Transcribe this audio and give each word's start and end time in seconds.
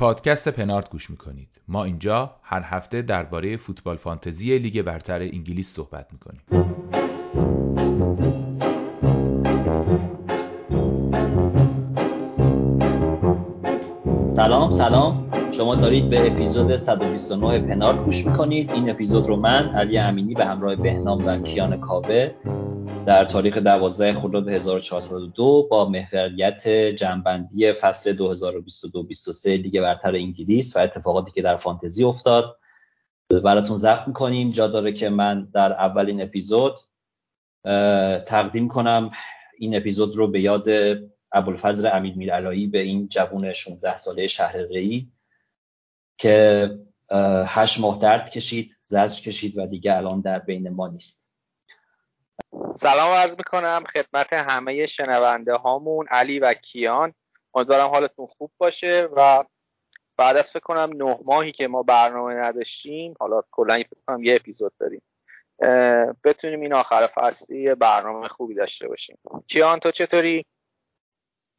پادکست 0.00 0.48
پنارد 0.48 0.90
گوش 0.90 1.10
می‌کنید. 1.10 1.48
ما 1.68 1.84
اینجا 1.84 2.30
هر 2.42 2.62
هفته 2.64 3.02
درباره 3.02 3.56
فوتبال 3.56 3.96
فانتزی 3.96 4.58
لیگ 4.58 4.82
برتر 4.82 5.20
انگلیس 5.20 5.74
صحبت 5.74 6.06
می‌کنیم. 6.12 6.40
سلام 14.34 14.70
سلام. 14.70 15.30
شما 15.52 15.74
دارید 15.74 16.10
به 16.10 16.32
اپیزود 16.32 16.76
129 16.76 17.58
پنارد 17.58 18.04
گوش 18.04 18.26
می‌کنید. 18.26 18.70
این 18.70 18.90
اپیزود 18.90 19.26
رو 19.26 19.36
من 19.36 19.68
علی 19.68 19.98
امینی 19.98 20.34
به 20.34 20.44
همراه 20.44 20.76
بهنام 20.76 21.26
و 21.26 21.38
کیان 21.38 21.80
کاوه 21.80 22.30
در 23.06 23.24
تاریخ 23.24 23.56
12 23.58 24.14
خرداد 24.14 24.48
1402 24.48 25.68
با 25.70 25.88
محوریت 25.88 26.68
جنبندی 26.68 27.72
فصل 27.72 28.16
2022-23 28.16 29.46
لیگ 29.46 29.80
برتر 29.80 30.14
انگلیس 30.14 30.76
و 30.76 30.78
اتفاقاتی 30.80 31.30
که 31.30 31.42
در 31.42 31.56
فانتزی 31.56 32.04
افتاد. 32.04 32.56
براتون 33.44 33.76
ضبط 33.76 34.08
می‌کنیم. 34.08 34.50
جا 34.50 34.66
داره 34.66 34.92
که 34.92 35.08
من 35.08 35.44
در 35.54 35.72
اولین 35.72 36.22
اپیزود 36.22 36.74
تقدیم 38.26 38.68
کنم 38.68 39.10
این 39.58 39.76
اپیزود 39.76 40.16
رو 40.16 40.28
به 40.28 40.40
یاد 40.40 40.68
ابوالفضل 41.32 41.90
امیر 41.92 42.14
میرعلایی 42.16 42.66
به 42.66 42.78
این 42.78 43.08
جوون 43.08 43.52
16 43.52 43.96
ساله 43.96 44.26
شهر 44.26 44.56
ری 44.56 45.12
که 46.18 46.70
هشت 47.46 47.80
ماه 47.80 47.98
درد 47.98 48.30
کشید 48.30 48.76
زجر 48.86 49.22
کشید 49.22 49.58
و 49.58 49.66
دیگه 49.66 49.96
الان 49.96 50.20
در 50.20 50.38
بین 50.38 50.68
ما 50.68 50.88
نیست. 50.88 51.29
سلام 52.76 53.12
عرض 53.12 53.36
می‌کنم 53.38 53.84
خدمت 53.94 54.32
همه 54.32 54.86
شنونده 54.86 55.54
هامون 55.54 56.06
علی 56.10 56.38
و 56.38 56.54
کیان. 56.54 57.14
امیدوارم 57.54 57.88
حالتون 57.90 58.26
خوب 58.26 58.50
باشه 58.58 59.08
و 59.16 59.44
بعد 60.16 60.36
از 60.36 60.50
فکر 60.50 60.60
کنم 60.60 60.90
نه 60.96 61.18
ماهی 61.24 61.52
که 61.52 61.68
ما 61.68 61.82
برنامه 61.82 62.34
نداشتیم 62.34 63.14
حالا 63.20 63.42
کلا 63.50 63.76
فکر 63.78 64.00
کنم 64.06 64.24
یه 64.24 64.34
اپیزود 64.34 64.72
داریم 64.80 65.02
بتونیم 66.24 66.60
این 66.60 66.74
آخر 66.74 67.06
فصلی 67.14 67.74
برنامه 67.74 68.28
خوبی 68.28 68.54
داشته 68.54 68.88
باشیم. 68.88 69.18
کیان 69.48 69.78
تو 69.78 69.90
چطوری؟ 69.90 70.46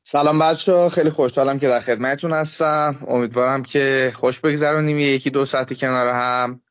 سلام 0.03 0.39
بچه 0.39 0.89
خیلی 0.89 1.09
خوشحالم 1.09 1.59
که 1.59 1.67
در 1.67 1.79
خدمتتون 1.79 2.33
هستم. 2.33 3.05
امیدوارم 3.07 3.63
که 3.63 4.11
خوش 4.15 4.39
بگذرونیم 4.39 4.99
یکی 4.99 5.29
دو 5.29 5.45
ساعتی 5.45 5.75
کنار 5.75 6.07
هم. 6.07 6.61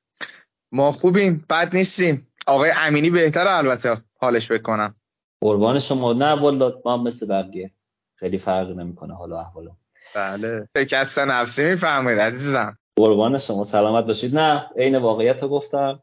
ما 0.73 0.93
خوبیم 0.93 1.47
بد 1.51 1.71
نیستیم. 1.73 2.30
آقای 2.51 2.71
امینی 2.77 3.11
بهتره 3.11 3.51
البته 3.51 3.97
حالش 4.17 4.53
بکنم. 4.53 4.95
قربان 5.41 5.79
شما. 5.79 6.13
نه 6.13 6.33
والا 6.33 6.73
ما 6.85 6.97
مثل 6.97 7.29
بقیه 7.29 7.71
خیلی 8.15 8.39
فرق 8.39 8.69
نمی‌کنه 8.71 9.15
حالا 9.15 9.41
احوالم. 9.41 9.77
بله. 10.15 10.69
شکست 10.77 11.19
نفسی 11.19 11.65
می‌فهمید 11.65 12.19
عزیزم. 12.19 12.79
قربان 12.97 13.39
شما. 13.39 13.65
سلامت 13.65 14.05
باشید. 14.05 14.39
نه 14.39 14.71
عین 14.77 14.97
واقعیت 14.97 15.43
رو 15.43 15.49
گفتم. 15.49 16.03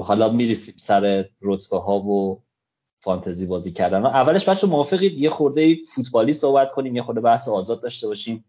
حالا 0.00 0.28
میریسیم 0.28 0.74
سر 0.78 1.24
رتبه 1.42 1.78
ها 1.78 1.98
و 1.98 2.42
فانتزی 3.00 3.46
بازی 3.46 3.72
کردن. 3.72 4.06
اولش 4.06 4.48
بچه 4.48 4.66
موافقید 4.66 5.18
یه 5.18 5.30
خورده 5.30 5.76
فوتبالی 5.94 6.32
صحبت 6.32 6.72
کنیم 6.72 6.96
یه 6.96 7.02
خورده 7.02 7.20
بحث 7.20 7.48
آزاد 7.48 7.82
داشته 7.82 8.06
باشیم. 8.06 8.44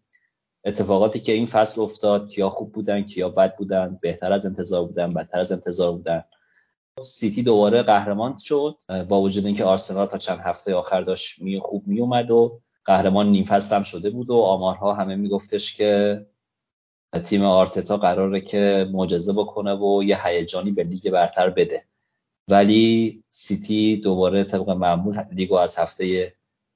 اتفاقاتی 0.64 1.20
که 1.20 1.32
این 1.32 1.46
فصل 1.46 1.80
افتاد 1.80 2.28
کیا 2.28 2.50
خوب 2.50 2.72
بودن 2.72 3.02
کیا 3.02 3.28
بد 3.28 3.56
بودن 3.56 3.98
بهتر 4.02 4.32
از 4.32 4.46
انتظار 4.46 4.84
بودن 4.84 5.14
بدتر 5.14 5.40
از 5.40 5.52
انتظار 5.52 5.92
بودن. 5.92 6.24
سیتی 7.02 7.42
دوباره 7.42 7.82
قهرمان 7.82 8.36
شد. 8.36 8.78
با 9.08 9.20
وجود 9.20 9.46
اینکه 9.46 9.64
آرسنال 9.64 10.06
تا 10.06 10.18
چند 10.18 10.38
هفته 10.38 10.74
آخر 10.74 11.00
داشت 11.00 11.42
می 11.42 11.60
خوب 11.60 11.86
می 11.86 12.00
اومد 12.00 12.30
و 12.30 12.60
قهرمان 12.84 13.30
نیم 13.30 13.44
فصل 13.44 13.76
هم 13.76 13.82
شده 13.82 14.10
بود 14.10 14.30
و 14.30 14.34
آمارها 14.34 14.94
همه 14.94 15.16
میگفتش 15.16 15.76
که 15.76 16.26
تیم 17.24 17.42
آرتتا 17.42 17.96
قراره 17.96 18.40
که 18.40 18.88
معجزه 18.92 19.32
بکنه 19.32 19.74
و 19.74 20.02
یه 20.02 20.26
هیجانی 20.26 20.70
به 20.70 20.84
لیگ 20.84 21.10
برتر 21.10 21.50
بده. 21.50 21.84
ولی 22.50 23.22
سیتی 23.30 23.96
دوباره 23.96 24.44
طبق 24.44 24.70
معمول 24.70 25.24
لیگو 25.32 25.54
از 25.54 25.78
هفته 25.78 26.34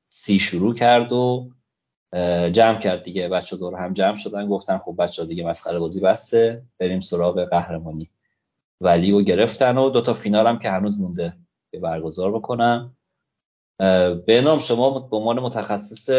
سی 0.08 0.38
شروع 0.38 0.74
کرد 0.74 1.12
و 1.12 1.50
جمع 2.52 2.80
کرد 2.80 3.02
دیگه. 3.04 3.28
بچه 3.28 3.56
دور 3.56 3.74
هم 3.74 3.94
جمع 3.94 4.16
شدن. 4.16 4.48
گفتن 4.48 4.78
خب 4.78 4.94
بچه 4.98 5.24
دیگه 5.24 5.46
مسخره 5.46 5.78
بازی 5.78 6.00
بسته. 6.00 6.62
بریم 6.78 7.00
سراغ 7.00 7.44
قهرمانی. 7.44 8.10
ولی 8.80 9.12
و 9.12 9.22
گرفتن 9.22 9.78
و 9.78 9.90
دوتا 9.90 10.14
فینال 10.14 10.46
هم 10.46 10.58
که 10.58 10.70
هنوز 10.70 11.00
مونده 11.00 11.36
که 11.70 11.78
برگزار 11.78 12.32
بکنن. 12.32 12.96
به 14.26 14.40
نام 14.44 14.58
شما 14.58 14.98
به 15.00 15.16
عنوان 15.16 15.40
متخصص 15.40 16.10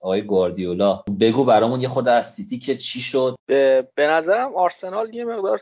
آقای 0.00 0.22
گواردیولا 0.22 1.04
بگو 1.20 1.44
برامون 1.44 1.80
یه 1.80 1.88
خورده 1.88 2.08
از 2.08 2.34
سیتی 2.34 2.58
که 2.58 2.76
چی 2.76 3.00
شد؟ 3.00 3.36
به 3.46 3.86
نظرم 3.98 4.54
آرسنال 4.54 5.14
یه 5.14 5.24
مقدار 5.24 5.60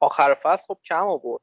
آخر 0.00 0.36
فصل 0.42 0.66
خب 0.66 0.78
کم 0.84 1.06
آورد. 1.06 1.42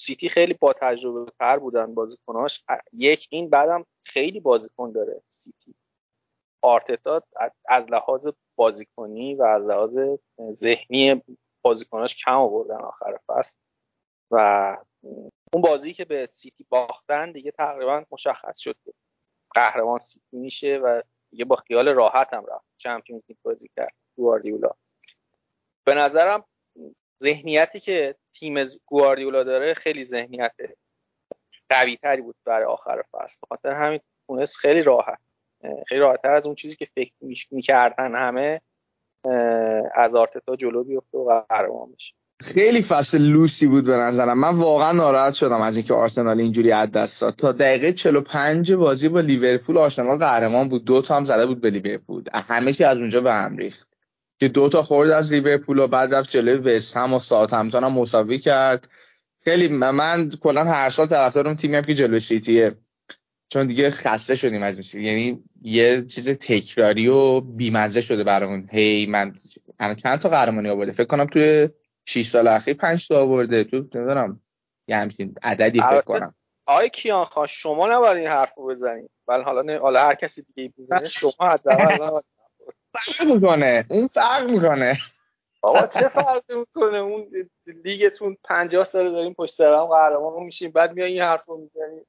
سیتی 0.00 0.28
خیلی 0.28 0.54
با 0.54 0.72
تجربه 0.72 1.32
تر 1.38 1.58
بودن 1.58 1.94
بازیکناش. 1.94 2.64
یک 2.92 3.26
این 3.30 3.50
بعدم 3.50 3.86
خیلی 4.04 4.40
بازیکن 4.40 4.92
داره 4.92 5.22
سیتی. 5.28 5.74
آرتتا 6.62 7.22
از 7.68 7.90
لحاظ 7.90 8.28
بازیکنی 8.56 9.34
و 9.34 9.42
از 9.42 9.62
لحاظ 9.62 9.98
ذهنی 10.52 11.22
بازیکناش 11.62 12.16
کم 12.16 12.36
آوردن 12.36 12.76
آخر 12.76 13.18
فصل. 13.26 13.56
و 14.30 14.76
اون 15.52 15.62
بازی 15.62 15.94
که 15.94 16.04
به 16.04 16.26
سیتی 16.26 16.66
باختن 16.68 17.32
دیگه 17.32 17.50
تقریبا 17.50 18.04
مشخص 18.10 18.58
شد 18.58 18.76
که 18.84 18.92
قهرمان 19.54 19.98
سیتی 19.98 20.36
میشه 20.36 20.78
و 20.78 21.02
دیگه 21.30 21.44
با 21.44 21.56
خیال 21.56 21.88
راحت 21.88 22.34
هم 22.34 22.46
رفت. 22.46 22.64
چمپیونز 22.78 23.22
لیگ 23.28 23.38
بازی 23.42 23.70
کرد 23.76 23.94
گواردیولا. 24.16 24.70
به 25.84 25.94
نظرم 25.94 26.44
ذهنیتی 27.22 27.80
که 27.80 28.16
تیم 28.32 28.64
گواردیولا 28.86 29.42
داره 29.42 29.74
خیلی 29.74 30.04
ذهنیت 30.04 30.54
قوی 31.68 31.96
تری 31.96 32.22
بود 32.22 32.36
برای 32.44 32.64
آخر 32.64 33.02
فصل. 33.12 33.38
خاطر 33.48 33.70
همین 33.70 34.00
تونست 34.26 34.56
خیلی 34.56 34.82
راحت 34.82 35.18
خیلی 35.88 36.00
راحتتر 36.00 36.30
از 36.30 36.46
اون 36.46 36.54
چیزی 36.54 36.76
که 36.76 36.88
فکر 36.94 37.14
می‌کردن 37.50 38.14
همه 38.14 38.60
از 39.94 40.14
آرتتا 40.14 40.56
جلو 40.56 40.84
بیفته 40.84 41.18
و 41.18 41.42
قهرمان 41.48 41.92
بشه. 41.96 42.14
خیلی 42.40 42.82
فصل 42.82 43.22
لوسی 43.22 43.66
بود 43.66 43.84
به 43.84 43.96
نظرم. 43.96 44.38
من 44.38 44.56
واقعا 44.56 44.92
ناراحت 44.92 45.34
شدم 45.34 45.60
از 45.60 45.76
اینکه 45.76 45.94
آرسنال 45.94 46.40
اینجوری 46.40 46.72
از 46.72 46.92
دست 46.92 47.20
داد. 47.20 47.34
تا 47.34 47.52
دقیقه 47.52 47.92
45 47.92 48.72
بازی 48.72 49.08
با 49.08 49.20
لیورپول 49.20 49.78
آرسنال 49.78 50.18
قهرمان 50.18 50.68
بود. 50.68 50.84
دو 50.84 51.02
تا 51.02 51.16
هم 51.16 51.24
زده 51.24 51.46
بود 51.46 51.60
به 51.60 51.70
لیورپول. 51.70 52.24
همه 52.32 52.72
چی 52.72 52.84
از 52.84 52.98
اونجا 52.98 53.20
به 53.20 53.32
هم 53.32 53.56
ریخت. 53.56 53.88
که 54.38 54.48
دو 54.48 54.68
تا 54.68 54.82
خورد 54.82 55.10
از 55.10 55.32
لیورپول 55.32 55.78
و 55.78 55.86
بعد 55.86 56.14
رفت 56.14 56.30
جلوی 56.30 56.76
وست 56.76 56.96
هم 56.96 57.14
و 57.14 57.18
ساوثهمپتون 57.18 57.84
هم 57.84 57.92
مساوی 57.92 58.38
کرد. 58.38 58.88
خیلی 59.44 59.68
من 59.68 60.30
کلا 60.40 60.64
هر 60.64 60.90
سال 60.90 61.06
طرفدار 61.06 61.46
اون 61.46 61.56
تیمی 61.56 61.76
هم 61.76 61.82
که 61.82 61.94
جلوی 61.94 62.20
سیتیه. 62.20 62.76
چون 63.52 63.66
دیگه 63.66 63.90
خسته 63.90 64.36
شدیم 64.36 64.62
از 64.62 64.94
این 64.94 65.04
یعنی 65.04 65.44
یه 65.62 66.04
چیز 66.04 66.28
تکراری 66.28 67.08
و 67.08 67.40
بیمزه 67.40 68.00
شده 68.00 68.24
برامون. 68.24 68.68
هی 68.70 69.06
من 69.06 69.32
الان 69.78 69.96
چند 69.96 70.18
تا 70.18 70.28
قهرمانی 70.28 70.68
آورده؟ 70.68 70.92
فکر 70.92 71.04
کنم 71.04 71.26
توی 71.26 71.68
6 72.04 72.26
سال 72.26 72.48
اخیر 72.48 72.74
5 72.74 73.08
تا 73.08 73.20
آورده. 73.22 73.64
تو 73.64 73.76
نمی‌دونم 73.76 74.40
یه 74.88 74.96
همچین 74.96 75.34
عددی 75.42 75.80
فکر 75.80 76.00
کنم. 76.00 76.34
آقای 76.66 76.90
کیان 76.90 77.24
خان 77.24 77.46
شما 77.46 77.92
نباید 77.92 78.16
این 78.16 78.28
حرفو 78.28 78.66
بزنید 78.66 79.10
ولی 79.28 79.42
حالا 79.42 79.78
حالا 79.78 80.00
هر 80.00 80.14
کسی 80.14 80.42
دیگه 80.54 80.72
بزنه 80.78 81.04
شما 81.04 81.48
حداقل 81.48 82.20
فرق 82.94 83.26
می‌کنه. 83.26 83.86
اون 83.90 84.08
فرق 84.08 84.50
می‌کنه. 84.50 84.96
آقا 85.62 85.86
چه 85.86 86.08
فرقی 86.08 86.54
می‌کنه؟ 86.54 86.98
اون 86.98 87.26
لیگتون 87.84 88.36
50 88.44 88.84
سال 88.84 89.12
داریم 89.12 89.34
پشت 89.34 89.54
سر 89.54 89.72
هم 89.72 89.84
قهرمان 89.84 90.42
میشیم 90.42 90.70
بعد 90.70 90.92
میای 90.92 91.12
این 91.12 91.22
حرفو 91.22 91.56
می‌زنی. 91.56 92.00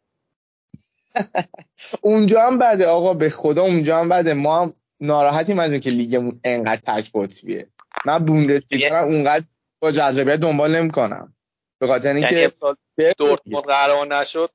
اونجا 2.02 2.42
هم 2.42 2.60
بده 2.60 2.88
آقا 2.88 3.14
به 3.14 3.30
خدا 3.30 3.62
اونجا 3.62 4.00
هم 4.00 4.10
بده. 4.10 4.34
ما 4.34 4.62
هم 4.62 4.74
ناراحتیم 5.00 5.60
از 5.60 5.72
اینکه 5.72 5.90
لیگمون 5.90 6.40
انقدر 6.44 6.82
تک 6.82 7.12
قطبیه 7.14 7.68
من 8.06 8.18
بوندسلیگا 8.18 9.00
اونقدر 9.00 9.46
با 9.82 9.92
جذابیت 9.92 10.36
دنبال 10.36 10.76
نمی‌کنم. 10.76 11.36
به 11.80 11.88
خاطر 11.88 12.14
اینکه 12.14 12.52
یعنی 12.98 13.14
دورتموند 13.18 13.66
قهرمان 13.66 14.14
نشد 14.14 14.50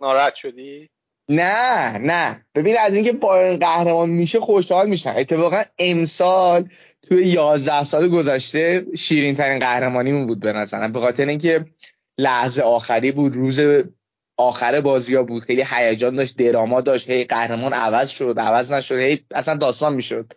ناراحت 0.00 0.34
شدی؟ 0.34 0.90
نه 1.28 1.98
نه. 1.98 2.46
ببین 2.54 2.76
از 2.80 2.94
اینکه 2.94 3.12
با 3.12 3.56
قهرمان 3.60 4.10
میشه 4.10 4.40
خوشحال 4.40 4.88
میشن 4.88 5.14
اتفاقا 5.16 5.62
امسال 5.78 6.68
توی 7.02 7.26
11 7.26 7.84
سال 7.84 8.08
گذشته 8.08 8.86
شیرین 8.98 9.34
ترین 9.34 9.58
قهرمانیمون 9.58 10.26
بود 10.26 10.40
به 10.40 10.52
نظرم. 10.52 10.92
به 10.92 11.00
خاطر 11.00 11.26
اینکه 11.26 11.64
لحظه 12.18 12.62
آخری 12.62 13.12
بود 13.12 13.34
روز 13.34 13.60
آخر 14.40 14.80
بازی 14.80 15.14
ها 15.14 15.22
بود. 15.22 15.42
خیلی 15.42 15.64
هیجان 15.70 16.16
داشت 16.16 16.36
دراما 16.36 16.80
داشت. 16.80 17.10
هی 17.10 17.24
قهرمان 17.24 17.72
عوض 17.72 18.08
شد 18.08 18.34
عوض 18.38 18.72
نشد. 18.72 18.94
هی 18.94 19.20
اصلا 19.34 19.56
داستان 19.56 19.94
می‌شد. 19.94 20.32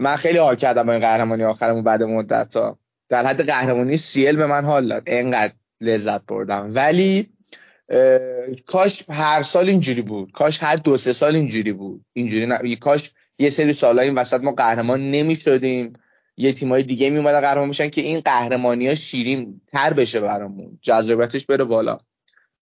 من 0.00 0.16
خیلی 0.16 0.38
حال 0.38 0.56
کردم 0.56 0.86
با 0.86 0.92
این 0.92 1.00
قهرمانی 1.00 1.44
آخرمون 1.44 1.84
بعد 1.84 2.02
مدت 2.02 2.48
تا 2.48 2.78
در 3.08 3.26
حد 3.26 3.46
قهرمانی 3.46 3.96
سیل 3.96 4.36
به 4.36 4.46
من 4.46 4.64
حال 4.64 4.88
داد. 4.88 5.02
انقدر 5.06 5.52
لذت 5.80 6.26
بردم. 6.26 6.70
ولی 6.74 7.30
کاش 8.66 9.04
هر 9.10 9.42
سال 9.42 9.68
اینجوری 9.68 10.02
بود. 10.02 10.32
کاش 10.32 10.62
هر 10.62 10.76
دو 10.76 10.96
سه 10.96 11.12
سال 11.12 11.36
اینجوری 11.36 11.72
بود. 11.72 12.04
اینجوری 12.12 12.46
نه 12.46 12.76
کاش 12.76 13.12
یه 13.38 13.50
سری 13.50 13.72
سالا 13.72 14.02
این 14.02 14.14
وسط 14.14 14.40
ما 14.40 14.52
قهرمان 14.52 15.10
نمی‌شدیم. 15.10 15.92
یه 16.36 16.52
تیمای 16.52 16.82
دیگه 16.82 17.10
می 17.10 17.22
قهرمان 17.22 17.68
میشن 17.68 17.88
که 17.88 18.00
این 18.00 18.20
قهرمانی 18.20 18.88
ها 18.88 18.94
شیرین 18.94 19.60
تر 19.72 19.92
بشه 19.92 20.20
برامون. 20.20 20.78
جذابیتش 20.82 21.46
بره 21.46 21.64
بالا. 21.64 21.98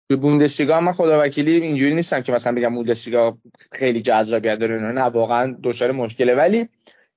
به 0.08 0.16
بوندسلیگا 0.16 0.82
من 0.82 0.92
خدا 0.92 1.22
وکیلی 1.22 1.52
اینجوری 1.52 1.94
نیستم 1.94 2.22
که 2.22 2.32
مثلا 2.32 2.56
بگم 2.56 2.76
بوندسلیگا 2.76 3.38
خیلی 3.72 4.02
جذابیت 4.02 4.60
داره 4.60 4.80
نه 4.80 5.02
واقعا 5.02 5.56
دچار 5.64 5.92
مشکله. 5.92 6.36
ولی 6.36 6.70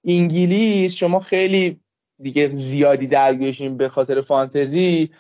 انگلیس 0.05 0.95
شما 0.95 1.21
خیلی 1.21 1.81
دیگه 2.23 2.49
زیادی 2.49 3.07
درگیرشین 3.07 3.77
به 3.77 3.89
خاطر 3.89 4.21
فانتزی 4.21 5.11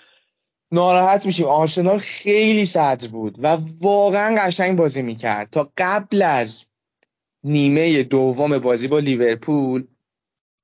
ناراحت 0.72 1.26
میشیم. 1.26 1.46
آرسنال 1.46 1.98
خیلی 1.98 2.64
صدر 2.64 3.08
بود 3.08 3.36
و 3.38 3.58
واقعا 3.80 4.36
قشنگ 4.38 4.78
بازی 4.78 5.02
می‌کرد. 5.02 5.50
تا 5.50 5.72
قبل 5.78 6.22
از 6.22 6.66
نیمه 7.44 8.02
دوم 8.02 8.58
بازی 8.58 8.88
با 8.88 8.98
لیورپول 8.98 9.86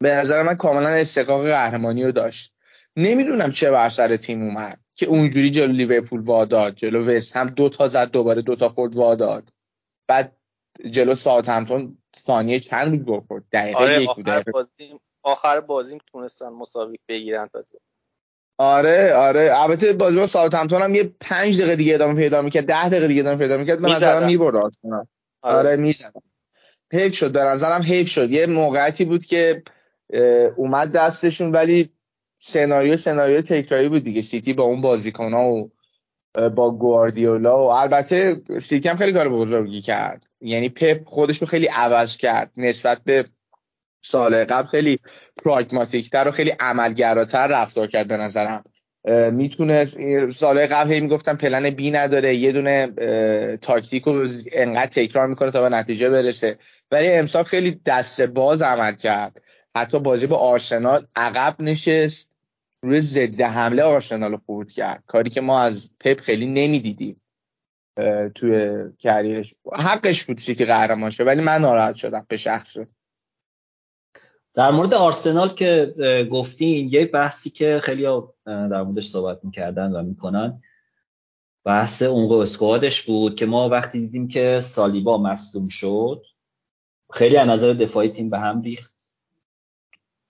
به 0.00 0.10
نظر 0.12 0.42
من 0.42 0.54
کاملا 0.54 0.88
استقاق 0.88 1.46
قهرمانی 1.46 2.04
رو 2.04 2.12
داشت. 2.12 2.52
نمی‌دونم 2.96 3.52
چه 3.52 3.70
بر 3.70 3.88
سر 3.88 4.16
تیم 4.16 4.42
اومد. 4.42 4.80
که 4.98 5.06
اونجوری 5.06 5.50
جلو 5.50 5.72
لیورپول 5.72 6.20
واداد 6.20 6.74
جلو 6.74 7.06
وست 7.06 7.36
هم 7.36 7.46
دو 7.46 7.68
تا 7.68 7.88
زد 7.88 8.10
دوباره 8.10 8.42
دو 8.42 8.56
تا 8.56 8.68
خورد 8.68 8.96
واداد. 8.96 9.52
بعد 10.08 10.36
جلو 10.90 11.14
ساعت 11.14 11.48
همتون 11.48 11.98
ثانیه 12.16 12.60
چند 12.60 12.90
بود 12.90 13.04
گل 13.04 13.20
خورد؟ 13.20 13.44
دقیقه 13.52 13.78
آره 13.78 14.02
یک 14.02 14.08
آخر 14.08 14.42
بازی 14.42 15.00
آخر 15.22 15.60
بازی 15.60 15.98
تونستن 16.06 16.48
مساوی 16.48 16.98
بگیرن 17.08 17.46
تازه 17.46 17.78
آره 18.58 19.14
آره. 19.14 19.50
البته 19.54 19.92
بازی 19.92 20.16
با 20.16 20.26
ساعت 20.26 20.54
همتون 20.54 20.82
هم 20.82 20.94
یه 20.94 21.14
پنج 21.20 21.58
دقیقه 21.58 21.76
دیگه 21.76 21.94
ادامه 21.94 22.14
پیدا 22.14 22.42
می‌کرد 22.42 22.66
ده 22.66 22.88
دقیقه 22.88 23.08
دیگه 23.08 23.20
ادامه 23.20 23.38
پیدا 23.38 23.56
می‌کرد. 23.56 23.80
به 23.80 23.88
نظرم 23.88 24.26
می‌برد 24.26 24.56
آره, 24.56 25.06
آره 25.42 25.76
می‌زدم 25.76 26.22
حیف 26.92 27.14
شد 27.14 27.32
به 27.32 27.40
نظرم 27.40 27.82
حیف 27.82 28.08
شد. 28.08 28.30
یه 28.30 28.46
موقعیتی 28.46 29.04
بود 29.04 29.24
که 29.24 29.62
اومد 30.56 30.92
دستشون 30.92 31.52
ولی 31.52 31.95
سناریو 32.46 32.96
سناریو 32.96 33.40
تکراری 33.40 33.88
بود 33.88 34.04
دیگه. 34.04 34.22
سیتی 34.22 34.52
با 34.52 34.64
اون 34.64 34.80
بازیکن 34.80 35.32
ها 35.32 35.52
و 35.52 35.70
با 36.50 36.70
گواردیولا 36.70 37.58
و 37.58 37.70
البته 37.70 38.42
سیتی 38.60 38.88
هم 38.88 38.96
خیلی 38.96 39.12
کار 39.12 39.28
بزرگی 39.28 39.80
کرد. 39.80 40.26
یعنی 40.40 40.68
پپ 40.68 41.04
خودش 41.04 41.38
رو 41.38 41.46
خیلی 41.46 41.66
عوض 41.66 42.16
کرد. 42.16 42.50
نسبت 42.56 43.00
به 43.04 43.24
سال 44.00 44.44
قبل 44.44 44.68
خیلی 44.68 45.00
پراگماتیک 45.44 46.10
و 46.12 46.30
خیلی 46.30 46.52
عملگراتر 46.60 47.46
رفتار 47.46 47.86
کرد 47.86 48.08
به 48.08 48.16
نظرم. 48.16 48.64
می‌تونه 49.32 49.84
سال 50.30 50.66
قبل 50.66 50.92
هی 50.92 51.00
می‌گفتم 51.00 51.36
پلن 51.36 51.70
بی 51.70 51.90
نداره. 51.90 52.34
یه 52.34 52.52
دونه 52.52 52.88
تاکتیک 53.56 54.02
رو 54.02 54.28
انقدر 54.52 54.86
تکرار 54.86 55.26
می‌کنه 55.26 55.50
تا 55.50 55.62
به 55.62 55.68
نتیجه 55.68 56.10
برسه. 56.10 56.58
ولی 56.90 57.08
امسال 57.12 57.44
خیلی 57.44 57.80
دست 57.86 58.20
باز 58.20 58.62
عمل 58.62 58.92
کرد. 58.92 59.42
حتی 59.76 59.98
بازی 59.98 60.26
با 60.26 60.36
آرسنال 60.36 61.06
عقب 61.16 61.56
نشست. 61.60 62.35
روی 62.82 63.00
ضد 63.00 63.40
حمله 63.40 63.82
آرسنال 63.82 64.36
رو 64.48 64.64
کرد. 64.64 65.04
کاری 65.06 65.30
که 65.30 65.40
ما 65.40 65.60
از 65.60 65.90
پپ 66.00 66.20
خیلی 66.20 66.46
نمی‌دیدیم 66.46 67.22
توی 68.34 68.78
کریرش. 68.98 69.54
حقش 69.72 70.24
بود 70.24 70.38
سیتی 70.38 70.64
قهرمان 70.64 71.10
شه 71.10 71.24
ولی 71.24 71.42
من 71.42 71.60
ناراحت 71.60 71.94
شدم 71.94 72.26
به 72.28 72.36
شخصه 72.36 72.86
در 74.54 74.70
مورد 74.70 74.94
آرسنال 74.94 75.48
که 75.48 75.94
گفتین 76.30 76.88
یه 76.92 77.06
بحثی 77.06 77.50
که 77.50 77.80
خیلی 77.82 78.06
در 78.46 78.82
موردش 78.82 79.08
صحبت 79.08 79.44
می‌کردن 79.44 79.92
و 79.92 80.02
می‌کنن. 80.02 80.62
بحث 81.64 82.02
اونقو 82.02 82.34
اسکوادش 82.34 83.02
بود 83.02 83.36
که 83.36 83.46
ما 83.46 83.68
وقتی 83.68 84.00
دیدیم 84.00 84.28
که 84.28 84.60
سالیبا 84.60 85.18
مصدوم 85.18 85.68
شد 85.68 86.22
خیلی 87.12 87.36
از 87.36 87.48
نظر 87.48 87.72
دفاعی 87.72 88.08
تیم 88.08 88.30
به 88.30 88.38
هم 88.38 88.62
ریخت. 88.62 88.95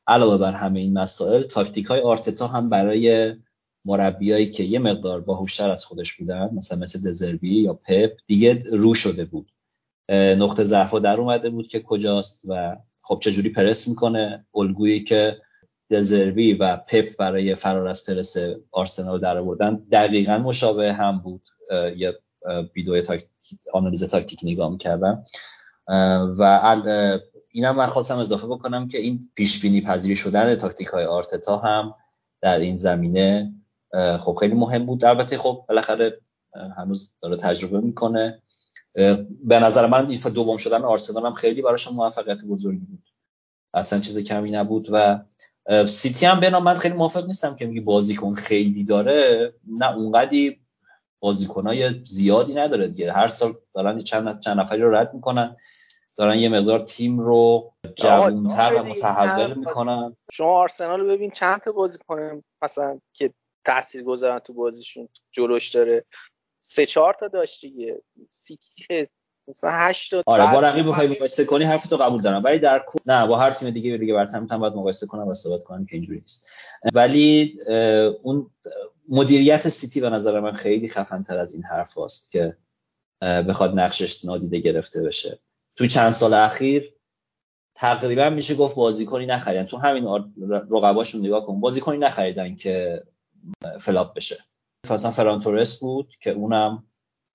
علاوه 0.08 0.38
بر 0.38 0.52
همه 0.52 0.80
این 0.80 0.98
مسائل 0.98 1.42
تاکتیک 1.42 1.86
های 1.86 2.00
آرتتا 2.00 2.46
هم 2.46 2.70
برای 2.70 3.34
مربیایی 3.84 4.50
که 4.50 4.62
یه 4.62 4.78
مقدار 4.78 5.20
باهوشتر 5.20 5.70
از 5.70 5.84
خودش 5.84 6.12
بودن 6.12 6.50
مثلا 6.52 6.78
مثل 6.78 7.10
دزربی 7.10 7.62
یا 7.62 7.74
پپ 7.74 8.10
دیگه 8.26 8.62
رو 8.72 8.94
شده 8.94 9.24
بود. 9.24 9.52
نقطه 10.10 10.64
ضعف 10.64 10.94
در 10.94 11.20
اومده 11.20 11.50
بود 11.50 11.68
که 11.68 11.80
کجاست 11.80 12.44
و 12.48 12.76
خب 13.02 13.20
چجوری 13.22 13.48
پرس 13.48 13.88
می‌کنه. 13.88 14.46
الگویی 14.54 15.04
که 15.04 15.36
دزربی 15.90 16.52
و 16.52 16.76
پپ 16.76 17.16
برای 17.16 17.54
فرار 17.54 17.88
از 17.88 18.06
پرس 18.06 18.36
آرسنال 18.70 19.20
در 19.20 19.38
آوردن 19.38 19.74
دقیقا 19.92 20.38
مشابه 20.38 20.92
هم 20.92 21.18
بود. 21.18 21.48
یه 21.96 22.18
ویدیو 22.76 23.02
تاکتیک 23.02 23.58
آنالیز 23.72 24.04
تاکتیک 24.04 24.40
نگاه 24.42 24.70
می‌کردم. 24.70 25.24
و 26.38 26.42
اینم 27.56 27.76
من 27.76 27.86
خواستم 27.86 28.18
اضافه 28.18 28.46
بکنم 28.46 28.88
که 28.88 28.98
این 28.98 29.20
پیش 29.34 29.62
بینی 29.62 29.80
پذیری 29.80 30.16
شدن 30.16 30.54
تاکتیک 30.54 30.86
های 30.86 31.04
آرتتا 31.04 31.56
هم 31.56 31.94
در 32.40 32.58
این 32.58 32.76
زمینه 32.76 33.52
خب 34.20 34.36
خیلی 34.40 34.54
مهم 34.54 34.86
بود. 34.86 35.04
البته 35.04 35.38
خب 35.38 35.64
بالاخره 35.68 36.20
هنوز 36.76 37.14
داره 37.20 37.36
تجربه 37.36 37.80
می‌کنه. 37.80 38.42
به 39.44 39.60
نظر 39.60 39.86
من 39.86 40.10
این 40.10 40.20
دوم 40.34 40.56
شدن 40.56 40.82
آرسنال 40.82 41.26
هم 41.26 41.32
خیلی 41.32 41.62
براش 41.62 41.92
موفقیت 41.92 42.38
بزرگی 42.44 42.86
بود. 42.86 43.02
اصلا 43.74 44.00
چیز 44.00 44.24
کمی 44.24 44.50
نبود 44.50 44.88
و 44.92 45.18
سیتی 45.86 46.26
هم 46.26 46.40
بنا 46.40 46.60
من 46.60 46.74
خیلی 46.74 46.94
موافق 46.94 47.26
نیستم 47.26 47.56
که 47.56 47.66
میگی 47.66 47.80
بازیکن 47.80 48.34
خیلی 48.34 48.84
داره. 48.84 49.52
نه 49.66 49.94
اونقدی 49.96 50.60
بازیکنای 51.20 52.04
زیادی 52.04 52.54
نداره 52.54 52.88
دیگه. 52.88 53.12
هر 53.12 53.28
سال 53.28 53.52
دارن 53.74 54.02
چند 54.02 54.40
چند 54.40 54.60
نفری 54.60 54.80
رو 54.80 54.94
رد 54.94 55.14
می‌کنن. 55.14 55.56
دارن 56.16 56.38
یه 56.38 56.48
مقدار 56.48 56.84
تیم 56.84 57.20
رو 57.20 57.72
جوانتر 57.96 58.74
و 58.74 58.82
متحول 58.82 59.54
می‌کنن. 59.54 60.16
شما 60.32 60.60
آرسنال 60.60 61.00
رو 61.00 61.06
ببین 61.06 61.30
چند 61.30 61.60
تا 61.60 61.72
بازیکن 61.72 62.42
مثلا 62.62 63.00
که 63.12 63.32
تاثیر 63.64 64.02
گذارن 64.02 64.38
تو 64.38 64.52
بازیشون. 64.52 65.08
جلوش 65.32 65.68
داره. 65.68 66.04
سه 66.60 66.86
چهار 66.86 67.16
تا 67.20 67.28
داشت 67.28 67.60
دیگه. 67.60 68.02
سیتی 68.30 69.08
مثلا 69.48 69.70
8 69.72 70.10
تا 70.10 70.22
آره 70.26 70.52
با 70.52 70.60
رقیب 70.60 70.88
بخوای 70.88 71.06
مقایسه 71.08 71.44
کنی 71.44 71.64
حرف 71.64 71.86
تو 71.86 71.96
قبول 71.96 72.22
دارم 72.22 72.44
ولی 72.44 72.58
در 72.58 72.84
نه 73.06 73.26
با 73.26 73.38
هر 73.38 73.50
تیم 73.50 73.70
دیگه 73.70 73.96
دیگه 73.96 74.14
برتر 74.14 74.40
می‌تونم 74.40 74.60
باید 74.60 74.72
مقایسه 74.72 75.06
کنم 75.06 75.28
و 75.28 75.34
ثابت 75.34 75.64
کنم 75.64 75.86
که 75.86 75.96
اینجوری 75.96 76.18
نیست. 76.20 76.48
ولی 76.94 77.54
اون 78.22 78.50
مدیریت 79.08 79.68
سیتی 79.68 80.00
به 80.00 80.10
نظر 80.10 80.40
من 80.40 80.52
خیلی 80.52 80.88
خفن 80.88 81.22
تر 81.22 81.38
از 81.38 81.54
این 81.54 81.64
حرف 81.64 81.94
هاست 81.94 82.30
که 82.30 82.56
بخواد 83.22 83.78
نقشش 83.78 84.24
نادیده 84.24 84.58
گرفته 84.58 85.02
بشه. 85.02 85.38
تو 85.76 85.86
چند 85.86 86.10
سال 86.10 86.34
اخیر 86.34 86.92
تقریبا 87.74 88.30
میشه 88.30 88.54
گفت 88.54 88.76
بازیکنی 88.76 89.26
نخریدن. 89.26 89.64
تو 89.64 89.76
همین 89.76 90.04
رقباشون 90.50 91.20
نگاه 91.20 91.46
کن. 91.46 91.60
بازیکنی 91.60 91.98
نخریدن 91.98 92.56
که 92.56 93.04
flop 93.80 94.14
بشه. 94.14 94.36
مثلا 94.90 95.10
فران 95.10 95.40
تورس 95.40 95.80
بود 95.80 96.16
که 96.20 96.30
اونم 96.30 96.84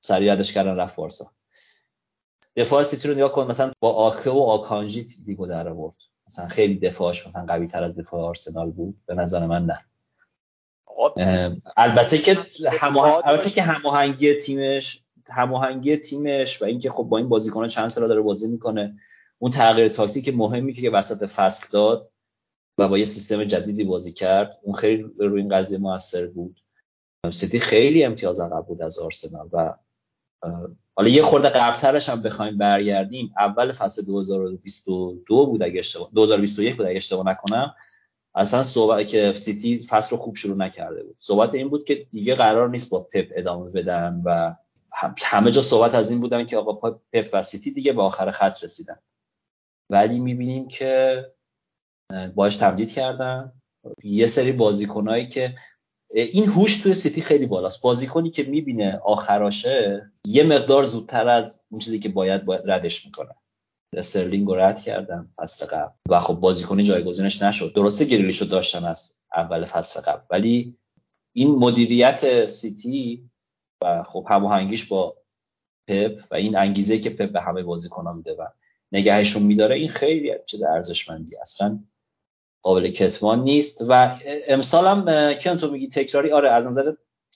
سریع 0.01 0.27
ردش 0.27 0.53
کردن 0.53 0.75
رفت 0.75 0.95
بارسا. 0.95 1.25
دفاع 2.55 2.83
سیتی 2.83 3.07
رو 3.07 3.13
نگاه 3.13 3.31
کن. 3.31 3.47
مثلا 3.47 3.71
با 3.79 3.93
آکه 3.93 4.29
و 4.29 4.39
آکانجی 4.39 5.07
دیگو 5.25 5.47
در 5.47 5.69
آورد. 5.69 5.97
مثلا 6.27 6.47
خیلی 6.47 6.79
دفاعش 6.79 7.27
مثلا 7.27 7.45
قوی 7.45 7.67
تر 7.67 7.83
از 7.83 7.95
دفاع 7.95 8.21
آرسنال 8.21 8.71
بود. 8.71 9.01
به 9.05 9.15
نظر 9.15 9.45
من 9.45 9.65
نه. 9.65 9.85
البته 11.77 12.17
که 12.17 12.37
البته 13.23 13.49
که 13.49 13.61
هماهنگی 13.61 14.33
تیمش 14.33 15.01
هماهنگی 15.29 15.97
تیمش 15.97 16.61
و 16.61 16.65
اینکه 16.65 16.89
خب 16.89 17.03
با 17.03 17.17
این 17.17 17.29
بازیکن 17.29 17.67
چند 17.67 17.87
سال 17.87 18.07
داره 18.07 18.21
بازی 18.21 18.51
می‌کنه. 18.51 18.95
اون 19.39 19.51
تغییر 19.51 19.87
تاکتیک 19.87 20.33
مهمی 20.35 20.73
که 20.73 20.89
وسط 20.89 21.25
فصل 21.25 21.67
داد 21.71 22.11
و 22.77 22.87
با 22.87 22.97
یه 22.97 23.05
سیستم 23.05 23.43
جدیدی 23.43 23.83
بازی 23.83 24.13
کرد 24.13 24.59
اون 24.63 24.75
خیلی 24.75 25.05
روی 25.19 25.41
این 25.41 25.49
قضیه 25.49 25.77
موثر 25.77 26.27
بود. 26.27 26.61
سیتی 27.31 27.59
خیلی 27.59 28.03
امتیاز 28.03 28.39
عقب 28.39 28.65
بود 28.65 28.81
از 28.81 28.99
آرسنال 28.99 29.49
و 29.53 29.73
حالا 30.95 31.09
یه 31.09 31.21
خورده 31.21 31.49
قبلترش 31.49 32.09
هم 32.09 32.21
بخوایم 32.21 32.57
برگردیم. 32.57 33.33
اول 33.37 33.71
فصل 33.71 34.05
2022 34.05 35.45
بود 35.45 35.63
اگه 35.63 35.79
اشتباه 35.79 36.09
2021 36.15 36.77
بود 36.77 36.85
اگه 36.85 36.97
اشتباه 36.97 37.27
نکنم. 37.27 37.75
اصلا 38.35 38.63
صحبت 38.63 39.07
که 39.07 39.33
سیتی 39.35 39.79
فصل 39.89 40.15
رو 40.15 40.21
خوب 40.21 40.35
شروع 40.35 40.57
نکرده 40.57 41.03
بود. 41.03 41.15
صحبت 41.19 41.53
این 41.53 41.69
بود 41.69 41.83
که 41.83 42.07
دیگه 42.11 42.35
قرار 42.35 42.69
نیست 42.69 42.89
با 42.89 42.99
پپ 42.99 43.25
ادامه 43.35 43.69
بدن 43.69 44.21
و 44.25 44.55
همه 45.17 45.51
جا 45.51 45.61
صحبت 45.61 45.95
از 45.95 46.11
این 46.11 46.21
بودن 46.21 46.45
که 46.45 46.57
آقا 46.57 46.91
پپ 47.13 47.29
و 47.33 47.43
سیتی 47.43 47.71
دیگه 47.71 47.93
به 47.93 48.01
آخر 48.01 48.31
خط 48.31 48.63
رسیدن. 48.63 48.99
ولی 49.89 50.19
می‌بینیم 50.19 50.67
که 50.67 51.25
باش 52.35 52.57
تمدید 52.57 52.91
کردن. 52.91 53.53
یه 54.03 54.27
سری 54.27 54.51
بازیکنایی 54.51 55.29
که 55.29 55.55
این 56.13 56.45
هوش 56.45 56.81
توی 56.81 56.93
سیتی 56.93 57.21
خیلی 57.21 57.45
بالاست. 57.45 57.81
بازیکنی 57.81 58.31
که 58.31 58.43
می‌بینه 58.43 58.97
آخراشه 58.97 60.11
یه 60.25 60.43
مقدار 60.43 60.83
زودتر 60.83 61.27
از 61.27 61.65
اون 61.69 61.79
چیزی 61.79 61.99
که 61.99 62.09
باید, 62.09 62.45
باید 62.45 62.61
ردش 62.65 63.05
می‌کنه. 63.05 63.35
استرلینگ 63.97 64.47
رو 64.47 64.55
رد 64.55 64.81
کردن 64.81 65.33
فصل 65.37 65.65
قبل. 65.65 65.93
و 66.09 66.19
خب 66.19 66.33
بازیکنی 66.33 66.83
جایگزینش 66.83 67.41
نشد. 67.41 67.73
درسته 67.75 68.05
گریلیشو 68.05 68.45
داشتن 68.45 68.85
از 68.85 69.21
اول 69.35 69.65
فصل 69.65 70.01
قبل. 70.01 70.21
ولی 70.29 70.77
این 71.35 71.55
مدیریت 71.55 72.47
سیتی 72.47 73.29
و 73.83 74.03
خب 74.03 74.27
هماهنگیش 74.29 74.87
با 74.87 75.17
پپ 75.87 76.23
و 76.31 76.35
این 76.35 76.57
انگیزه 76.57 76.99
که 76.99 77.09
پپ 77.09 77.31
به 77.31 77.41
همه 77.41 77.63
بازیکن‌ها 77.63 78.13
میده 78.13 78.33
و 78.33 78.47
نگهشون 78.91 79.43
میداره 79.43 79.75
این 79.75 79.89
خیلی 79.89 80.33
چیز 80.45 80.63
ارزشمندی 80.63 81.37
اصلا 81.37 81.83
قابل 82.61 82.91
کتمان 82.91 83.43
نیست 83.43 83.85
و 83.87 84.19
امسال 84.47 84.87
هم 84.87 85.33
کیان 85.33 85.57
تو 85.57 85.71
میگی 85.71 85.87
تکراری؟ 85.87 86.31
آره 86.31 86.51
از 86.51 86.67
نظر 86.67 86.93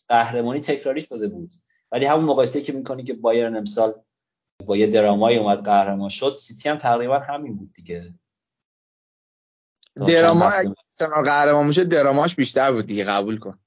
قهرمانی 0.07 0.59
تکراری 0.59 1.01
شده 1.01 1.27
بود. 1.27 1.51
ولی 1.91 2.05
همون 2.05 2.25
مقایسه 2.25 2.61
که 2.61 2.73
می‌کنی 2.73 3.03
که 3.03 3.13
بایرن 3.13 3.55
امسال 3.55 3.93
با 4.65 4.77
یه 4.77 4.87
درامایی 4.87 5.37
اومد 5.37 5.65
قهرمان 5.65 6.09
شد 6.09 6.33
سیتی 6.33 6.69
هم 6.69 6.77
تقریبا 6.77 7.19
همین 7.19 7.57
بود 7.57 7.73
دیگه. 7.73 8.13
دراما 10.07 10.51
قهرمان 11.25 11.67
میشه 11.67 11.83
دراماش 11.83 12.35
بیشتر 12.35 12.71
بود 12.71 12.85
دیگه 12.85 13.03
قبول 13.03 13.39
کن. 13.39 13.59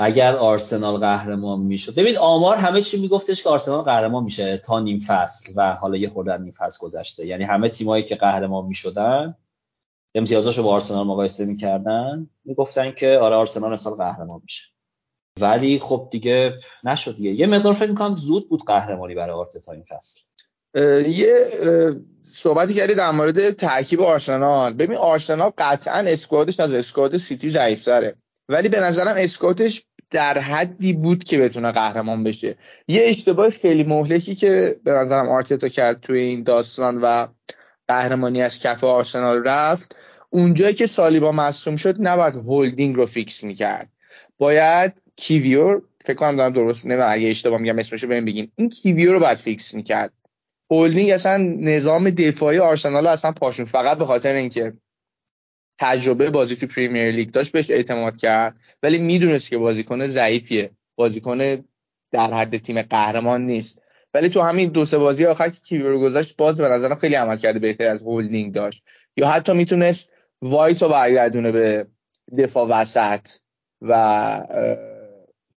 اگر 0.00 0.36
آرسنال 0.36 0.96
قهرمان 0.96 1.60
می‌شد. 1.60 1.94
ببین 1.94 2.18
آمار 2.18 2.56
همه 2.56 2.82
چی 2.82 3.00
میگفتش 3.00 3.42
که 3.42 3.48
آرسنال 3.48 3.82
قهرمان 3.82 4.24
میشه 4.24 4.56
تا 4.56 4.80
نیم 4.80 4.98
فصل 4.98 5.52
و 5.56 5.72
حالا 5.74 5.96
یه 5.96 6.10
خورده 6.10 6.38
نیم 6.38 6.52
فصل 6.58 6.78
گذشته. 6.80 7.26
یعنی 7.26 7.44
همه 7.44 7.68
تیمایی 7.68 8.04
که 8.04 8.16
قهرمان 8.16 8.66
می‌شدن 8.66 9.34
امتیازاشو 10.14 10.62
با 10.62 10.70
آرسنال 10.70 11.06
مقایسه 11.06 11.44
می‌کردن. 11.44 12.30
می‌گفتن 12.44 12.92
که 12.92 13.18
آره 13.18 13.36
آرسنال 13.36 13.70
امسال 13.70 13.94
قهرمان 13.94 14.40
میشه. 14.42 14.64
ولی 15.40 15.78
خب 15.78 16.08
دیگه 16.10 16.58
نشد 16.84 17.16
دیگه. 17.16 17.30
یه 17.30 17.46
مقدار 17.46 17.72
فکر 17.72 17.90
می‌کنم 17.90 18.16
زود 18.16 18.48
بود 18.48 18.64
قهرمانی 18.66 19.14
برای 19.14 19.36
آرتتا 19.36 19.72
این 19.72 19.84
فصل. 19.88 20.20
یه 21.10 21.48
صحبتی 22.22 22.74
کردی 22.74 22.94
در 22.94 23.10
مورد 23.10 23.50
ترکیب 23.50 24.00
آرسنال. 24.00 24.74
ببین 24.74 24.96
آرسنال 24.96 25.50
قطعا 25.58 25.98
اسکوادش 26.06 26.60
از 26.60 26.74
اسکواد 26.74 27.16
سیتی 27.16 27.50
ضعیفتره. 27.50 28.16
ولی 28.48 28.68
به 28.68 28.80
نظرم 28.80 29.14
squad 29.18 29.64
ش 29.64 29.82
در 30.10 30.38
حدی 30.38 30.92
بود 30.92 31.24
که 31.24 31.38
بتونه 31.38 31.72
قهرمان 31.72 32.24
بشه. 32.24 32.56
یه 32.88 33.02
اشتباه 33.04 33.50
خیلی 33.50 33.82
مهلکی 33.84 34.34
که 34.34 34.76
به 34.84 34.92
نظرم 34.92 35.28
آرتتا 35.28 35.68
کرد 35.68 36.00
توی 36.00 36.20
این 36.20 36.42
داستان 36.42 36.98
و 37.02 37.26
قهرمانی 37.88 38.42
از 38.42 38.58
کف 38.58 38.84
آرسنال 38.84 39.44
رفت 39.44 39.96
اونجایی 40.30 40.74
که 40.74 40.86
سالیبا 40.86 41.32
مصدوم 41.32 41.76
شد 41.76 41.96
نباید 41.98 42.34
هولدینگ 42.34 42.96
رو 42.96 43.06
فیکس 43.06 43.44
می‌کرد. 43.44 43.88
باید 44.38 45.02
کیویور 45.16 45.82
فکر 46.04 46.14
کنم 46.14 46.36
دارم 46.36 46.52
درست 46.52 46.86
نه 46.86 47.04
اگه 47.08 47.28
اشتباه 47.28 47.60
میگم 47.60 47.78
اسمشو 47.78 48.06
بهم 48.06 48.24
بگین 48.24 48.52
این 48.56 48.68
کیویور 48.68 49.12
رو 49.12 49.20
باید 49.20 49.38
فیکس 49.38 49.74
می‌کرد. 49.74 50.12
هولدینگ 50.70 51.10
اصلا 51.10 51.36
نظام 51.60 52.10
دفاعی 52.10 52.58
آرسنال 52.58 53.04
رو 53.04 53.10
اصلا 53.10 53.32
پاشون 53.32 53.64
فقط 53.64 53.98
به 53.98 54.04
خاطر 54.04 54.32
اینکه 54.32 54.72
تجربه 55.78 56.30
بازی 56.30 56.56
تو 56.56 56.66
پریمیر 56.66 57.10
لیگ 57.10 57.30
داشت 57.30 57.52
بهش 57.52 57.70
اعتماد 57.70 58.16
کرد 58.16 58.60
ولی 58.82 58.98
می‌دونست 58.98 59.50
که 59.50 59.58
بازیکن 59.58 60.06
ضعیفیه. 60.06 60.70
بازیکن 60.96 61.38
در 62.10 62.34
حد 62.34 62.56
تیم 62.56 62.82
قهرمان 62.82 63.46
نیست. 63.46 63.82
ولی 64.14 64.28
تو 64.28 64.40
همین 64.40 64.68
دو 64.68 64.84
سه 64.84 64.98
بازی 64.98 65.24
آخر 65.24 65.48
که 65.48 65.78
گذاشت 65.78 66.36
باز 66.36 66.60
به 66.60 66.68
نظرم 66.68 66.96
خیلی 66.96 67.14
عملکرد 67.14 67.58
بهتر 67.58 67.88
از 67.88 68.02
هولدینگ 68.02 68.54
داشت. 68.54 68.82
یا 69.16 69.28
حتی 69.28 69.52
می‌تونست 69.52 70.12
وایت 70.42 70.82
رو 70.82 70.88
برگردونه 70.88 71.52
به 71.52 71.86
دفاع 72.38 72.68
وسط 72.68 73.28
و 73.82 73.92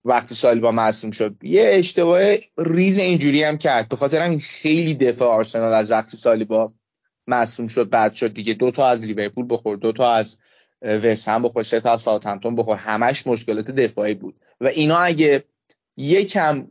وقتی 0.05 0.35
سالیبا 0.35 0.73
مصدوم 0.73 1.11
شد. 1.11 1.37
یه 1.43 1.71
اشتباه 1.73 2.21
ریز 2.59 2.99
اینجوری 2.99 3.43
هم 3.43 3.59
کرد. 3.59 3.89
به 3.89 3.97
خاطر 3.97 4.21
همین 4.21 4.41
خیلی 4.41 4.95
دفاع 4.95 5.29
آرسنال 5.29 5.73
از 5.73 5.91
وقتی 5.91 6.17
سالیبا 6.17 6.73
مصدوم 7.27 7.69
شد 7.69 7.91
بعد 7.91 8.15
شد 8.15 8.33
دیگه. 8.33 8.55
دو 8.55 8.71
تا 8.71 8.87
از 8.87 9.03
لیورپول 9.03 9.47
بخور 9.49 9.77
دو 9.77 9.93
تا 9.93 10.13
از 10.13 10.39
وست 10.83 11.29
هم 11.29 11.43
بخور 11.43 11.63
سه 11.63 11.81
تا 11.81 11.93
از 11.93 12.01
ساوثهمپتون 12.01 12.57
بخور. 12.57 12.77
همش 12.77 13.27
مشکلات 13.27 13.71
دفاعی 13.71 14.15
بود. 14.15 14.41
و 14.61 14.67
اینا 14.67 14.99
اگه 14.99 15.45
یکم 15.97 16.67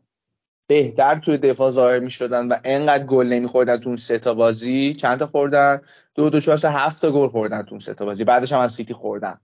بهتر 0.67 1.15
توی 1.19 1.37
دفاع 1.37 1.71
ظاهر 1.71 1.99
می 1.99 2.11
شدن 2.11 2.47
و 2.47 2.55
انقدر 2.63 3.03
گل 3.03 3.27
نمیخوردن 3.27 3.77
تو 3.77 3.87
اون 3.87 3.97
سه 3.97 4.19
تا 4.19 4.33
بازی 4.33 4.93
چند 4.93 5.19
تا 5.19 5.27
خوردن؟ 5.27 5.81
دو 6.15 6.29
دو 6.29 6.39
چهار 6.39 6.57
سه 6.57 6.71
هفت 6.71 7.01
تا 7.01 7.11
گل 7.11 7.27
خوردن 7.27 7.61
تو 7.61 7.69
اون 7.71 7.79
سه 7.79 7.93
تا 7.93 8.05
بازی. 8.05 8.23
بعدش 8.23 8.53
هم 8.53 8.59
از 8.59 8.71
سیتی 8.71 8.93
خوردن. 8.93 9.39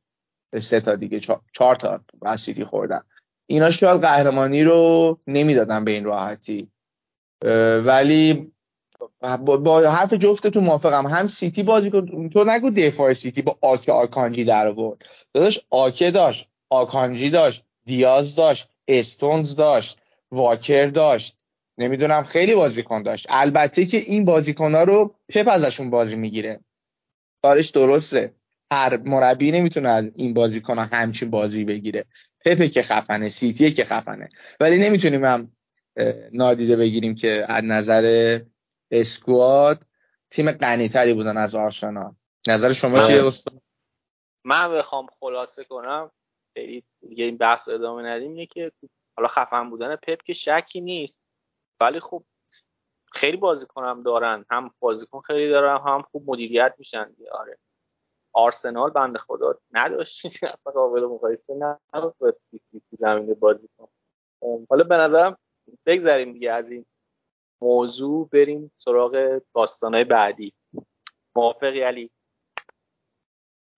سه 0.59 0.79
تا 0.79 0.95
دیگه. 0.95 1.19
چهار 1.53 1.75
تا 1.75 2.01
از 2.21 2.39
سیتی 2.39 2.63
خوردن. 2.63 3.01
اینا 3.47 3.71
شاید 3.71 4.01
قهرمانی 4.01 4.63
رو 4.63 5.19
نمی‌دادن 5.27 5.85
به 5.85 5.91
این 5.91 6.03
راحتی. 6.03 6.71
ولی 7.85 8.51
با, 9.45 9.57
با 9.57 9.79
حرف 9.79 10.13
جفتتون 10.13 10.63
موافقم. 10.63 11.07
هم 11.07 11.27
سیتی 11.27 11.63
بازیکن 11.63 12.29
تو 12.29 12.43
نگو 12.47 12.69
دفاع 12.69 13.13
سیتی 13.13 13.41
با 13.41 13.57
آکه 13.61 13.91
آکانجی 13.91 14.43
در 14.43 14.67
آورد. 14.67 15.05
داداش 15.33 15.59
آکه 15.69 16.11
داشت 16.11 16.49
آکانجی 16.69 17.29
داشت 17.29 17.63
دیاز 17.85 18.35
داشت 18.35 18.69
استونز 18.87 19.55
داشت 19.55 19.99
واکر 20.31 20.87
داشت. 20.87 21.37
نمی‌دونم 21.77 22.23
خیلی 22.23 22.55
بازیکن 22.55 23.03
داشت. 23.03 23.25
البته 23.29 23.85
که 23.85 23.97
این 23.97 24.25
بازیکن 24.25 24.75
ها 24.75 24.83
رو 24.83 25.15
پپ 25.29 25.47
ازشون 25.47 25.89
بازی 25.89 26.15
می‌گیره. 26.15 26.59
کارش 27.43 27.69
درسته. 27.69 28.33
هر 28.71 28.97
مربی 28.97 29.51
نمی‌تونه 29.51 29.89
از 29.89 30.05
این 30.15 30.33
بازیکن 30.33 30.77
ها 30.77 30.83
همچین 30.85 31.29
بازی 31.29 31.63
بگیره. 31.63 32.05
پپ 32.45 32.63
که 32.63 32.81
خفنه 32.81 33.29
سیتی 33.29 33.71
که 33.71 33.85
خفنه. 33.85 34.29
ولی 34.59 34.77
نمی‌تونیم 34.77 35.25
هم 35.25 35.51
نادیده 36.33 36.75
بگیریم 36.75 37.15
که 37.15 37.45
از 37.47 37.63
نظر 37.63 38.39
اسکواد 38.91 39.85
تیم 40.29 40.51
غنیتری 40.51 41.13
بودن 41.13 41.37
از 41.37 41.55
آرسنال. 41.55 42.15
نظر 42.47 42.73
شما 42.73 43.03
چیه 43.03 43.25
استاد؟ 43.25 43.61
من 44.43 44.73
بخوام 44.73 45.07
خلاصه 45.19 45.63
کنم 45.63 46.11
خیلی 46.53 46.83
دیگه 47.07 47.25
این 47.25 47.37
بحث 47.37 47.69
ادامه 47.69 48.03
ندیم 48.03 48.31
اینه 48.31 48.45
که 48.45 48.71
حالا 49.17 49.27
خفن 49.27 49.69
بودن 49.69 49.95
پپ 49.95 50.23
که 50.23 50.33
شکی 50.33 50.81
نیست. 50.81 51.21
ولی 51.81 51.99
خب 51.99 52.23
خیلی 53.11 53.37
بازیکن 53.37 54.01
دارن 54.01 54.45
هم 54.49 54.71
بازیکن 54.79 55.21
خیلی 55.21 55.49
دارن 55.49 55.81
هم 55.87 56.01
خوب 56.01 56.23
مدیریت 56.29 56.75
میشن 56.77 57.15
آره. 57.31 57.57
آرسنال 58.33 58.89
بنده 58.89 59.19
خدا 59.19 59.59
نداشت. 59.71 60.25
اصلا 60.53 60.73
قابل 60.73 61.05
مقایسه 61.05 61.53
نبود 61.93 62.17
با 62.17 62.33
زمین 62.99 63.33
بازیکن. 63.33 63.87
حالا 64.69 64.83
به 64.83 64.97
نظرم 64.97 65.37
بگذریم 65.85 66.33
دیگه 66.33 66.51
از 66.51 66.71
این 66.71 66.85
موضوع 67.61 68.29
بریم 68.31 68.71
سراغ 68.75 69.41
داستانهای 69.55 70.03
بعدی. 70.03 70.53
موافقی 71.35 71.81
علی؟ 71.81 72.11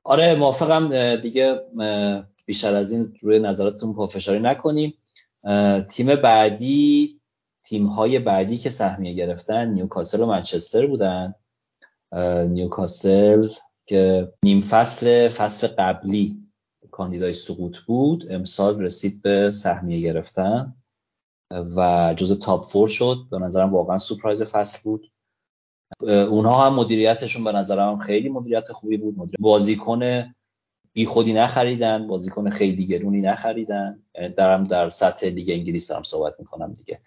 آره 0.03 0.35
موافقم. 0.35 1.15
دیگه 1.15 1.61
بیشتر 2.45 2.75
از 2.75 2.91
این 2.91 3.13
روی 3.21 3.39
نظراتتون 3.39 3.93
پافشاری 3.93 4.39
نکنیم. 4.39 4.93
تیم 5.89 6.15
بعدی 6.15 7.21
تیم 7.63 7.85
های 7.85 8.19
بعدی 8.19 8.57
که 8.57 8.69
سهمیه 8.69 9.13
گرفتن 9.13 9.67
نیوکاسل 9.67 10.21
و 10.21 10.25
منچستر 10.25 10.87
بودن. 10.87 11.35
نیوکاسل 12.49 13.49
که 13.85 14.33
نیم 14.43 14.61
فصل 14.61 15.27
فصل 15.27 15.67
قبلی 15.67 16.47
کاندیدای 16.91 17.33
سقوط 17.33 17.77
بود 17.77 18.31
امسال 18.31 18.81
رسید 18.81 19.21
به 19.21 19.51
سهمیه 19.51 20.01
گرفتن. 20.01 20.75
و 21.51 22.13
جز 22.17 22.39
top 22.39 22.65
four 22.65 22.87
شد. 22.87 23.17
به 23.31 23.39
نظرم 23.39 23.73
واقعا 23.73 23.97
surprise 23.97 24.43
فصل 24.43 24.79
بود. 24.83 25.11
اونها 26.01 26.65
هم 26.65 26.73
مدیریتشون 26.73 27.43
به 27.43 27.51
نظرم 27.51 27.99
خیلی 27.99 28.29
مدیریت 28.29 28.71
خوبی 28.71 28.97
بود. 28.97 29.17
مدیریت 29.17 29.41
بازیکن 29.41 30.33
بی 30.93 31.05
خودی 31.05 31.33
نخریدن 31.33 32.07
بازیکن 32.07 32.49
خیلی 32.49 32.87
گرونی 32.87 33.21
نخریدن. 33.21 34.03
درم 34.37 34.63
در 34.63 34.89
سطح 34.89 35.27
لیگ 35.27 35.49
انگلیس 35.49 35.91
هم 35.91 36.03
صحبت 36.03 36.35
می‌کنم 36.39 36.73
دیگه. 36.73 37.01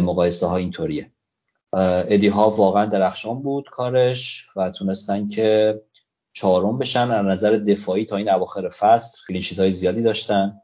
مقایسه 0.00 0.46
ها 0.46 0.56
اینطوریه 0.56 1.10
ادی 1.72 2.28
ها 2.28 2.50
واقعا 2.50 2.86
درخشان 2.86 3.42
بود 3.42 3.68
کارش 3.70 4.48
و 4.56 4.70
تونستن 4.70 5.28
که 5.28 5.80
چهارم 6.32 6.78
بشن. 6.78 7.10
از 7.10 7.26
نظر 7.26 7.50
دفاعی 7.50 8.04
تا 8.04 8.16
این 8.16 8.30
اواخر 8.30 8.68
فصل 8.68 9.18
کلینشیت 9.28 9.58
های 9.58 9.72
زیادی 9.72 10.02
داشتن. 10.02 10.60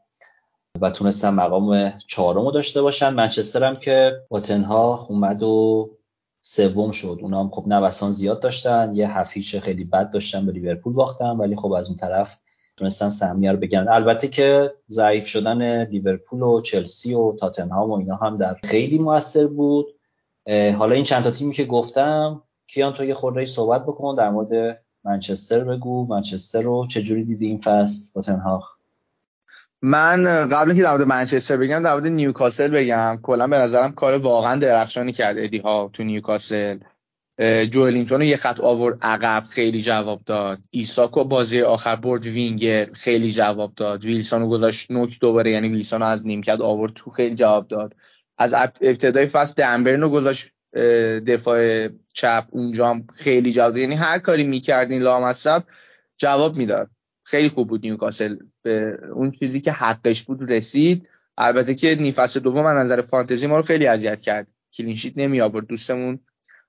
و 0.81 0.89
تونستن 0.89 1.29
مقام 1.29 1.93
چهارم 2.07 2.45
رو 2.45 2.51
داشته 2.51 2.81
باشن 2.81 3.09
منچستر 3.09 3.63
هم 3.63 3.75
که 3.75 4.11
با 4.29 4.39
تنها 4.39 5.07
اومد 5.09 5.43
و 5.43 5.89
سوم 6.41 6.91
شد. 6.91 7.19
اونا 7.21 7.39
هم 7.39 7.49
خب 7.49 7.67
نوسان 7.67 8.11
زیاد 8.11 8.39
داشتن. 8.39 8.91
یه 8.93 9.17
هفیچ 9.17 9.59
خیلی 9.59 9.83
بد 9.83 10.09
داشتن 10.09 10.45
به 10.45 10.51
لیورپول 10.51 10.93
باختن 10.93 11.29
ولی 11.29 11.55
خب 11.55 11.71
از 11.71 11.87
اون 11.87 11.97
طرف 11.97 12.37
تونستن 12.77 13.09
سهمیه 13.09 13.51
رو 13.51 13.57
بگیرن. 13.57 13.87
البته 13.87 14.27
که 14.27 14.73
ضعیف 14.89 15.27
شدن 15.27 15.83
لیورپول 15.83 16.41
و 16.41 16.61
چلسی 16.61 17.13
و 17.13 17.35
تاتنهام 17.39 17.89
و 17.89 17.93
اینا 17.93 18.15
هم 18.15 18.37
در 18.37 18.53
خیلی 18.63 18.97
موثر 18.97 19.47
بود. 19.47 19.85
حالا 20.77 20.95
این 20.95 21.03
چند 21.03 21.23
تا 21.23 21.31
تیمی 21.31 21.53
که 21.53 21.65
گفتم 21.65 22.43
کیان 22.67 22.93
تو 22.93 23.05
یه 23.05 23.13
خورده 23.13 23.45
صحبت 23.45 23.83
بکن 23.83 24.15
در 24.15 24.29
مورد 24.29 24.83
منچستر 25.03 25.63
بگو. 25.63 26.07
منچستر 26.07 26.61
رو 26.61 26.87
چجوری 26.87 27.23
دیدی 27.23 27.47
این 27.47 27.61
فصل؟ 27.61 28.11
با 28.15 28.21
من 29.87 30.49
قبل 30.49 30.75
که 30.75 30.81
در 30.81 30.91
مورد 30.91 31.07
منچستر 31.07 31.57
بگم 31.57 31.83
در 31.83 31.93
مورد 31.93 32.07
نیوکاسل 32.07 32.67
بگم. 32.67 33.19
کلا 33.21 33.47
به 33.47 33.57
نظرم 33.57 33.91
کار 33.91 34.17
واقعا 34.17 34.55
درخشانی 34.55 35.11
کرده 35.11 35.43
ادی 35.43 35.57
هاو 35.57 35.89
تو 35.93 36.03
نیوکاسل. 36.03 36.77
جوئلینگتون 37.69 38.21
یه 38.21 38.37
خط 38.37 38.59
آورد 38.59 38.97
عقب 39.01 39.43
خیلی 39.49 39.81
جواب 39.81 40.21
داد. 40.25 40.59
ایساکو 40.71 41.23
بازی 41.23 41.61
آخر 41.61 41.95
برد 41.95 42.25
وینگر 42.25 42.93
خیلی 42.93 43.31
جواب 43.31 43.73
داد. 43.75 44.05
ویلسون 44.05 44.41
رو 44.41 44.49
گذاشت 44.49 44.91
نوک 44.91 45.19
دوباره 45.19 45.51
یعنی 45.51 45.69
ویلسون 45.69 46.01
از 46.01 46.27
نیمکت 46.27 46.61
آورد 46.61 46.93
تو 46.95 47.09
خیلی 47.09 47.35
جواب 47.35 47.67
داد. 47.67 47.95
از 48.37 48.53
ابتدای 48.81 49.25
فصل 49.25 49.53
دنبرن 49.57 50.01
رو 50.01 50.09
گذاشت 50.09 50.51
دفاع 51.27 51.87
چپ 52.13 52.43
اونجا 52.51 52.89
هم 52.89 53.07
خیلی 53.15 53.51
جواب 53.51 53.77
یعنی 53.77 53.95
هر 53.95 54.19
کاری 54.19 54.43
می‌کردین 54.43 55.01
لامصب 55.01 55.63
جواب 56.17 56.57
می‌داد. 56.57 56.89
خیلی 57.27 57.49
خوب 57.49 57.67
بود 57.67 57.81
نیوکاسل. 57.81 58.37
به 58.61 58.97
اون 59.13 59.31
چیزی 59.31 59.61
که 59.61 59.71
حقش 59.71 60.23
بود 60.23 60.51
رسید. 60.51 61.09
البته 61.37 61.75
که 61.75 61.95
نیفس 61.95 62.37
دوم 62.37 62.63
من 62.63 62.75
نظر 62.75 63.01
فانتزی 63.01 63.47
ما 63.47 63.57
رو 63.57 63.63
خیلی 63.63 63.87
اذیت 63.87 64.21
کرد. 64.21 64.51
کلینشیت 64.73 65.17
نمی 65.17 65.41
آورد 65.41 65.67
دوستمون. 65.67 66.19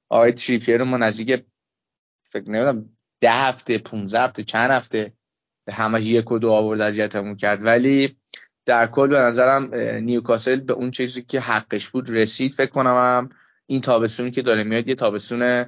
آقای 0.09 0.33
تریپیر 0.33 0.83
ما 0.83 0.97
نزدیک 0.97 1.45
فکر 2.25 2.51
نمی‌دونم 2.51 2.91
ده 3.21 3.33
هفته 3.33 3.79
15 3.79 4.21
هفته 4.21 4.45
چند 4.45 4.71
هفته 4.71 5.13
همه 5.71 6.03
یک 6.03 6.33
و 6.33 6.39
دو 6.39 6.51
آورد 6.51 6.81
اذیتمون 6.81 7.37
کرد. 7.37 7.65
ولی 7.65 8.17
در 8.67 8.87
کل 8.87 9.09
به 9.09 9.19
نظرم 9.19 9.75
نیوکاسل 10.05 10.61
به 10.61 10.73
اون 10.73 10.91
چیزی 10.91 11.23
که 11.23 11.41
حقش 11.41 11.89
بود 11.89 12.11
رسید 12.11 12.55
فکر 12.55 12.71
کنم 12.71 13.29
این 13.67 13.81
تابستونی 13.81 14.31
که 14.31 14.43
داره 14.43 14.65
میاد 14.65 14.89
یه 14.89 14.95
تابستون 14.95 15.65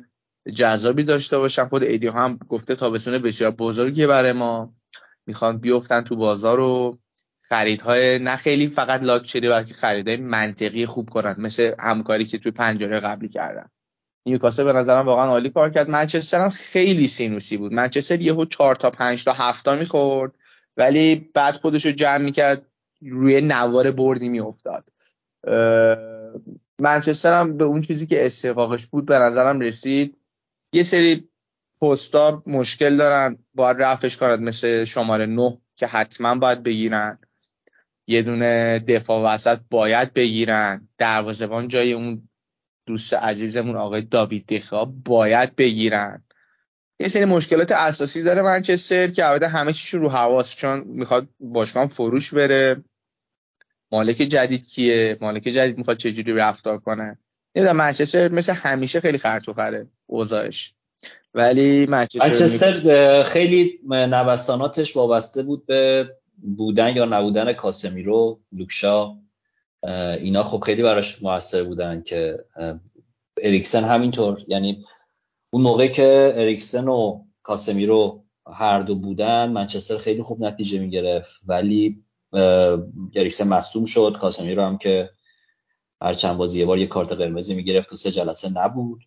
جذابی 0.54 1.04
داشته 1.04 1.38
باشم. 1.38 1.68
خود 1.68 1.82
ایدیو 1.82 2.12
هم 2.12 2.38
گفته 2.48 2.74
تابستون 2.74 3.18
بسیار 3.18 3.50
بزرگی 3.50 4.06
برای 4.06 4.32
ما. 4.32 4.79
می‌خوان 5.26 5.58
بیفتن 5.58 6.00
تو 6.00 6.16
بازار 6.16 6.60
و 6.60 6.98
خریدهای 7.42 8.18
نه 8.18 8.36
خیلی 8.36 8.66
فقط 8.66 9.02
لاکچری 9.02 9.48
بلکه 9.48 9.74
خریدهای 9.74 10.16
منطقی 10.16 10.86
خوب 10.86 11.10
کنن. 11.10 11.34
مثل 11.38 11.74
همکاری 11.78 12.24
که 12.24 12.38
توی 12.38 12.52
پنجره 12.52 13.00
قبلی 13.00 13.28
کردن. 13.28 13.68
نیوکاسل 14.26 14.64
به 14.64 14.72
نظرم 14.72 15.06
واقعا 15.06 15.26
عالی 15.26 15.50
کار 15.50 15.70
کرد. 15.70 15.90
منچستر 15.90 16.40
هم 16.40 16.50
خیلی 16.50 17.06
سینوسی 17.06 17.56
بود. 17.56 17.72
منچستر 17.72 18.20
یهو 18.20 18.44
4 18.44 18.76
تا 18.76 18.90
5 18.90 19.24
تا 19.24 19.32
7 19.32 19.64
تا 19.64 19.76
می‌خورد. 19.76 20.32
ولی 20.76 21.30
بعد 21.34 21.54
خودش 21.54 21.86
رو 21.86 21.92
جمع 21.92 22.18
می‌کرد 22.18 22.66
روی 23.02 23.40
نوار 23.40 23.90
بردی 23.90 24.28
میافتاد. 24.28 24.92
منچستر 26.78 27.40
هم 27.40 27.56
به 27.56 27.64
اون 27.64 27.82
چیزی 27.82 28.06
که 28.06 28.26
استفاقش 28.26 28.86
بود 28.86 29.06
به 29.06 29.18
نظرم 29.18 29.60
رسید. 29.60 30.16
یه 30.72 30.82
سری 30.82 31.29
پستا 31.80 32.42
مشکل 32.46 32.96
دارن. 32.96 33.38
باید 33.54 33.76
رفش 33.80 34.16
کنند 34.16 34.40
مثل 34.40 34.84
شماره 34.84 35.26
9 35.26 35.58
که 35.76 35.86
حتما 35.86 36.34
باید 36.34 36.62
بگیرن. 36.62 37.18
یه 38.06 38.22
دونه 38.22 38.78
دفاع 38.78 39.34
وسط 39.34 39.60
باید 39.70 40.14
بگیرن. 40.14 40.88
دروازه‌بان 40.98 41.68
جای 41.68 41.92
اون 41.92 42.28
دوست 42.86 43.14
عزیزمون 43.14 43.76
آقای 43.76 44.02
داوید 44.02 44.46
دخا 44.46 44.84
باید 44.84 45.56
بگیرن. 45.56 46.24
یه 47.00 47.08
سری 47.08 47.24
مشکلات 47.24 47.72
اساسی 47.72 48.22
داره 48.22 48.42
منچستر 48.42 49.06
که 49.06 49.26
البته 49.26 49.48
همه 49.48 49.72
چیش 49.72 49.94
رو 49.94 50.08
حواس 50.08 50.56
چون 50.56 50.80
می‌خواد 50.86 51.28
باشگاه 51.40 51.86
فروش 51.86 52.34
بره. 52.34 52.84
مالک 53.92 54.16
جدید 54.16 54.68
کیه؟ 54.68 55.18
مالک 55.20 55.42
جدید 55.42 55.78
می‌خواد 55.78 55.96
چجوری 55.96 56.32
رفتار 56.32 56.78
کنه؟ 56.78 57.18
نمی‌دونم 57.54 57.76
منچستر 57.76 58.28
مثل 58.32 58.52
همیشه 58.52 59.00
خیلی 59.00 59.18
خرطو 59.18 59.52
خره 59.52 59.86
اوضاعش. 60.06 60.74
ولی 61.34 61.86
منچستر 61.86 63.22
خیلی 63.22 63.80
نوساناتش 63.88 64.96
وابسته 64.96 65.42
بود 65.42 65.66
به 65.66 66.10
بودن 66.56 66.96
یا 66.96 67.04
نبودن 67.04 67.52
کاسمیرو 67.52 68.40
لوکشا. 68.52 69.16
اینا 70.20 70.42
خب 70.42 70.60
خیلی 70.60 70.82
براش 70.82 71.22
موثر 71.22 71.64
بودن 71.64 72.02
که 72.02 72.44
اریکسن 73.42 73.84
همینطور. 73.84 74.44
یعنی 74.48 74.84
اون 75.50 75.62
موقع 75.62 75.86
که 75.86 76.32
اریکسن 76.36 76.88
و 76.88 77.24
کاسمیرو 77.42 78.24
هر 78.52 78.80
دو 78.82 78.94
بودن 78.94 79.50
منچستر 79.50 79.98
خیلی 79.98 80.22
خوب 80.22 80.44
نتیجه 80.44 80.78
می‌گرفت. 80.78 81.40
ولی 81.46 82.04
اریکسن 83.14 83.48
مصدوم 83.48 83.84
شد. 83.84 84.16
کاسمیرو 84.20 84.62
هم 84.62 84.78
که 84.78 85.10
هر 86.02 86.14
چند 86.14 86.36
بازی 86.36 86.60
یه 86.60 86.66
بار 86.66 86.78
یه 86.78 86.86
کارت 86.86 87.12
قرمزی 87.12 87.54
می‌گرفت 87.54 87.92
و 87.92 87.96
سه 87.96 88.10
جلسه 88.10 88.48
نبود. 88.54 89.00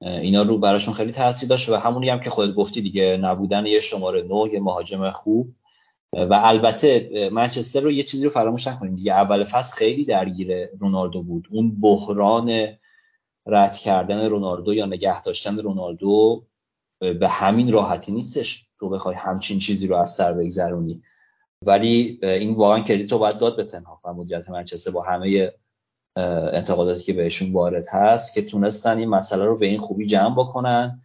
اینا 0.00 0.42
رو 0.42 0.58
براشون 0.58 0.94
خیلی 0.94 1.12
تاثیر 1.12 1.48
داشت 1.48 1.68
و 1.68 1.76
همونی 1.76 2.08
هم 2.08 2.20
که 2.20 2.30
خودت 2.30 2.54
گفتی 2.54 2.82
دیگه 2.82 3.18
نبودن 3.22 3.66
یه 3.66 3.80
شماره 3.80 4.22
نو 4.22 4.48
یه 4.52 4.60
مهاجم 4.60 5.10
خوب. 5.10 5.54
و 6.12 6.40
البته 6.44 7.10
منچستر 7.32 7.80
رو 7.80 7.92
یه 7.92 8.02
چیزی 8.02 8.24
رو 8.24 8.30
فراموش 8.30 8.66
نکنیم 8.66 8.94
دیگه 8.94 9.12
اول 9.12 9.44
فصل 9.44 9.76
خیلی 9.76 10.04
درگیر 10.04 10.66
رونالدو 10.66 11.22
بود. 11.22 11.48
اون 11.50 11.80
بحران 11.80 12.66
رد 13.46 13.76
کردن 13.76 14.28
رونالدو 14.28 14.74
یا 14.74 14.86
نگه 14.86 15.22
داشتن 15.22 15.58
رونالدو 15.58 16.46
به 16.98 17.28
همین 17.28 17.72
راحتی 17.72 18.12
نیستش 18.12 18.66
تو 18.78 18.88
بخوای 18.88 19.14
همچین 19.14 19.58
چیزی 19.58 19.86
رو 19.86 19.96
از 19.96 20.10
سر 20.10 20.32
بگذرونی. 20.32 21.02
ولی 21.62 22.18
این 22.22 22.54
واقعا 22.54 22.80
کردیت 22.80 23.12
رو 23.12 23.18
باید 23.18 23.38
داد 23.38 23.56
به 23.56 23.64
تنها 23.64 24.00
و 24.04 24.12
مدیریت 24.12 24.50
منچستر 24.50 24.90
با 24.90 25.02
همه 25.02 25.52
انتقاداتی 26.16 27.04
که 27.04 27.12
بهشون 27.12 27.52
وارد 27.52 27.86
هست 27.88 28.34
که 28.34 28.42
تونستن 28.42 28.98
این 28.98 29.08
مسئله 29.08 29.44
رو 29.44 29.58
به 29.58 29.66
این 29.66 29.78
خوبی 29.78 30.06
جمع 30.06 30.34
بکنن. 30.34 31.02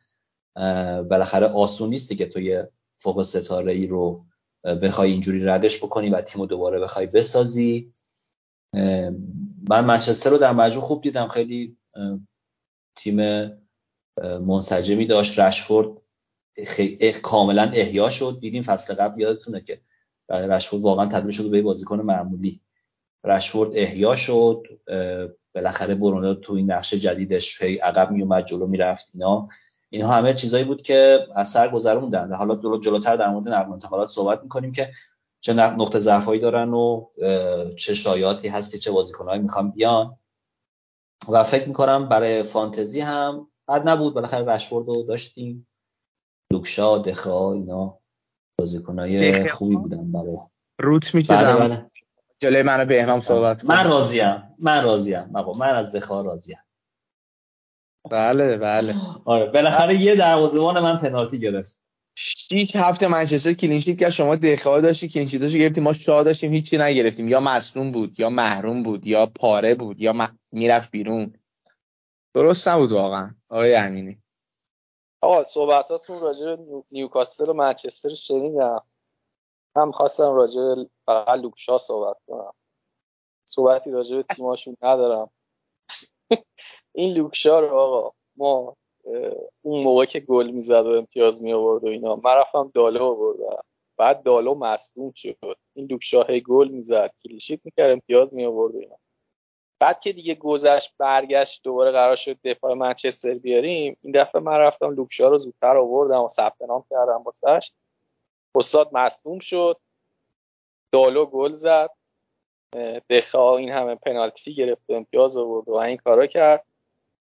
بالاخره 1.10 1.48
آسون 1.48 1.90
نیست 1.90 2.18
که 2.18 2.26
تو 2.26 2.40
یه 2.40 2.70
فوق 2.98 3.22
ستاره 3.22 3.74
ای 3.74 3.88
رو 3.88 4.26
بخوای 4.64 5.12
اینجوری 5.12 5.44
ردش 5.44 5.84
بکنی 5.84 6.10
و 6.10 6.22
تیم 6.22 6.46
دوباره 6.46 6.80
بخوای 6.80 7.08
بسازی. 7.08 7.94
من 9.70 9.86
منچستر 9.86 10.30
رو 10.30 10.38
در 10.38 10.52
مجموع 10.52 10.84
خوب 10.84 11.02
دیدم. 11.02 11.28
خیلی 11.28 11.78
تیم 12.96 13.16
منسجمی 14.24 15.06
داشت. 15.06 15.40
رشفورد 15.40 15.88
کاملا 17.22 17.72
احیا 17.74 18.10
شد. 18.10 18.38
دیدیم 18.42 18.64
فصل 18.64 18.94
قبل 18.94 19.22
یادتونه 19.22 19.62
که 19.62 19.82
رشفورد 20.30 20.84
واقعا 20.84 21.06
تبدیل 21.06 21.32
شد 21.32 21.52
به 21.52 21.62
بازیکن 21.62 22.02
معمولی 22.02 22.62
رشفورد 23.24 23.70
احیا 23.74 24.16
شد 24.16 24.68
بالاخره 25.56 25.96
برونو 25.96 26.34
تو 26.34 26.54
این 26.54 26.72
نقشه 26.72 27.00
جدیدش 27.00 27.60
پی 27.60 27.76
عقب 27.76 28.12
میومد 28.12 28.46
جلو 28.46 28.68
می‌رفت 28.68 29.12
اینا. 29.14 29.50
اینها 29.90 30.14
همه 30.14 30.34
چیزایی 30.34 30.64
بود 30.64 30.82
که 30.82 31.20
از 31.36 31.50
سر 31.50 31.70
گذروندن. 31.70 32.34
حالا 32.34 32.78
جلوتر 32.78 33.16
در 33.16 33.30
مورد 33.30 33.48
نقل 33.48 33.72
انتقالات 33.72 34.10
صحبت 34.10 34.44
می‌کنیم 34.44 34.72
که 34.72 34.92
چه 35.42 35.54
نقطه 35.54 36.00
ضعفایی 36.00 36.42
دارن 36.42 36.74
و 36.74 37.06
چه 37.78 37.94
شایعاتی 37.94 38.48
هست 38.48 38.72
که 38.72 38.78
چه 38.78 38.92
بازیکنهایی 38.92 39.42
می‌خوان 39.42 39.72
بیان. 39.72 40.18
و 41.30 41.44
فکر 41.44 41.68
می‌کنم 41.68 42.10
برای 42.10 42.44
فانتزی 42.44 43.02
هم 43.02 43.48
بد 43.68 43.90
نبود. 43.90 44.14
بالاخره 44.14 44.46
رشفورد 44.46 44.88
رو 44.88 45.04
داشتیم. 45.04 45.68
لوکشا 46.54 46.98
دخا 46.98 47.54
اینا 47.54 47.98
بازیکنهای 48.60 49.48
خوبی 49.48 49.76
بودن 49.76 50.12
برای 50.12 50.38
روت 50.80 51.16
می‌کردم 51.16 51.60
بله 51.60 51.68
بله. 51.68 51.91
جلوی 52.42 52.62
منو 52.62 52.86
به 52.86 53.04
امام 53.04 53.20
صحبت 53.20 53.66
من 53.66 53.90
راضیم. 53.90 54.44
من 54.60 54.84
راضیم. 54.84 55.30
من 55.60 55.70
از 55.70 55.92
دخا 55.92 56.22
راضیم. 56.22 56.58
بله 58.12 58.58
بله. 58.58 58.96
آره 59.26 59.52
بالاخره 59.52 60.02
یه 60.02 60.16
دروازه‌بان 60.16 60.80
من 60.80 60.98
پنالتی 60.98 61.40
گرفت. 61.40 61.82
شیش 62.16 62.76
هفته 62.76 63.08
منچستر 63.08 63.54
clean 63.54 63.77
sheet 63.77 64.00
که 64.00 64.10
شما 64.10 64.36
دخیا 64.36 64.82
داشتی 64.82 65.08
clean 65.08 65.27
sheet 65.27 65.46
اشو 65.46 65.58
گرفتیم 65.58 65.84
ما 65.84 65.94
شاو 65.94 66.24
داشتیم 66.24 66.54
هیچی 66.54 66.78
نگرفتیم. 66.78 67.30
یا 67.30 67.40
مصدوم 67.40 67.92
بود 67.92 68.20
یا 68.20 68.30
محروم 68.30 68.84
بود 68.84 69.08
یا 69.08 69.26
پاره 69.26 69.76
بود 69.76 70.02
یا 70.02 70.30
می‌رفت 70.52 70.92
بیرون. 70.92 71.34
درست 72.34 72.68
نبود 72.68 72.92
واقعا. 72.92 73.36
آقای 73.50 73.76
امینی. 73.76 74.22
آقا 75.22 75.44
صحبتاتون 75.44 76.22
راجع 76.22 76.46
به 76.46 76.58
نیوکاسل 76.92 77.50
و 77.50 77.54
منچستر 77.54 78.10
شنیدم. 78.10 78.84
هم 79.76 79.92
خواستم 79.92 80.34
راجع 80.34 80.76
فقط 81.06 81.40
لوک 81.40 81.62
شاو 81.62 81.78
صحبت 81.78 82.18
کنم. 82.28 82.54
صحبتی 83.46 83.92
راجع 83.92 84.16
به 84.16 84.24
تیماشون 84.24 84.78
ندارم. 84.82 85.30
این 86.96 87.14
لوک 87.14 87.40
شاو 87.40 87.60
رو 87.60 87.78
آقا 87.78 88.12
ما 88.36 88.76
اون 89.62 89.84
موقع 89.84 90.06
که 90.06 90.20
گل 90.20 90.52
می‌زد 90.52 90.86
و 90.86 90.90
امتیاز 90.90 91.42
می 91.42 91.54
آورد 91.54 91.84
و 91.84 91.88
اینا 91.88 92.16
من 92.16 92.36
رفتم 92.36 92.72
دالو 92.74 93.04
آوردم 93.04 93.64
بعد 93.98 94.24
دالو 94.24 94.56
مصدوم 94.56 95.12
شد. 95.16 95.58
این 95.74 95.88
لوکشا 95.92 96.24
هی 96.24 96.42
گل 96.42 96.68
می‌زد 96.68 97.12
کلیشیت 97.24 97.60
می‌کرد 97.64 97.92
امتیاز 97.92 98.34
می 98.34 98.46
آورد 98.46 98.76
و 98.76 98.78
اینا. 98.78 98.98
بعد 99.80 100.00
که 100.00 100.14
دیگه 100.14 100.36
گذشت 100.36 100.94
برگشت 100.98 101.64
دوباره 101.64 101.92
قرار 101.92 102.16
شد 102.16 102.38
دفاع 102.44 102.74
منچستر 102.74 103.34
بیاریم 103.34 103.98
این 104.02 104.12
دفعه 104.22 104.42
من 104.42 104.58
رفتم 104.58 104.90
لوکشا 104.90 105.30
رو 105.30 105.38
زودتر 105.40 105.78
آوردم 105.78 106.24
و 106.24 106.28
ثبت 106.28 106.62
نام 106.62 106.86
کردم 106.90 107.24
واسش. 107.24 107.72
استاد 108.56 108.90
مصدوم 108.94 109.40
شد. 109.40 109.78
دالو 110.92 111.26
گل 111.26 111.54
زد. 111.54 111.90
دخا 113.10 113.58
این 113.58 113.70
همه 113.70 113.96
پنالتی 113.96 114.56
گرفت 114.56 114.82
و 114.90 114.94
امتیاز 114.94 115.38
آورد 115.38 115.70
و 115.70 115.74
این 115.74 115.98
کارا 115.98 116.28
کرد. 116.28 116.66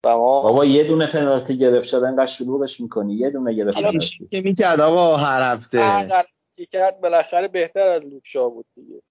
و 0.06 0.16
ما 0.16 0.42
بابا 0.42 0.64
یه 0.64 0.84
دونه 0.84 1.06
پنالتی 1.06 1.58
گرفت 1.58 1.88
شده 1.88 2.08
انقدر 2.08 2.26
شلوغش 2.26 2.80
می‌کنی. 2.80 3.14
یه 3.14 3.30
دونه 3.30 3.54
گرفت 3.54 3.78
که 4.30 4.40
می‌کرد 4.40 4.80
آقا 4.80 5.16
هر 5.16 5.54
هفته؟ 5.54 6.08
کرد؟ 6.72 7.00
بالاخره 7.00 7.48
بهتر 7.48 7.88
از 7.88 8.06
لوکشا 8.06 8.48
بود 8.48 8.66
دیگه. 8.74 9.02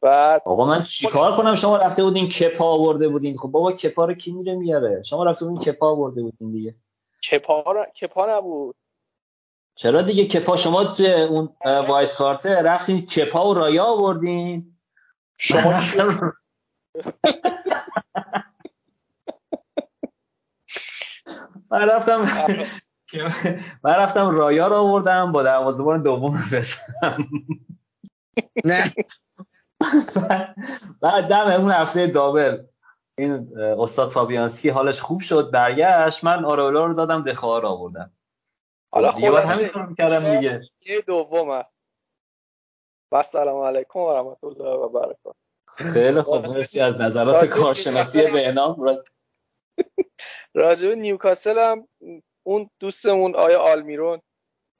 بعد 0.00 0.42
آقا 0.44 0.64
من 0.64 0.82
چیکار 0.82 1.36
کنم؟ 1.36 1.56
شما 1.56 1.76
رفته 1.76 2.04
بودین 2.04 2.28
کپا 2.28 2.64
آورده 2.64 3.08
بودین. 3.08 3.36
خب 3.36 3.48
بابا 3.48 3.72
کپا 3.72 4.04
رو 4.04 4.14
کی 4.14 4.32
میره 4.32 4.54
میاره 4.54 5.02
شما 5.02 5.24
رفته 5.24 5.44
بودین 5.44 5.72
کپا 5.72 5.90
آورده 5.90 6.22
بودین 6.22 6.52
دیگه. 6.52 6.74
کپا 7.30 7.62
را... 7.72 7.84
کپا 7.84 8.36
نبود. 8.36 8.74
چرا 9.82 10.02
دیگه 10.02 10.26
کپا؟ 10.26 10.56
شما 10.56 10.84
تو 10.84 11.04
اون 11.04 11.56
وایت 11.64 12.14
کارته 12.14 12.62
رفتین 12.62 13.06
کپا 13.06 13.50
و 13.50 13.54
رایا 13.54 13.84
آوردین. 13.84 14.78
شما 15.38 15.70
من 21.70 21.80
رفتم 21.90 22.20
من 23.84 23.94
رفتم 23.94 24.30
رایا 24.30 24.68
رو 24.68 24.74
آوردم 24.76 25.32
با 25.32 25.42
دروازه‌بان 25.42 26.02
دوم 26.02 26.44
بسم 26.52 26.92
نه. 28.64 28.84
بعد 31.02 31.28
دم 31.28 31.48
اون 31.62 31.72
هفته 31.72 32.06
دابل. 32.06 32.58
این 33.18 33.58
استاد 33.58 34.10
فابیانسکی 34.10 34.68
حالش 34.68 35.00
خوب 35.00 35.20
شد 35.20 35.50
برگشت. 35.50 36.24
من 36.24 36.44
آراولا 36.44 36.86
رو 36.86 36.94
دادم 36.94 37.22
دخواه 37.24 37.62
رو 37.62 37.68
آوردم. 37.68 38.12
حالا 38.92 39.10
باید 39.10 39.34
همین 39.34 39.68
کارو 39.68 39.88
می‌کردم 39.88 40.36
دیگه. 40.36 40.60
یه 40.86 41.00
دوم 41.00 41.50
است 41.50 41.70
و 43.12 43.22
سلام 43.22 43.64
علیکم 43.64 43.98
و 43.98 44.12
رحمت 44.12 44.44
الله 44.44 44.70
و 44.70 44.88
برکاته. 44.88 45.38
خیلی 45.66 46.22
خوب 46.22 46.46
مرسی 46.46 46.80
از 46.80 47.00
نظرات 47.00 47.44
کارشناسی 47.44 48.26
بهنام. 48.26 48.98
راجب 50.54 50.90
نیوکاسل 50.90 51.58
هم 51.58 51.88
اون 52.42 52.70
دوستمون 52.80 53.34
آیا 53.34 53.60
آلمیرون 53.60 54.22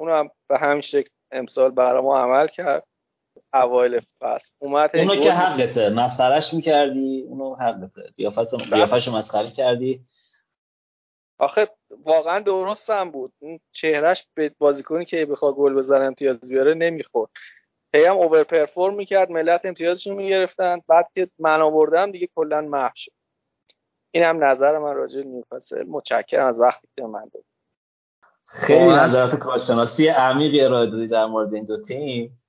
اون 0.00 0.10
هم 0.10 0.30
به 0.48 0.58
همین 0.58 0.80
شکل 0.80 1.10
امسال 1.30 1.70
برای 1.70 2.02
ما 2.02 2.18
عمل 2.18 2.48
کرد. 2.48 2.86
اوایل 3.54 4.00
فصل. 4.20 4.52
اومد 4.58 4.96
اونو 4.96 5.16
که 5.16 5.32
حقته. 5.32 5.90
مسخرش 5.90 6.54
می‌کردی 6.54 7.22
اونو 7.28 7.54
حقته. 7.54 8.02
قیافش 8.16 8.54
قیافش 8.72 9.08
مسخره 9.08 9.50
کردی. 9.50 10.06
آخه 11.38 11.68
واقعا 11.92 12.38
درست 12.38 12.90
هم 12.90 13.10
بود. 13.10 13.32
اون 13.38 13.60
چهرش 13.72 14.26
به 14.34 14.54
بازیکنی 14.58 15.04
که 15.04 15.26
بخواد 15.26 15.54
گل 15.54 15.74
بزنه 15.74 16.04
امتیاز 16.04 16.50
بیاره 16.50 16.74
نمی‌خورد. 16.74 17.30
هی 17.94 18.04
هم 18.04 18.16
اوور 18.16 18.44
پرفورم 18.44 18.94
می‌کرد 18.94 19.30
ملت 19.30 19.60
امتیازشون 19.64 20.14
می‌گرفتن. 20.14 20.80
بعد 20.88 21.08
که 21.14 21.30
من 21.38 21.62
آوردم 21.62 22.10
دیگه 22.10 22.28
کلا 22.34 22.60
محو 22.60 22.92
شد. 22.94 23.12
این 24.10 24.24
هم 24.24 24.44
نظر 24.44 24.78
من 24.78 24.94
راجع 24.94 25.20
به 25.20 25.24
نیوکاسل. 25.24 25.84
متشکرم 25.88 26.46
از 26.46 26.60
وقتی 26.60 26.88
که 26.96 27.02
من 27.02 27.30
داد 27.34 27.44
خیلی 28.46 28.86
نظرات 28.86 29.36
کارشناسی 29.36 30.08
عمیقی 30.08 30.60
ارائه 30.60 30.86
دادی 30.86 31.08
در 31.08 31.26
مورد 31.26 31.54
این 31.54 31.64
دو 31.64 31.82
تیم. 31.82 32.42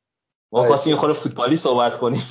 ما 0.51 0.67
خواستیم 0.67 0.95
خود 0.95 1.13
فوتبالی 1.13 1.55
صحبت 1.55 1.97
کنیم. 1.97 2.23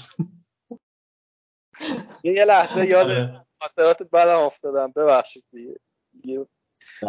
یه 2.25 2.45
لحظه 2.45 2.87
یاد 2.87 3.31
خاطرات 3.61 4.03
بعدم 4.03 4.39
افتادم. 4.39 4.93
ببخشید 4.93 5.45
دیگه. 5.53 6.47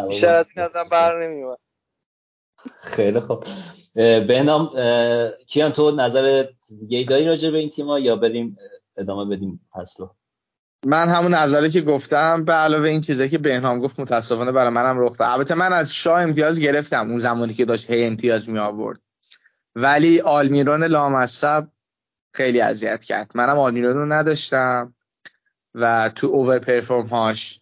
بیشتر 0.08 0.34
از 0.34 0.50
این 0.56 0.64
ازم 0.64 0.84
بر 0.90 1.26
نمیومد 1.26 1.58
خیلی 2.82 3.20
خوب. 3.20 3.44
بهنام 3.94 4.70
کیان 5.46 5.72
تو 5.72 5.90
نظر 5.90 6.46
دیگه 6.80 7.04
داری 7.04 7.24
راجع 7.24 7.50
به 7.50 7.58
این 7.58 7.70
تیما 7.70 7.98
یا 7.98 8.16
بریم 8.16 8.56
ادامه 8.96 9.36
بدیم 9.36 9.68
فصلو 9.72 10.08
من 10.86 11.08
همون 11.08 11.34
نظری 11.34 11.70
که 11.70 11.80
گفتم 11.80 12.44
به 12.44 12.52
علاوه 12.52 12.88
این 12.88 13.00
چیزایی 13.00 13.30
که 13.30 13.38
بهنام 13.38 13.78
گفت 13.78 14.00
متاسفانه 14.00 14.52
برای 14.52 14.72
منم 14.72 15.00
رخ 15.00 15.18
داد. 15.18 15.28
البته 15.30 15.54
من 15.54 15.72
از 15.72 15.94
شاه 15.94 16.22
امتیاز 16.22 16.60
گرفتم 16.60 17.10
اون 17.10 17.18
زمانی 17.18 17.54
که 17.54 17.64
داشت 17.64 17.90
هی 17.90 18.04
امتیاز 18.04 18.50
می 18.50 18.58
آورد 18.58 19.00
ولی 19.74 20.20
آلمیرون 20.20 20.84
لامصب 20.84 21.68
خیلی 22.32 22.60
اذیت 22.60 23.04
کرد. 23.04 23.30
منم 23.34 23.58
آلمیرون 23.58 23.94
رو 23.94 24.12
نداشتم 24.12 24.94
و 25.74 26.10
تو 26.16 26.26
اوور 26.26 26.58
پرفورم 26.58 27.06
هاش 27.06 27.60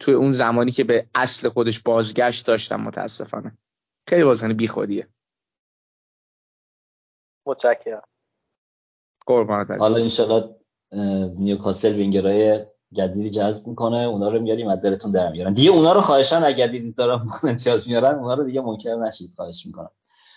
تو 0.00 0.10
اون 0.10 0.32
زمانی 0.32 0.70
که 0.70 0.84
به 0.84 1.06
اصل 1.14 1.48
خودش 1.48 1.80
بازگشت 1.80 2.46
داشتم 2.46 2.80
متاسفانه. 2.80 3.58
خیلی 4.08 4.24
بازیکن 4.24 4.52
بیخودیه. 4.52 5.08
متشکرم. 7.46 8.02
قربانت 9.26 9.70
حالا 9.70 9.96
انشالله 9.96 10.56
نیوکاسل 11.38 11.94
وینگرای 11.94 12.66
جدیدی 12.92 13.30
جذب 13.30 13.66
می‌کنه. 13.66 13.96
اونا 13.96 14.28
رو 14.28 14.40
میاریم 14.40 14.68
از 14.68 14.80
دلتون 14.80 15.12
در 15.12 15.32
میارن. 15.32 15.52
دیگه 15.52 15.70
اونا 15.70 15.92
رو 15.92 16.00
خواهشان 16.00 16.44
اگر 16.44 16.66
دیدید 16.66 16.94
دارن 16.94 17.28
امتیاز 17.42 17.88
میارن 17.88 18.14
اونا 18.14 18.34
رو 18.34 18.44
دیگه 18.44 18.60
منکر 18.60 18.94
نشید 18.94 19.30
خواهش 19.36 19.66
می‌کنم. 19.66 19.90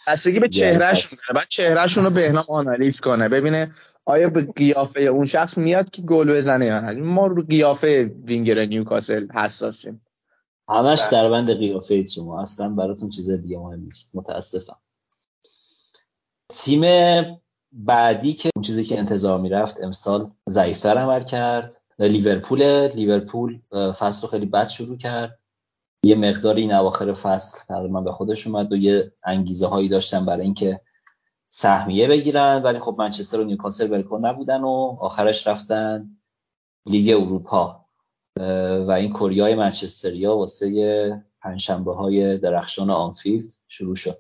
بستگی 0.08 0.40
به 0.40 0.50
چهرهشون 0.50 1.20
داره. 1.28 1.40
بعد 1.40 1.48
چهرهشون 1.50 2.04
رو 2.04 2.10
بهنام 2.10 2.46
آنالیز 2.50 3.00
کنه. 3.00 3.30
ببینه 3.30 3.72
آیا 4.06 4.30
به 4.30 4.52
قیافه 4.56 5.02
اون 5.02 5.26
شخص 5.26 5.58
میاد 5.58 5.90
که 5.90 6.02
گل 6.02 6.34
بزنه 6.34 6.66
یا 6.66 6.80
نه؟ 6.80 6.94
ما 6.94 7.28
رو 7.28 7.44
قیافه 7.44 8.16
وینگر 8.26 8.66
نیوکاسل 8.66 9.28
حساسیم. 9.32 10.06
همش 10.70 11.02
در 11.12 11.30
بند 11.30 11.58
قیافه 11.58 12.06
شما. 12.06 12.42
اصلا 12.42 12.70
براتون 12.70 13.10
چیز 13.10 13.32
دیگه 13.32 13.58
مهم 13.58 13.80
نیست. 13.80 14.16
متاسفم. 14.16 14.78
تیم 16.50 16.84
بعدی 17.72 18.34
که 18.34 18.50
اون 18.56 18.64
چیزی 18.64 18.86
که 18.86 19.00
انتظار 19.00 19.42
می‌رفت 19.42 19.84
امسال 19.84 20.32
ضعیفتر 20.50 20.98
عمل 20.98 21.24
کرد. 21.24 21.82
لیورپول 22.00 22.88
لیورپول 22.88 23.60
فصل 24.00 24.22
رو 24.22 24.28
خیلی 24.28 24.46
بد 24.46 24.68
شروع 24.68 24.98
کرد. 24.98 25.40
یه 26.06 26.16
مقداری 26.16 26.62
این 26.62 26.74
اواخر 26.74 27.14
فصل 27.14 27.60
تقریبا 27.68 28.02
به 28.02 28.12
خودش 28.12 28.48
اومد 28.48 28.72
و 28.72 28.76
یه 28.76 29.12
انگیزه 29.24 29.68
هایی 29.68 29.90
داشتن 29.90 30.26
برای 30.26 30.46
اینکه 30.46 30.82
سهمیه 31.56 32.08
بگیرن. 32.08 32.62
ولی 32.64 32.80
خب 32.80 32.96
منچستر 33.00 33.40
و 33.40 33.44
نیوکاسل 33.44 33.92
ولکن 33.92 34.26
نبودن 34.26 34.62
و 34.62 34.98
آخرش 35.00 35.48
رفتن 35.48 36.18
لیگ 36.86 37.22
اروپا. 37.22 37.86
و 38.88 38.92
این 38.92 39.14
کوریای 39.14 39.56
منچستریا 39.56 40.38
واسه 40.38 41.26
پنجشنبه 41.42 41.96
های 41.96 42.38
درخشان 42.38 42.90
آنفیلد 42.90 43.52
شروع 43.68 43.96
شد. 43.96 44.16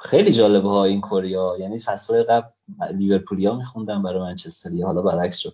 خیلی 0.00 0.32
جالبه 0.32 0.68
ها 0.68 0.84
این 0.84 1.00
کوریا. 1.00 1.56
یعنی 1.60 1.78
فصل 1.78 2.22
قبل 2.22 2.48
لیورپولیا 2.94 3.54
میخوندم 3.54 4.02
برای 4.02 4.22
منچستریا 4.22 4.86
حالا 4.86 5.02
برعکس 5.02 5.38
شد. 5.38 5.52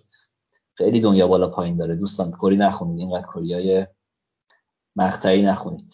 خیلی 0.73 0.99
دنیا 0.99 1.27
بالا 1.27 1.49
پایین 1.49 1.77
داره. 1.77 1.95
دوستان 1.95 2.31
کوری 2.31 2.57
نخونید. 2.57 2.99
اینقدر 2.99 3.27
کوریای 3.27 3.87
مقطعی 4.95 5.41
نخونید. 5.41 5.93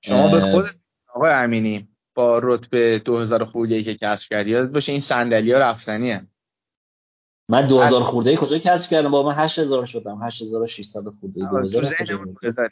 شما 0.00 0.30
به 0.30 0.40
خود 0.40 0.64
آقای 1.14 1.32
امینی 1.32 1.88
با 2.18 2.40
رتبه 2.42 2.98
2000 2.98 3.44
خورده 3.44 3.82
که 3.82 3.94
کسب 3.94 4.28
کردی 4.28 4.50
یاد 4.50 4.72
باشه 4.72 4.92
این 4.92 5.00
صندلی 5.00 5.52
ها 5.52 5.58
رفتنیه. 5.58 6.26
من 7.50 7.66
2000 7.66 8.02
خورده 8.02 8.36
کجا 8.36 8.58
کسب 8.58 8.90
کردم؟ 8.90 9.10
با 9.10 9.22
من 9.22 9.34
8000 9.34 9.84
شدم. 9.84 10.22
8600 10.22 11.00
خورده 11.20 11.40
2000 11.50 11.84
کجا 12.42 12.68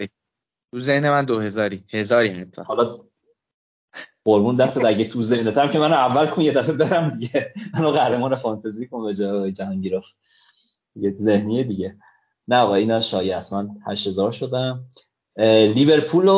تو 0.73 0.79
ذهن 0.79 1.11
من 1.11 1.25
2000 1.25 1.75
هزاری 1.93 2.29
حتی. 2.29 2.63
حالا 2.63 2.99
قربون 4.25 4.57
دست 4.57 4.85
اگه 4.85 5.09
تو 5.09 5.23
ذهنتم 5.23 5.71
که 5.71 5.79
منو 5.79 5.95
اول 5.95 6.27
کن 6.27 6.43
یه 6.43 6.53
دفعه 6.53 6.75
برم 6.75 7.11
دیگه. 7.11 7.53
منو 7.75 7.91
قهرمان 7.91 8.37
فانتزی 8.37 8.87
کن 8.87 9.05
به 9.05 9.15
جای 9.15 9.53
جهانگیرف 9.53 10.07
یه 10.97 11.15
ذهنیه 11.17 11.65
دیگه. 11.65 11.97
نه 12.49 12.57
آقا 12.57 12.75
اینا 12.75 13.01
شایعه 13.01 13.37
است. 13.37 13.53
من 13.53 13.69
8000 13.87 14.33
شدم. 14.33 14.85
لیورپول 15.75 16.29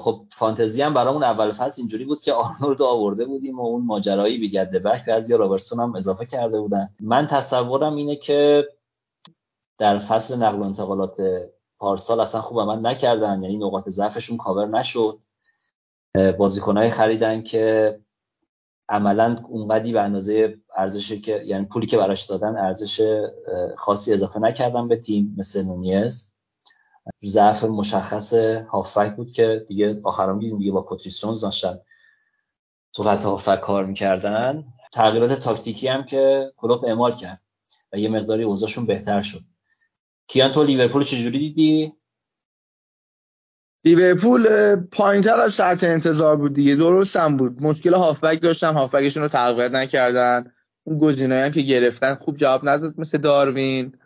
خب 0.00 0.26
فانتزی 0.32 0.82
هم 0.82 0.94
برامون 0.94 1.22
اول 1.22 1.52
فصل 1.52 1.82
اینجوری 1.82 2.04
بود 2.04 2.20
که 2.20 2.32
آرنولد 2.32 2.82
آورده 2.82 3.24
بودیم 3.24 3.60
و 3.60 3.62
اون 3.62 3.84
ماجرایی 3.84 4.38
بیگرد 4.38 4.82
بک 4.82 5.08
از 5.08 5.30
یا 5.30 5.36
رابرتسون 5.36 5.80
هم 5.80 5.96
اضافه 5.96 6.26
کرده 6.26 6.60
بودن. 6.60 6.88
من 7.00 7.26
تصورم 7.26 7.94
اینه 7.94 8.16
که 8.16 8.68
در 9.78 9.98
فصل 9.98 10.42
نقل 10.42 10.58
و 10.58 10.64
انتقالات 10.64 11.16
پارسال 11.78 12.20
اصلا 12.20 12.40
خوب 12.40 12.60
عمل 12.60 12.86
نکردن. 12.86 13.42
یعنی 13.42 13.56
نقاط 13.56 13.88
ضعفشون 13.88 14.36
کاور 14.36 14.66
نشد. 14.68 15.18
بازیکنهای 16.38 16.90
خریدن 16.90 17.42
که 17.42 17.98
عملا 18.88 19.44
اونقدی 19.48 19.92
به 19.92 20.00
اندازه 20.00 20.58
ارزشی 20.76 21.20
که 21.20 21.42
یعنی 21.44 21.64
پولی 21.64 21.86
که 21.86 21.98
براش 21.98 22.24
دادن 22.26 22.56
ارزش 22.56 23.22
خاصی 23.76 24.12
اضافه 24.12 24.40
نکردن 24.40 24.88
به 24.88 24.96
تیم 24.96 25.34
مثل 25.38 25.64
نونیز. 25.64 26.35
ضعف 27.24 27.64
مشخص 27.64 28.34
هافک 28.68 29.16
بود 29.16 29.32
که 29.32 29.64
دیگه 29.68 30.00
آخرام 30.04 30.38
دیدیم 30.38 30.58
دیگه 30.58 30.72
با 30.72 30.82
کوتریسونز 30.82 31.40
داشتن 31.40 31.78
تو 32.92 33.02
خط 33.02 33.24
هافک 33.24 33.60
کار 33.60 33.84
می‌کردن. 33.84 34.64
تغییرات 34.92 35.32
تاکتیکی 35.32 35.88
هم 35.88 36.04
که 36.04 36.52
کلوب 36.56 36.84
اعمال 36.84 37.12
کرد 37.12 37.40
و 37.92 37.98
یه 37.98 38.08
مقداری 38.08 38.42
اوضاعشون 38.42 38.86
بهتر 38.86 39.22
شد. 39.22 39.40
کیان 40.28 40.52
تو 40.52 40.64
لیورپول 40.64 41.02
چجوری 41.04 41.38
دیدی؟ 41.38 41.92
لیورپول 43.84 44.76
پایینتر 44.76 45.40
از 45.40 45.52
سطح 45.54 45.86
انتظار 45.86 46.36
بود 46.36 46.54
دیگه. 46.54 46.76
درست 46.76 47.16
هم 47.16 47.36
بود. 47.36 47.62
مشکل 47.62 47.94
هافبک 47.94 48.42
داشتن 48.42 48.74
هافبکشون 48.74 49.22
رو 49.22 49.28
تقویت 49.28 49.70
نکردن. 49.70 50.52
اون 50.84 50.98
گزینه‌ای 50.98 51.42
هم 51.42 51.52
که 51.52 51.60
گرفتن 51.60 52.14
خوب 52.14 52.36
جواب 52.36 52.68
نداد 52.68 52.94
مثل 53.00 53.18
داروین. 53.18 53.98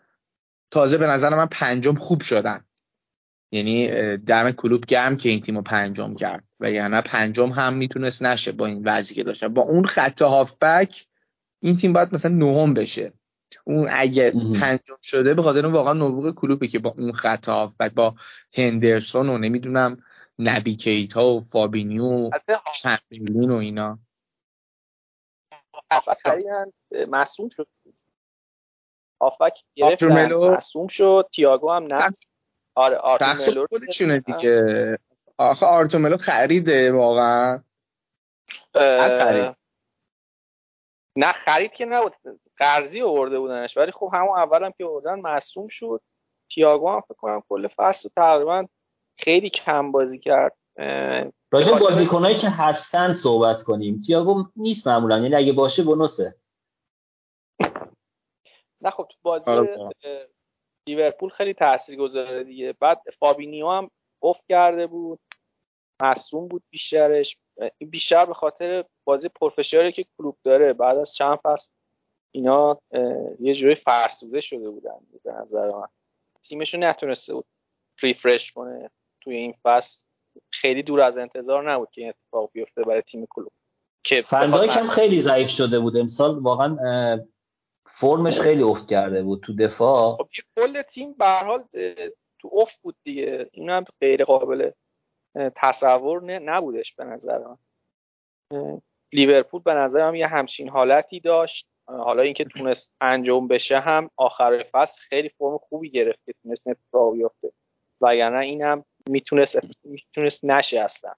تازه 0.70 0.98
به 0.98 1.06
نظر 1.06 1.36
من 1.36 1.46
پنجم 1.46 1.94
خوب 1.94 2.20
شدن. 2.20 2.64
یعنی 3.52 3.88
دم 4.16 4.50
کلوب 4.50 4.84
گرم 4.86 5.16
که 5.16 5.28
این 5.28 5.40
تیمو 5.40 5.62
پنجم 5.62 6.14
کرد. 6.14 6.44
و 6.60 6.70
یعنی 6.70 7.00
پنجم 7.00 7.48
هم 7.48 7.74
می‌تونست 7.74 8.22
نشه 8.22 8.52
با 8.52 8.66
این 8.66 8.82
وضعی 8.84 9.16
که 9.16 9.24
داشتن. 9.24 9.48
با 9.48 9.62
اون 9.62 9.84
خط 9.84 10.22
هافبک 10.22 11.06
این 11.60 11.76
تیم 11.76 11.92
باید 11.92 12.14
مثلا 12.14 12.34
نهم 12.34 12.74
بشه. 12.74 13.12
اون 13.64 13.88
اگه 13.90 14.30
پنجم 14.60 14.96
شده 15.02 15.34
به 15.34 15.42
خاطر 15.42 15.66
واقعا 15.66 15.92
نبوغ 15.92 16.34
کلوبه 16.34 16.66
که 16.66 16.78
با 16.78 16.94
اون 16.98 17.12
خط 17.12 17.48
هافبک 17.48 17.92
با 17.92 18.14
هندرسون 18.54 19.28
و 19.28 19.38
نمی‌دونم 19.38 20.02
نبی 20.38 20.76
کیتا 20.76 21.26
و 21.26 21.40
فابینیو 21.40 22.04
و 22.04 22.30
چمبرلین 22.74 23.50
و 23.50 23.56
اینا. 23.56 23.98
مصوم 27.08 27.48
شد. 27.48 27.68
هافبک 29.20 29.54
گرفت 29.74 30.02
مصوم 30.02 30.88
شد. 30.88 31.28
تییاگو 31.32 31.70
هم 31.70 31.82
نه. 31.82 32.10
آره 32.74 32.96
آرتوملو 32.96 33.66
خودشونه 33.70 34.20
دیگه. 34.20 34.98
آخه 35.38 35.66
آرتوملو 35.66 36.16
خریده 36.16 36.92
واقعا. 36.92 37.62
خرید. 38.74 39.56
نه 41.16 41.32
خرید 41.32 41.72
که 41.72 41.84
نبود. 41.84 42.14
قرضی 42.56 43.02
آورده 43.02 43.38
بودنش. 43.38 43.76
ولی 43.76 43.92
خب 43.92 44.10
همون 44.14 44.38
اولم 44.38 44.72
که 44.78 44.84
آوردن 44.84 45.20
مصوم 45.20 45.68
شد. 45.68 46.00
تییاگو 46.50 46.90
هم 46.90 47.00
فکر 47.00 47.14
کنم 47.14 47.42
کل 47.48 47.68
فصل 47.76 48.08
تقریبا 48.16 48.66
خیلی 49.18 49.50
کم 49.50 49.92
بازی 49.92 50.18
کرد. 50.18 50.56
راجع 51.52 51.78
بازیکنایی 51.78 52.38
که 52.38 52.50
هستن 52.50 53.12
صحبت 53.12 53.62
کنیم. 53.62 54.00
تییاگو 54.00 54.44
نیست 54.56 54.88
معمولا. 54.88 55.18
یعنی 55.18 55.34
اگه 55.34 55.52
باشه 55.52 55.82
بونوسه 55.82 56.34
نه 58.80 58.90
خب 58.90 59.08
تو 59.10 59.16
بازی 59.22 59.50
آره. 59.50 59.92
لیورپول 60.90 61.30
خیلی 61.30 61.54
تاثیر 61.54 61.96
گذاره 61.96 62.44
دیگه. 62.44 62.74
بعد 62.80 63.02
فابینیو 63.18 63.68
هم 63.70 63.90
افت 64.22 64.40
کرده 64.48 64.86
بود. 64.86 65.20
مصوم 66.02 66.48
بود 66.48 66.62
بیشترش. 66.70 67.38
بیشتر 67.78 68.24
به 68.24 68.34
خاطر 68.34 68.84
بازی 69.04 69.28
پروفشنالی 69.28 69.92
که 69.92 70.06
کلوب 70.18 70.36
داره. 70.44 70.72
بعد 70.72 70.98
از 70.98 71.14
چند 71.14 71.38
فصل 71.42 71.70
اینا 72.34 72.80
یه 73.40 73.54
جوری 73.54 73.74
فرسوده 73.74 74.40
شده 74.40 74.70
بودن 74.70 74.98
به 75.24 75.32
نظر 75.32 75.70
من. 75.70 75.88
تیمشون 76.42 76.84
نتونسته 76.84 77.34
بود 77.34 77.44
ریفرش 78.02 78.52
کنه 78.52 78.90
توی 79.20 79.36
این 79.36 79.54
فصل. 79.62 80.04
خیلی 80.50 80.82
دور 80.82 81.00
از 81.00 81.18
انتظار 81.18 81.72
نبود 81.72 81.90
که 81.90 82.00
این 82.00 82.10
اتفاق 82.10 82.50
بیفته 82.52 82.82
برای 82.82 83.02
تیم 83.02 83.26
کلوب. 83.30 83.52
که 84.04 84.22
فندایک 84.22 84.76
هم 84.76 84.88
خیلی 84.88 85.20
ضعیف 85.20 85.48
شده 85.48 85.78
بود. 85.78 85.96
امسال 85.96 86.38
واقعا 86.38 86.76
فرمش 88.00 88.40
خیلی 88.40 88.62
افت 88.62 88.88
کرده 88.88 89.22
بود 89.22 89.40
تو 89.42 89.54
دفاع. 89.54 90.16
خب 90.16 90.28
کل 90.56 90.82
تیم 90.82 91.12
به 91.12 91.26
حال 91.26 91.64
تو 92.38 92.50
افت 92.52 92.80
بود 92.82 92.96
دیگه. 93.04 93.50
این 93.52 93.70
هم 93.70 93.84
غیر 94.00 94.24
قابل 94.24 94.70
تصور 95.56 96.38
نبودش 96.38 96.94
به 96.94 97.04
نظر 97.04 97.38
من. 97.38 98.80
لیورپول 99.12 99.62
به 99.62 99.74
نظرم 99.74 100.14
یه 100.14 100.26
همچین 100.26 100.68
حالتی 100.68 101.20
داشت. 101.20 101.66
حالا 101.86 102.22
اینکه 102.22 102.44
تونست 102.44 102.92
انجام 103.00 103.48
بشه 103.48 103.80
هم 103.80 104.10
آخر 104.16 104.64
فصل 104.72 105.00
خیلی 105.02 105.28
فرم 105.28 105.58
خوبی 105.58 105.90
گرفت 105.90 106.18
که 106.26 106.34
تونست 106.42 106.68
اتفاق 106.68 107.12
بیفته. 107.12 107.52
وگرنه 108.00 108.38
این 108.38 108.62
هم 108.62 108.84
می‌تونست 109.08 109.58
می‌تونست 109.84 110.44
نشه 110.44 110.80
اصلا. 110.80 111.12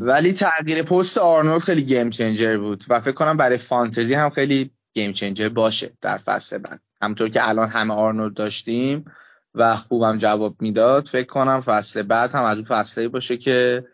ولی 0.00 0.32
تغییر 0.32 0.82
پست 0.82 1.18
آرنولد 1.18 1.60
خیلی 1.60 1.82
game 1.82 2.10
changer 2.10 2.56
بود 2.56 2.84
و 2.88 3.00
فکر 3.00 3.14
کنم 3.14 3.36
برای 3.36 3.56
فانتزی 3.56 4.14
هم 4.14 4.30
خیلی 4.30 4.70
game 4.94 5.12
changer 5.12 5.48
باشه 5.48 5.92
در 6.00 6.18
فصل 6.18 6.58
بعد. 6.58 6.80
همینطور 7.02 7.28
که 7.28 7.48
الان 7.48 7.68
همه 7.68 7.94
آرنولد 7.94 8.34
داشتیم 8.34 9.04
و 9.54 9.76
خوبم 9.76 10.18
جواب 10.18 10.62
می‌داد 10.62 11.06
فکر 11.06 11.26
کنم 11.26 11.60
فصل 11.60 12.02
بعد 12.02 12.30
هم 12.30 12.44
از 12.44 12.58
اون 12.58 12.66
فصلی 12.66 13.08
باشه 13.08 13.36
که 13.36 13.86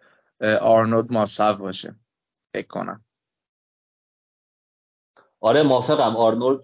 آرنولد 0.60 1.12
must 1.12 1.33
have 1.33 1.54
باشه. 1.54 1.94
فکر 2.54 2.66
کنم. 2.66 3.04
آره 5.40 5.62
موافقم. 5.62 6.16
آرنولد 6.16 6.60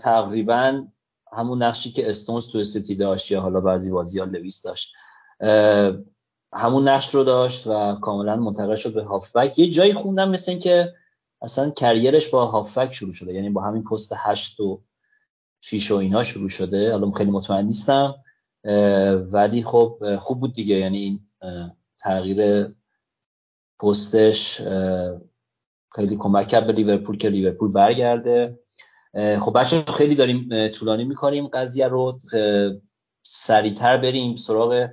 تقریبا 0.00 0.86
همون 1.32 1.62
نقشی 1.62 1.90
که 1.90 2.10
استونز 2.10 2.48
تو 2.48 2.64
سیتی 2.64 2.94
داشت 2.94 3.30
یا 3.30 3.40
حالا 3.40 3.60
بعضی 3.60 3.90
بازی 3.90 4.18
ها 4.18 4.24
لویس 4.24 4.62
داشت 4.62 4.94
همون 6.52 6.88
نقش 6.88 7.14
رو 7.14 7.24
داشت 7.24 7.66
و 7.66 7.94
کاملا 7.94 8.36
منتقل 8.36 8.76
شد 8.76 8.94
به 8.94 9.02
هافبک. 9.02 9.58
یه 9.58 9.70
جایی 9.70 9.94
خوندم 9.94 10.30
مثل 10.30 10.58
که 10.58 10.94
اصلا 11.44 11.70
کریرش 11.70 12.28
با 12.28 12.46
هافبک 12.46 12.92
شروع 12.92 13.12
شده. 13.12 13.32
یعنی 13.32 13.50
با 13.50 13.62
همین 13.62 13.84
پست 13.84 14.12
هشت 14.16 14.60
و 14.60 14.82
6 15.60 15.90
و 15.90 15.94
اینا 15.94 16.24
شروع 16.24 16.48
شده. 16.48 16.94
الان 16.94 17.12
خیلی 17.12 17.30
مطمئن 17.30 17.66
نیستم. 17.66 18.14
ولی 19.32 19.62
خب 19.62 20.16
خوب 20.18 20.40
بود 20.40 20.54
دیگه. 20.54 20.74
یعنی 20.74 20.98
این 20.98 21.20
تغییر 22.00 22.66
پستش 23.80 24.60
خیلی 25.94 26.16
کمک 26.16 26.48
کرد 26.48 26.66
به 26.66 26.72
لیورپول 26.72 27.18
که 27.18 27.28
لیورپول 27.28 27.72
برگرده. 27.72 28.58
خب 29.40 29.58
بچه 29.58 29.82
خیلی 29.82 30.14
داریم 30.14 30.68
طولانی 30.68 31.04
می‌کنیم 31.04 31.46
قضیه 31.46 31.88
رو. 31.88 32.18
سریعتر 33.26 33.96
بریم 33.96 34.36
سراغ 34.36 34.88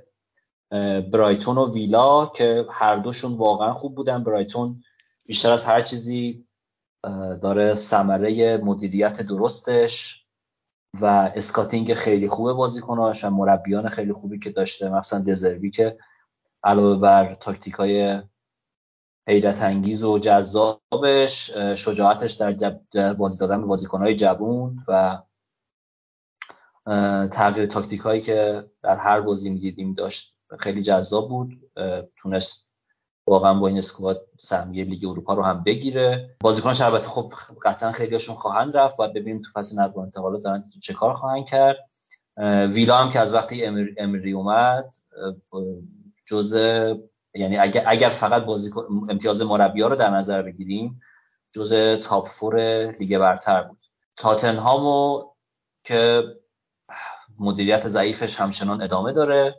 برایتون 1.12 1.58
و 1.58 1.72
ویلا 1.72 2.26
که 2.26 2.66
هر 2.70 2.96
دوشون 2.96 3.36
واقعا 3.36 3.72
خوب 3.72 3.94
بودن. 3.94 4.24
برایتون 4.24 4.82
بیشتر 5.26 5.52
از 5.52 5.64
هر 5.64 5.82
چیزی 5.82 6.46
داره 7.42 7.74
ثمره 7.74 8.56
مدیریت 8.56 9.22
درستش 9.22 10.26
و 11.00 11.06
اسکاتینگ 11.34 11.94
خیلی 11.94 12.28
خوبه 12.28 12.52
بازیکناش 12.52 13.24
و 13.24 13.30
مربیان 13.30 13.88
خیلی 13.88 14.12
خوبی 14.12 14.38
که 14.38 14.50
داشته 14.50 14.88
مثلا 14.88 15.20
دزربی 15.20 15.70
که 15.70 15.98
علاوه 16.64 17.00
بر 17.00 17.34
تاکتیک 17.34 17.74
های 17.74 18.22
حیرت 19.28 19.62
انگیز 19.62 20.04
و 20.04 20.18
جذابش 20.18 21.50
شجاعتش 21.76 22.32
در 22.32 23.14
بازی 23.14 23.38
دادن 23.38 23.60
به 23.60 23.66
بازیکنهای 23.66 24.16
جوون 24.16 24.84
و 24.88 25.22
تغییر 27.32 27.66
تاکتیک 27.66 28.00
هایی 28.00 28.20
که 28.20 28.70
در 28.82 28.96
هر 28.96 29.20
بازی 29.20 29.50
می‌دیدیم 29.50 29.94
داشت 29.94 30.38
خیلی 30.58 30.82
جذاب 30.82 31.28
بود 31.28 31.70
تونست 32.16 32.71
واقعا 33.26 33.54
با 33.54 33.68
این 33.68 33.78
اسکواد 33.78 34.26
سهمیه 34.38 34.84
لیگ 34.84 35.04
اروپا 35.08 35.34
رو 35.34 35.42
هم 35.42 35.62
بگیره. 35.62 36.36
بازیکناش 36.40 36.80
البته 36.80 37.08
خب 37.08 37.32
قطعا 37.62 37.92
خیلیشون 37.92 38.34
خواهند 38.34 38.76
رفت. 38.76 39.00
و 39.00 39.08
ببینیم 39.08 39.42
تو 39.42 39.60
فصل 39.60 39.80
نقل 39.80 39.92
و 39.94 40.00
انتقالات 40.00 40.42
دارن 40.42 40.70
چه 40.82 40.94
کار 40.94 41.14
خواهند 41.14 41.46
کرد. 41.46 41.76
ویلا 42.72 42.96
هم 42.96 43.10
که 43.10 43.20
از 43.20 43.34
وقتی 43.34 43.64
امری 43.98 44.32
اومد 44.32 44.94
جزء 46.26 46.94
یعنی 47.34 47.58
اگر, 47.58 47.84
اگر 47.86 48.08
فقط 48.08 48.44
بازیکن 48.44 49.06
امتیاز 49.10 49.42
مربی 49.42 49.82
رو 49.82 49.96
در 49.96 50.10
نظر 50.10 50.42
بگیریم 50.42 51.00
جزء 51.52 51.96
تاپ 51.96 52.28
فور 52.28 52.86
لیگ 52.90 53.18
برتر 53.18 53.62
بود. 53.62 53.78
تاتنهامو 54.16 55.22
که 55.84 56.22
مدیریت 57.38 57.88
ضعیفش 57.88 58.40
همچنان 58.40 58.82
ادامه 58.82 59.12
داره. 59.12 59.54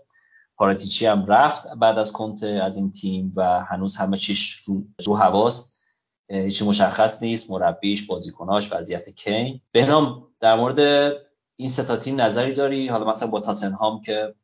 پاراتیچی 0.57 1.05
هم 1.05 1.25
رفت 1.25 1.67
بعد 1.67 1.97
از 1.99 2.11
کنت 2.11 2.43
از 2.43 2.77
این 2.77 2.91
تیم 2.91 3.33
و 3.35 3.63
هنوز 3.63 3.97
همه 3.97 4.17
چیش 4.17 4.53
رو, 4.53 4.83
رو 5.05 5.15
هواست. 5.15 5.81
هیچی 6.29 6.65
مشخص 6.65 7.23
نیست 7.23 7.51
مربیش 7.51 8.07
بازیکناش 8.07 8.73
وضعیت 8.73 9.09
کین. 9.09 9.61
بهنام 9.71 10.27
در 10.39 10.55
مورد 10.55 11.13
این 11.55 11.69
ستا 11.69 11.97
تیم 11.97 12.21
نظری 12.21 12.53
داری؟ 12.53 12.87
حالا 12.87 13.11
مثلا 13.11 13.29
با 13.29 13.39
تاتنهام 13.39 14.01
که 14.01 14.35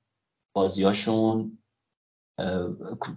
بازیاشون 0.53 1.57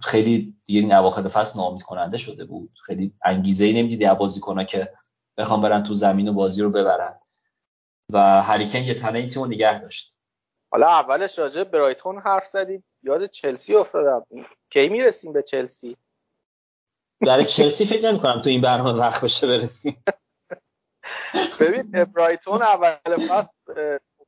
خیلی 0.01 0.55
دیگه 0.65 0.79
این 0.79 0.93
اواخر 0.93 1.27
فصل 1.27 1.59
ناامید 1.59 1.81
کننده 1.81 2.17
شده 2.17 2.45
بود. 2.45 2.71
خیلی 2.85 3.13
انگیزه 3.25 3.65
ای 3.65 3.73
نمی‌دیدی 3.73 4.07
بازیکن‌ها 4.19 4.63
که 4.63 4.93
بخوام 5.37 5.61
برن 5.61 5.83
تو 5.83 5.93
زمین 5.93 6.27
و 6.27 6.33
بازی 6.33 6.61
رو 6.61 6.69
ببرن. 6.69 7.19
و 8.13 8.41
هریکن 8.41 8.79
یه 8.79 8.93
تنه 8.93 9.19
این 9.19 9.27
تیم 9.27 9.43
رو 9.43 9.49
نگه 9.49 9.81
داشت. 9.81 10.17
حالا 10.73 10.87
اولش 10.87 11.39
راجع 11.39 11.63
برایتون 11.63 12.17
حرف 12.17 12.45
زدیم. 12.45 12.83
یاد 13.03 13.25
چلسی 13.25 13.75
افتادم. 13.75 14.25
کی 14.69 14.89
می‌رسیم 14.89 15.33
به 15.33 15.41
چلسی؟ 15.41 15.97
در 17.21 17.43
چلسی 17.43 17.85
فکر 17.85 18.11
نمی 18.11 18.19
کنم 18.19 18.41
تو 18.41 18.49
این 18.49 18.61
برنامه 18.61 18.99
وقت 18.99 19.23
بشه 19.23 19.47
برسیم. 19.47 20.03
ببین 21.59 21.91
برایتون 22.03 22.61
اول 22.61 23.27
فصل 23.29 23.51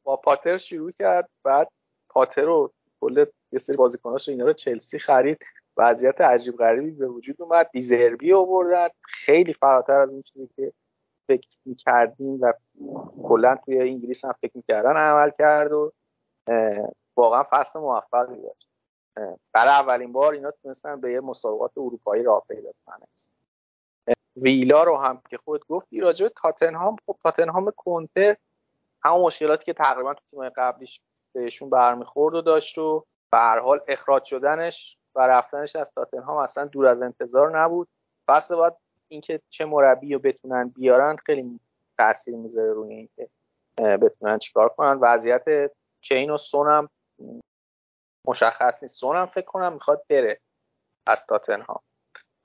با 0.03 0.15
پاتر 0.15 0.57
شروع 0.57 0.91
کرد. 0.99 1.29
بعد 1.43 1.71
پاتر 2.09 2.41
رو 2.41 2.73
کل 3.01 3.25
یه 3.51 3.59
سری 3.59 3.77
بازیکناش 3.77 4.29
اینا 4.29 4.45
رو 4.45 4.53
چلسی 4.53 4.99
خرید. 4.99 5.37
وضعیت 5.77 6.21
عجیب 6.21 6.57
غریبی 6.57 6.91
به 6.91 7.07
وجود 7.07 7.41
اومد. 7.41 7.69
دیزربی 7.73 8.33
آوردن 8.33 8.87
خیلی 9.01 9.53
فراتر 9.53 9.97
از 9.97 10.11
اون 10.11 10.21
چیزی 10.21 10.49
که 10.55 10.73
فکر 11.27 11.49
می‌کردیم 11.65 12.41
و 12.41 12.53
کلا 13.23 13.57
توی 13.65 13.79
انگلیس 13.79 14.25
هم 14.25 14.35
فکر 14.41 14.51
می‌کردن 14.55 14.97
عمل 14.97 15.31
کرد 15.37 15.71
و 15.71 15.93
واقعا 17.17 17.43
فصل 17.51 17.79
موفقی 17.79 18.41
داشت 18.41 18.69
برای 19.53 19.69
اولین 19.69 20.11
بار 20.11 20.33
اینا 20.33 20.51
تونستن 20.51 21.01
به 21.01 21.11
یه 21.11 21.19
مسابقات 21.19 21.71
اروپایی 21.77 22.23
راه 22.23 22.43
پیدا 22.47 22.69
کنن. 22.85 23.07
ویلا 24.35 24.83
رو 24.83 24.97
هم 24.97 25.21
که 25.29 25.37
خود 25.37 25.67
گفتی 25.67 25.99
راجع 25.99 26.25
به 26.25 26.33
تاتنهام 26.41 26.95
خب 27.05 27.17
تاتنهام 27.23 27.71
کنته 27.77 28.37
همون 29.03 29.21
مشکلاتی 29.21 29.65
که 29.65 29.73
تقریبا 29.73 30.13
تو 30.13 30.21
تیم 30.31 30.49
قبلیش 30.49 31.01
بهشون 31.33 31.69
برمیخورد 31.69 32.35
و 32.35 32.41
داشت 32.41 32.77
و 32.77 33.05
به 33.31 33.37
هر 33.37 33.59
حال 33.59 33.79
اخراج 33.87 34.23
شدنش 34.23 34.97
و 35.15 35.27
رفتنش 35.27 35.75
از 35.75 35.91
تاتنهام 35.91 36.37
اصلا 36.37 36.65
دور 36.65 36.87
از 36.87 37.01
انتظار 37.01 37.59
نبود. 37.59 37.87
فصل 38.27 38.55
بعد 38.55 38.77
اینکه 39.07 39.41
چه 39.49 39.65
مربی 39.65 40.13
رو 40.13 40.19
بتونن 40.19 40.69
بیارن 40.69 41.15
خیلی 41.25 41.59
تاثیر 41.97 42.35
می‌ذاره 42.35 42.73
روی 42.73 42.93
اینکه 42.93 43.29
بتونن 43.77 44.37
چیکار 44.37 44.69
کنن. 44.69 44.97
وضعیت 45.01 45.71
کین 46.07 46.29
و 46.29 46.37
سونم 46.37 46.89
مشخص 48.27 48.83
نیست. 48.83 48.99
سونم 48.99 49.25
فکر 49.25 49.45
کنم 49.45 49.73
می‌خواد 49.73 50.05
بره 50.09 50.39
از 51.07 51.25
تاتنهام. 51.25 51.79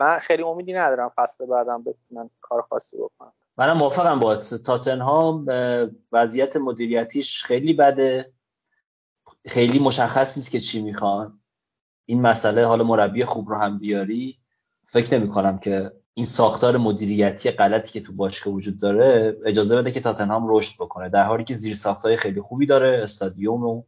من 0.00 0.18
خیلی 0.18 0.42
امیدی 0.42 0.72
ندارم 0.72 1.12
فصل 1.16 1.46
بعدم 1.46 1.84
بتونن 1.84 2.30
کار 2.40 2.62
خاصی 2.62 2.96
بکنن. 2.96 3.32
منم 3.56 3.76
موافقم 3.76 4.18
با 4.18 4.36
تاتنهام 4.36 5.46
وضعیت 6.12 6.56
مدیریتیش 6.56 7.44
خیلی 7.44 7.72
بده. 7.72 8.32
خیلی 9.46 9.78
مشخص 9.78 10.36
نیست 10.36 10.50
که 10.50 10.60
چی 10.60 10.82
می‌خوان. 10.82 11.40
این 12.06 12.22
مسئله 12.22 12.66
حالا 12.66 12.84
مربی 12.84 13.24
خوب 13.24 13.48
رو 13.48 13.56
هم 13.56 13.78
بیاری. 13.78 14.40
فکر 14.88 15.18
نمی 15.18 15.28
کنم 15.28 15.58
که 15.58 15.99
این 16.20 16.26
ساختار 16.26 16.76
مدیریتی 16.76 17.50
غلطی 17.50 17.92
که 17.92 18.00
تو 18.00 18.12
باشگاه 18.12 18.54
وجود 18.54 18.80
داره 18.80 19.36
اجازه 19.46 19.76
بده 19.76 19.90
که 19.90 20.00
تاتنهام 20.00 20.44
رشد 20.48 20.74
بکنه 20.80 21.08
در 21.08 21.24
حالی 21.24 21.44
که 21.44 21.54
زیر 21.54 21.74
ساختای 21.74 22.16
خیلی 22.16 22.40
خوبی 22.40 22.66
داره 22.66 23.00
استادیوم 23.02 23.64
و 23.64 23.82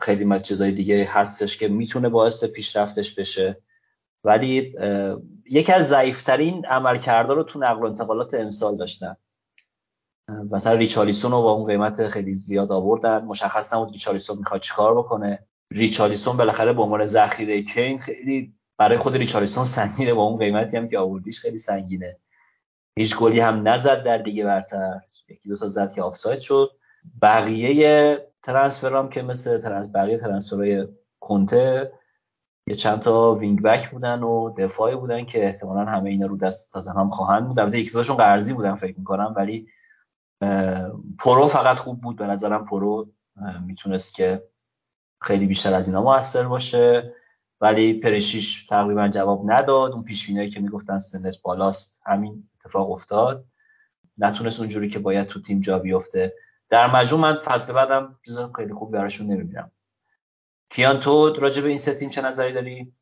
خیلی 0.00 0.40
چیزای 0.40 0.72
دیگه 0.72 1.08
هستش 1.10 1.58
که 1.58 1.68
می‌تونه 1.68 2.08
باعث 2.08 2.44
پیشرفتش 2.44 3.14
بشه. 3.14 3.62
ولی 4.24 4.74
یکی 5.50 5.72
از 5.72 5.88
ضعیفترین 5.88 6.66
عملکردا 6.66 7.32
رو 7.32 7.42
تو 7.42 7.58
نقل 7.58 7.82
و 7.82 7.86
انتقالات 7.86 8.34
امسال 8.34 8.76
داشتن. 8.76 9.16
مثلا 10.50 10.72
ریچالیسون 10.74 11.30
رو 11.30 11.42
با 11.42 11.52
اون 11.52 11.66
قیمت 11.66 12.08
خیلی 12.08 12.34
زیاد 12.34 12.72
آوردن. 12.72 13.24
مشخص 13.24 13.74
نبود 13.74 13.92
ریچالیسون 13.92 14.38
می‌خواد 14.38 14.60
چیکار 14.60 14.98
بکنه. 14.98 15.46
ریچالیسون 15.70 16.36
بالاخره 16.36 16.72
به 16.72 16.82
عنوان 16.82 17.06
ذخیره 17.06 17.62
کین 17.62 17.98
خیلی 17.98 18.54
برای 18.82 18.96
خود 18.96 19.16
ریچالیسون 19.16 19.64
سنگینه. 19.64 20.14
با 20.14 20.22
اون 20.22 20.38
قیمتی 20.38 20.76
هم 20.76 20.88
که 20.88 20.98
آوردیش 20.98 21.40
خیلی 21.40 21.58
سنگینه. 21.58 22.16
هیچ 22.98 23.16
گلی 23.16 23.40
هم 23.40 23.68
نزد 23.68 24.02
در 24.02 24.18
دیگه 24.18 24.44
برتر. 24.44 25.00
یکی 25.28 25.48
دو 25.48 25.56
تا 25.56 25.68
زد 25.68 25.92
که 25.92 26.02
آفساید 26.02 26.40
شد. 26.40 26.70
بقیه 27.22 28.26
transfer 28.42 29.01
ام 29.01 29.08
که 29.08 29.22
مثل 29.22 29.58
trans 29.58 29.90
بقیه 29.94 30.18
transfer 30.18 30.74
های 30.74 30.88
کنته 31.20 31.92
یه 32.66 32.74
چند 32.74 33.00
تا 33.00 33.34
wing 33.34 33.62
back 33.62 33.90
بودن 33.90 34.22
و 34.22 34.54
دفاعی 34.54 34.96
بودن 34.96 35.24
که 35.24 35.46
احتمالا 35.46 35.84
همه 35.84 36.10
اینا 36.10 36.26
رو 36.26 36.36
دست 36.36 36.76
هم 36.76 37.10
خواهند 37.10 37.48
بود. 37.48 37.60
البته 37.60 37.78
یک 37.78 37.92
دوشون 37.92 38.16
قرضی 38.16 38.52
بودن 38.52 38.74
فکر 38.74 38.98
می‌کنم 38.98 39.34
ولی 39.36 39.68
پرو 41.18 41.48
فقط 41.48 41.76
خوب 41.76 42.00
بود. 42.00 42.16
به 42.16 42.26
نظرم 42.26 42.66
پرو 42.66 43.08
می‌تونست 43.66 44.14
که 44.14 44.42
خیلی 45.20 45.46
بیشتر 45.46 45.74
از 45.74 45.88
اینا 45.88 46.02
موثر 46.02 46.48
باشه. 46.48 47.14
ولی 47.62 48.00
پریشیچ 48.00 48.66
تقریبا 48.66 49.08
جواب 49.08 49.50
نداد. 49.50 49.92
اون 49.92 50.04
پریشیچ 50.04 50.26
که 50.26 50.60
می‌گفتن 50.60 50.98
سنش 50.98 51.34
بالاست 51.42 52.00
همین 52.06 52.48
اتفاق 52.60 52.90
افتاد. 52.90 53.44
نتونست 54.18 54.60
اونجوری 54.60 54.88
که 54.88 54.98
باید 54.98 55.26
تو 55.26 55.42
تیم 55.42 55.60
جا 55.60 55.78
بیفته. 55.78 56.34
در 56.68 56.86
مجموع 56.86 57.22
من 57.22 57.38
فصل 57.44 57.72
بعدم 57.72 58.18
چیز 58.24 58.38
خیلی 58.56 58.72
خوب 58.72 58.92
براشون 58.92 59.26
نمی‌بینم. 59.26 59.70
کیان 60.70 61.00
تو 61.00 61.34
راجع 61.34 61.62
به 61.62 61.68
این 61.68 61.78
سه 61.78 61.94
تیم 61.94 62.10
چه 62.10 62.22
نظری 62.22 62.52
داری؟ 62.52 62.92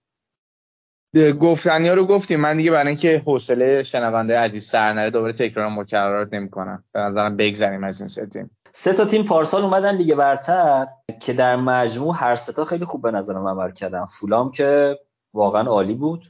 گفتنی 1.41 1.89
ها 1.89 1.95
رو 1.95 2.05
گفتیم. 2.05 2.41
من 2.41 2.57
دیگه 2.57 2.71
برای 2.71 2.89
اینکه 2.89 3.23
حوصله 3.27 3.83
شنونده 3.83 4.39
عزیز 4.39 4.65
سر 4.65 4.93
نره 4.93 5.11
دوباره 5.11 5.33
تکرار 5.33 5.71
مکررات 5.71 6.35
نمی‌کنم. 6.35 6.85
به 6.93 7.01
نظرم 7.01 7.37
بگذریم 7.37 7.85
از 7.85 8.01
این 8.01 8.09
سه 8.09 8.27
تیم. 8.27 8.51
سه 8.73 8.93
تا 8.93 9.05
تیم 9.05 9.25
پارسال 9.25 9.63
اومدن 9.63 9.97
لیگ 9.97 10.15
برتر 10.15 10.89
که 11.21 11.33
در 11.33 11.57
مجموع 11.57 12.15
هر 12.17 12.37
سه 12.37 12.53
تا 12.53 12.65
خیلی 12.65 12.85
خوب 12.85 13.03
به 13.03 13.11
نظرم 13.11 13.49
عمل 13.49 13.73
کردن. 13.73 14.07
فولام 14.07 14.51
که 14.51 14.99
واقعا 15.35 15.69
عالی 15.69 15.95
بود 15.95 16.27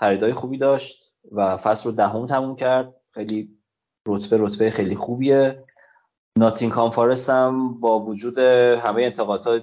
خریدای 0.00 0.32
خوبی 0.32 0.58
داشت 0.58 1.12
و 1.32 1.56
فصل 1.56 1.88
رو 1.88 1.96
دهم 1.96 2.26
تموم 2.26 2.56
کرد. 2.56 2.94
خیلی 3.10 3.58
رتبه 4.06 4.36
رتبه 4.40 4.70
خیلی 4.70 4.96
خوبیه. 4.96 5.64
ناتینگهام 6.38 6.90
فارست 6.90 7.30
هم 7.30 7.80
با 7.80 8.00
وجود 8.00 8.38
همه 8.38 9.02
انتقادات 9.02 9.62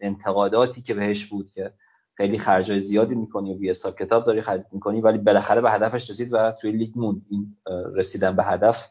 انتقاداتی 0.00 0.82
که 0.82 0.94
بهش 0.94 1.26
بود 1.26 1.50
که 1.50 1.72
خیلی 2.14 2.38
خرجای 2.38 2.80
زیادی 2.80 3.14
می‌کنی 3.14 3.54
و 3.54 3.58
بی 3.58 3.70
حساب 3.70 3.94
کتاب 3.94 4.26
داری 4.26 4.42
خرید 4.42 4.66
می‌کنی 4.72 5.00
ولی 5.00 5.18
بالاخره 5.18 5.60
به 5.60 5.70
هدفش 5.70 6.10
رسید 6.10 6.28
و 6.32 6.52
توی 6.52 6.72
لیگ 6.72 6.92
موند. 6.96 7.22
این 7.30 7.56
رسیدن 7.94 8.36
به 8.36 8.44
هدف 8.44 8.90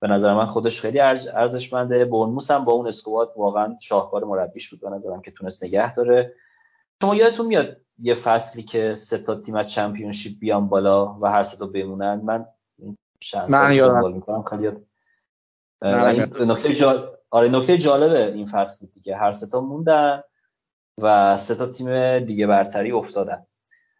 به 0.00 0.08
نظر 0.08 0.34
من 0.34 0.46
خودش 0.46 0.80
خیلی 0.80 1.00
ارزشمنده. 1.00 2.04
برنموس 2.04 2.50
هم 2.50 2.64
با 2.64 2.72
اون 2.72 2.88
اسکواد 2.88 3.32
واقعا 3.36 3.76
شاهکار 3.80 4.24
مربیش 4.24 4.70
بود. 4.70 4.80
به 4.80 4.90
نظرم 4.90 5.20
که 5.20 5.30
تونست 5.30 5.64
نگه 5.64 5.94
داره. 5.94 6.34
شما 7.02 7.14
یادتون 7.14 7.46
میاد 7.46 7.76
یه 7.98 8.14
فصلی 8.14 8.62
که 8.62 8.94
سه 8.94 9.18
تا 9.18 9.34
تیم 9.34 9.54
از 9.54 9.66
چمپیونشیپ 9.66 10.38
بیان 10.40 10.68
بالا 10.68 11.18
و 11.20 11.26
هر 11.26 11.42
سه 11.42 11.56
تا 11.58 11.66
بمونن؟ 11.66 12.20
من 12.24 12.46
من 13.48 13.72
یادم. 13.72 14.12
می‌کنم. 14.12 14.42
خیلی 14.42 14.70
نکته 16.46 16.74
جال... 16.74 17.08
آره 17.30 17.48
نکته 17.48 17.78
جالبه 17.78 18.32
این 18.32 18.46
فصل 18.46 18.86
بود 18.86 18.94
دیگه. 18.94 19.16
هر 19.16 19.32
سه 19.32 19.46
تا 19.46 19.60
موندن 19.60 20.22
و 20.98 21.38
سه 21.38 21.54
تا 21.54 21.66
تیم 21.66 22.18
دیگه 22.18 22.46
برتری 22.46 22.92
افتادن. 22.92 23.46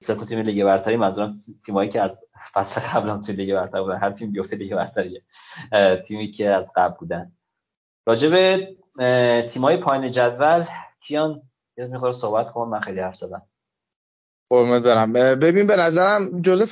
سه 0.00 0.14
تا 0.14 0.24
تیم 0.24 0.38
لیگ 0.38 0.64
برتری 0.64 0.96
منظورم 0.96 1.32
تیمایی 1.66 1.90
که 1.90 2.00
از 2.00 2.24
فصل 2.54 2.80
قبل 2.80 3.08
هم 3.08 3.20
توی 3.20 3.34
لیگ 3.34 3.54
برتر 3.54 3.82
بودن. 3.82 3.98
هر 3.98 4.10
تیم 4.10 4.32
بیفته 4.32 4.56
لیگ 4.56 4.74
برتریه. 4.74 5.22
تیمی 6.06 6.30
که 6.30 6.48
از 6.48 6.72
قبل 6.76 6.94
بودن. 6.98 7.32
راجع 8.06 8.28
به 8.28 8.68
تیمای 9.48 9.76
پایین 9.76 10.10
جدول 10.10 10.64
کیان 11.00 11.42
یه 11.78 11.86
می‌خواد 11.86 12.12
صحبت 12.12 12.50
کنم 12.50 12.68
من 12.68 12.80
خیلی 12.80 13.00
حرف 13.00 13.16
زدم. 13.16 13.42
قربونت 14.50 14.82
برم 14.82 15.12
ببین 15.12 15.66
به 15.66 15.76
نظرم 15.76 16.42
جزء 16.42 16.66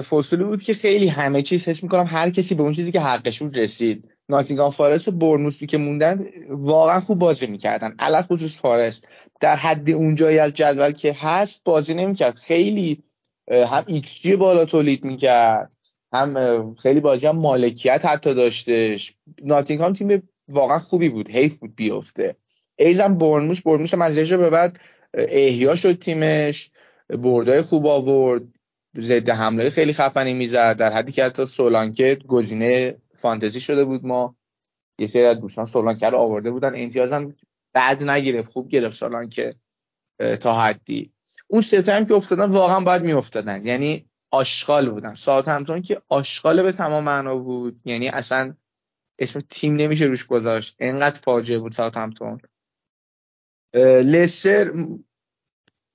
فصولی 0.00 0.44
بود 0.44 0.62
که 0.62 0.74
خیلی 0.74 1.08
همه 1.08 1.42
چیز 1.42 1.68
حس 1.68 1.82
می‌کنم 1.82 2.06
هر 2.08 2.30
کسی 2.30 2.54
به 2.54 2.62
اون 2.62 2.72
چیزی 2.72 2.92
که 2.92 3.00
حقش 3.00 3.42
بود 3.42 3.58
رسید. 3.58 4.10
ناتینگام 4.28 4.70
فارست 4.70 5.10
بورنموثی 5.10 5.66
که 5.66 5.78
موندن 5.78 6.26
واقعا 6.48 7.00
خوب 7.00 7.18
بازی 7.18 7.46
می‌کردن. 7.46 7.94
علی‌الخصوص 7.98 8.58
فارست. 8.58 9.08
در 9.40 9.56
حد 9.56 9.90
اون 9.90 10.14
جایی 10.14 10.38
از 10.38 10.54
جدول 10.54 10.90
که 10.92 11.16
هست 11.18 11.60
بازی 11.64 11.94
نمی‌کرد. 11.94 12.34
خیلی 12.34 13.02
هم 13.50 13.84
ایکس 13.86 14.14
جی 14.14 14.36
بالا 14.36 14.64
تولید 14.64 15.04
می‌کرد. 15.04 15.72
هم 16.12 16.74
خیلی 16.74 17.00
بازی 17.00 17.26
هم 17.26 17.36
مالکیت 17.36 18.04
حتی 18.04 18.34
داشتش. 18.34 19.14
ناتینگهام 19.42 19.92
تیم 19.92 20.28
واقعا 20.48 20.78
خوبی 20.78 21.08
بود. 21.08 21.30
حیف 21.30 21.56
بود 21.56 21.76
بیفته. 21.76 22.36
ایزم 22.76 23.18
برنموس 23.18 23.60
برنموس 23.60 23.94
هم 23.94 24.02
از 24.02 24.32
به 24.32 24.50
بعد 24.50 24.80
احیا 25.14 25.76
شد 25.76 25.98
تیمش. 25.98 26.70
بردای 27.08 27.62
خوب 27.62 27.86
آورد. 27.86 28.42
ضد 28.98 29.30
حمله 29.30 29.70
خیلی 29.70 29.92
خفنی 29.92 30.34
می‌زد. 30.34 30.76
در 30.76 30.92
حدی 30.92 31.12
که 31.12 31.24
حتی 31.24 31.46
سولانکه 31.46 32.18
گزینه 32.28 32.96
فانتزی 33.22 33.60
شده 33.60 33.84
بود 33.84 34.06
ما. 34.06 34.36
یه 34.98 35.06
سری 35.06 35.24
از 35.24 35.40
دوستان 35.40 35.66
سولانکه 35.66 36.10
رو 36.10 36.18
آورده 36.18 36.50
بودن. 36.50 36.72
امتیازم 36.74 37.36
بعد 37.72 38.02
نگرفت 38.02 38.52
خوب 38.52 38.68
گرفت 38.68 38.96
سولانکه 38.96 39.56
تا 40.40 40.60
حدی. 40.60 41.12
اون 41.46 41.62
سه 41.62 41.92
هم 41.92 42.04
که 42.04 42.14
افتادن 42.14 42.50
واقعا 42.50 42.80
باید 42.80 43.02
میافتادن. 43.02 43.66
یعنی 43.66 44.10
آشغال 44.30 44.90
بودن. 44.90 45.14
ساعت 45.14 45.48
همتون 45.48 45.82
که 45.82 46.02
آشغال 46.08 46.62
به 46.62 46.72
تمام 46.72 47.04
معنا 47.04 47.36
بود. 47.36 47.80
یعنی 47.84 48.08
اصلا 48.08 48.54
اسم 49.18 49.40
تیم 49.40 49.76
نمیشه 49.76 50.04
روش 50.04 50.26
گذاشت. 50.26 50.76
انقدر 50.78 51.18
فاجعه 51.20 51.58
بود 51.58 51.72
ساعت 51.72 51.96
همتون 51.96 52.40
لسر 54.04 54.72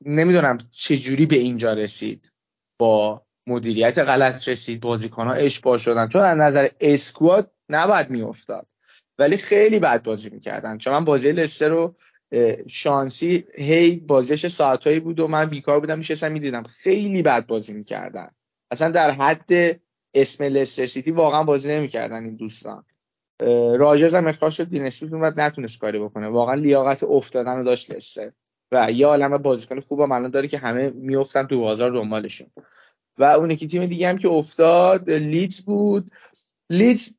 نمی‌دونم 0.06 0.58
چه 0.72 0.98
جوری 0.98 1.26
به 1.26 1.36
اینجا 1.36 1.74
رسید 1.74 2.32
با 2.80 3.27
مدیریت 3.48 4.00
غلط 4.00 4.48
رسید 4.48 4.82
بازیکن 4.82 5.28
ها 5.28 5.34
اشباه 5.34 5.78
شدن. 5.78 6.08
چون 6.08 6.22
از 6.22 6.38
نظر 6.38 6.68
اسکواد 6.80 7.52
نباید 7.70 8.10
میافتاد. 8.10 8.68
ولی 9.20 9.38
خیلی 9.38 9.80
بد 9.80 10.04
بازی 10.04 10.30
می‌کردن. 10.30 10.78
چون 10.78 10.94
من 10.94 11.06
بازی 11.06 11.32
لستر 11.32 11.70
رو 11.70 11.96
شانسی 12.68 13.46
هی 13.56 13.96
بازیش 13.96 14.48
ساعتهایی 14.48 15.00
بود 15.00 15.20
و 15.20 15.28
من 15.28 15.46
بیکار 15.46 15.80
بودم 15.80 15.98
میشستم 15.98 16.32
می‌دیدم. 16.32 16.64
خیلی 16.64 17.22
بد 17.22 17.46
بازی 17.46 17.74
می‌کردن. 17.74 18.30
اصلا 18.72 18.90
در 18.90 19.12
حد 19.12 19.80
اسم 20.14 20.44
لستر 20.44 20.86
سیتی 20.86 21.12
واقعا 21.12 21.44
بازی 21.44 21.76
نمی‌کردن 21.76 22.24
این 22.24 22.36
دوستان. 22.36 22.84
راجرز 23.78 24.14
هم 24.14 24.28
اخراج 24.28 24.54
شد. 24.54 24.70
دین 24.70 24.89
اسمیت 24.89 25.14
و 25.14 25.32
نتونست 25.38 25.80
کاری 25.80 26.00
بکنه. 26.00 26.28
واقعا 26.28 26.56
لیاقت 26.56 27.04
افتادن 27.04 27.58
رو 27.58 27.64
داشت 27.64 27.92
لستر. 27.92 28.32
و 28.72 28.92
یه 28.92 29.08
عالم 29.08 29.38
بازیکن 29.38 29.80
خوب 29.80 30.02
الان 30.02 30.30
داره 30.30 30.48
که 30.48 30.58
همه 30.58 30.90
میافتن 30.90 31.48
تو 31.48 31.60
بازار 31.60 31.92
دنبالشون. 31.92 32.48
و 33.18 33.24
اون 33.24 33.52
یکی 33.52 33.68
تیم 33.68 33.86
دیگه 33.86 34.10
هم 34.10 34.18
که 34.18 34.28
افتاد 34.30 35.10
لیدز 35.10 35.62
بود. 35.62 36.12
لیدز 36.70 37.10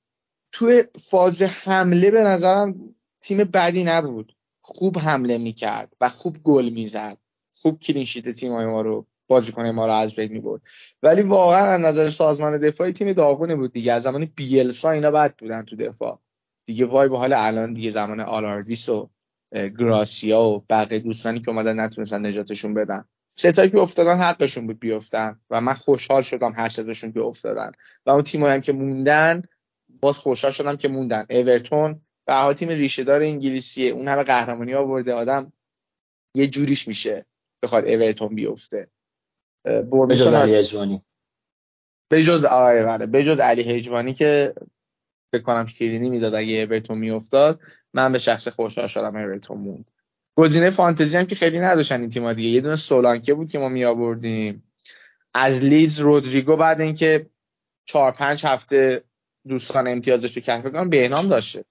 توی 0.53 0.85
فاز 1.01 1.43
حمله 1.43 2.11
به 2.11 2.23
نظرم 2.23 2.95
تیم 3.21 3.39
بدی 3.39 3.85
نبود. 3.85 4.37
خوب 4.61 4.99
حمله 4.99 5.39
می‌کرد 5.39 5.93
و 6.01 6.09
خوب 6.09 6.37
گل 6.43 6.69
می‌زد. 6.69 7.19
خوب 7.53 7.79
کلینشیت 7.79 8.29
تیم 8.29 8.53
های 8.53 8.67
ما 8.67 8.81
رو 8.81 9.07
بازیکن 9.27 9.71
ما 9.71 9.87
رو 9.87 9.93
از 9.93 10.17
بین 10.17 10.33
می‌برد. 10.33 10.63
ولی 11.03 11.23
واقعا 11.23 11.67
از 11.67 11.81
نظر 11.81 12.11
سازمان 12.11 12.59
دفاعی 12.59 12.93
تیم 12.93 13.13
داغونی 13.13 13.55
بود 13.55 13.73
دیگه. 13.73 13.93
از 13.93 14.03
زمان 14.03 14.25
بیلسا 14.25 14.91
اینا 14.91 15.11
بد 15.11 15.35
بودن 15.39 15.63
تو 15.63 15.77
دفاع. 15.77 16.21
دیگه 16.67 16.87
وای 16.87 17.09
به 17.09 17.19
حال 17.19 17.33
الان 17.33 17.73
دیگه 17.73 17.91
زمان 17.91 18.21
آلاردیس 18.21 18.89
و 18.89 19.11
گراسیا 19.53 20.43
و 20.43 20.65
بقیه 20.71 20.99
دوستانی 20.99 21.41
که 21.41 21.49
اومدن 21.49 21.81
نتونستن 21.81 22.27
نجاتشون 22.27 22.75
بدن. 22.75 23.05
ستایی 23.39 23.71
که 23.71 23.79
افتادن 23.79 24.17
حقشون 24.17 24.67
بود 24.67 24.81
بیفتن 24.81 25.41
و 25.51 25.61
من 25.61 25.75
خوشحال 25.75 26.23
شدم 26.23 26.53
هر 26.57 26.69
ستاشون 26.69 27.13
که 27.13 27.21
افتادن. 27.21 27.73
و 28.07 28.11
اون 28.11 28.23
تیمایی 28.23 28.55
هم 28.55 28.61
که 28.61 28.73
موندن 28.73 29.43
باز 30.01 30.19
خوشحال 30.19 30.53
شدم 30.53 30.77
که 30.77 30.89
موندن. 30.89 31.27
اورتون 31.31 32.01
به 32.27 32.55
تیم 32.55 32.69
ریشهدار 32.69 33.23
انگلیسیه. 33.23 33.91
اون 33.91 34.09
همه 34.09 34.23
قهرمانی 34.23 34.75
آورده 34.75 35.15
آدم 35.15 35.53
یه 36.35 36.47
جوریش 36.47 36.89
میشه 36.89 37.27
بخواد 37.63 37.89
اورتون 37.89 38.35
بیفته. 38.35 38.89
بجز 39.65 40.33
علی 40.35 40.55
هجوانی 40.55 41.03
بجز 42.11 42.47
بله. 42.47 43.07
بجز 43.07 43.41
علی 43.41 43.63
هجوانی 43.63 44.15
که 44.15 44.55
فکر 45.33 45.43
کنم 45.43 45.67
شیرینی 45.67 46.11
می‌داد 46.11 46.35
اگه 46.35 46.55
اورتون 46.55 46.99
میافتاد. 46.99 47.61
من 47.95 48.13
به 48.13 48.19
شخص 48.19 48.49
خوشحال 48.49 48.87
شدم 48.87 49.17
اورتون 49.17 49.59
موند. 49.59 49.91
گزینه 50.39 50.71
فانتزی 50.71 51.17
هم 51.17 51.27
که 51.27 51.35
خیلی 51.35 51.59
نداشتن 51.59 52.01
این 52.01 52.11
تیم‌ها 52.11 52.33
دیگه. 52.33 52.49
یه 52.49 52.61
دونه 52.61 52.77
سولانکه 52.77 53.35
بود 53.35 53.51
که 53.51 53.59
ما 53.59 53.69
می 53.69 53.85
آوردیم 53.85 54.73
از 55.35 55.65
لیز 55.65 56.01
رودریگو 56.01 56.57
بعد 56.57 56.81
اینکه 56.81 57.31
چهار 57.85 58.13
پنج 58.13 58.47
هفته 58.47 59.05
دوستان 59.49 59.89
امتیازش 59.89 60.37
رو 60.37 60.43
کسب 60.43 60.73
کنم 60.73 60.91
بهنام 60.91 61.29
داشته 61.29 61.65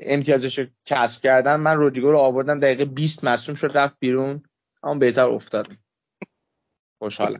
امتیازش 0.00 0.58
رو 0.58 0.66
کسب 0.84 1.22
کردن. 1.22 1.56
من 1.56 1.76
رودریگو 1.76 2.10
رو 2.10 2.18
آوردم 2.18 2.60
دقیقه 2.60 2.84
20 2.84 3.24
مصوم 3.24 3.54
شد 3.54 3.70
رفت 3.74 3.98
بیرون. 4.00 4.42
اما 4.82 4.94
بهتر 4.94 5.24
افتاد. 5.24 5.66
خوشحالم. 6.98 7.38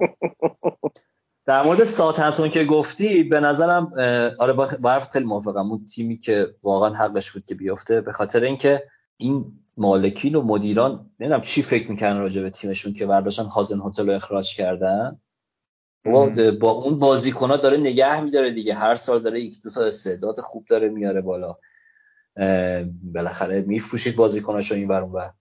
در 1.47 1.63
مورد 1.63 1.85
ساتنتون 1.85 2.51
که 2.51 2.65
گفتی 2.65 3.23
به 3.23 3.41
نظرم 3.41 3.93
آره 4.39 4.53
با 4.53 5.01
خیلی 5.13 5.25
موافقم. 5.25 5.71
اون 5.71 5.85
تیمی 5.85 6.19
که 6.19 6.55
واقعا 6.63 6.95
حقش 6.95 7.31
بود 7.31 7.45
که 7.45 7.55
بیفته 7.55 8.01
به 8.01 8.13
خاطر 8.13 8.41
اینکه 8.41 8.83
این 9.17 9.61
مالکین 9.81 10.35
و 10.35 10.43
مدیران 10.43 11.11
نمی‌دونم 11.21 11.43
چی 11.43 11.63
فکر 11.63 11.91
می‌کنن 11.91 12.19
راجع 12.19 12.43
به 12.43 12.51
تیمشون 12.51 12.93
که 12.93 13.07
برداشتن 13.07 13.45
هازن 13.45 13.81
هتل 13.85 14.07
رو 14.07 14.13
اخراج 14.13 14.55
کردن. 14.57 15.21
با, 16.05 16.31
با 16.61 16.71
اون 16.71 16.99
بازیکنها 16.99 17.57
داره 17.57 17.77
نگه 17.77 18.21
میداره 18.21 18.51
دیگه. 18.51 18.75
هر 18.75 18.97
سال 18.97 19.23
داره 19.23 19.41
یک 19.41 19.55
دو 19.65 19.71
تا 19.71 19.85
استعداد 19.85 20.41
خوب 20.41 20.65
داره 20.69 20.89
میاره 20.89 21.21
بالا. 21.21 21.57
بالاخره 23.03 23.61
میفروشید 23.61 24.17
بازیکناشو 24.17 24.75
این 24.75 24.89
ور 24.89 25.33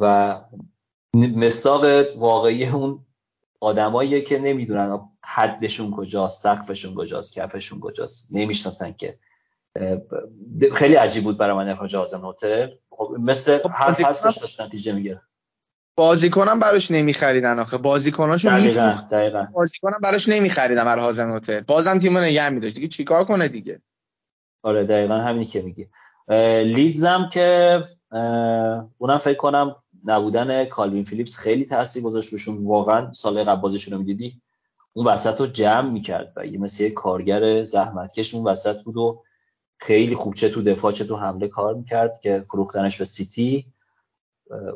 و 0.00 0.40
مستاق 1.14 1.84
واقعی 2.16 2.66
اون 2.66 3.06
آدماییه 3.60 4.20
که 4.20 4.38
نمی‌دونن 4.38 5.00
حدشون 5.24 5.90
کجاست 5.90 6.42
سقفشون 6.42 6.94
کجاست 6.94 7.32
کفشون 7.32 7.80
کجاست. 7.80 8.28
نمی‌شناسن 8.32 8.92
که. 8.92 9.18
خیلی 10.72 10.94
عجیب 10.94 11.24
بود 11.24 11.38
برای 11.38 11.56
من 11.56 11.68
اخراج 11.68 11.96
آزم 11.96 12.28
هتل. 12.28 12.68
خب 12.98 13.16
مثل 13.18 13.58
خب 13.58 13.70
هر 13.72 13.92
فصلش 13.92 14.38
داشت 14.38 14.60
نتیجه 14.60 14.92
می‌گیره 14.92 15.22
بازیکنم 15.96 16.60
براش 16.60 16.90
نمیخریدن 16.90 17.58
آخه. 17.58 17.76
بازیکناشو 17.76 18.54
میفروخت. 18.54 19.14
بازیکنم 19.52 19.98
براش 20.02 20.28
نمیخریدن 20.28 20.84
برای 20.84 21.04
هازن 21.04 21.36
هتل 21.36 21.60
بازم 21.60 21.98
تیمو 21.98 22.20
نگه 22.20 22.48
میداشت. 22.48 22.74
دیگه 22.74 22.88
چیکار 22.88 23.24
کنه 23.24 23.48
دیگه؟ 23.48 23.80
آره 24.62 24.84
دقیقا 24.84 25.14
همینی 25.14 25.44
که 25.44 25.62
میگی. 25.62 25.88
لیدزم 26.64 27.28
که 27.32 27.80
اونم 28.98 29.18
فکر 29.18 29.36
کنم 29.36 29.76
نبودن 30.04 30.64
کالوین 30.64 31.04
فیلیپس 31.04 31.36
خیلی 31.36 31.64
تاثیر 31.64 32.02
گذاشت 32.02 32.32
روشون. 32.32 32.66
واقعا 32.66 33.12
سال 33.12 33.44
قبل 33.44 33.60
بازیشون 33.60 33.94
رو 33.94 34.00
می‌دیدی 34.00 34.40
اون 34.92 35.06
وسط 35.06 35.40
رو 35.40 35.46
جمع 35.46 35.90
می‌کرد 35.90 36.32
و 36.36 36.46
یه 36.46 36.58
مثل 36.58 36.84
یه 36.84 36.90
کارگر 36.90 37.64
زحمتکش 37.64 38.34
اون 38.34 38.44
وسط 38.44 38.82
بود 38.82 38.96
و 38.96 39.22
خیلی 39.80 40.14
خوب 40.14 40.34
چه 40.34 40.48
تو 40.48 40.62
دفاع 40.62 40.92
چه 40.92 41.04
تو 41.04 41.16
حمله 41.16 41.48
کار 41.48 41.74
می‌کرد 41.74 42.20
که 42.20 42.44
فروختنش 42.50 42.96
به 42.96 43.04
سیتی. 43.04 43.72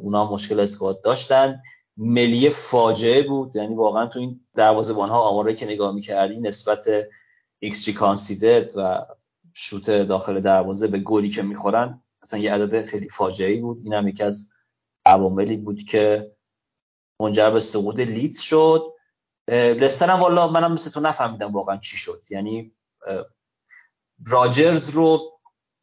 اونا 0.01 0.33
مشکل 0.33 0.61
squad 0.61 1.03
داشتن. 1.03 1.63
مسلیه 1.97 2.51
فاجعه 2.51 3.23
بود. 3.23 3.57
یعنی 3.57 3.75
واقعا 3.75 4.07
تو 4.07 4.19
این 4.19 4.41
دروازه‌بان 4.55 5.09
ها 5.09 5.21
آماره 5.21 5.55
که 5.55 5.67
نگاه 5.67 5.95
می‌کردی 5.95 6.41
نسبت 6.41 6.89
xG 7.59 7.93
conceded 7.93 8.73
و 8.77 9.07
شوت 9.55 9.91
داخل 9.91 10.41
دروازه 10.41 10.89
به 10.89 10.99
گلی 10.99 11.31
که 11.31 11.43
می‌خورن 11.43 12.03
اصلا 12.23 12.41
یه 12.41 12.53
عدد 12.53 12.87
خیلی 12.87 13.09
فاجعه 13.09 13.61
بود. 13.61 13.81
این 13.85 13.95
هم 13.95 14.09
یکی 14.09 14.23
از 14.23 14.53
عواملی 15.07 15.57
بود 15.57 15.85
که 15.85 16.33
منجر 17.21 17.51
به 17.51 17.61
سقوط 17.61 18.01
لیدز 18.01 18.41
شد. 18.41 18.93
لستر 19.49 20.11
هم 20.11 20.21
والا 20.21 20.49
منم 20.49 20.73
مثل 20.73 20.91
تو 20.91 21.01
نفهمیدم 21.01 21.53
واقعا 21.53 21.77
چی 21.77 21.97
شد. 21.97 22.21
یعنی 22.31 22.73
راجرز 24.27 24.91
رو 24.91 25.33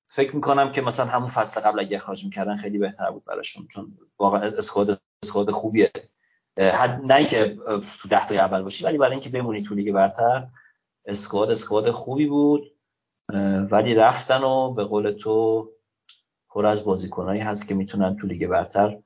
فکر 0.07 0.35
می‌کنم 0.35 0.71
که 0.71 0.81
مثلا 0.81 1.05
همون 1.05 1.27
فصل 1.27 1.61
قبل 1.61 1.79
اگه 1.79 1.97
اخراج 1.97 2.25
می‌کردن 2.25 2.57
خیلی 2.57 2.77
بهتر 2.77 3.11
بود 3.11 3.25
براشون 3.25 3.67
چون 3.67 3.97
واقعا 4.19 4.41
اسکواد 4.41 5.01
اسکواد 5.23 5.51
خوبیه. 5.51 5.91
حد 6.57 7.01
نه 7.05 7.15
اینکه 7.15 7.57
تو 8.01 8.09
ده 8.09 8.27
تا 8.27 8.35
اول 8.35 8.61
باشی 8.61 8.85
ولی 8.85 8.97
برای 8.97 9.11
اینکه 9.11 9.29
بمونی 9.29 9.63
تو 9.63 9.75
لیگ 9.75 9.93
برتر 9.93 10.47
اسکواد 11.05 11.51
اسکواد 11.51 11.91
خوبی 11.91 12.25
بود. 12.25 12.71
ولی 13.71 13.93
رفتن 13.93 14.43
و 14.43 14.73
به 14.73 14.83
قول 14.83 15.11
تو 15.11 15.69
پر 16.49 16.65
از 16.65 16.85
بازیکنایی 16.85 17.41
هست 17.41 17.67
که 17.67 17.75
می‌تونن 17.75 18.17
تو 18.17 18.27
لیگ 18.27 18.47
برتر 18.47 18.99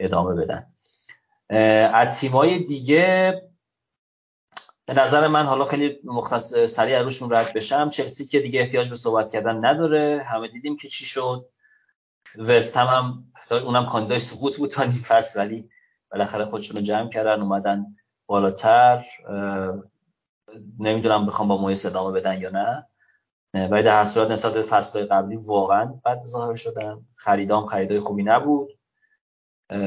ادامه 0.00 0.34
بدن. 0.34 0.66
از 1.94 2.20
تیمای 2.20 2.58
دیگه 2.58 3.42
به 4.86 4.94
نظر 4.94 5.28
من 5.28 5.46
حالا 5.46 5.64
خیلی 5.64 5.98
مختص 6.04 6.54
سریع 6.54 7.02
روشون 7.02 7.32
رد 7.32 7.52
بشم. 7.52 7.88
چلسی 7.88 8.26
که 8.26 8.40
دیگه 8.40 8.60
احتیاج 8.60 8.88
به 8.88 8.94
صحبت 8.94 9.30
کردن 9.30 9.64
نداره. 9.64 10.22
همه 10.26 10.48
دیدیم 10.48 10.76
که 10.76 10.88
چی 10.88 11.04
شد. 11.04 11.48
وست 12.38 12.76
هم, 12.76 12.86
هم 12.86 13.24
اونم 13.64 13.86
کاندیدای 13.86 14.18
سقوط 14.18 14.58
بود 14.58 14.70
تا 14.70 14.84
نیم 14.84 15.04
ولی 15.36 15.68
بالاخره 16.10 16.44
خودشون 16.44 16.76
رو 16.76 16.82
جمع 16.82 17.10
کردن 17.10 17.40
اومدن 17.40 17.96
بالاتر. 18.26 19.04
نمی‌دونم 20.78 21.26
بخوام 21.26 21.48
با 21.48 21.56
مویس 21.56 21.86
ادامه 21.86 22.20
بدن 22.20 22.40
یا 22.40 22.50
نه. 22.50 22.88
ولی 23.68 23.82
در 23.82 24.04
صورت 24.04 24.30
نسبت 24.30 24.96
قبلی 24.96 25.36
واقعا 25.36 25.84
بد 26.04 26.24
ظاهر 26.24 26.56
شدن. 26.56 27.06
خریدام 27.16 27.66
خریدای 27.66 28.00
خوبی 28.00 28.22
نبود. 28.22 28.78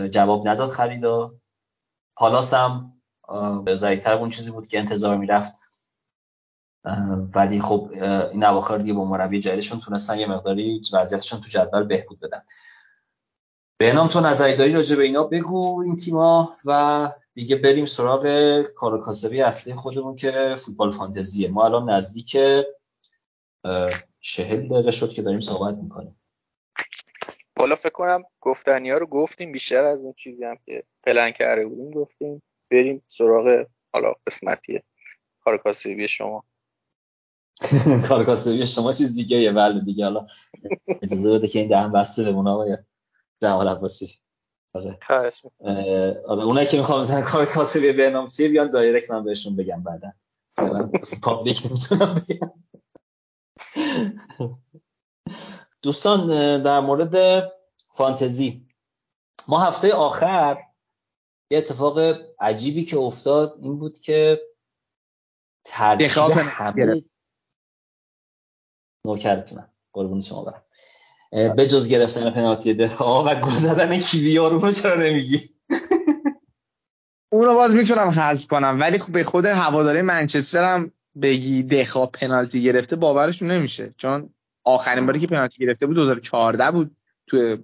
جواب 0.10 0.48
نداد 0.48 0.70
خریدا. 0.70 1.32
پالاس 2.16 2.54
هم 2.54 2.95
ضعیفتر 3.76 4.14
اون 4.14 4.30
چیزی 4.30 4.52
بود 4.52 4.68
که 4.68 4.80
انتظار 4.80 5.18
می‌رفت. 5.18 5.54
ولی 7.36 7.62
خب 7.62 7.90
این 8.32 8.44
اواخر 8.44 8.78
دیگه 8.78 8.94
با 8.94 9.06
مربی 9.06 9.40
جدیدشون 9.40 9.80
تونستن 9.80 10.20
یه 10.20 10.30
مقداری 10.30 10.82
وضعیتشون 10.94 11.40
تو 11.40 11.48
جدول 11.48 11.84
بهبود 11.84 12.20
بدن. 12.20 12.42
به 13.78 13.94
نام 13.94 14.08
تو 14.08 14.22
نظری 14.22 14.56
داری 14.56 14.74
راجع 14.74 14.96
به 14.96 15.04
اینا 15.04 15.24
بگو 15.24 15.82
این 15.82 15.96
تیما 15.96 16.50
و 16.66 17.12
دیگه 17.34 17.56
بریم 17.56 17.86
سراغ 17.86 18.62
کار 18.62 19.04
اصلی 19.46 19.74
خودمون 19.74 20.16
که 20.16 20.56
فوتبال 20.60 20.92
فانتزیه. 20.92 21.52
ما 21.52 21.66
الان 21.66 21.90
نزدیک 21.90 22.38
چهل 24.20 24.68
دقیقه 24.68 24.92
شد 24.92 25.10
که 25.10 25.22
داریم 25.22 25.42
صحبت 25.42 25.76
می‌کنیم. 25.76 26.22
حالا 27.60 27.76
فکر 27.76 27.90
کنم 27.90 28.24
گفتنی 28.42 28.92
ها 28.92 28.98
رو 28.98 29.08
گفتیم 29.08 29.52
بیشتر 29.52 29.84
از 29.84 30.00
اون 30.00 30.14
چیزی 30.14 30.44
هم 30.44 30.58
که 30.66 30.84
پلن 31.04 31.32
کرده 31.32 31.66
بودیم 31.66 31.92
گفتیم. 31.92 32.42
بریم 32.76 33.04
سراغ 33.08 33.66
حالا 33.94 34.14
قسمتی 34.28 34.82
کار 35.44 35.58
کاسبی 35.58 36.08
شما. 36.08 36.44
کار 38.08 38.26
کاسبی 38.26 38.66
شما 38.66 38.94
چیز 38.94 39.16
دیگه 39.16 39.38
یه 39.38 39.52
بله 39.52 39.80
دیگه 39.80 40.04
حالا 40.04 40.28
اجازه 41.02 41.34
بده 41.34 41.48
که 41.48 41.60
این 41.60 41.68
دهن 41.68 41.92
بسته 41.92 42.24
بمونه 42.24 42.50
آقای 42.50 42.78
جمال 43.42 43.68
عباسی. 43.68 44.20
آره. 44.74 45.00
آره 46.28 46.44
اونایی 46.44 46.68
که 46.68 46.78
می‌خوام 46.78 47.04
مثلا 47.04 47.22
کار 47.22 47.46
کاسبی 47.46 47.92
به 47.92 48.28
چیه 48.38 48.50
بیان 48.50 48.72
direct 48.72 49.12
من 49.12 49.24
بهشون 49.24 49.56
بگم 49.56 49.84
بعدا. 49.84 50.12
public 51.24 51.66
نمی‌تونم 51.66 52.16
بگم. 52.30 52.52
دوستان 55.82 56.28
در 56.64 56.80
مورد 56.80 57.44
فانتزی. 57.94 58.68
ما 59.48 59.64
هفته 59.64 59.94
آخر 59.94 60.58
یه 61.52 61.58
اتفاق 61.58 62.00
عجیبی 62.40 62.86
که 62.86 62.98
افتاد 62.98 63.56
این 63.60 63.80
بود 63.80 64.00
که 64.00 64.42
ترکیب 65.66 66.38
همه 66.38 67.04
نوکرتونم 69.06 69.70
قربون 69.94 70.22
شما 70.22 70.44
برم. 70.44 70.62
به 71.56 71.68
جز 71.68 71.90
گرفتن 71.90 72.30
پنالتی 72.30 72.74
دفاع 72.74 73.26
و 73.26 73.42
گل 73.42 73.52
زدن 73.52 74.00
کیویار 74.00 74.52
رو 74.52 74.72
چرا 74.72 74.96
نمیگی؟ 74.96 75.50
اونو 77.32 77.54
باز 77.54 77.76
می‌تونم 77.76 78.08
حذف 78.08 78.48
کنم 78.48 78.78
ولی 78.82 79.00
خب 79.00 79.14
به 79.14 79.24
خود 79.24 79.46
هواداره 79.46 80.02
منچستر 80.02 80.76
هم 80.76 80.92
بگی 81.22 81.64
دخا 81.64 82.06
پنالتی 82.06 82.64
گرفته 82.64 82.96
باورشون 82.96 83.52
نمیشه. 83.52 83.94
چون 83.98 84.34
آخرین 84.64 85.06
باری 85.06 85.20
که 85.20 85.28
پنالتی 85.28 85.66
گرفته 85.66 85.88
بود 85.88 85.96
2014 85.96 86.72
بود 86.72 86.98
تو 87.28 87.58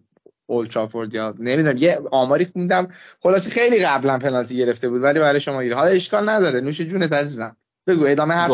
اولدترافورد 0.45 1.13
یا 1.13 1.35
نمی‌دونم 1.39 1.77
یه 1.77 2.01
آماری 2.11 2.45
خوندم. 2.45 2.87
خلاصه 3.19 3.51
خیلی 3.51 3.85
قبلا 3.85 4.19
پنالتی 4.19 4.57
گرفته 4.57 4.89
بود 4.89 5.03
ولی 5.03 5.19
برای 5.19 5.41
شما 5.41 5.63
گیر. 5.63 5.73
حالا 5.73 5.89
اشکال 5.89 6.29
نداره. 6.29 6.61
نوش 6.61 6.81
جونت 6.81 7.13
عزیزم. 7.13 7.57
بگو 7.87 8.05
ادامه 8.07 8.33
حرف 8.33 8.51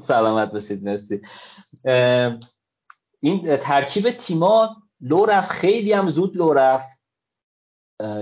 سلامت 0.00 0.52
باشید. 0.52 0.84
مرسی. 0.84 1.20
این 3.20 3.56
ترکیب 3.56 4.10
تیما 4.10 4.76
لو 5.00 5.24
رفت 5.24 5.50
خیلی 5.50 5.92
هم 5.92 6.08
زود 6.08 6.36
لو 6.36 6.52
رفت. 6.52 6.98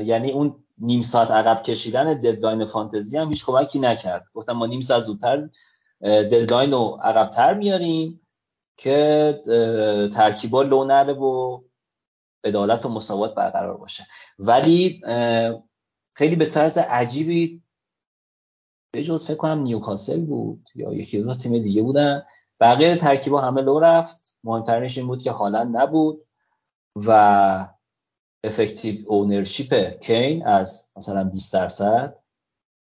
یعنی 0.03 0.33
اون 0.33 0.65
نیم 0.79 1.03
ساعت 1.03 1.31
عقب 1.31 1.63
کشیدن 1.63 2.21
deadline 2.21 2.65
فانتزی 2.65 3.19
هم 3.19 3.29
هیچ 3.29 3.47
کمکی 3.47 3.79
نکرد. 3.79 4.25
گفتم 4.35 4.53
ما 4.53 4.67
نیم 4.67 4.81
ساعت 4.81 5.03
زودتر 5.03 5.49
deadline 6.03 6.73
رو 6.73 7.01
عقبتر 7.03 7.55
میاریم 7.55 8.21
که 8.77 9.41
ترکیبا 10.15 10.63
لو 10.63 10.85
نره 10.85 11.13
و 11.13 11.61
عدالت 12.45 12.87
و 12.87 12.89
مساوات 12.89 13.35
برقرار 13.35 13.77
باشه. 13.77 14.07
ولی 14.39 15.03
خیلی 16.15 16.37
به 16.37 16.47
طرز 16.47 16.79
عجیبی 16.79 17.63
به 18.93 19.05
جز 19.05 19.27
فکر 19.27 19.37
کنم 19.37 19.59
نیوکاسل 19.59 20.27
بود 20.27 20.67
یا 20.75 20.93
یکی 20.93 21.23
دو 21.23 21.35
تیم 21.35 21.63
دیگه 21.63 21.83
بودن. 21.83 22.23
بقیه 22.61 22.97
ترکیبا 22.97 23.41
همه 23.41 23.63
لو 23.63 23.81
رفت. 23.81 24.37
مهمترینش 24.45 24.99
این 24.99 25.07
بود 25.07 25.23
که 25.23 25.31
هالند 25.31 25.65
نبود 25.65 26.27
و 26.97 27.69
effective 28.45 29.09
ownership 29.09 30.01
کین 30.01 30.47
از 30.47 30.91
مثلا 30.97 31.25
20 31.25 31.53
درصد 31.53 32.17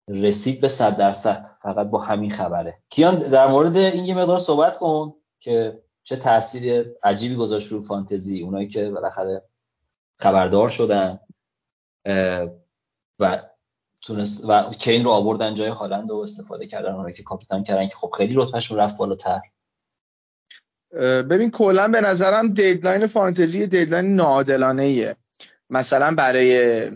رسید 0.09 0.61
به 0.61 0.69
100 0.69 0.97
درصد. 0.97 1.47
فقط 1.63 1.87
با 1.87 2.03
همین 2.03 2.31
خبره. 2.31 2.83
کیان 2.91 3.19
در 3.19 3.47
مورد 3.47 3.77
این 3.77 4.05
یه 4.05 4.15
مقدار 4.15 4.39
صحبت 4.39 4.79
کن 4.79 5.15
که 5.41 5.83
چه 6.09 6.17
تاثیر 6.17 6.87
عجیبی 7.03 7.35
گذاشت 7.35 7.73
رو 7.73 7.81
فانتزی. 7.81 8.43
اونایی 8.43 8.69
که 8.69 8.91
بالاخره 8.91 9.43
خبردار 10.19 10.69
شدن 10.69 11.21
و 13.19 13.43
تونست 14.01 14.45
و 14.49 14.71
کین 14.71 15.05
رو 15.05 15.11
آوردن 15.11 15.55
جای 15.55 15.69
هالند 15.69 16.11
و 16.11 16.17
استفاده 16.17 16.67
کردن. 16.67 16.95
اونایی 16.95 17.15
که 17.15 17.23
کاپیتان 17.23 17.65
کردن 17.65 17.89
که 17.89 17.95
خب 17.95 18.15
خیلی 18.17 18.35
رتبهشون 18.37 18.79
رفت 18.79 18.97
بالاتر. 18.97 19.41
ببین 21.31 21.51
کلا 21.51 21.89
به 21.89 22.01
نظرم 22.01 22.49
دیدلاین 22.49 23.07
فانتزی 23.07 23.67
دیدلاین 23.67 24.17
ناعادلانه 24.17 24.83
ایه 24.83 25.17
مثلا 25.71 26.15
برای 26.15 26.91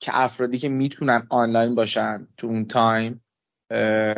که 0.00 0.10
افرادی 0.14 0.58
که 0.58 0.68
می‌تونن 0.68 1.26
آنلاین 1.30 1.74
باشن 1.74 2.28
تو 2.36 2.46
اون 2.46 2.64
time 2.64 3.24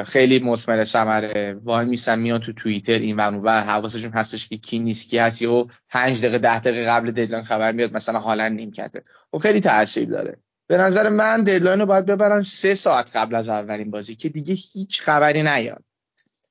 خیلی 0.06 0.38
مسمر 0.38 0.84
ثمره. 0.84 1.60
وایمیسن 1.64 2.18
میان 2.18 2.40
تو 2.40 2.52
توییتر 2.52 2.98
این 2.98 3.16
و 3.16 3.40
و 3.42 3.48
حواسشون 3.48 4.12
هستش 4.12 4.48
که 4.48 4.56
کی 4.56 4.78
نیست 4.78 5.08
کی 5.08 5.18
هست. 5.18 5.42
و 5.42 5.68
5 5.88 6.18
دقیقه 6.18 6.38
10 6.38 6.60
دقیقه 6.60 6.86
قبل 6.90 7.10
deadline 7.10 7.44
خبر 7.44 7.72
میاد 7.72 7.92
مثلا 7.92 8.18
هالند 8.18 8.48
نیمکته 8.48 9.02
و 9.32 9.38
خیلی 9.38 9.60
تاثیر 9.60 10.08
داره. 10.08 10.36
به 10.66 10.76
نظر 10.76 11.08
من 11.08 11.44
deadline 11.44 11.80
رو 11.80 11.86
باید 11.86 12.06
ببرن 12.06 12.42
سه 12.42 12.74
ساعت 12.74 13.16
قبل 13.16 13.34
از 13.34 13.48
اولین 13.48 13.90
بازی 13.90 14.14
که 14.14 14.28
دیگه 14.28 14.54
هیچ 14.54 15.02
خبری 15.02 15.42
نیاد. 15.42 15.84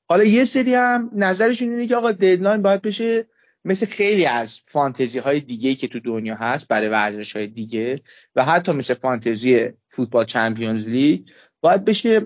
حالا 0.10 0.24
یه 0.24 0.46
سری 0.46 0.74
هم 0.74 1.12
نظرشون 1.16 1.70
اینه 1.70 1.88
که 1.88 1.96
آقا 1.96 2.12
deadline 2.12 2.62
باید 2.62 2.82
بشه 2.82 3.26
مثل 3.66 3.86
خیلی 3.86 4.26
از 4.26 4.62
فانتزی 4.66 5.20
های 5.20 5.40
دیگه 5.40 5.76
که 5.76 5.88
تو 5.88 6.00
دنیا 6.00 6.36
هست 6.36 6.68
برای 6.68 6.90
ورزش 6.90 7.36
های 7.36 7.48
دیگه 7.48 8.02
و 8.36 8.46
حتی 8.46 8.72
مثل 8.72 8.94
فانتزی 8.94 9.70
فوتبال 9.88 10.26
چمپیونز 10.26 10.88
لیگ. 10.88 11.30
باید 11.64 11.86
بشه 11.86 12.22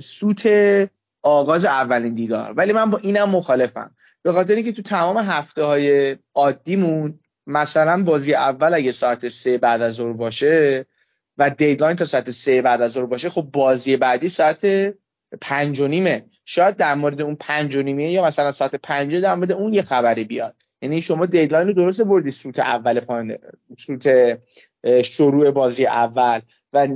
سوت 0.00 0.48
آغاز 1.22 1.64
اولین 1.64 2.14
دیدار. 2.14 2.52
ولی 2.56 2.72
من 2.72 2.90
با 2.90 2.98
اینم 2.98 3.30
مخالفم. 3.30 3.94
به 4.22 4.32
خاطر 4.32 4.54
اینکه 4.54 4.72
تو 4.72 4.82
تمام 4.82 5.18
هفته 5.18 5.64
های 5.64 6.16
عادیمون 6.34 7.18
مثلا 7.46 8.04
بازی 8.04 8.34
اول 8.34 8.74
اگه 8.74 8.92
ساعت 8.92 9.28
سه 9.28 9.58
بعد 9.58 9.82
از 9.82 9.94
ظهر 9.94 10.12
باشه 10.12 10.86
و 11.38 11.50
دیدلاین 11.50 11.96
تا 11.96 12.04
ساعت 12.04 12.30
سه 12.30 12.62
بعد 12.62 12.82
از 12.82 12.92
ظهر 12.92 13.06
باشه 13.06 13.30
خب 13.30 13.42
بازی 13.52 13.96
بعدی 13.96 14.28
ساعت 14.28 14.94
پنج 15.40 15.80
و 15.80 15.88
نیمه. 15.88 16.24
شاید 16.44 16.76
در 16.76 16.94
مورد 16.94 17.20
اون 17.20 17.36
پنج 17.40 17.76
و 17.76 17.82
نیمه 17.82 18.10
یا 18.10 18.24
مثلا 18.24 18.52
ساعت 18.52 18.74
پنج 18.74 19.14
در 19.14 19.34
مورد 19.34 19.52
اون 19.52 19.74
یه 19.74 19.82
خبری 19.82 20.24
بیاد. 20.24 20.54
یعنی 20.82 21.02
شما 21.02 21.26
دیدلاین 21.26 21.68
رو 21.68 21.72
درست 21.72 22.02
بردی 22.02 22.30
سوت 22.30 22.58
اول 22.58 23.00
پایین 23.00 23.38
سوت 23.78 24.08
شروع 25.02 25.50
بازی 25.50 25.86
اول 25.86 26.40
و 26.72 26.88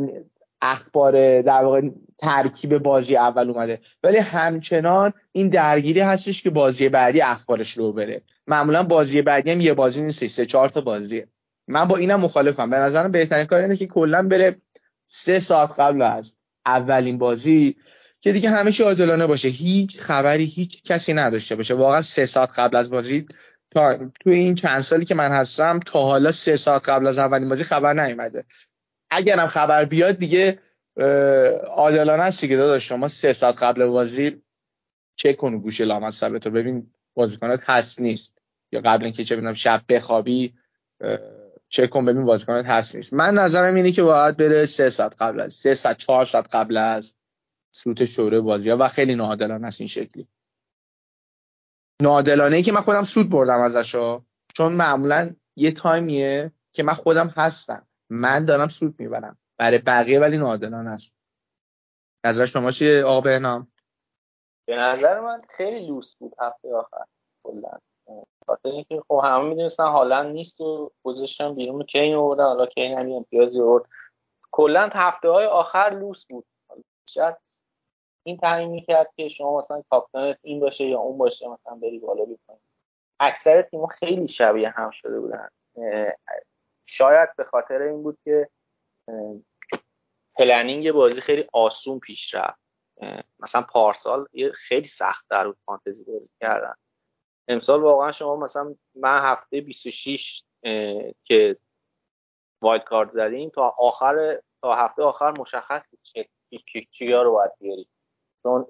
اخبار 0.63 1.43
در 1.43 1.65
واقع 1.65 1.81
ترکیب 2.19 2.79
بازی 2.79 3.17
اول 3.17 3.51
اومده. 3.51 3.81
ولی 4.03 4.19
همچنان 4.19 5.13
این 5.33 5.49
درگیری 5.49 6.01
هستش 6.01 6.43
که 6.43 6.51
بازی 6.51 6.89
بعدی 6.89 7.21
اخبارش 7.21 7.79
رو 7.79 7.93
بره. 7.93 8.23
معمولا 8.47 8.83
بازی 8.83 9.23
بعدی 9.23 9.51
هم 9.51 9.61
یه 9.61 9.75
بازی 9.75 10.03
نیست 10.03 10.27
سه 10.27 10.47
چهار 10.47 10.69
تا 10.69 10.81
بازیه. 10.81 11.29
من 11.69 11.89
با 11.89 11.97
اینم 11.97 12.21
مخالفم. 12.21 12.71
به 12.71 12.77
نظرم 12.77 13.13
بهترین 13.13 13.47
کار 13.47 13.63
اینه 13.63 13.77
که 13.77 13.87
کلا 13.87 14.29
بره 14.29 14.57
سه 15.07 15.39
ساعت 15.39 15.81
قبل 15.81 16.03
از 16.03 16.35
اولین 16.67 17.19
بازی 17.19 17.77
که 18.21 18.33
دیگه 18.33 18.51
همه 18.51 18.73
چی 18.73 18.83
عادلانه 18.83 19.27
باشه. 19.27 19.49
هیچ 19.49 20.01
خبری 20.01 20.45
هیچ 20.45 20.83
کسی 20.83 21.15
نداشته 21.15 21.57
باشه. 21.57 21.75
واقعا 21.75 22.03
سه 22.03 22.27
ساعت 22.27 22.51
قبل 22.59 22.77
از 22.77 22.91
بازی 22.91 23.27
تو 24.21 24.31
این 24.31 24.55
چند 24.55 24.81
سالی 24.81 25.05
که 25.05 25.15
من 25.15 25.31
هستم 25.31 25.81
تا 25.87 26.03
حالا 26.03 26.33
سه 26.33 26.57
ساعت 26.57 26.89
قبل 26.89 27.07
از 27.07 27.19
اولین 27.19 27.49
بازی 27.49 27.65
خبر 27.65 28.07
نیومده. 28.07 28.45
اگرم 29.13 29.47
خبر 29.47 29.85
بیاد 29.85 30.17
دیگه 30.17 30.59
عادلانه 31.67 32.23
است 32.23 32.41
دیگه 32.41 32.57
داداش. 32.57 32.89
شما 32.89 33.09
سه 33.09 33.33
ساعت 33.33 33.63
قبل 33.63 33.87
بازی 33.87 34.43
چک 35.17 35.37
کن 35.37 35.59
گوش 35.59 35.81
لامصبه 35.81 36.39
تو. 36.39 36.51
ببین 36.51 36.95
بازیکنات 37.15 37.61
هست 37.65 38.01
نیست. 38.01 38.39
یا 38.73 38.81
قبل 38.81 39.05
اینکه 39.05 39.25
چه 39.25 39.37
ببینم 39.37 39.55
شب 39.55 39.83
بخوابی 39.89 40.55
چک 41.69 41.91
کن 41.91 42.05
ببین 42.05 42.25
بازیکنات 42.25 42.67
هست 42.67 42.97
نیست. 42.97 43.15
من 43.15 43.35
نظرم 43.35 43.75
اینه 43.75 43.93
که 43.93 44.03
باید 44.03 44.37
بره 44.37 44.67
سه 44.67 44.91
ساعت 44.91 45.23
قبل 45.23 45.41
از 45.41 45.53
سه 45.55 45.75
ساعت 45.75 45.97
چهار 45.99 46.25
ساعت 46.25 46.55
قبل 46.55 46.77
از 46.77 47.15
سوت 47.75 48.05
شوره 48.05 48.41
بازی 48.41 48.71
ها. 48.71 48.77
و 48.81 48.89
خیلی 48.89 49.15
ناعادلانه 49.15 49.67
است 49.67 49.81
این 49.81 49.89
شکلی. 49.89 50.29
ناعادلانه 52.03 52.57
ای 52.57 52.63
که 52.63 52.73
من 52.73 52.81
خودم 52.81 53.05
سود 53.05 53.31
بردم 53.31 53.61
ازش 53.61 53.93
چون 54.55 54.73
معمولا 54.73 55.35
یه 55.57 55.71
تایمیه 55.71 56.53
که 56.73 56.83
من 56.83 56.93
خودم 56.93 57.29
هستم. 57.37 57.87
من 58.13 58.45
دارم 58.45 58.69
سود 58.69 59.01
می‌برم. 59.01 59.39
برای 59.59 59.79
بقیه 59.79 60.21
ولی 60.21 60.39
ناعادلانه 60.39 60.91
است. 60.91 61.17
نظر 62.27 62.47
شما 62.47 62.71
چیه 62.71 63.05
آقا 63.05 63.21
بهنام؟ 63.21 63.73
به 64.69 64.77
نظر 64.77 65.21
من 65.21 65.43
خیلی 65.51 65.87
لوس 65.87 66.17
بود 66.17 66.35
هفته 66.41 66.75
آخر 66.75 67.05
کلا. 67.45 67.79
خاطر 68.47 68.69
اینکه 68.69 69.03
خب 69.09 69.21
همه 69.25 69.49
می‌دونستن 69.49 69.85
حالا 69.85 70.23
نیست 70.23 70.61
و 70.61 70.93
گذاشتن 71.05 71.55
بیرون 71.55 71.83
کین 71.83 72.15
آوردن. 72.15 72.45
حالا 72.45 72.67
کین 72.67 72.99
هم 72.99 73.13
امتیازی 73.13 73.61
آورد. 73.61 73.85
کلا 74.51 74.91
هفته 74.93 75.29
های 75.29 75.47
آخر 75.47 75.91
لوس 76.01 76.27
بود. 76.27 76.45
شاید 77.09 77.37
این 78.27 78.37
تعیین 78.37 78.71
می‌کرد 78.71 79.11
که 79.17 79.29
شما 79.29 79.59
مثلا 79.59 79.83
کاپیتانت 79.91 80.39
این 80.43 80.61
باشه 80.61 80.85
یا 80.85 80.99
اون 80.99 81.19
باشه 81.19 81.49
مثلا 81.49 81.75
بری 81.75 81.99
بالا 81.99 82.25
بیکنی 82.25 82.61
اکثر 83.21 83.63
تیم‌ها 83.63 83.87
خیلی 83.87 84.29
شبیه 84.29 84.69
هم 84.69 84.91
شده 84.91 85.21
بودن. 85.21 85.49
شاید 86.93 87.37
به 87.37 87.45
خاطر 87.45 87.83
این 87.83 88.03
بود 88.03 88.19
که 88.25 88.49
planning 90.35 90.93
بازی 90.93 91.21
خیلی 91.21 91.49
آسون 91.53 91.99
پیش 91.99 92.35
رفت. 92.35 92.63
مثلا 93.39 93.63
پارسال 93.63 94.27
خیلی 94.55 94.85
سخت‌تر 94.85 95.47
بود 95.47 95.59
فانتزی 95.65 96.05
بازی 96.05 96.31
کردن. 96.41 96.75
امسال 97.49 97.83
واقعا 97.83 98.13
شما 98.13 98.37
مثلا 98.37 98.75
من 98.95 99.19
هفته 99.19 99.61
26 99.61 100.45
که 101.25 101.57
wildcard 102.63 103.11
زدیم 103.11 103.51
تا 103.51 103.75
آخر 103.79 104.41
تا 104.63 104.75
هفته 104.75 105.03
آخر 105.03 105.31
مشخص 105.39 105.89
بود 105.91 106.01
چیا 106.91 107.23
رو 107.23 107.33
باید 107.33 107.53
بیاری. 107.59 107.89
چون 108.43 108.67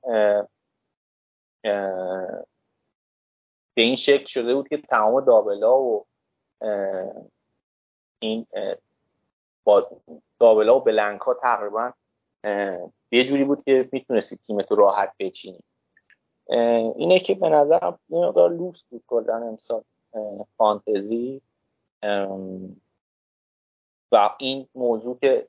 به 3.74 3.82
این 3.82 3.96
شکل 3.96 4.26
شده 4.26 4.54
بود 4.54 4.68
که 4.68 4.76
تمام 4.78 5.24
double 5.24 5.70
ا 5.70 5.78
و 5.78 6.06
این 8.22 8.46
با 9.64 9.90
double 10.40 10.71
ا 10.71 10.76
و 10.76 10.80
blank 10.80 11.20
ها 11.20 11.34
تقریبا 11.34 11.92
یه 13.10 13.24
جوری 13.24 13.44
بود 13.44 13.62
که 13.64 13.88
می‌تونستی 13.92 14.36
تیمت 14.36 14.70
رو 14.70 14.76
راحت 14.76 15.12
بچینی 15.18 15.60
اینه 16.96 17.18
که 17.18 17.34
به 17.34 17.48
نظرم 17.48 17.98
یه 18.08 18.18
مقدار 18.18 18.50
لوکس 18.50 18.84
بود 18.84 19.02
کلا 19.06 19.36
امسال 19.36 19.82
فانتزی. 20.56 21.42
و 24.12 24.34
این 24.38 24.68
موضوع 24.74 25.18
که 25.18 25.48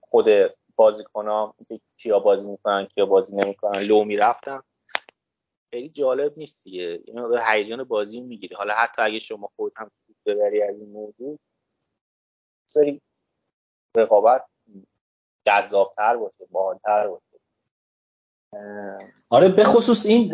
خود 0.00 0.26
بازیکنام 0.76 1.54
که 1.68 1.80
کیا 1.96 2.18
بازی 2.18 2.50
می‌کنن 2.50 2.86
کیا 2.86 3.06
بازی 3.06 3.36
نمی‌کنن 3.36 3.80
لو 3.80 4.04
می‌رفتن. 4.04 4.60
خیلی 5.70 5.88
جالب 5.88 6.38
نیست 6.38 6.64
دیگه. 6.64 7.00
این 7.04 7.38
هیجان 7.46 7.84
بازی 7.84 8.20
می‌گیری. 8.20 8.54
حالا 8.54 8.74
حتی 8.74 9.02
اگه 9.02 9.18
شما 9.18 9.50
خود 9.56 9.72
هم 9.76 9.90
ببری 10.26 10.62
از 10.62 10.78
این 10.78 10.92
موضوع 10.92 11.38
سری 12.74 13.00
رقابت 13.96 14.44
جذابتر 15.46 16.16
باشه 16.16 16.44
باحالتر 16.50 17.08
باشه. 17.08 17.24
آره 19.28 19.48
به 19.48 19.64
خصوص 19.64 20.06
این 20.06 20.28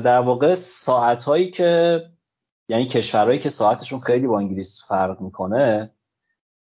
در 0.00 0.18
واقع 0.20 0.54
ساعت 0.54 1.22
هایی 1.22 1.50
که 1.50 2.02
یعنی 2.68 2.86
کشورهایی 2.86 3.38
که 3.38 3.48
ساعتشون 3.48 4.00
خیلی 4.00 4.26
با 4.26 4.38
انگلیس 4.38 4.84
فرق 4.88 5.20
می‌کنه 5.20 5.90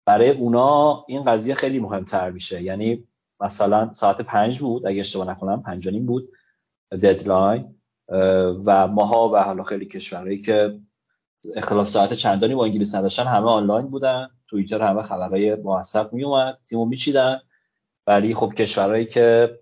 برای 0.05 0.31
اونا 0.31 1.05
این 1.09 1.25
قضیه 1.25 1.55
خیلی 1.55 1.79
مهمتر 1.79 2.31
میشه. 2.31 2.63
یعنی 2.63 3.09
مثلا 3.41 3.93
ساعت 3.93 4.21
پنج 4.21 4.59
بود 4.59 4.87
اگه 4.87 5.01
اشتباه 5.01 5.31
نکنم 5.31 5.63
پنج 5.63 5.89
بود 5.99 6.33
ددلاین 6.91 7.75
و 8.65 8.87
ماها 8.87 9.29
و 9.29 9.37
حالا 9.37 9.63
خیلی 9.63 9.87
کشورهایی 9.87 10.41
که 10.41 10.81
اختلاف 11.57 11.89
ساعت 11.89 12.13
چندانی 12.13 12.55
با 12.55 12.65
انگلیس 12.65 12.95
نداشتن 12.95 13.25
همه 13.25 13.47
آنلاین 13.47 13.87
بودن. 13.87 14.29
توییتر 14.49 14.83
همه 14.83 15.03
خبرهای 15.03 15.55
موثق 15.55 16.13
میومد 16.13 16.59
تیمو 16.67 16.85
میچیدن. 16.85 17.41
ولی 18.07 18.35
خب 18.35 18.55
کشورهایی 18.55 19.07
که 19.07 19.59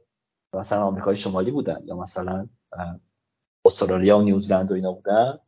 مثلا 0.54 0.82
آمریکای 0.82 1.16
شمالی 1.16 1.50
بودن 1.50 1.80
یا 1.84 1.96
مثلا 1.96 2.48
استرالیا 3.64 4.18
و 4.18 4.22
نیوزلند 4.22 4.70
و 4.70 4.74
اینا 4.74 4.92
بودن 4.92 5.38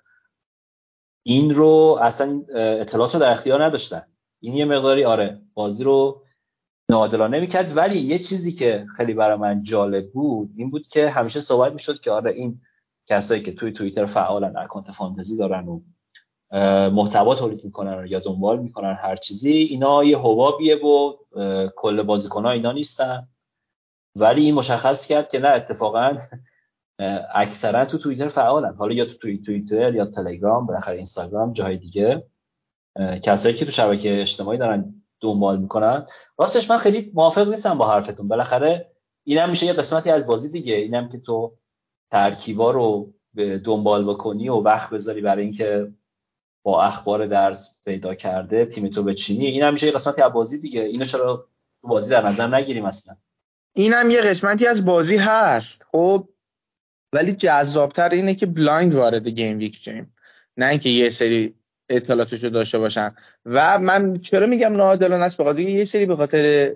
این 1.26 1.54
رو 1.54 1.98
اصلا 2.02 2.44
اطلاعات 2.54 3.14
رو 3.14 3.20
در 3.20 3.30
اختیار 3.30 3.64
نداشتن. 3.64 4.02
این 4.40 4.54
یه 4.54 4.64
مقداری 4.64 5.04
آره 5.04 5.42
بازی 5.54 5.84
رو 5.84 6.22
ناعادلانه 6.90 7.40
می‌کرد. 7.40 7.76
ولی 7.76 8.00
یه 8.00 8.18
چیزی 8.18 8.52
که 8.52 8.86
خیلی 8.96 9.14
برای 9.14 9.38
من 9.38 9.62
جالب 9.62 10.12
بود 10.12 10.50
این 10.56 10.70
بود 10.70 10.86
که 10.86 11.10
همیشه 11.10 11.40
صحبت 11.40 11.72
می‌شد 11.72 12.00
که 12.00 12.10
آره 12.10 12.30
این 12.30 12.60
کسایی 13.06 13.42
که 13.42 13.52
توی 13.52 13.72
توییتر 13.72 14.06
فعالن 14.06 14.56
اکانت 14.56 14.90
فانتزی 14.90 15.36
دارن 15.36 15.68
و 15.68 15.80
محتوا 16.92 17.34
تولید 17.34 17.64
می‌کنن 17.64 18.06
یا 18.08 18.20
دنبال 18.20 18.58
می‌کنن 18.58 18.94
هر 18.94 19.16
چیزی 19.16 19.52
اینا 19.52 20.04
یه 20.04 20.18
حبابیه 20.18 20.76
و 20.76 21.16
کل 21.76 22.02
بازیکن 22.02 22.44
ها 22.44 22.50
اینا 22.50 22.72
نیستن. 22.72 23.28
ولی 24.16 24.44
این 24.44 24.54
مشخص 24.54 25.06
کرد 25.06 25.28
که 25.28 25.38
نه 25.38 25.48
اتفاقا 25.48 26.16
اکثرا 27.34 27.84
تو 27.84 27.98
توییتر 27.98 28.28
فعالن. 28.28 28.74
حالا 28.74 28.94
یا 28.94 29.04
تو 29.04 29.36
توییتر 29.44 29.94
یا 29.94 30.06
تلگرام 30.06 30.66
بالاخره 30.66 30.96
اینستاگرام 30.96 31.52
جاهای 31.52 31.76
دیگه. 31.76 32.26
کسایی 33.22 33.54
که 33.54 33.64
تو 33.64 33.70
شبکه 33.70 34.20
اجتماعی 34.20 34.58
دارن 34.58 35.02
دنبال 35.20 35.60
می‌کنن. 35.60 36.06
راستش 36.38 36.70
من 36.70 36.76
خیلی 36.76 37.10
موافق 37.14 37.48
نیستم 37.48 37.78
با 37.78 37.90
حرفتون. 37.90 38.28
بالاخره 38.28 38.90
اینم 39.24 39.50
میشه 39.50 39.66
یه 39.66 39.72
قسمتی 39.72 40.10
از 40.10 40.26
بازی 40.26 40.52
دیگه. 40.52 40.74
اینم 40.74 41.08
که 41.08 41.18
تو 41.18 41.56
ترکیبا 42.10 42.70
رو 42.70 43.12
دنبال 43.64 44.04
بکنی 44.04 44.48
و 44.48 44.54
وقت 44.54 44.90
بذاری 44.90 45.20
برای 45.20 45.42
اینکه 45.42 45.92
با 46.62 46.82
اخبار 46.82 47.26
درس 47.26 47.80
پیدا 47.84 48.14
کرده 48.14 48.64
تیم 48.64 48.88
تو 48.88 49.02
بچینی 49.02 49.46
این 49.46 49.62
هم 49.62 49.72
میشه 49.72 49.86
یه 49.86 49.92
قسمتی 49.92 50.22
از 50.22 50.32
بازی 50.32 50.58
دیگه. 50.58 50.80
اینو 50.80 51.04
چرا 51.04 51.48
تو 51.82 51.88
بازی 51.88 52.10
در 52.10 52.28
نظر 52.28 52.54
نگیریم 52.54 52.84
اصلا؟ 52.84 53.16
این 53.74 53.92
هم 53.92 54.10
یه 54.10 54.20
قسمتی 54.20 54.66
از 54.66 54.84
بازی 54.84 55.16
هست. 55.16 55.86
خب 55.92 56.28
ولی 57.12 57.32
جذابتر 57.32 58.08
اینه 58.08 58.34
که 58.34 58.46
blind 58.46 58.94
وارد 58.94 59.28
game 59.28 59.58
week 59.58 59.76
شیم. 59.76 60.14
نه 60.56 60.66
اینکه 60.66 60.88
یه 60.88 61.08
سری 61.08 61.54
اطلاعاتش 61.88 62.44
رو 62.44 62.50
داشته 62.50 62.78
باشن. 62.78 63.14
و 63.46 63.78
من 63.78 64.18
چرا 64.18 64.46
میگم 64.46 64.76
ناعادلانه 64.76 65.24
است؟ 65.24 65.40
بخاطر 65.40 65.60
یه 65.60 65.84
سری 65.84 66.06
به 66.06 66.16
خاطر 66.16 66.70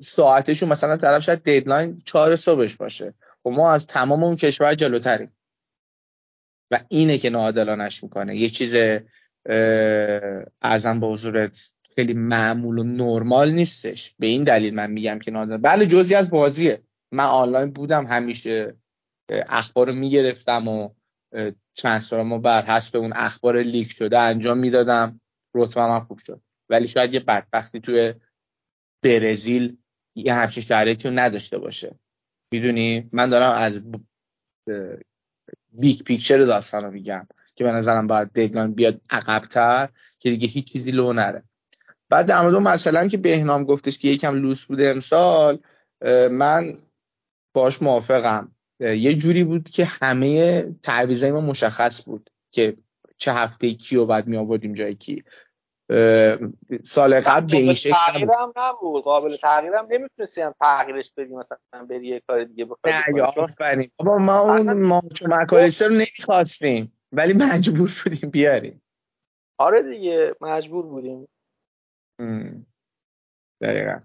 ساعتشون 0.00 0.68
مثلا 0.68 0.96
طرف 0.96 1.22
شاید 1.22 1.42
deadline 1.42 2.02
4 2.04 2.36
صبحش 2.36 2.76
باشه. 2.76 3.06
و 3.06 3.12
خب 3.44 3.50
ما 3.50 3.72
از 3.72 3.86
تمام 3.86 4.24
اون 4.24 4.36
کشور 4.36 4.74
جلوتریم. 4.74 5.32
و 6.70 6.80
اینه 6.88 7.18
که 7.18 7.30
ناعادلانش 7.30 8.02
می‌کنه. 8.02 8.36
یه 8.36 8.48
چیز 8.48 9.00
ارزم 10.62 11.00
به 11.00 11.06
حضورت 11.06 11.70
خیلی 11.94 12.14
معمول 12.14 12.78
و 12.78 12.84
نرمال 12.84 13.50
نیستش. 13.50 14.14
به 14.18 14.26
این 14.26 14.44
دلیل 14.44 14.74
من 14.74 14.90
میگم 14.90 15.18
که 15.18 15.30
ناعادلانه 15.30 15.62
بله 15.62 15.86
جزی 15.86 16.14
از 16.14 16.30
بازیه. 16.30 16.82
من 17.12 17.24
آنلاین 17.24 17.70
بودم 17.70 18.06
همیشه 18.06 18.76
اخبار 19.30 19.86
رو 19.86 19.94
می‌گرفتم 19.94 20.68
و 20.68 20.90
ترانسفرمو 21.74 22.38
بر 22.38 22.62
حسب 22.62 22.96
اون 22.96 23.12
اخبار 23.14 23.62
لیک 23.62 23.92
شده 23.92 24.18
انجام 24.18 24.58
می‌دادم. 24.58 25.20
رتبه 25.54 25.82
هم 25.82 26.04
خوب 26.04 26.18
شد. 26.18 26.40
ولی 26.68 26.88
شاید 26.88 27.14
یه 27.14 27.20
بدبختی 27.20 27.80
توی 27.80 28.14
برزیل 29.04 29.76
یه 30.16 30.34
همچین 30.34 30.62
شرایطی 30.62 31.08
رو 31.08 31.14
نداشته 31.14 31.58
باشه. 31.58 31.98
می‌دونی؟ 32.52 33.08
من 33.12 33.30
دارم 33.30 33.54
از 33.54 33.82
big 35.72 36.02
picture 36.02 36.44
داستان 36.44 36.84
رو 36.84 36.90
میگم 36.90 37.26
که 37.54 37.64
به 37.64 37.72
نظرم 37.72 38.06
باید 38.06 38.32
deadline 38.32 38.72
بیاد 38.72 39.00
عقبتر 39.10 39.88
که 40.18 40.30
دیگه 40.30 40.48
هیچ 40.48 40.72
چیزی 40.72 40.90
لو 40.90 41.12
نره. 41.12 41.42
بعد 42.08 42.26
در 42.26 42.42
مورد 42.42 42.54
مثلا 42.54 43.08
که 43.08 43.16
بهنام 43.16 43.64
گفتش 43.64 43.98
که 43.98 44.08
یکم 44.08 44.34
لوس 44.34 44.64
بوده 44.64 44.88
امسال 44.88 45.58
من 46.30 46.76
باش 47.54 47.82
موافقم. 47.82 48.52
یه 48.80 49.14
جوری 49.14 49.44
بود 49.44 49.70
که 49.70 49.84
همه 49.84 50.62
تعویضای 50.82 51.32
ما 51.32 51.40
مشخص 51.40 52.04
بود 52.04 52.30
که 52.50 52.76
چه 53.16 53.32
هفته 53.32 53.74
کیو 53.74 54.06
بعد 54.06 54.26
می 54.26 54.36
آوردیم 54.36 54.74
جای 54.74 54.94
کی. 54.94 55.24
سال 56.84 57.20
قبل 57.20 57.50
به 57.50 57.56
این 57.56 57.74
شکل 57.74 57.94
هم 58.38 58.52
نبود. 58.56 59.04
قابل 59.04 59.36
تغییرم 59.36 59.86
نمی‌تونستی 59.90 60.40
هم 60.40 60.54
تغییرش 60.60 61.12
بدی 61.16 61.34
مثلا 61.34 61.58
بری 61.90 62.06
یه 62.06 62.22
کار 62.28 62.44
دیگه 62.44 62.64
بخوای 62.64 62.94
نه 63.16 63.22
آفرین. 63.22 63.90
بابا 63.96 64.18
ما 64.18 64.38
اون 64.38 64.72
ما 64.72 65.02
چون 65.14 65.30
رو 65.30 65.88
نمی‌خواستیم 65.90 66.92
ولی 67.12 67.32
مجبور 67.32 67.90
بودیم 68.04 68.30
بیاریم. 68.30 68.82
آره 69.58 69.82
دیگه 69.82 70.34
مجبور 70.40 70.86
بودیم. 70.86 71.28
دقیقا. 73.60 74.00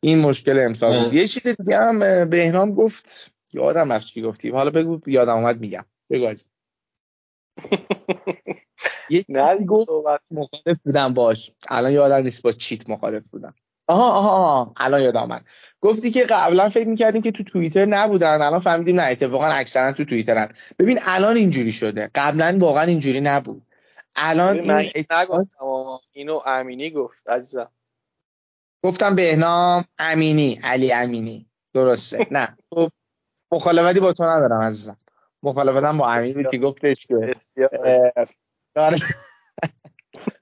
این 0.00 0.18
مشکل 0.18 0.58
امسال 0.58 1.04
بود. 1.04 1.14
یه 1.14 1.26
چیز 1.26 1.48
دیگه 1.48 1.76
هم 1.76 1.98
بهنام 2.30 2.74
گفت. 2.74 3.34
یادم 3.52 3.92
رفت 3.92 4.06
چی 4.06 4.22
گفتی 4.22 4.50
حالا 4.50 4.70
بگو 4.70 5.00
یادم 5.06 5.36
اومد 5.36 5.60
میگم. 5.60 5.84
بگو 6.10 6.34
یه 9.10 9.22
چیزی 9.22 9.64
گفت 9.64 9.90
مخالف 10.30 10.78
بودم 10.84 11.14
باش. 11.14 11.52
الان 11.68 11.92
یادم 11.92 12.24
نیست 12.24 12.42
با 12.42 12.52
چیت 12.52 12.90
مخالف 12.90 13.30
بودم. 13.30 13.54
آها 13.86 14.10
آها 14.10 14.30
آها. 14.30 14.72
الان 14.76 15.02
یادم 15.02 15.20
آمد 15.20 15.44
گفتی 15.80 16.10
که 16.10 16.26
قبلا 16.30 16.68
فکر 16.68 16.88
می‌کردیم 16.88 17.22
که 17.22 17.30
تو 17.30 17.44
توییتر 17.44 17.86
نبودن. 17.86 18.42
الان 18.42 18.58
فهمیدیم 18.58 19.00
نه 19.00 19.02
اتفاقا 19.02 19.46
اکثرا 19.46 19.92
تو 19.92 20.04
توییترن. 20.04 20.48
ببین 20.78 20.98
الان 21.02 21.36
اینجوری 21.36 21.72
شده. 21.72 22.10
قبلا 22.14 22.56
واقعا 22.60 22.82
اینجوری 22.82 23.20
نبود. 23.20 23.62
الان 24.16 24.70
این 24.70 25.04
اینو 26.12 26.40
امینی 26.46 26.90
گفت 26.90 27.28
عزیزم. 27.28 27.70
گفتم 28.84 29.16
بهنام 29.16 29.84
امینی 29.98 30.60
علی 30.62 30.92
امینی. 30.92 31.46
درسته. 31.74 32.26
نه. 32.30 32.56
تو 32.70 32.90
مخالفتی 33.52 34.00
با 34.00 34.12
تو 34.12 34.24
ندارم 34.24 34.62
عزیزم. 34.62 34.96
مخالفتم 35.42 35.98
با 35.98 36.12
امینی 36.12 36.44
که 36.50 36.58
گفتش 36.58 37.06
که 37.06 37.34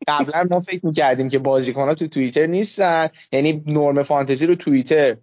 قبلا 0.08 0.46
ما 0.50 0.60
فکر 0.60 0.86
می‌کردیم 0.86 1.28
که 1.28 1.38
بازیکن 1.38 1.88
ها 1.88 1.94
تو 1.94 2.08
توییتر 2.08 2.46
نیستن. 2.46 3.08
یعنی 3.32 3.62
نرم 3.66 4.02
فانتزی 4.02 4.46
رو 4.46 4.54
توییتر 4.54 5.16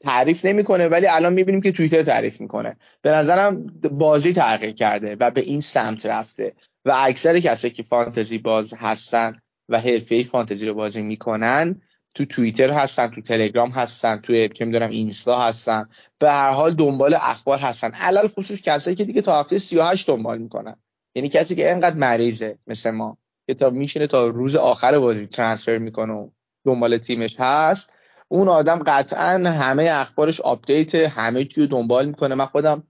تعریف 0.00 0.44
نمی‌کنه 0.44 0.88
ولی 0.88 1.06
الان 1.06 1.32
می‌بینیم 1.32 1.60
که 1.60 1.72
توییتر 1.72 2.02
تعریف 2.02 2.40
می‌کنه. 2.40 2.76
به 3.02 3.10
نظرم 3.10 3.66
بازی 3.92 4.32
تغییر 4.32 4.74
کرده 4.74 5.16
و 5.20 5.30
به 5.30 5.40
این 5.40 5.60
سمت 5.60 6.06
رفته 6.06 6.54
و 6.84 6.92
اکثر 6.96 7.38
کسایی 7.38 7.74
که 7.74 7.82
فانتزی 7.82 8.38
باز 8.38 8.74
هستن 8.78 9.36
و 9.68 9.80
حرفه 9.80 10.22
فانتزی 10.22 10.66
رو 10.66 10.74
بازی 10.74 11.02
می‌کنن 11.02 11.82
تو 12.14 12.24
توییتر 12.24 12.70
هستن 12.70 13.06
تو 13.06 13.20
تلگرام 13.20 13.70
هستن 13.70 14.16
تو 14.16 14.48
چه 14.48 14.64
می‌دونم 14.64 14.90
اینستا 14.90 15.40
هستن. 15.40 15.88
به 16.18 16.30
هر 16.30 16.50
حال 16.50 16.74
دنبال 16.74 17.14
اخبار 17.14 17.58
هستن. 17.58 17.90
علل 17.90 18.28
خصوص 18.28 18.60
کسایی 18.60 18.96
که 18.96 19.04
دیگه 19.04 19.22
تا 19.22 19.40
هفته 19.40 19.58
38 19.58 20.06
دنبال 20.06 20.38
می‌کنن. 20.38 20.76
یعنی 21.14 21.28
کسی 21.28 21.54
که 21.54 21.70
انقدر 21.70 21.96
مریضه 21.96 22.58
مثل 22.66 22.90
ما 22.90 23.18
که 23.46 23.54
تا 23.54 23.70
میشینه 23.70 24.06
تا 24.06 24.28
روز 24.28 24.56
آخر 24.56 24.98
بازی 24.98 25.26
transfer 25.26 25.78
می‌کنه 25.78 26.12
و 26.12 26.28
دنبال 26.64 26.98
تیمش 26.98 27.36
هست 27.38 27.92
اون 28.28 28.48
آدم 28.48 28.82
قطعا 28.86 29.50
همه 29.50 29.88
اخبارش 29.92 30.40
update 30.40 30.94
همه 30.94 31.44
چی 31.44 31.60
رو 31.60 31.66
دنبال 31.66 32.06
می‌کنه. 32.06 32.34
من 32.34 32.46
خودم 32.46 32.82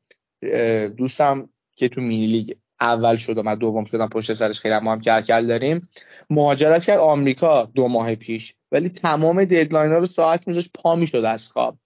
دوستم 0.96 1.48
که 1.76 1.88
تو 1.88 2.00
mini 2.00 2.26
league 2.26 2.52
اول 2.80 3.16
شد 3.16 3.38
من 3.38 3.54
دوم 3.54 3.84
شدم 3.84 4.08
پشت 4.08 4.32
سرش 4.32 4.60
خیلی 4.60 4.78
با 4.78 4.92
هم 4.92 5.00
کل 5.00 5.46
داریم 5.46 5.88
مهاجرت 6.30 6.84
کرد 6.84 6.98
آمریکا 6.98 7.64
دو 7.64 7.88
ماه 7.88 8.14
پیش 8.14 8.54
ولی 8.72 8.88
تمام 8.88 9.44
deadline 9.44 9.92
ها 9.92 9.98
رو 9.98 10.06
ساعت 10.06 10.48
میذاشت 10.48 10.70
پا 10.74 10.96
می‌شد 10.96 11.24
از 11.24 11.48
خواب. 11.48 11.78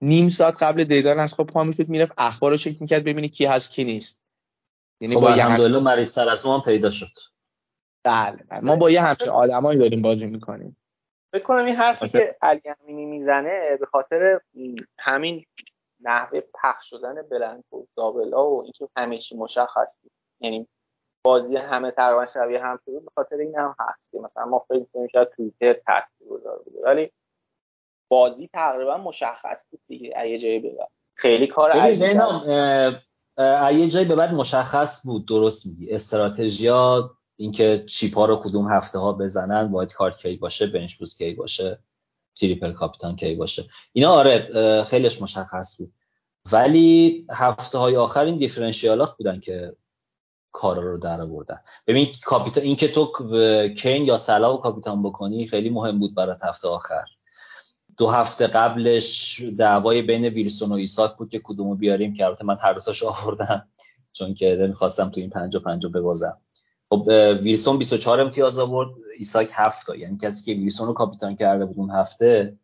نیم 0.00 0.28
ساعت 0.28 0.62
قبل 0.62 0.84
deadline 0.84 1.18
از 1.18 1.32
خواب 1.32 1.46
پا 1.46 1.64
می‌شد 1.64 1.88
می‌رفت 1.88 2.12
اخبار 2.18 2.50
رو 2.50 2.56
چک 2.56 2.82
می‌کرد 2.82 3.04
ببینه 3.04 3.28
کی 3.28 3.44
هست 3.44 3.70
کی 3.70 3.84
نیست. 3.84 4.18
یعنی 5.00 5.14
خب 5.14 5.20
با 5.20 5.28
الحمدلله 5.28 5.78
مریض 5.78 6.14
تر 6.14 6.28
از 6.28 6.46
ما 6.46 6.58
هم 6.58 6.64
پیدا 6.64 6.90
شد. 6.90 7.12
بله, 8.04 8.36
بله. 8.50 8.60
ما 8.60 8.76
با 8.76 8.90
یه 8.90 9.02
همچین 9.02 9.28
آدمایی 9.28 9.78
داریم 9.78 10.02
بازی 10.02 10.30
می‌کنیم. 10.30 10.76
فکر 11.32 11.42
کنم 11.42 11.64
این 11.64 11.76
حرفی 11.76 12.08
که 12.08 12.36
علی 12.42 12.62
امینی 12.80 13.04
می‌زنه 13.04 13.76
به 13.80 13.86
خاطر 13.86 14.40
همین 14.98 15.44
نحوه 16.00 16.40
پخش 16.40 16.90
شدن 16.90 17.22
بلند 17.22 17.64
و 17.72 17.76
دابلا 17.96 18.50
و 18.50 18.62
اینکه 18.62 18.88
همه 18.96 19.18
چی 19.18 19.36
مشخص 19.36 19.96
بود. 20.02 20.12
یعنی 20.40 20.68
بازی 21.24 21.56
همه 21.56 21.90
تقریبا 21.90 22.26
شبیه 22.26 22.64
هم 22.64 22.78
شده 22.84 23.00
به 23.00 23.10
خاطر 23.14 23.36
این 23.36 23.58
هم 23.58 23.76
هست 23.78 24.10
که 24.10 24.18
مثلا 24.18 24.44
ما 24.44 24.58
فکر 24.58 24.86
کنیم 24.92 25.08
شاید 25.12 25.28
توییتر 25.28 25.72
تاثیرگذار 25.72 26.62
بوده. 26.64 26.80
ولی 26.82 27.12
بازی 28.08 28.48
تقریبا 28.52 28.96
مشخص 28.96 29.64
بود 29.70 29.80
دیگه. 29.88 30.28
یه 30.28 30.38
جایی 30.38 30.58
ببر 30.58 30.86
خیلی 31.14 31.46
کار 31.46 31.70
عجیبی 31.70 32.14
یه 33.38 33.88
جایی 33.88 34.06
به 34.06 34.14
بعد 34.14 34.34
مشخص 34.34 35.06
بود 35.06 35.26
درست 35.26 35.66
میگی. 35.66 35.90
استراتژیا 35.90 37.16
اینکه 37.36 37.84
chip 37.88 38.14
ها 38.14 38.24
رو 38.24 38.36
کدوم 38.36 38.68
هفته 38.72 38.98
ها 38.98 39.12
بزنن 39.12 39.72
wild 39.72 39.92
card 39.92 40.18
کی 40.18 40.36
باشه 40.36 40.66
bench 40.66 40.94
boost 40.94 41.18
کی 41.18 41.34
باشه 41.34 41.78
triple 42.34 42.72
captain 42.72 43.16
کی 43.16 43.34
باشه. 43.34 43.64
اینا 43.92 44.10
آره 44.10 44.84
خیلیش 44.84 45.22
مشخص 45.22 45.76
بود. 45.78 45.92
ولی 46.52 47.26
هفته 47.30 47.78
های 47.78 47.96
آخر 47.96 48.24
این 48.24 48.38
differential 48.38 49.08
بودن 49.18 49.40
که 49.40 49.76
کارا 50.52 50.82
رو 50.82 50.98
در 50.98 51.20
آوردن. 51.20 51.60
ببین 51.86 52.08
کاپیتان 52.24 52.64
اینکه 52.64 52.88
تو 52.88 53.12
کین 53.76 54.04
یا 54.04 54.16
سالا 54.16 54.54
رو 54.54 54.60
کاپیتان 54.60 55.02
بکنی 55.02 55.46
خیلی 55.46 55.70
مهم 55.70 55.98
بود 55.98 56.14
برای 56.14 56.36
هفته 56.42 56.68
آخر. 56.68 57.04
دو 57.98 58.08
هفته 58.08 58.46
قبلش 58.46 59.40
دعوای 59.58 60.02
بین 60.02 60.24
ویلسون 60.24 60.72
و 60.72 60.74
ایساک 60.74 61.16
بود 61.16 61.30
که 61.30 61.40
کدومو 61.44 61.74
بیاریم 61.74 62.14
که 62.14 62.26
البته 62.26 62.44
من 62.44 62.56
هر 62.60 62.72
دوتاشو 62.72 63.08
آوردم 63.08 63.68
چون 64.12 64.34
که 64.34 64.56
نمی‌خواستم 64.60 65.10
تو 65.10 65.20
این 65.20 65.30
پنجا 65.30 65.60
پنجا 65.60 65.88
ببازم. 65.88 66.40
خب 66.90 67.08
ویلسون 67.42 67.78
24 67.78 68.20
امتیاز 68.20 68.58
آورد 68.58 68.90
ایساک 69.18 69.48
7 69.52 69.86
تا 69.86 69.96
یعنی 69.96 70.18
کسی 70.22 70.44
که 70.44 70.60
ویلسون 70.60 70.86
رو 70.86 70.92
کاپیتان 70.92 71.36
کرده 71.36 71.64
بود 71.64 71.78
اون 71.78 71.90
هفته 71.90 72.58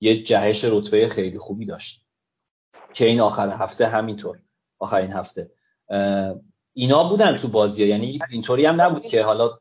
یه 0.00 0.22
جهش 0.22 0.64
رتبه 0.64 1.08
خیلی 1.08 1.38
خوبی 1.38 1.66
داشت. 1.66 2.06
که 2.92 3.04
این 3.04 3.20
آخر 3.20 3.48
هفته 3.48 3.86
همینطور 3.86 4.38
آخرین 4.78 5.12
هفته. 5.12 5.50
اینا 6.72 7.08
بودن 7.08 7.36
تو 7.36 7.48
بازی 7.48 7.82
ها. 7.82 7.88
یعنی 7.88 8.18
اینطوری 8.30 8.66
هم 8.66 8.80
نبود 8.80 9.06
که 9.06 9.22
حالا 9.22 9.58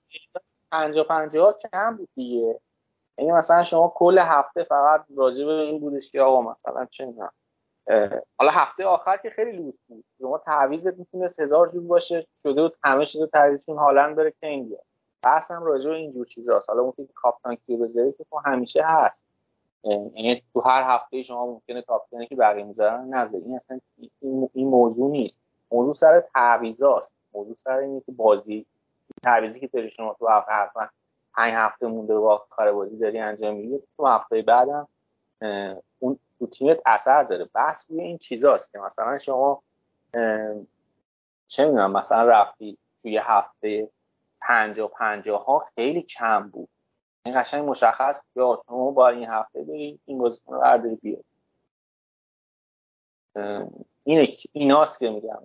50 0.72 1.06
50 1.08 1.56
کم 1.72 1.98
بود 1.98 2.10
دیگه. 2.16 2.60
یعنی 3.18 3.32
مثلا 3.32 3.64
شما 3.64 3.94
کل 3.96 4.18
هفته 4.18 4.64
فقط 4.64 5.06
راجع 5.16 5.46
به 5.46 5.52
این 5.52 5.80
بودش 5.80 6.12
که 6.12 6.22
آقا 6.22 6.42
مثلا 6.42 6.86
چه 6.86 7.14
حالا 8.38 8.52
هفته 8.52 8.86
آخر 8.86 9.18
که 9.18 9.30
خیلی 9.30 9.52
لوس 9.52 9.80
بود. 9.88 10.04
شما 10.20 10.38
تعویضت 10.38 10.98
می‌تونست 10.98 11.40
هزار 11.40 11.70
جور 11.70 11.84
باشه 11.84 12.28
شده 12.44 12.62
بود 12.62 12.78
همه 12.84 13.06
تعویض 13.34 13.66
کنیم 13.66 13.80
هالند 13.80 14.16
بره 14.16 14.32
که 14.32 14.48
این 14.48 14.70
بیاد 14.70 14.84
بحث 15.24 15.52
هم 15.52 15.64
راجع 15.64 15.90
به 15.90 15.96
اینجور 15.96 16.26
چیزاست 16.26 16.70
حالا 16.70 16.82
اون 16.82 16.94
که 16.98 17.08
کاپتان 17.16 17.56
کیو 17.56 17.78
بذاری 17.78 18.12
که 18.12 18.26
همیشه 18.46 18.84
هست. 18.84 19.26
یعنی 19.84 20.44
تو 20.54 20.62
هر 20.62 20.96
هفته 20.96 21.24
شما 21.24 21.46
ممکنه 21.46 21.82
کاپیتانی 21.82 22.28
که 22.28 22.36
بقیه 22.36 22.64
می‌ذارن 22.64 23.14
نذاری 23.14 23.44
این 23.44 23.56
اصلا 23.56 23.80
این 24.54 24.68
موضوع 24.68 25.12
نیست. 25.12 25.40
موضوع 25.72 25.94
سر 25.94 26.20
تعویضاست. 26.20 27.14
موضوع 27.34 27.56
سر 27.56 27.78
اینه 27.78 28.02
که 28.06 28.12
بازی 28.12 28.66
تعویضی 29.24 29.60
که 29.60 29.68
داری 29.68 29.90
شما 29.90 30.16
تو 30.20 30.28
هفته 30.28 30.52
حتما 30.52 30.88
پنج 31.34 31.54
هفته 31.54 31.88
مونده 31.88 32.20
با 32.20 32.34
آخر 32.34 32.72
بازی 32.72 32.98
داری 32.98 33.20
انجام 33.20 33.56
میدی. 33.56 33.80
تو 33.98 34.08
هفته 34.08 34.42
بعدم 34.42 34.88
اون 36.00 36.20
تو 36.40 36.48
تیمت 36.48 36.80
اثر 36.86 37.24
داره. 37.24 37.46
بحث 37.54 37.86
روی 37.90 38.02
این 38.02 38.18
چیزاست 38.18 38.72
که 38.72 38.80
مثلا 38.80 39.18
شما 39.18 39.64
چه 41.48 41.66
می‌دونم 41.66 41.92
مثلا 41.92 42.24
رفتی 42.24 42.78
توی 43.02 43.18
هفته 43.18 43.90
پنجا 44.42 44.88
پنجا 44.88 45.38
ها 45.38 45.66
خیلی 45.76 46.02
کم 46.02 46.50
بود. 46.50 46.70
این 47.26 47.42
قشنگ 47.42 47.70
مشخص 47.70 48.22
یا 48.36 48.64
شما 48.68 48.92
با 48.92 49.10
این 49.10 49.30
هفته 49.30 49.64
داری 49.64 50.00
این 50.06 50.18
بازیکن 50.18 50.54
رو 50.54 50.62
برداری 50.62 50.96
بیاد 50.96 51.24
اینه 54.04 54.28
ایناست 54.52 55.00
که 55.00 55.10
میگم. 55.10 55.40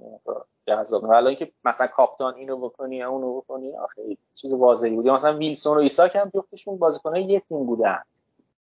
جذاب. 0.66 1.04
ولی 1.04 1.26
اینکه 1.26 1.52
مثلا 1.64 1.86
کاپتان 1.86 2.34
اینو 2.34 2.56
بکنی 2.56 2.96
یا 2.96 3.10
اونو 3.10 3.40
بکنی 3.40 3.72
خیلی 3.94 4.18
چیز 4.34 4.52
واضحی 4.52 4.90
بود 4.90 5.08
مثلا 5.08 5.36
ویلسون 5.36 5.76
و 5.76 5.80
ایساک 5.80 6.16
هم 6.16 6.30
جفتشون 6.34 6.78
بازیکن‌های 6.78 7.22
یک 7.22 7.42
تیم 7.48 7.66
بودن. 7.66 8.02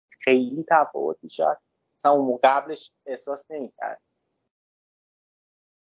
خیلی 0.10 0.66
تفاوتی 0.70 1.30
شد 1.30 1.58
مثلا 2.00 2.12
اون 2.12 2.40
قبلش 2.44 2.92
احساس 3.06 3.46
نمی‌کرد. 3.50 4.02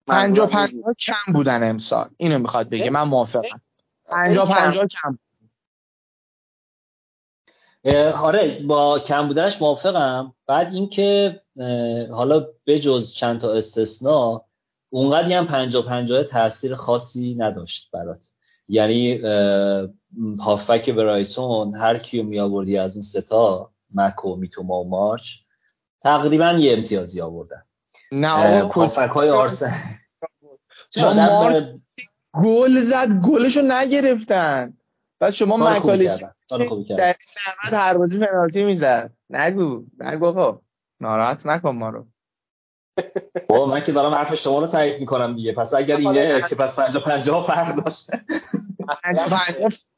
پنجا 0.07 0.45
پنجا 0.45 0.93
کم 0.99 1.33
بودن 1.33 1.69
امسال. 1.69 2.09
اینو 2.17 2.39
می‌خواد 2.39 2.69
بگه. 2.69 2.89
من 2.89 3.03
موافقم. 3.03 3.61
پنجا 4.05 4.45
پنجا 4.45 4.87
کم. 4.87 5.19
آره 8.23 8.63
با 8.67 8.99
کم 8.99 9.27
بودنش 9.27 9.61
موافقم. 9.61 10.33
بعد 10.47 10.73
اینکه 10.73 11.41
حالا 12.11 12.47
بجز 12.65 13.13
چند 13.13 13.39
تا 13.39 13.53
استثنا 13.53 14.45
اونقدی 14.93 15.33
هم 15.33 15.47
پنجا 15.47 15.81
پنجا 15.81 16.23
تاثیر 16.23 16.75
خاصی 16.75 17.35
نداشت 17.35 17.91
برات. 17.91 18.27
یعنی 18.67 19.21
هافک 20.39 20.89
برایتون 20.89 21.75
هر 21.75 21.97
کیو 21.97 22.23
می 22.23 22.39
آوردی 22.39 22.77
از 22.77 22.95
اون 22.95 23.01
ستا 23.01 23.71
مکو 23.93 24.35
میتوما 24.35 24.81
و 24.81 24.89
مارچ 24.89 25.29
تقریبا 26.01 26.51
یه 26.51 26.77
امتیازی 26.77 27.21
آوردن. 27.21 27.63
نه 28.11 28.61
آقا 28.61 28.81
هافک 28.81 29.09
های 29.09 29.29
آرسن. 29.29 29.73
گل 32.43 32.79
زد 32.79 33.21
گلشو 33.21 33.61
نگرفتن. 33.61 34.77
بعد 35.19 35.33
شما 35.33 35.57
مکالیس 35.57 36.23
در 36.97 37.15
90 37.67 37.73
هر 37.73 37.97
بازی 37.97 38.19
پنالتی 38.19 38.63
می‌زد. 38.63 39.13
نگو 39.29 39.85
نگو 39.99 40.25
آقا. 40.25 40.61
ناراحت 40.99 41.45
نکن 41.45 41.69
ما 41.69 41.89
رو. 41.89 42.07
با 43.47 43.65
من 43.65 43.83
که 43.83 43.91
دارم 43.91 44.13
حرف 44.13 44.35
شما 44.35 44.59
رو 44.59 44.67
تایید 44.67 44.99
می‌کنم 44.99 45.35
دیگه. 45.35 45.53
پس 45.53 45.73
اگر 45.73 45.97
اینه 45.97 46.45
که 46.49 46.55
پس 46.55 46.75
50 46.75 47.03
50 47.03 47.47
فرق 47.47 47.83
داشته 47.83 48.21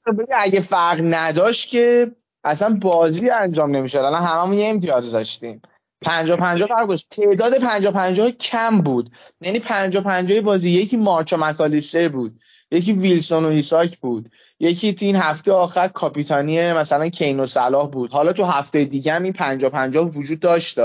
50 0.06 0.28
اگه 0.40 0.60
فرق 0.60 1.00
نداشت 1.04 1.70
که 1.70 2.12
اصلا 2.44 2.78
بازی 2.82 3.30
انجام 3.30 3.76
نمی‌شد. 3.76 3.98
الان 3.98 4.22
هممون 4.22 4.58
یه 4.58 4.70
امتیاز 4.70 5.12
داشتیم. 5.12 5.62
50 6.02 6.38
50 6.38 6.68
فرق 6.68 6.88
داشت. 6.88 7.10
تعداد 7.10 7.58
50 7.58 7.94
50 7.94 8.32
کم 8.32 8.82
بود. 8.82 9.12
یعنی 9.42 9.60
50 9.60 10.04
50 10.04 10.42
بازی 10.42 10.70
یکی 10.70 10.98
مارچا 10.98 11.38
مکالیستر 11.38 12.08
بود 12.10 12.40
یکی 12.72 12.94
ویلسون 12.94 13.46
و 13.46 13.48
ایساک 13.48 13.98
بود 13.98 14.32
یکی 14.60 14.94
تو 14.94 15.06
این 15.06 15.16
هفته 15.16 15.52
آخر 15.52 15.88
کاپیتانی 15.88 16.74
مثلا 16.74 17.10
کین 17.10 17.40
و 17.40 17.46
صلاح 17.46 17.90
بود. 17.90 18.12
حالا 18.12 18.34
تو 18.34 18.44
هفته 18.44 18.86
دیگه 18.86 19.14
هم 19.14 19.24
این 19.24 19.34
50 19.34 19.70
50 19.70 20.06
وجود 20.06 20.40
داشت 20.40 20.80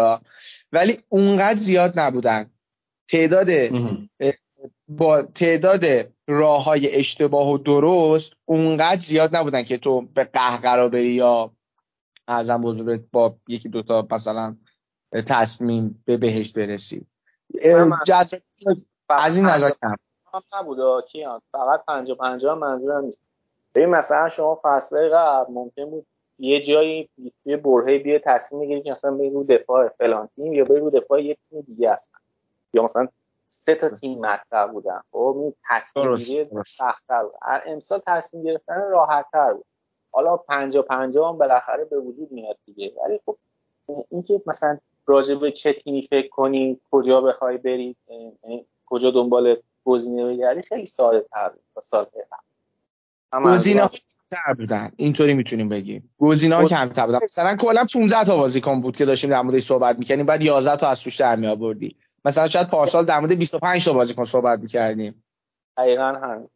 ولی 0.72 0.96
اونقدر 1.08 1.58
زیاد 1.58 1.98
نبودن. 1.98 2.50
تعداد 3.08 3.48
با 4.88 5.22
تعداد 5.22 5.84
راه 6.28 6.64
های 6.64 6.96
اشتباه 6.96 7.50
و 7.50 7.58
درست 7.58 8.32
اونقدر 8.44 9.00
زیاد 9.00 9.36
نبودن 9.36 9.62
که 9.62 9.78
تو 9.78 10.00
به 10.00 10.24
قهقرا 10.24 10.88
بری 10.88 11.10
یا 11.10 11.52
ازم 12.26 12.62
بزرگت 12.62 13.04
با 13.12 13.36
یکی 13.48 13.68
دوتا 13.68 14.06
مثلا 14.10 14.56
تصمیم 15.26 16.02
به 16.04 16.16
بهشت 16.16 16.58
برسی. 16.58 17.06
از 19.08 19.36
این 19.36 19.46
نظر 19.46 19.70
کم. 19.70 19.94
نبود 20.60 21.04
کیان؟ 21.04 21.42
فقط 21.52 21.84
پنجا 21.88 22.14
پنجا 22.14 22.54
منظورم 22.54 23.04
نیست. 23.04 23.20
ببین 23.74 23.88
مثلا 23.88 24.28
شما 24.28 24.60
فصله 24.64 25.08
قبل 25.08 25.52
ممکن 25.52 25.84
بود 25.84 26.06
یه 26.38 26.62
جایی 26.62 27.08
یه 27.44 27.56
برهه 27.56 27.98
بیه 27.98 28.18
تصمیم 28.18 28.62
بگیری 28.62 28.82
که 28.82 28.90
مثلا 28.90 29.10
بری 29.10 29.30
رو 29.30 29.44
دفاع 29.44 29.88
فلان 29.88 30.28
تیم 30.36 30.52
یا 30.52 30.64
بری 30.64 30.80
رو 30.80 30.90
دفاع 30.90 31.24
یه 31.24 31.36
تیم 31.50 31.60
دیگه 31.60 31.92
هستن 31.92 32.18
یا 32.72 32.82
مثلا 32.82 33.08
سه 33.48 33.74
تا 33.74 33.88
تیم 33.88 34.18
مطرح 34.18 34.66
بودن. 34.66 35.00
خب 35.12 35.36
این 35.38 35.54
تصمیم 35.68 36.14
گیری 36.14 36.48
سخت‌تر 36.66 37.22
بود. 37.22 37.34
امسال 37.66 38.00
تصمیم 38.06 38.42
گرفتن 38.42 38.80
راحت‌تر 38.90 39.52
بود. 39.52 39.64
حالا 40.12 40.36
پنجا 40.36 40.82
پنجا 40.82 41.28
هم 41.28 41.38
بالاخره 41.38 41.84
به 41.84 41.98
وجود 41.98 42.32
میاد 42.32 42.58
دیگه. 42.66 42.92
ولی 43.04 43.20
خب 43.26 43.36
اینکه 44.10 44.42
مثلا 44.46 44.78
راجع 45.06 45.34
به 45.34 45.52
چه 45.52 45.72
تیمی 45.72 46.06
فکر 46.10 46.28
کنی 46.28 46.80
کجا 46.90 47.20
بخوای 47.20 47.56
بری 47.56 47.96
کجا 48.86 49.10
دنبال 49.10 49.56
گزینه 49.84 50.26
بگردی 50.26 50.62
خیلی 50.62 50.86
ساده 50.86 51.20
تر 51.20 51.52
تا 51.74 51.80
سال 51.80 52.06
گزینه 53.44 53.88
کمتر 54.30 54.52
بودن. 54.54 54.90
اینطوری 54.96 55.34
می‌تونیم 55.34 55.68
بگیم. 55.68 56.10
گزینه 56.18 56.54
ها 56.54 56.64
کمتر 56.68 57.06
بودن. 57.06 57.18
مثلا 57.22 57.56
کلا 57.56 57.86
15 57.92 58.24
تا 58.24 58.36
بازیکن 58.36 58.80
بود 58.80 58.96
که 58.96 59.04
داشتیم 59.04 59.30
در 59.30 59.42
موردش 59.42 59.62
صحبت 59.62 59.98
می‌کنیم 59.98 60.26
بعد 60.26 60.42
11 60.42 60.76
تا 60.76 60.88
از 60.88 61.02
توش 61.02 61.16
در 61.16 61.36
می 61.36 61.46
آوردی 61.46 61.96
مثلا 62.24 62.48
شاید 62.48 62.68
پارسال 62.68 63.04
در 63.04 63.20
مورد 63.20 63.32
25 63.32 63.84
تا 63.84 63.92
بازیکن 63.92 64.24
صحبت 64.24 64.58
می‌کردیم. 64.58 65.24
دقیقاً 65.76 66.04
هم 66.04 66.48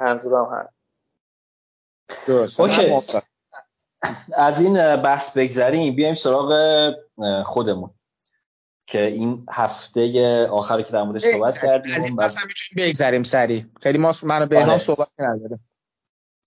منظورم 0.00 0.44
هم 0.44 0.68
درست 2.26 2.60
از 4.36 4.60
این 4.60 4.96
بحث 4.96 5.38
بگذریم 5.38 5.96
بیایم 5.96 6.14
سراغ 6.14 6.92
خودمون. 7.44 7.90
که 8.88 9.04
این 9.04 9.46
هفته 9.50 10.46
آخری 10.46 10.82
که 10.82 10.92
در 10.92 11.02
موردش 11.02 11.22
صحبت 11.22 11.58
کردیم 11.58 11.94
از 11.94 12.04
این 12.04 12.16
بحث 12.16 12.36
می‌تونیم 12.36 12.88
بگذریم 12.88 13.22
سری 13.22 13.66
خیلی 13.80 13.98
ما 13.98 14.12
منو 14.24 14.46
به 14.46 14.64
آره. 14.64 14.78
صحبت 14.78 15.08
نداره 15.18 15.58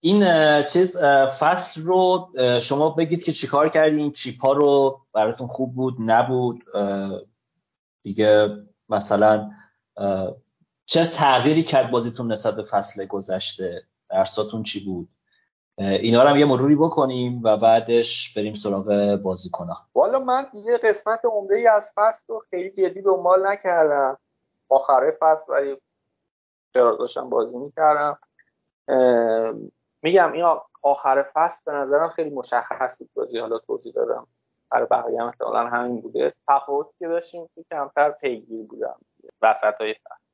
این 0.02 0.24
چیز 0.64 0.98
فصل 1.40 1.82
رو 1.82 2.30
شما 2.62 2.90
بگید 2.90 3.24
که 3.24 3.32
چیکار 3.32 3.70
کردین 3.70 4.00
این 4.00 4.12
چیپ 4.12 4.42
ها 4.42 4.54
رو 4.54 5.02
براتون 5.14 5.48
خوب 5.48 5.76
بود؟ 5.76 5.96
نبود؟ 6.00 6.64
دیگه 8.04 8.50
مثلا 8.90 9.52
چه 10.86 11.06
تغییری 11.06 11.64
کرد 11.64 11.92
بازیتون 11.92 12.32
نسبت 12.32 12.56
به 12.56 12.64
فصل 12.64 13.06
گذشته؟ 13.06 13.84
درساتون 14.10 14.64
چی 14.64 14.86
بود؟ 14.86 15.10
اینا 15.78 16.24
رو 16.24 16.30
هم 16.30 16.38
یه 16.38 16.46
مروری 16.46 16.76
بکنیم 16.76 17.44
و 17.44 17.58
بعدش 17.58 18.38
بریم 18.38 18.54
سراغ 18.54 19.20
بازیکن‌ها. 19.24 19.78
والا 19.96 20.20
من 20.20 20.48
یه 20.54 20.78
قسمت 20.78 21.20
عمده 21.24 21.56
ای 21.56 21.68
از 21.68 21.92
فصل 21.96 22.26
رو 22.28 22.44
خیلی 22.50 22.70
جدی 22.70 23.02
دنبال 23.02 23.48
نکردم. 23.48 24.18
آخره 24.70 25.18
فصل 25.20 25.54
ولی 25.54 25.78
چرا 26.74 26.96
داشتم 26.96 27.30
بازی 27.30 27.58
می‌کردم. 27.58 28.20
میگم 30.02 30.32
این 30.32 30.46
آخر 30.82 31.26
فصل 31.34 31.62
به 31.66 31.72
نظرم 31.72 32.10
خیلی 32.10 32.30
مشخص 32.30 33.00
بود 33.00 33.10
بازی. 33.14 33.40
حالا 33.40 33.60
توضیح 33.60 33.94
دادم. 33.94 34.28
برای 34.72 34.88
بقیه 34.92 35.22
هم 35.22 35.70
همین 35.74 36.02
بوده. 36.02 36.34
تفاوتی 36.50 36.94
که 37.00 37.08
داشتیم 37.08 37.50
که 37.56 37.66
کمتر 37.72 38.12
پیگیر 38.12 38.66
بودم. 38.66 38.96
وسط 39.42 39.74
های 39.80 39.94
فصل 39.94 40.30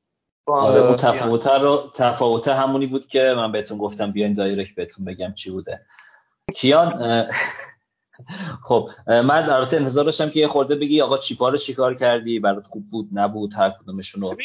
آره 0.46 0.96
تفاوت 0.96 1.46
رو 1.46 1.90
تفاوت 1.94 2.48
همونی 2.48 2.86
بود 2.86 3.06
که 3.06 3.34
من 3.36 3.52
بهتون 3.52 3.78
گفتم 3.78 4.12
بیاین 4.12 4.34
دایرکت 4.34 4.74
بهتون 4.74 5.04
بگم 5.04 5.32
چی 5.32 5.50
بوده. 5.50 5.80
کیان 6.54 6.92
خب 8.66 8.90
من 9.08 9.46
در 9.46 9.60
انتظار 9.60 10.04
داشتم 10.04 10.30
که 10.30 10.40
یه 10.40 10.48
خورده 10.48 10.74
بگی 10.74 11.00
آقا 11.00 11.18
چیپا 11.18 11.48
رو 11.48 11.56
چیکار 11.56 11.94
کردی؟ 11.94 12.38
برات 12.40 12.66
خوب 12.66 12.90
بود 12.90 13.08
نبود 13.12 13.54
هر 13.54 13.70
کدومشون 13.70 14.22
رو 14.22 14.36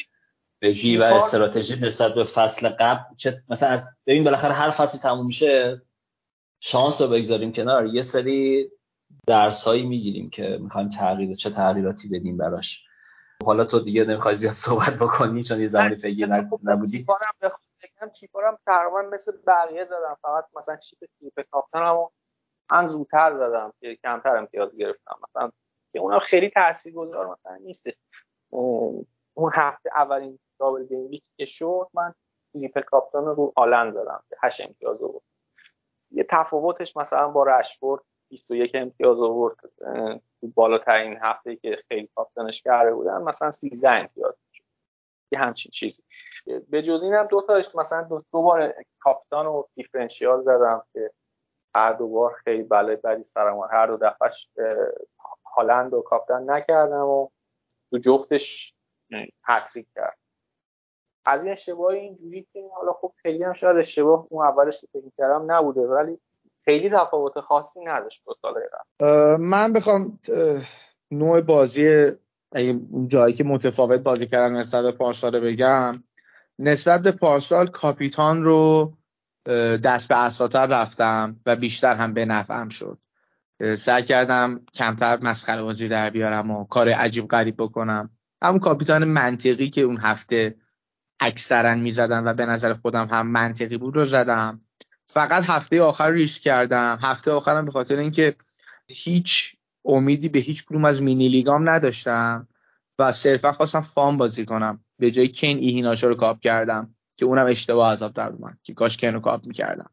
بگی 0.61 0.97
و 0.97 1.03
استراتژی 1.03 1.85
نسبت 1.85 2.13
به 2.13 2.23
فصل 2.23 2.69
قبل 2.69 3.15
چه 3.17 3.33
مثلا 3.49 3.69
از 3.69 3.97
ببین 4.07 4.23
بالاخره 4.23 4.53
هر 4.53 4.69
فصل 4.69 4.97
تموم 4.97 5.25
میشه 5.25 5.81
شانس 6.59 7.01
رو 7.01 7.07
بگذاریم 7.07 7.51
کنار. 7.51 7.85
یه 7.85 8.01
سری 8.03 8.71
درس 9.27 9.63
هایی 9.63 9.85
می‌گیریم 9.85 10.29
که 10.29 10.57
می‌خوایم 10.61 10.89
تغییر 10.89 11.35
چه 11.35 11.49
تغییراتی 11.49 12.09
بدیم 12.09 12.37
براش. 12.37 12.87
حالا 13.45 13.65
تو 13.65 13.79
دیگه 13.79 14.05
نمی‌خوای 14.05 14.35
زیاد 14.35 14.53
صحبت 14.53 14.95
بکنی 14.95 15.43
چون 15.43 15.59
یه 15.59 15.67
زمانی 15.67 15.95
فکر 15.95 16.47
خب 16.49 16.59
نبودی. 16.63 17.05
بگم؟ 17.83 18.09
chip 18.09 18.41
ارم 18.41 18.57
تقریبا 18.65 19.01
مثل 19.01 19.31
بقیه 19.47 19.85
زدم. 19.85 20.17
فقط 20.21 20.45
مثلا 20.55 20.75
chip 20.75 20.99
chip 21.19 21.41
captain 21.51 21.97
مو 21.97 22.09
من 22.71 22.85
زودتر 22.85 23.37
زدم 23.37 23.73
که 23.81 23.97
کمتر 24.03 24.37
امتیاز 24.37 24.75
گرفتم. 24.75 25.19
مثلا 25.29 25.51
که 25.93 25.99
اونم 25.99 26.19
خیلی 26.19 26.49
تاثیرگذار 26.49 27.27
مثلا 27.27 27.55
نیست. 27.55 27.87
اون 29.33 29.51
هفته 29.53 29.89
اولین 29.95 30.39
double 30.61 30.85
game 30.85 31.21
که 31.37 31.45
شد 31.45 31.87
من 31.93 32.13
triple 32.53 32.81
captain 32.81 33.25
رو 33.25 33.53
هالند 33.55 33.93
زدم 33.93 34.23
که 34.29 34.35
8 34.39 34.61
امتیاز 34.61 34.99
بود 34.99 35.21
یه 36.11 36.25
تفاوتش 36.29 36.97
مثلا 36.97 37.27
با 37.27 37.43
رشفورد 37.43 38.01
21 38.29 38.71
امتیاز 38.73 39.19
آورد 39.19 39.55
تو 40.41 40.47
بالاترین 40.55 41.17
هفته 41.21 41.55
که 41.55 41.77
خیلی 41.87 42.09
کاپتانش 42.15 42.61
کرده 42.61 42.93
بودن 42.93 43.21
مثلا 43.21 43.51
13 43.51 43.89
امتیاز 43.89 44.33
یه 45.31 45.39
همچین 45.39 45.71
چیزی. 45.71 46.03
به 46.69 46.81
جز 46.81 47.03
اینم 47.03 47.25
دو 47.25 47.41
تاش 47.41 47.75
مثلا 47.75 48.01
دو, 48.01 48.17
دو 48.31 48.41
بار 48.41 48.73
کاپتان 48.99 49.45
و 49.45 49.63
دیفرنشیال 49.75 50.43
زدم 50.43 50.83
که 50.93 51.11
هر 51.75 51.93
دو 51.93 52.07
بار 52.07 52.33
خیلی 52.43 52.63
بله 52.63 52.95
بدی 52.95 53.23
سرم 53.23 53.59
هر 53.71 53.87
دو 53.87 53.97
دفعش 53.97 54.49
هالند 55.55 55.93
و 55.93 56.01
کاپتان 56.01 56.49
نکردم 56.49 57.05
و 57.05 57.29
تو 57.89 57.97
جفتش 57.97 58.75
هتریک 59.43 59.87
کرد. 59.95 60.20
از 61.25 61.43
این 61.43 61.53
اشتباه 61.53 61.93
اینجوری 61.93 62.47
که 62.53 62.63
حالا 62.75 62.93
خب 62.93 63.13
خیلی 63.21 63.43
هم 63.43 63.53
شاید 63.53 63.77
اشتباه 63.77 64.27
اون 64.29 64.45
اولش 64.45 64.81
که 64.81 64.87
فکر 64.93 65.11
کردم 65.17 65.51
نبوده 65.51 65.81
ولی 65.81 66.17
خیلی 66.65 66.89
تفاوت 66.89 67.39
خاصی 67.39 67.79
نداشت 67.85 68.21
با 68.25 68.35
سال 68.41 68.53
من 69.37 69.73
بخوام 69.73 70.19
نوع 71.11 71.41
بازی 71.41 72.11
جایی 73.07 73.33
که 73.33 73.43
متفاوت 73.43 73.99
بازی 73.99 74.27
کردن 74.27 74.55
نسبت 74.55 74.83
به 74.83 74.91
پارسال 74.91 75.39
بگم 75.39 76.03
نسبت 76.59 77.01
به 77.01 77.11
پارسال 77.11 77.67
کاپیتان 77.67 78.43
رو 78.43 78.93
دست 79.83 80.09
به 80.09 80.25
اساتر 80.25 80.65
رفتم 80.65 81.39
و 81.45 81.55
بیشتر 81.55 81.95
هم 81.95 82.13
به 82.13 82.25
نفعم 82.25 82.69
شد. 82.69 82.97
سعی 83.77 84.03
کردم 84.03 84.65
کمتر 84.73 85.19
مسخره 85.21 85.61
بازی 85.61 85.87
در 85.87 86.09
بیارم 86.09 86.51
و 86.51 86.65
کار 86.65 86.89
عجیب 86.89 87.27
غریب 87.27 87.55
بکنم. 87.57 88.09
همون 88.43 88.59
کاپیتان 88.59 89.03
منطقی 89.03 89.69
که 89.69 89.81
اون 89.81 89.97
هفته 89.97 90.55
اکثرا 91.21 91.75
می‌زدم 91.75 92.25
و 92.25 92.33
به 92.33 92.45
نظر 92.45 92.73
خودم 92.73 93.07
هم 93.07 93.27
منطقی 93.27 93.77
بود 93.77 93.95
رو 93.95 94.05
زدم. 94.05 94.59
فقط 95.07 95.43
هفته 95.43 95.81
آخر 95.81 96.11
ریسک 96.11 96.41
کردم. 96.41 96.99
هفته 97.01 97.31
آخرم 97.31 97.65
به 97.65 97.71
خاطر 97.71 97.97
اینکه 97.97 98.35
هیچ 98.87 99.55
امیدی 99.85 100.29
به 100.29 100.39
هیچ 100.39 100.65
کدوم 100.65 100.85
از 100.85 101.01
مینی 101.01 101.29
لیگام 101.29 101.69
نداشتم 101.69 102.47
و 102.99 103.11
صرفا 103.11 103.51
خواستم 103.51 103.81
فام 103.81 104.17
بازی 104.17 104.45
کنم. 104.45 104.83
به 104.99 105.11
جای 105.11 105.27
کین 105.27 105.57
ایهیناشا 105.57 106.07
رو 106.07 106.15
کاپ 106.15 106.39
کردم 106.39 106.95
که 107.17 107.25
اونم 107.25 107.45
اشتباه 107.45 107.91
عذاب 107.93 108.13
در 108.13 108.29
اومد 108.29 108.57
که 108.63 108.73
کاش 108.73 108.97
کین 108.97 109.13
رو 109.13 109.19
کاپ 109.19 109.45
می‌کردم. 109.45 109.89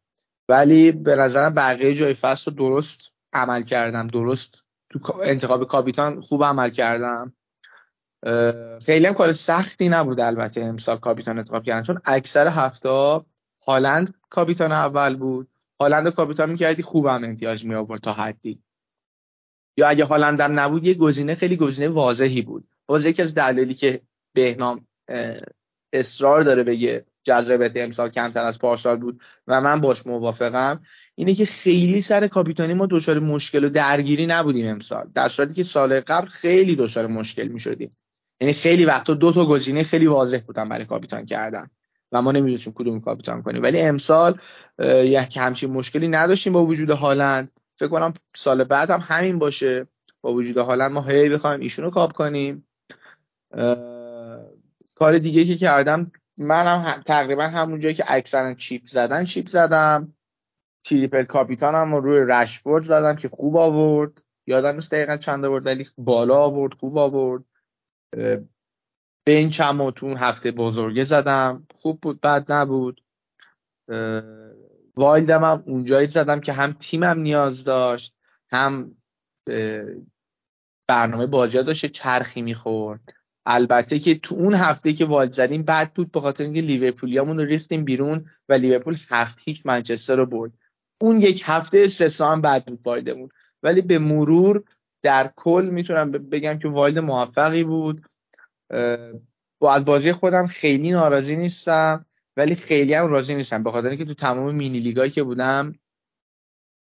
ولی 0.49 0.93
به 0.93 1.17
نظرم 1.17 1.55
بقیه 1.55 1.95
جای 1.95 2.15
فصل 2.15 2.51
رو 2.51 2.57
درست 2.57 3.13
عمل 3.33 3.63
کردم. 3.63 4.07
درست 4.07 4.63
تو 4.91 5.15
انتخاب 5.25 5.69
کاپیتان 5.69 6.21
خوب 6.21 6.45
عمل 6.45 6.71
کردم. 6.71 7.33
خیلی 8.87 9.07
هم 9.07 9.15
کار 9.15 9.33
سختی 9.33 9.89
نبود 9.89 10.21
البته 10.21 10.61
امسال 10.61 10.97
کاپیتان 10.97 11.39
انتخاب 11.39 11.65
کردن. 11.65 11.83
چون 11.83 12.01
اکثر 12.05 12.47
هفته 12.47 13.21
هالند 13.67 14.15
کاپیتان 14.31 14.73
اول 14.73 15.17
بود. 15.17 15.49
هالند 15.81 16.09
کاپیتان 16.09 16.51
می‌کردی 16.51 16.83
خوبم 16.83 17.25
امتیاز 17.25 17.67
می 17.67 17.75
آورد 17.75 18.01
تا 18.01 18.13
حدی. 18.13 18.63
یا 19.77 19.89
اگه 19.89 20.05
هالندم 20.05 20.61
نبود 20.61 20.87
یه 20.87 20.95
گزینه 20.95 21.35
خیلی 21.35 21.57
گزینه 21.57 21.89
واضحی 21.89 22.43
بود. 22.43 22.69
باز 22.87 23.07
یکی 23.07 23.23
از 23.23 23.35
دلایلی 23.35 23.75
که 23.75 24.03
بهنام 24.35 24.87
اصرار 25.93 26.43
داره 26.43 26.63
بگه 26.63 27.05
جذابیت 27.23 27.77
امسال 27.77 28.09
کمتر 28.09 28.45
از 28.45 28.59
پارسال 28.59 28.97
بود 28.97 29.23
و 29.47 29.61
من 29.61 29.81
باش 29.81 30.07
موافقم 30.07 30.81
اینه 31.15 31.35
که 31.35 31.47
خیلی 31.47 32.01
سر 32.01 32.27
کاپیتانی 32.27 32.75
ما 32.75 32.87
دچار 32.91 33.19
مشکل 33.19 33.65
و 33.65 33.69
درگیری 33.69 34.27
نبودیم 34.27 34.67
امسال. 34.67 35.11
در 35.15 35.29
صورتی 35.29 35.55
که 35.55 35.65
سال 35.65 36.01
قبل 36.01 36.27
خیلی 36.27 36.77
دچار 36.77 37.07
مشکل 37.07 37.49
می 37.49 37.61
شدیم 37.61 37.91
یعنی 38.41 38.53
خیلی 38.53 38.85
وقتا 38.85 39.15
دو 39.15 39.33
تا 39.33 39.47
گزینه 39.47 39.83
خیلی 39.83 40.07
واضح 40.07 40.39
بودن 40.47 40.69
برای 40.69 40.85
کاپیتان 40.85 41.27
کردن 41.27 41.71
و 42.13 42.23
ما 42.23 42.33
نمی‌دونستیم 42.33 42.73
کدوم 42.73 43.01
کاپیتان 43.01 43.43
کنیم. 43.43 43.63
ولی 43.63 43.81
امسال 43.81 44.41
یک 45.03 45.37
همچین 45.37 45.71
مشکلی 45.71 46.09
نداشتیم 46.09 46.53
با 46.53 46.67
وجود 46.67 46.91
هالند. 46.91 47.51
فکر 47.77 47.89
کنم 47.89 48.15
سال 48.35 48.65
بعد 48.65 48.91
هم 48.91 49.01
همین 49.03 49.39
باشه. 49.39 49.87
با 50.21 50.33
وجود 50.33 50.57
هالند 50.57 50.93
ما 50.93 51.03
هی 51.03 51.29
بخوایم 51.29 51.61
ایشونو 51.61 51.91
کاپ 51.91 52.13
کنیم. 52.13 52.69
کار 54.95 55.19
دیگه 55.19 55.45
که 55.45 55.57
کردم 55.57 56.13
منم 56.37 56.81
هم 56.81 57.03
تقریبا 57.07 57.43
همون 57.43 57.81
جایی 57.81 57.95
که 57.95 58.05
اکثرا 58.07 58.55
چیپ 58.55 58.87
زدن 58.87 59.25
چیپ 59.25 59.49
زدم. 59.49 60.15
تریپل 60.85 61.23
کاپیتانم 61.23 61.95
رو 61.95 62.01
روی 62.01 62.33
رشفورد 62.33 62.85
زدم 62.85 63.17
که 63.17 63.29
خوب 63.29 63.57
آورد. 63.57 64.23
یادم 64.47 64.75
نیست 64.75 64.91
دقیقا 64.91 65.17
چند 65.17 65.45
آورد 65.45 65.67
ولی 65.67 65.87
بالا 65.99 66.37
آورد 66.37 66.75
خوب 66.75 66.99
آورد. 66.99 67.45
bench 69.27 69.72
م 69.72 69.81
و 69.81 69.91
تو 69.91 70.15
هفته 70.15 70.51
بزرگه 70.51 71.05
زدم. 71.05 71.67
خوب 71.75 72.01
بود 72.01 72.21
بد 72.21 72.53
نبود. 72.53 73.05
wild 74.97 75.35
م 75.35 75.45
هم 75.45 75.63
اونجایی 75.67 76.07
زدم 76.07 76.41
که 76.41 76.53
هم 76.53 76.73
تیمم 76.73 77.19
نیاز 77.19 77.65
داشت 77.65 78.15
هم 78.53 78.97
برنامه 80.89 81.27
بازی 81.27 81.63
داشت 81.63 81.87
چرخی 81.87 82.43
می‌خورد. 82.43 83.01
البته 83.47 83.99
که 83.99 84.19
تو 84.19 84.35
اون 84.35 84.55
هفته 84.55 84.93
که 84.93 85.05
wild 85.05 85.33
زدیم 85.33 85.63
بد 85.63 85.93
بود 85.93 86.13
به 86.13 86.21
خاطر 86.21 86.45
اینکه 86.45 86.61
لیورپولیامون 86.61 87.39
رو 87.39 87.45
ریختیم 87.45 87.85
بیرون 87.85 88.27
و 88.49 88.53
لیورپول 88.53 88.97
هفت 89.09 89.39
هیچ 89.45 89.67
منچستر 89.67 90.17
رو 90.17 90.27
برد. 90.27 90.53
اون 91.01 91.21
یک 91.21 91.43
هفته 91.45 91.81
استثنا 91.85 92.33
هم 92.33 92.41
بد 92.41 92.65
بود 92.65 92.81
wild 92.85 93.07
مون. 93.07 93.29
ولی 93.63 93.83
به 93.83 93.99
مرور 93.99 94.65
در 95.03 95.33
کل 95.37 95.69
می‌تونم 95.73 96.11
بگم 96.11 96.59
که 96.59 96.69
wild 96.69 96.99
موفقی 96.99 97.65
بود. 97.65 98.07
با 99.59 99.75
از 99.75 99.85
بازی 99.85 100.13
خودم 100.13 100.47
خیلی 100.47 100.91
ناراضی 100.91 101.37
نیستم 101.37 102.07
ولی 102.37 102.55
خیلی 102.55 102.95
هم 102.95 103.07
راضی 103.07 103.35
نیستم. 103.35 103.63
به 103.63 103.71
خاطر 103.71 103.89
اینکه 103.89 104.05
تو 104.05 104.15
تمام 104.15 104.55
mini 104.55 104.81
league 104.81 105.03
ایی 105.03 105.11
که 105.11 105.23
بودم 105.23 105.75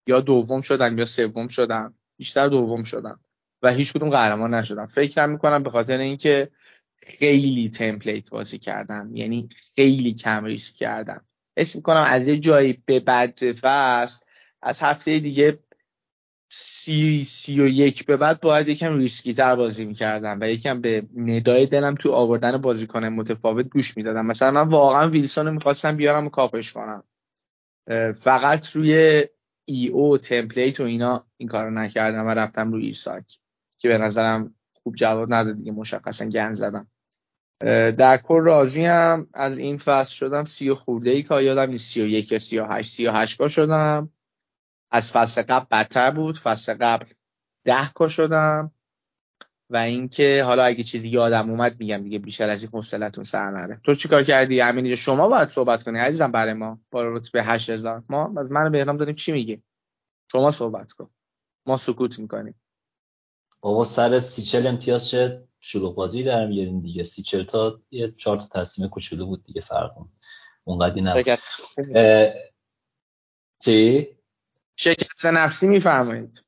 یا 0.06 0.20
دوم 0.20 0.60
شدم 0.60 0.98
یا 0.98 1.04
سوم 1.04 1.48
شدم 1.48 1.94
بیشتر 2.16 2.48
دوم 2.48 2.84
شدم 2.84 3.20
و 3.62 3.72
هیچ 3.72 3.92
کدوم 3.92 4.10
قهرمان 4.10 4.54
نشدم. 4.54 4.86
فکرم 4.86 5.30
می‌کنم 5.30 5.62
به 5.62 5.70
خاطر 5.70 5.98
اینکه 5.98 6.48
خیلی 6.96 7.68
template 7.68 8.30
بازی 8.30 8.58
کردم 8.58 9.10
یعنی 9.14 9.48
خیلی 9.74 10.12
کم 10.12 10.44
ریسک 10.44 10.74
کردم. 10.74 11.24
اسم 11.56 11.78
می‌کنم 11.78 12.04
از 12.08 12.28
یه 12.28 12.38
جایی 12.38 12.82
به 12.86 13.00
بعد 13.00 13.52
فصل 13.52 14.24
از 14.62 14.80
هفته 14.80 15.18
دیگه 15.18 15.58
سی, 16.56 17.24
سی 17.24 17.60
و 17.60 17.66
یک 17.66 18.06
به 18.06 18.16
بعد 18.16 18.40
باید 18.40 18.68
یکم 18.68 18.98
ریسکی 18.98 19.34
تر 19.34 19.56
بازی 19.56 19.84
می‌کردم 19.84 20.38
و 20.40 20.48
یکم 20.48 20.80
به 20.80 21.06
ندای 21.16 21.66
دلم 21.66 21.94
تو 21.94 22.12
آوردن 22.12 22.56
بازیکن 22.56 23.04
متفاوت 23.04 23.68
گوش 23.68 23.96
می‌دادم. 23.96 24.26
مثلا 24.26 24.50
من 24.50 24.68
واقعا 24.68 25.08
ویلسون 25.08 25.46
رو 25.46 25.52
می‌خواستم 25.52 25.96
بیارم 25.96 26.26
و 26.26 26.28
cap 26.28 26.55
ش 26.55 26.72
کنم. 26.72 27.02
فقط 28.12 28.70
روی 28.70 29.24
EO 29.64 29.88
template 29.88 30.80
و 30.80 30.82
اینا 30.82 31.26
این 31.36 31.48
کارو 31.48 31.70
نکردم 31.70 32.26
و 32.26 32.30
رفتم 32.30 32.72
روی 32.72 32.86
ایساک 32.86 33.38
که 33.78 33.88
به 33.88 33.98
نظرم 33.98 34.54
خوب 34.72 34.94
جواب 34.94 35.34
نداد 35.34 35.56
دیگه 35.56 35.72
مشخصا 35.72 36.24
گن 36.24 36.54
زدم. 36.54 36.86
در 37.98 38.16
کل 38.16 38.40
راضی 38.40 38.86
از 39.34 39.58
این 39.58 39.76
فصل 39.76 40.14
شدم 40.14 40.44
سی 40.44 40.68
و 40.68 40.74
خورده 40.74 41.10
ای 41.10 41.22
که 41.22 41.34
یادم 41.34 41.70
نیست 41.70 41.90
سی 41.90 42.02
و 42.02 42.06
یک 42.06 42.32
یا 42.32 42.38
سی 42.38 42.58
و 42.58 42.66
هشت. 42.66 42.90
سی 42.90 43.06
و 43.06 43.12
هشت 43.12 43.48
شدم. 43.48 44.10
از 44.94 45.12
فصل 45.12 45.42
قبل 45.42 45.66
بدتر 45.70 46.10
بود. 46.10 46.38
فصل 46.38 46.74
قبل 46.80 47.06
ده 47.64 47.88
کا 47.94 48.08
شدم. 48.08 48.72
و 49.70 49.76
اینکه 49.76 50.42
حالا 50.44 50.64
اگه 50.64 50.84
چیزی 50.84 51.08
یادم 51.08 51.50
اومد 51.50 51.80
میگم 51.80 52.02
دیگه 52.02 52.18
بیشتر 52.18 52.50
از 52.50 52.62
این 52.62 52.70
حوصلتون 52.72 53.24
سر 53.24 53.50
نره. 53.50 53.80
تو 53.84 53.94
چیکار 53.94 54.22
کردی؟ 54.22 54.60
همین 54.60 54.94
شما 54.94 55.28
باید 55.28 55.48
صحبت 55.48 55.82
کنی 55.82 55.98
عزیزم 55.98 56.32
برای 56.32 56.52
ما. 56.52 56.80
با 56.90 57.04
رتبه 57.04 57.42
8000 57.42 58.02
ما 58.08 58.34
از 58.38 58.52
من 58.52 58.72
بهنام 58.72 58.96
داریم 58.96 59.14
چی 59.14 59.32
میگیم؟ 59.32 59.64
شما 60.32 60.50
صحبت 60.50 60.92
کن. 60.92 61.10
ما 61.66 61.76
سکوت 61.76 62.18
می‌کنیم. 62.18 62.54
بابا 63.60 63.84
سر 63.84 64.20
سیچل 64.20 64.66
امتیاز 64.66 65.08
چه 65.08 65.48
شروع 65.60 65.94
بازی 65.94 66.22
در 66.22 66.46
میارین 66.46 66.80
دیگه. 66.80 67.04
سیچل 67.04 67.44
تا 67.44 67.80
یه 67.90 68.14
چهار 68.18 68.36
تا 68.36 68.60
تصمیم 68.60 68.88
کوچولو 68.88 69.26
بود 69.26 69.44
دیگه 69.44 69.60
فرق 69.60 69.92
اونقدی 70.64 71.00
نبود. 71.00 71.38
چی؟ 73.64 74.08
شکست 74.76 75.26
نفسی 75.26 75.66
میفرمایید. 75.66 76.42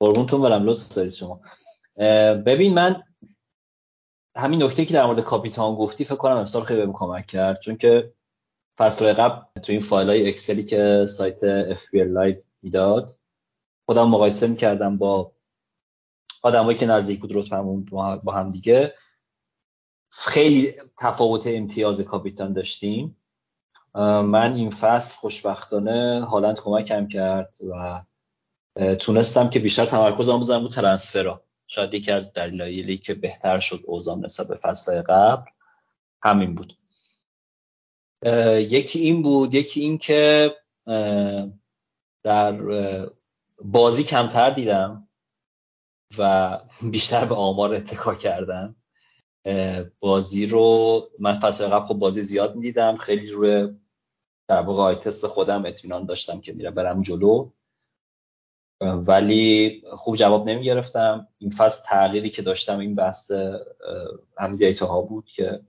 قربونتون 0.00 0.42
برم 0.42 0.64
لطف 0.64 0.94
دارید 0.94 1.12
شما. 1.12 1.40
ببین 2.46 2.74
من 2.74 3.02
همین 4.36 4.62
نکته 4.62 4.84
که 4.84 4.94
در 4.94 5.06
مورد 5.06 5.20
کاپیتان 5.20 5.74
گفتی 5.74 6.04
فکر 6.04 6.14
کنم 6.14 6.36
امسال 6.36 6.64
خیلی 6.64 6.80
بهم 6.80 6.92
کمک 6.92 7.26
کرد 7.26 7.60
چون 7.60 7.76
که 7.76 8.14
فصل 8.78 9.12
قبل 9.12 9.60
تو 9.60 9.72
این 9.72 9.80
فایل 9.80 10.08
های 10.08 10.28
اکسلی 10.28 10.64
که 10.64 11.06
سایت 11.08 11.74
FPL 11.74 11.94
live 11.94 12.36
می‌داد 12.62 13.10
خودم 13.86 14.08
مقایسه 14.08 14.46
می‌کردم 14.46 14.98
با 14.98 15.32
آدمایی 16.42 16.78
که 16.78 16.86
نزدیک 16.86 17.20
بود 17.20 17.36
رتبمون 17.36 17.84
با 18.24 18.32
هم 18.32 18.48
دیگه. 18.48 18.94
خیلی 20.10 20.74
تفاوت 20.98 21.46
امتیاز 21.46 22.00
کاپیتان 22.00 22.52
داشتیم. 22.52 23.16
من 24.02 24.54
این 24.54 24.70
فصل 24.70 25.16
خوشبختانه 25.16 26.24
هالند 26.24 26.60
کمکم 26.60 27.08
کرد 27.08 27.58
و 27.70 28.02
تونستم 28.94 29.50
که 29.50 29.58
بیشتر 29.58 29.84
تمرکزم 29.84 30.40
بزنم 30.40 30.62
رو 30.62 30.68
ترنسفرا 30.68 31.44
شاید 31.66 31.94
یکی 31.94 32.10
از 32.10 32.32
دلایلی 32.32 32.98
که 32.98 33.14
بهتر 33.14 33.58
شد 33.58 33.80
اوزام 33.86 34.24
نسبت 34.24 34.48
به 34.48 34.56
فصل 34.56 35.02
قبل 35.02 35.50
همین 36.22 36.54
بود. 36.54 36.78
یکی 38.56 38.98
این 38.98 39.22
بود 39.22 39.54
یکی 39.54 39.80
این 39.80 39.98
که 39.98 40.54
در 42.22 42.58
بازی 43.64 44.04
کمتر 44.04 44.50
دیدم 44.50 45.08
و 46.18 46.58
بیشتر 46.82 47.24
به 47.24 47.34
آمار 47.34 47.74
اتکا 47.74 48.14
کردم. 48.14 48.76
بازی 50.00 50.46
رو 50.46 51.02
من 51.18 51.40
فصل 51.40 51.66
قبل 51.66 51.86
خب 51.86 51.94
بازی 51.94 52.20
زیاد 52.20 52.56
می‌دیدم 52.56 52.96
خیلی 52.96 53.30
روی 53.30 53.68
در 54.48 54.60
واقع 54.60 54.82
آیتست 54.82 55.26
خودم 55.26 55.66
اطمینان 55.66 56.06
داشتم 56.06 56.40
که 56.40 56.52
میره 56.52 56.70
برم 56.70 57.02
جلو. 57.02 57.50
ولی 58.80 59.82
خوب 59.92 60.16
جواب 60.16 60.48
نمی 60.48 60.64
گرفتم 60.64 61.28
این 61.38 61.50
فصل 61.50 61.88
تغییری 61.88 62.30
که 62.30 62.42
داشتم 62.42 62.78
این 62.78 62.94
بحث 62.94 63.32
همین 64.38 64.56
دیتا 64.56 65.00
بود 65.00 65.26
که 65.26 65.60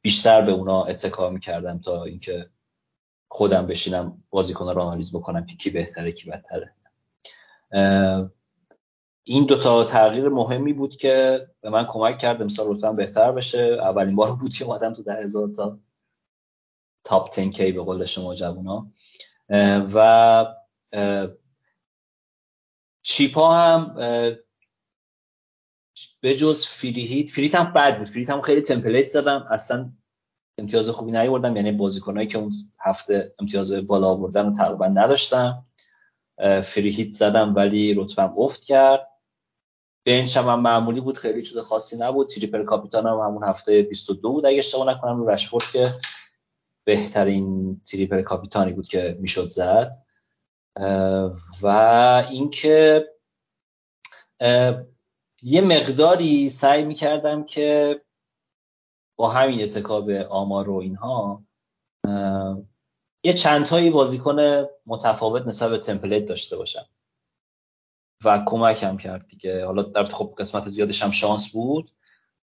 بیشتر 0.00 0.42
به 0.42 0.52
اونا 0.52 0.84
اتکا 0.84 1.30
می‌کردم 1.30 1.78
تا 1.78 2.04
اینکه 2.04 2.50
خودم 3.28 3.66
بشینم 3.66 4.22
بازیکن 4.30 4.74
رو 4.74 4.80
آنالیز 4.80 5.16
بکنم 5.16 5.46
که 5.46 5.56
کی 5.56 5.70
بهتره 5.70 6.12
کی 6.12 6.30
بدتره. 6.30 6.72
این 9.24 9.46
دوتا 9.46 9.84
تغییر 9.84 10.28
مهمی 10.28 10.72
بود 10.72 10.96
که 10.96 11.46
به 11.60 11.70
من 11.70 11.86
کمک 11.86 12.18
کرد 12.18 12.42
امسال 12.42 12.66
رتبه 12.74 12.92
بهتر 12.92 13.32
بشه. 13.32 13.58
اولین 13.58 14.16
بار 14.16 14.32
بود 14.32 14.54
که 14.54 14.64
اومدم 14.64 14.92
تو 14.92 15.02
ده 15.02 15.14
هزار 15.14 15.48
تا. 15.56 15.78
top 17.06 17.36
10 17.36 17.50
K 17.50 17.72
به 17.72 17.82
قول 17.82 18.04
شما 18.04 18.34
جوونا. 18.34 18.92
و 19.94 20.46
chip 23.02 23.44
ا 23.44 23.54
هم 23.54 23.94
به 26.20 26.36
جز 26.36 26.66
free 26.66 27.03
hit 27.03 27.30
free 27.30 27.44
hit 27.44 27.54
هم 27.54 27.72
بد 27.72 27.98
بود. 27.98 28.08
free 28.08 28.21
hit 28.21 28.30
هم 28.30 28.40
خیلی 28.40 28.60
template 28.60 29.06
زدم. 29.06 29.46
اصلا 29.50 29.92
امتیاز 30.58 30.88
خوبی 30.88 31.12
نیوردم 31.12 31.56
یعنی 31.56 31.72
بازیکنایی 31.72 32.28
که 32.28 32.38
اون 32.38 32.52
هفته 32.80 33.34
امتیاز 33.40 33.72
بالا 33.72 34.08
آوردن 34.08 34.54
تقریبا 34.54 34.86
نداشتم. 34.86 35.64
free 36.64 36.90
hit 36.90 37.10
زدم 37.10 37.54
ولی 37.54 37.94
رتبم 37.94 38.34
افت 38.38 38.64
کرد. 38.64 39.08
bench 40.06 40.36
هم, 40.36 40.60
معمولی 40.60 41.00
بود. 41.00 41.18
خیلی 41.18 41.42
چیز 41.42 41.58
خاصی 41.58 41.96
نبود. 41.98 42.28
triple 42.28 42.64
captain 42.64 43.06
هم 43.06 43.18
همون 43.18 43.44
هفته 43.44 43.82
22 43.82 44.32
بود. 44.32 44.46
اگه 44.46 44.58
اشتباه 44.58 44.90
نکنم 44.90 45.16
رو 45.16 45.30
رشفورد 45.30 45.64
که 45.72 45.86
بهترین 46.86 47.80
triple 47.80 48.22
captain 48.22 48.66
ی 48.66 48.72
بود 48.72 48.88
که 48.88 49.16
می‌شد 49.20 49.48
زد. 49.48 50.02
و 51.62 51.66
اینکه 52.30 53.04
یه 55.42 55.60
مقداری 55.60 56.50
سعی 56.50 56.84
می‌کردم 56.84 57.44
که 57.44 58.00
با 59.16 59.30
همین 59.30 59.62
اتکا 59.62 59.91
به 59.91 60.10
آمار 60.10 60.70
و 60.70 60.76
اینها 60.76 61.44
یه 63.24 63.32
چندتایی 63.32 63.90
بازیکن 63.90 64.66
متفاوت 64.86 65.46
نسبت 65.46 65.70
به 65.70 65.78
template 65.78 66.24
داشته 66.24 66.56
باشم. 66.56 66.86
و 68.24 68.44
کمکم 68.46 68.96
کرد 68.96 69.26
دیگه. 69.28 69.66
حالا 69.66 69.82
در 69.82 70.04
خب 70.04 70.34
قسمت 70.38 70.68
زیادش 70.68 71.02
هم 71.02 71.10
شانس 71.10 71.52
بود 71.52 71.90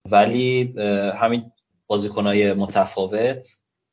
ولی 0.06 0.74
همین 1.16 1.52
بازیکنهای 1.88 2.54
متفاوت 2.54 3.48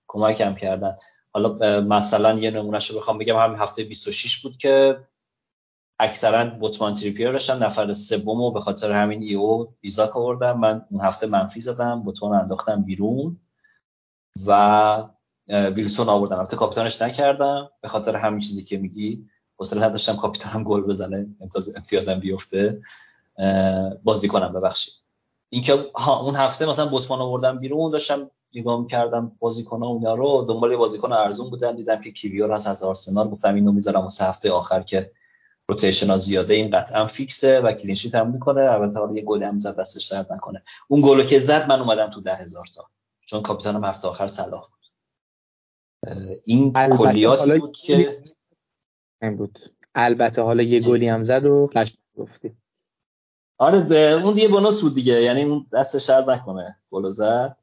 کمکم 0.08 0.54
کردن. 0.54 0.96
حالا 1.32 1.80
مثلا 1.80 2.38
یه 2.38 2.50
نمونهش 2.50 2.90
رو 2.90 2.98
بخوام 2.98 3.18
بگم 3.18 3.36
همین 3.36 3.58
هفته 3.58 3.84
26 3.84 4.42
بود 4.42 4.56
که 4.56 4.98
اکثرا 5.98 6.44
بوتمان 6.44 6.94
تریپیر 6.94 7.32
داشتم 7.32 7.64
نفر 7.64 7.94
سوم 7.94 8.40
و 8.40 8.50
به 8.50 8.60
خاطر 8.60 8.92
همین 8.92 9.22
ایو 9.22 9.66
ایزاک 9.80 10.16
آوردم. 10.16 10.60
من 10.60 10.86
اون 10.90 11.00
هفته 11.00 11.26
منفی 11.26 11.60
زدم 11.60 12.02
بوتمان 12.02 12.40
انداختم 12.40 12.82
بیرون 12.82 13.40
و 14.46 15.08
ویلسون 15.48 16.08
آوردم. 16.08 16.38
البته 16.38 16.56
کاپیتانش 16.56 17.02
نکردم 17.02 17.70
به 17.80 17.88
خاطر 17.88 18.16
همین 18.16 18.40
چیزی 18.40 18.64
که 18.64 18.76
میگی. 18.76 19.26
حوصله 19.58 19.84
نداشتم 19.84 20.16
کاپیتانم 20.16 20.64
گل 20.64 20.80
بزنه 20.80 21.26
امتیاز 21.40 21.76
امتیازم 21.76 22.20
بیفته. 22.20 22.82
بازی 24.04 24.28
کنم 24.28 24.52
ببخشید. 24.52 24.94
اینکه 25.48 25.72
اون 26.22 26.36
هفته 26.36 26.66
مثلا 26.66 26.88
بوتمان 26.88 27.20
آوردم 27.20 27.58
بیرون 27.58 27.90
داشتم 27.90 28.30
نگاه 28.54 28.80
می‌کردم 28.80 29.32
بازیکن 29.38 29.82
ها 29.82 29.86
اونا 29.86 30.14
رو. 30.14 30.44
دنبال 30.48 30.76
بازیکن 30.76 31.12
ارزون 31.12 31.50
بودم 31.50 31.76
دیدم 31.76 32.00
که 32.00 32.12
کیویور 32.12 32.52
هست 32.52 32.66
از 32.66 32.82
آرسنال 32.82 33.28
گفتم 33.28 33.54
اینو 33.54 33.72
می‌ذارم 33.72 34.00
واسه 34.00 34.24
هفته 34.24 34.52
آخر 34.52 34.82
که 34.82 35.10
rotation 35.68 36.10
ها 36.10 36.16
زیاده. 36.16 36.54
این 36.54 36.70
قطعا 36.70 37.06
فیکسه 37.06 37.60
و 37.60 37.72
clean 37.72 37.93
sheet 37.93 38.14
هم 38.14 38.30
می‌کنه. 38.30 38.60
البته 38.62 38.98
حالا 38.98 39.12
یه 39.12 39.22
گل 39.22 39.42
هم 39.42 39.58
زد 39.58 39.80
دستش 39.80 40.06
درد 40.06 40.32
نکنه. 40.32 40.62
اون 40.88 41.00
گلو 41.00 41.22
که 41.22 41.38
زد 41.38 41.68
من 41.68 41.80
اومدم 41.80 42.10
تو 42.10 42.20
ده 42.20 42.34
هزار 42.34 42.66
تا. 42.74 42.84
چون 43.26 43.42
کاپیتانم 43.42 43.84
هفته 43.84 44.08
آخر 44.08 44.28
صلاح 44.28 44.68
بود. 44.68 44.76
این 46.44 46.72
کلیات 46.72 47.58
بود 47.58 47.76
که 47.76 48.22
بود. 49.38 49.58
البته 49.94 50.42
حالا 50.42 50.62
یه 50.62 50.80
گلی 50.80 51.08
هم 51.08 51.22
زد 51.22 51.46
و 51.46 51.70
قشنگ 51.72 51.98
گفتی. 52.18 52.56
آره 53.58 53.94
اون 54.24 54.34
دیگه 54.34 54.48
بونوس 54.48 54.82
بود 54.82 54.94
دیگه. 54.94 55.22
یعنی 55.22 55.42
اون 55.42 55.66
دست 55.72 55.98
شر 55.98 56.24
نکنه. 56.30 56.76
گل 56.90 57.10
زد. 57.10 57.56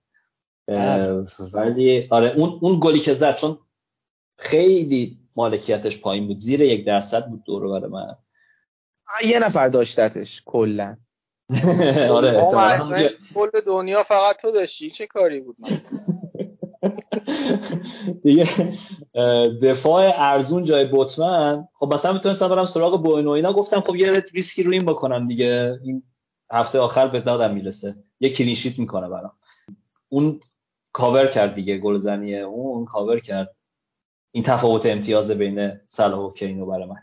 ولی 1.54 2.08
آره 2.10 2.30
اون 2.30 2.60
اون 2.62 2.80
گلی 2.82 3.00
که 3.00 3.14
زد 3.14 3.36
چون 3.36 3.58
خیلی 4.38 5.20
مالکیتش 5.36 6.02
پایین 6.02 6.28
بود. 6.28 6.38
زیر 6.38 6.62
یک 6.62 6.86
درصد 6.86 7.30
بود 7.30 7.44
دور 7.44 7.80
بر 7.80 7.88
من. 7.88 8.16
یه 9.26 9.40
نفر 9.40 9.68
داشتتش 9.68 10.42
کلا. 10.46 10.98
آره 12.12 12.42
کل 13.34 13.50
دنیا 13.66 14.04
فقط 14.04 14.38
تو 14.42 14.52
داشتی. 14.52 14.92
چه 14.92 15.08
کاری 15.08 15.40
بود؟ 15.40 15.56
من 15.60 15.82
دیگه 18.24 18.50
دفاع 19.62 20.12
ارزون 20.16 20.64
جای 20.64 20.86
بوتمن. 20.86 21.68
خب 21.74 21.94
مثلا 21.94 22.14
می‌تونستم 22.14 22.50
برم 22.50 22.66
سراغ 22.66 23.04
بوینو 23.04 23.30
اینا. 23.30 23.54
گفتم 23.54 23.82
خب 23.82 23.96
یه 23.96 24.24
ریسکی 24.34 24.64
رو 24.64 24.72
این 24.72 24.86
بکنم 24.86 25.28
دیگه. 25.28 25.80
این 25.84 26.04
هفته 26.52 26.80
آخر 26.80 27.08
به 27.08 27.22
دادم 27.22 27.54
می‌رسه. 27.54 27.96
یه 28.20 28.30
clean 28.30 28.55
sheet 28.55 28.80
می‌کنه 28.80 29.10
برام. 29.10 29.32
اون 30.10 30.40
کاور 30.94 31.28
کرد 31.28 31.56
دیگه 31.56 31.78
گلزنی 31.78 32.40
اون 32.40 32.86
کاور 32.86 33.20
کرد. 33.20 33.56
این 34.32 34.44
تفاوت 34.44 34.86
امتیاز 34.86 35.32
بین 35.32 35.80
صلاح 35.88 36.20
و 36.20 36.34
کینو 36.34 36.66
برای 36.66 36.86
من. 36.86 37.02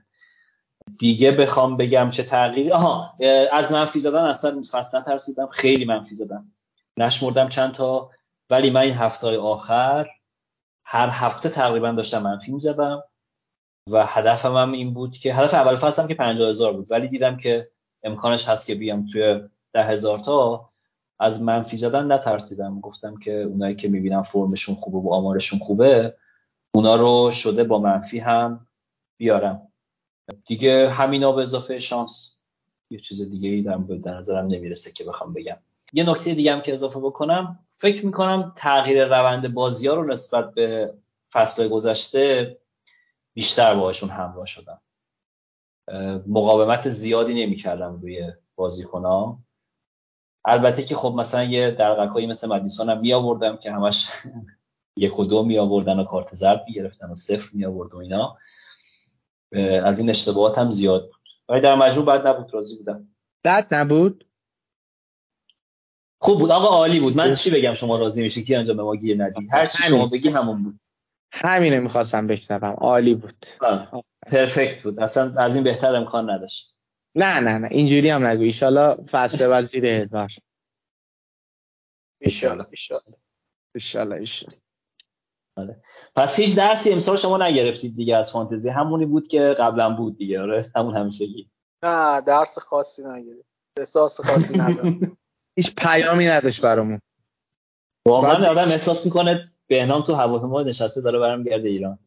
دیگه 0.98 1.32
بخوام 1.32 1.76
بگم 1.76 2.10
چه 2.10 2.22
تغییری 2.22 2.72
آها 2.72 3.14
از 3.52 3.72
منفی 3.72 3.98
زدن 3.98 4.24
اصلا 4.24 4.62
فصل 4.70 4.98
نترسیدم 4.98 5.46
خیلی 5.46 5.84
منفی 5.84 6.14
زدم. 6.14 6.52
نشمردم 6.96 7.48
چند 7.48 7.72
تا 7.72 8.10
ولی 8.50 8.70
من 8.70 8.80
این 8.80 8.94
هفته 8.94 9.38
آخر 9.38 10.08
هر 10.84 11.08
هفته 11.08 11.48
تقریبا 11.48 11.90
داشتم 11.90 12.22
منفی 12.22 12.52
می‌زدم 12.52 13.02
و 13.90 14.06
هدفم 14.06 14.56
هم 14.56 14.72
این 14.72 14.94
بود 14.94 15.12
که 15.12 15.34
هدف 15.34 15.54
اول 15.54 15.76
فصلم 15.76 16.08
که 16.08 16.14
50 16.14 16.48
هزار 16.48 16.72
بود 16.72 16.90
ولی 16.90 17.08
دیدم 17.08 17.36
که 17.36 17.70
امکانش 18.02 18.48
هست 18.48 18.66
که 18.66 18.74
بیام 18.74 19.06
توی 19.06 19.40
ده 19.72 19.84
هزار 19.84 20.18
تا. 20.18 20.69
از 21.20 21.42
منفی 21.42 21.76
زدن 21.76 22.12
نترسیدم. 22.12 22.80
گفتم 22.80 23.16
که 23.16 23.42
اونایی 23.42 23.76
که 23.76 23.88
می‌بینم 23.88 24.22
فرمشون 24.22 24.74
خوبه 24.74 24.98
و 24.98 25.12
آمارشون 25.12 25.58
خوبه 25.58 26.16
اونا 26.74 26.96
رو 26.96 27.30
شده 27.30 27.64
با 27.64 27.78
منفی 27.78 28.18
هم 28.18 28.66
بیارم. 29.16 29.62
دیگه 30.46 30.90
همینا 30.90 31.32
به 31.32 31.42
اضافه 31.42 31.78
شانس. 31.78 32.36
یه 32.90 33.00
چیز 33.00 33.22
دیگه 33.22 33.48
ای 33.48 33.62
در 33.98 34.14
نظرم 34.18 34.46
نمی‌رسه 34.46 34.92
که 34.92 35.04
بخوام 35.04 35.32
بگم. 35.32 35.56
یه 35.92 36.10
نکته 36.10 36.34
دیگه 36.34 36.52
هم 36.52 36.60
که 36.60 36.72
اضافه 36.72 37.00
بکنم 37.00 37.58
فکر 37.78 38.06
می‌کنم 38.06 38.52
تغییر 38.56 39.04
روند 39.04 39.54
بازی 39.54 39.88
ها 39.88 39.94
رو 39.94 40.06
نسبت 40.06 40.54
به 40.54 40.94
فصل 41.32 41.68
گذشته 41.68 42.56
بیشتر 43.34 43.74
باهاشون 43.74 44.08
همراه 44.08 44.46
شدم. 44.46 44.80
مقاومت 46.26 46.88
زیادی 46.88 47.34
نمی‌کردم 47.46 47.98
روی 48.02 48.32
بازیکن 48.56 49.04
البته 50.44 50.84
که 50.84 50.96
خب 50.96 51.14
مثلا 51.16 51.44
یه 51.44 51.70
درقکایی 51.70 52.26
مثل 52.26 52.48
مدیسون 52.48 52.88
هم 52.88 53.00
می 53.00 53.14
آوردم 53.14 53.56
که 53.56 53.72
همش 53.72 54.08
یک 54.96 55.18
و 55.18 55.24
دو 55.24 55.42
می 55.42 55.58
آوردن 55.58 55.98
و 55.98 56.04
کارت 56.04 56.34
زرد 56.34 56.64
می 56.68 56.74
گرفتن 56.74 57.10
و 57.10 57.14
صفر 57.14 57.48
می 57.52 57.64
آورد 57.64 57.94
و 57.94 57.98
اینا. 57.98 58.36
از 59.84 60.00
این 60.00 60.10
اشتباهات 60.10 60.58
هم 60.58 60.70
زیاد 60.70 61.02
بود. 61.02 61.20
ولی 61.48 61.60
در 61.60 61.74
مجموع 61.74 62.06
بعد 62.06 62.26
نبود 62.26 62.54
راضی 62.54 62.76
بودم. 62.76 63.08
بد 63.44 63.74
نبود؟ 63.74 64.26
خوب 66.18 66.38
بود. 66.38 66.50
آقا 66.50 66.66
عالی 66.66 67.00
بود. 67.00 67.16
من 67.16 67.34
چی 67.34 67.50
بگم؟ 67.50 67.74
شما 67.74 67.98
راضی 67.98 68.22
میشی؟ 68.22 68.44
کی 68.44 68.54
انجام 68.54 68.76
به 68.76 68.82
ما 68.82 68.96
گیر 68.96 69.24
ندی 69.24 69.48
هر 69.52 69.66
چی 69.66 69.82
شما 69.82 70.06
بگی 70.06 70.28
همون 70.28 70.64
بود. 70.64 70.80
همینه 71.32 71.80
می‌خواستم 71.80 72.26
بشنوم. 72.26 72.74
عالی 72.74 73.14
بود. 73.14 73.46
پرفکت 74.26 74.82
بود. 74.82 75.00
اصلا 75.00 75.34
از 75.36 75.54
این 75.54 75.64
بهتر 75.64 75.94
امکان 75.94 76.30
نداشت. 76.30 76.79
نه 77.16 77.40
نه 77.40 77.58
نه. 77.58 77.68
اینجوری 77.70 78.10
هم 78.10 78.26
نگو. 78.26 78.42
ایشالا 78.42 78.96
فصل 79.10 79.48
بعد 79.48 79.64
زیر 79.64 79.86
هدوار 79.86 80.30
ایشالا. 82.20 82.66
ایشالا. 83.74 84.16
ایشالا 84.16 84.56
آره. 85.56 85.82
پس 86.16 86.40
هیچ 86.40 86.56
درسی 86.56 86.92
امسال 86.92 87.16
شما 87.16 87.38
نگرفتید 87.46 87.96
دیگه 87.96 88.16
از 88.16 88.32
فانتزی. 88.32 88.68
همونی 88.68 89.06
بود 89.06 89.28
که 89.28 89.40
قبلا 89.40 89.96
بود 89.96 90.18
دیگه. 90.18 90.40
آره 90.40 90.72
همون 90.76 90.96
همیشگی. 90.96 91.50
نه 91.84 92.20
درس 92.20 92.58
خاصی 92.58 93.02
نگرفت. 93.04 93.48
احساس 93.78 94.20
خاصی 94.20 94.58
ندارم. 94.58 95.16
هیچ 95.58 95.74
پیامی 95.74 96.26
نداشت 96.26 96.62
برامون. 96.62 97.00
واقعا 98.06 98.50
آدم 98.50 98.68
احساس 98.68 99.06
می‌کنه 99.06 99.52
بهنام 99.66 100.02
تو 100.02 100.14
هواپیما 100.14 100.62
نشسته 100.62 101.00
داره 101.00 101.18
برم 101.18 101.42
گرده 101.42 101.68
ایران. 101.68 101.98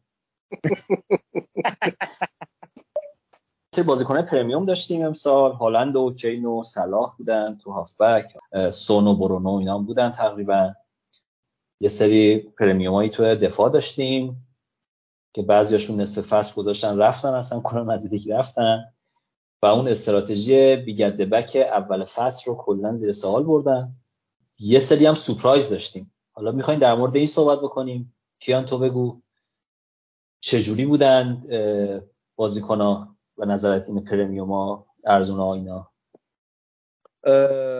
سه 3.74 3.82
بازیکن 3.82 4.22
پرمیوم 4.22 4.64
داشتیم 4.64 5.06
امسال. 5.06 5.52
هالند 5.52 5.96
و 5.96 6.14
کین 6.14 6.44
و 6.44 6.62
صلاح 6.62 7.14
بودن 7.18 7.58
تو 7.62 7.70
هافبک. 7.70 8.36
سون 8.72 9.06
و 9.06 9.16
برونو 9.16 9.50
اینا 9.50 9.78
بودن 9.78 10.10
تقریبا. 10.10 10.74
یه 11.80 11.88
سری 11.88 12.38
پرمیومایی 12.38 13.10
تو 13.10 13.34
دفاع 13.34 13.70
داشتیم 13.70 14.46
که 15.32 15.42
بعضیاشون 15.42 16.00
نصف 16.00 16.26
فصل 16.26 16.54
گذاشتن 16.54 16.98
رفتن 16.98 17.28
اصلا 17.28 17.60
کنم 17.60 17.90
از 17.90 18.10
دیگه 18.10 18.36
رفتن. 18.38 18.84
و 19.62 19.66
اون 19.66 19.88
استراتژی 19.88 20.76
بیگد 20.76 21.16
بک 21.16 21.56
اول 21.70 22.04
فصل 22.04 22.50
رو 22.50 22.56
کلا 22.56 22.96
زیر 22.96 23.12
سوال 23.12 23.42
بردن. 23.42 23.92
یه 24.58 24.78
سری 24.78 25.06
هم 25.06 25.14
سورپرایز 25.14 25.70
داشتیم. 25.70 26.12
حالا 26.32 26.52
می‌خوایم 26.52 26.80
در 26.80 26.94
مورد 26.94 27.16
این 27.16 27.26
صحبت 27.26 27.58
بکنیم. 27.58 28.14
کیان 28.38 28.66
تو 28.66 28.78
بگو. 28.78 29.20
چجوری 30.40 30.86
بودن 30.86 31.40
بازیکن 32.36 33.13
و 33.38 33.44
نظرت 33.44 33.88
این 33.88 34.04
پرمیوما 34.04 34.86
ارزون 35.06 35.38
ها 35.38 35.54
اینا؟ 35.54 35.90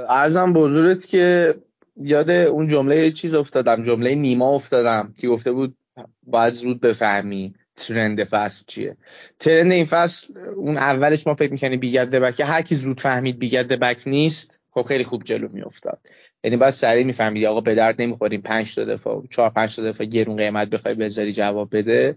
ارزم 0.09 0.53
بزرگت 0.53 1.07
که 1.07 1.55
یاد 1.97 2.31
اون 2.31 2.69
جمله 2.69 3.11
چیز 3.11 3.35
افتادم 3.35 3.83
جمله 3.83 4.15
نیما 4.15 4.55
افتادم 4.55 5.15
که 5.19 5.29
گفته 5.29 5.53
بود 5.53 5.77
باید 6.23 6.53
زود 6.53 6.81
بفهمی 6.81 7.55
ترند 7.77 8.25
فصل 8.25 8.65
چیه. 8.67 8.97
ترند 9.39 9.73
این 9.73 9.85
فصل 9.85 10.35
اون 10.57 10.77
اولش 10.77 11.27
ما 11.27 11.35
فکر 11.35 11.53
می‌کنیم 11.53 11.81
بیگرده 11.81 12.21
بک 12.21 12.41
هر 12.41 12.63
کی 12.63 12.75
زود 12.75 13.01
فهمید 13.01 13.39
بیگرده 13.39 13.77
بک 13.77 14.03
نیست 14.07 14.61
خب 14.71 14.83
خیلی 14.83 15.05
خوب 15.05 15.25
جلو 15.25 15.49
میافتاد. 15.49 16.01
یعنی 16.45 16.57
باید 16.57 16.75
سریع 16.75 17.05
می‌فهمید 17.05 17.45
آقا 17.45 17.61
به 17.61 17.75
درد 17.75 18.03
نمی‌خوریم 18.03 18.41
5 18.41 18.75
تا 18.75 18.85
دفاع 18.85 19.25
4 19.31 19.51
5 19.51 19.77
تا 19.77 19.83
دفاع 19.83 20.07
گرون 20.07 20.37
قیمت 20.37 20.69
بخوای 20.69 20.95
بذاری 20.95 21.33
جواب 21.33 21.77
بده. 21.77 22.17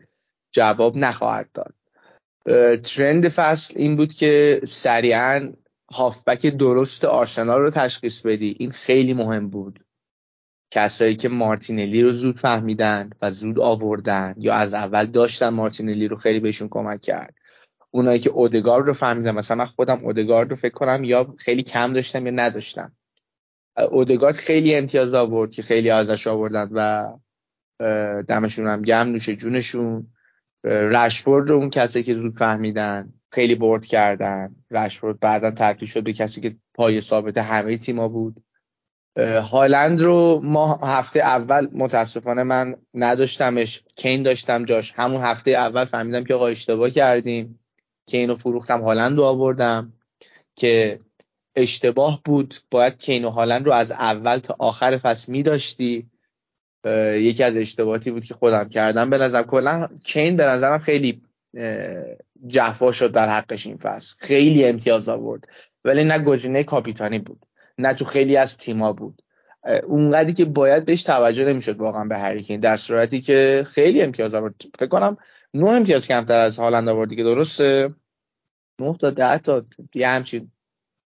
جواب 0.52 0.98
نخواهد 0.98 1.50
داد. 1.54 1.74
ترند 2.84 3.30
فصل 3.30 3.74
این 3.78 3.96
بود 3.96 4.14
که 4.14 4.62
سریعا 4.68 5.54
هافبک 5.92 6.46
درست 6.46 7.06
آرسنال 7.06 7.62
رو 7.62 7.70
تشخیص 7.70 8.22
بدی. 8.22 8.56
این 8.60 8.72
خیلی 8.72 9.14
مهم 9.14 9.50
بود. 9.50 9.84
کسایی 10.72 11.16
که 11.16 11.30
مارتینلی 11.30 12.02
رو 12.02 12.12
زود 12.12 12.38
فهمیدن 12.38 13.10
و 13.22 13.32
زود 13.32 13.60
آوردن 13.60 14.36
یا 14.38 14.54
از 14.54 14.74
اول 14.74 15.06
داشتن 15.06 15.50
مارتینلی 15.50 16.08
رو 16.08 16.16
خیلی 16.16 16.40
بهشون 16.40 16.68
کمک 16.72 17.02
کرد. 17.02 17.36
اونایی 17.92 18.20
که 18.20 18.30
اودگارد 18.30 18.88
رو 18.88 18.94
فهمیدن 18.94 19.32
مثلا 19.32 19.58
من 19.58 19.66
خودم 19.66 20.00
اودگارد 20.04 20.50
رو 20.50 20.56
فکر 20.56 20.74
کنم 20.74 21.04
یا 21.04 21.36
خیلی 21.40 21.64
کم 21.64 21.94
داشتم 21.94 22.26
یا 22.26 22.32
نداشتم. 22.32 22.96
اودگارد 23.92 24.36
خیلی 24.36 24.76
امتیاز 24.76 25.14
آورد 25.14 25.52
که 25.52 25.62
خیلی 25.62 25.90
ازش 25.90 26.28
آوردن 26.28 26.70
و 26.72 27.08
دمشون 28.24 28.68
هم 28.68 28.82
گم 28.82 29.08
نوشه 29.08 29.36
جونشون. 29.36 30.08
رشفورد 30.68 31.50
رو 31.50 31.56
اون 31.56 31.70
کسی 31.70 32.04
که 32.04 32.14
زود 32.14 32.38
فهمیدن 32.38 33.14
خیلی 33.32 33.56
برد 33.56 33.86
کردن. 33.86 34.56
رشفورد 34.72 35.20
بعدا 35.20 35.52
تبدیل 35.52 35.90
شد 35.90 36.04
به 36.04 36.14
کسی 36.14 36.42
که 36.42 36.56
پای 36.74 37.02
ثابت 37.02 37.38
همه 37.38 37.78
تیما 37.78 38.08
بود. 38.08 38.44
هالند 39.52 40.02
رو 40.02 40.42
ما 40.44 40.80
هفته 40.84 41.20
اول 41.20 41.68
متاسفانه 41.74 42.44
من 42.44 42.76
نداشتمش. 42.94 43.84
کین 43.98 44.24
داشتم 44.24 44.66
جاش. 44.66 44.94
همون 44.96 45.22
هفته 45.22 45.52
اول 45.52 45.86
فهمیدم 45.86 46.24
که 46.24 46.34
آقا 46.34 46.48
اشتباه 46.48 46.90
کردیم. 46.90 47.60
کین 48.06 48.30
رو 48.30 48.36
فروختم 48.36 48.82
هالند 48.82 49.18
رو 49.18 49.24
آوردم 49.24 49.94
که 50.56 51.00
اشتباه 51.56 52.22
بود. 52.26 52.56
باید 52.72 52.98
کین 52.98 53.26
و 53.26 53.30
هالند 53.30 53.66
رو 53.66 53.72
از 53.72 53.92
اول 53.92 54.38
تا 54.38 54.56
آخر 54.60 54.98
فصل 54.98 55.32
می 55.32 55.44
داشتی 55.44 56.10
یکی 57.14 57.44
از 57.44 57.58
اشتباهاتی 57.58 58.12
بود 58.12 58.26
که 58.26 58.34
خودم 58.34 58.70
کردم. 58.70 59.10
به 59.10 59.18
نظر 59.18 59.44
کلا 59.44 59.88
کین 60.04 60.38
به 60.38 60.46
نظرم 60.46 60.80
خیلی 60.80 61.22
جفا 62.48 62.92
شد 62.92 63.12
در 63.12 63.30
حقش 63.30 63.68
این 63.68 63.78
فصل. 63.78 64.16
خیلی 64.20 64.66
امتیاز 64.66 65.10
آورد. 65.10 65.48
ولی 65.86 66.04
نه 66.04 66.20
گزینه 66.20 66.64
کاپیتانی 66.64 67.20
بود. 67.20 67.46
نه 67.78 67.94
تو 67.94 68.06
خیلی 68.06 68.38
از 68.38 68.58
تیما 68.58 68.94
بود. 68.94 69.22
اونقدری 69.84 70.34
که 70.34 70.46
باید 70.46 70.86
بهش 70.86 71.04
توجه 71.04 71.46
نمی‌شد 71.46 71.78
واقعا 71.78 72.04
به 72.06 72.18
هریکین 72.18 72.60
در 72.60 72.78
صورتی 72.78 73.22
که 73.22 73.66
خیلی 73.68 74.02
امتیاز 74.02 74.34
آورد. 74.34 74.56
فکر 74.80 74.88
کنم 74.88 75.18
نه 75.54 75.70
امتیاز 75.70 76.08
کمتر 76.08 76.40
از 76.40 76.60
هالند 76.60 76.90
آورد 76.90 77.16
که 77.16 77.24
درسته؟ 77.24 77.90
9 78.80 78.98
تا 78.98 79.10
10 79.10 79.38
تا 79.38 79.66
یه 79.94 80.08
همچین 80.08 80.52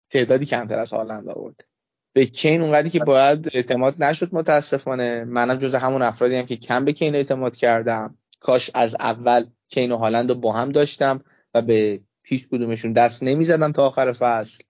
تعدادی 0.09 0.45
کمتر 0.45 0.79
از 0.79 0.93
هالند 0.93 1.29
آورد. 1.29 1.65
به 2.13 2.25
کین 2.25 2.61
اونقدری 2.61 2.89
که 2.89 2.99
باید 2.99 3.49
اعتماد 3.53 4.03
نشد 4.03 4.29
متاسفانه. 4.31 5.23
منم 5.23 5.57
جز 5.57 5.75
همون 5.75 6.01
افرادی 6.01 6.35
هم 6.35 6.45
که 6.45 6.55
کم 6.55 6.85
به 6.85 6.93
کین 6.93 7.15
اعتماد 7.15 7.55
کردم. 7.55 8.17
کاش 8.39 8.71
از 8.73 8.95
اول 8.99 9.45
کین 9.69 9.91
و 9.91 9.97
هالند 9.97 10.29
رو 10.29 10.35
با 10.35 10.53
هم 10.53 10.71
داشتم 10.71 11.23
و 11.53 11.61
به 11.61 11.99
هیچ 12.23 12.47
کدومشون 12.47 12.93
دست 12.93 13.23
نمی‌زدم 13.23 13.71
تا 13.71 13.87
آخر 13.87 14.11
فصل. 14.11 14.63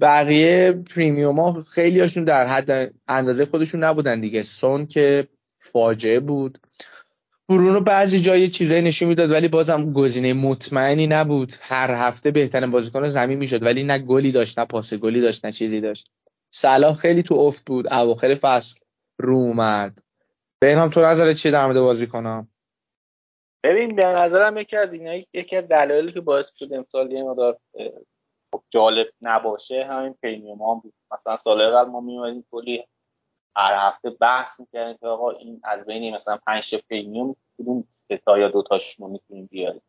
بقیه 0.00 0.72
پریمیوم 0.72 1.40
ها 1.40 1.62
خیلی 1.62 2.00
هاشون 2.00 2.24
در 2.24 2.46
حد 2.46 2.94
اندازه 3.08 3.46
خودشون 3.46 3.84
نبودن 3.84 4.20
دیگه. 4.20 4.42
سون 4.42 4.86
که 4.86 5.28
فاجعه 5.58 6.20
بود. 6.20 6.58
برونو 7.48 7.80
بعضی 7.80 8.20
جای 8.20 8.48
چیزایی 8.48 8.82
نشون 8.82 9.08
می‌داد 9.08 9.30
ولی 9.30 9.48
بازم 9.48 9.92
گزینه 9.92 10.32
مطمئنی 10.32 11.06
نبود. 11.06 11.52
هر 11.60 11.90
هفته 11.94 12.30
بهترین 12.30 12.70
بازیکن 12.70 13.06
زمین 13.06 13.38
می‌شد 13.38 13.62
ولی 13.62 13.84
نه 13.84 13.98
گلی 13.98 14.32
داشت 14.32 14.58
نه 14.58 14.64
پاس 14.64 14.94
گلی 14.94 15.20
داشت 15.20 15.44
نه 15.44 15.52
چیزی 15.52 15.80
داشت. 15.80 16.10
صلاح 16.50 16.94
خیلی 16.96 17.22
تو 17.22 17.34
افت 17.34 17.64
بود 17.66 17.92
اواخر 17.92 18.34
فصل 18.34 18.80
رو 19.18 19.36
اومد. 19.36 19.98
بهنام 20.60 20.88
تو 20.88 21.00
نظر 21.00 21.32
چی 21.32 21.50
در 21.50 21.66
مورد 21.66 21.80
بازیکنام 21.80 22.48
ببین 23.64 23.96
به 23.96 24.06
نظرم 24.06 24.56
یکی 24.56 24.76
از 24.76 24.92
اینا 24.92 25.14
یکی 25.34 25.56
از 25.56 25.68
دلایلی 25.68 26.12
که 26.12 26.20
باعث 26.20 26.50
شد 26.58 26.72
امسال 26.72 27.12
یه 27.12 27.22
مقدار 27.22 27.58
جالب 28.70 29.06
نباشه 29.20 29.86
همین 29.90 30.14
پریمیوم 30.22 30.80
بود. 30.80 30.94
مثلا 31.12 31.36
سال 31.36 31.70
قبل 31.70 31.90
ما 31.90 32.00
میومدیم 32.00 32.44
کلی 32.50 32.84
هر 33.56 33.88
هفته 33.88 34.10
بحث 34.10 34.60
می‌کردیم 34.60 34.96
که 35.00 35.06
آقا 35.06 35.30
این 35.30 35.60
از 35.64 35.86
بین 35.86 36.14
مثلا 36.14 36.38
پنج 36.46 36.74
پریمیوم 36.90 37.36
کدوم 37.58 37.84
سه 37.88 38.16
تا 38.16 38.38
یا 38.38 38.48
دو 38.48 38.62
تاش 38.62 39.00
ما 39.00 39.08
می‌تونیم 39.08 39.46
بیاریم. 39.46 39.82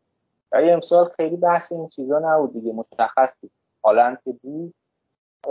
ولی 0.52 0.70
امسال 0.70 1.08
خیلی 1.08 1.36
بحث 1.36 1.72
این 1.72 1.88
چیزا 1.88 2.18
نبود 2.18 2.52
دیگه 2.52 2.72
مشخص 2.72 3.36
بود. 3.40 3.50
حالا 3.82 4.16
که 4.24 4.32
بود 4.42 4.74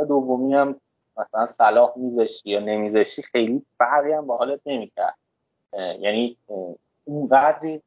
دومی 0.08 0.54
هم 0.54 0.82
مثلا 1.18 1.46
صلاح 1.46 1.94
میذاشتی 1.96 2.50
یا 2.50 2.60
نمیذاشتی 2.60 3.24
خیلی 3.24 3.66
فرقی 3.78 4.12
هم 4.12 4.28
با 4.28 4.38
حالت 4.38 4.60
نمی‌کرد. 4.66 5.18
یعنی 6.00 6.38
اونقدری 7.04 7.82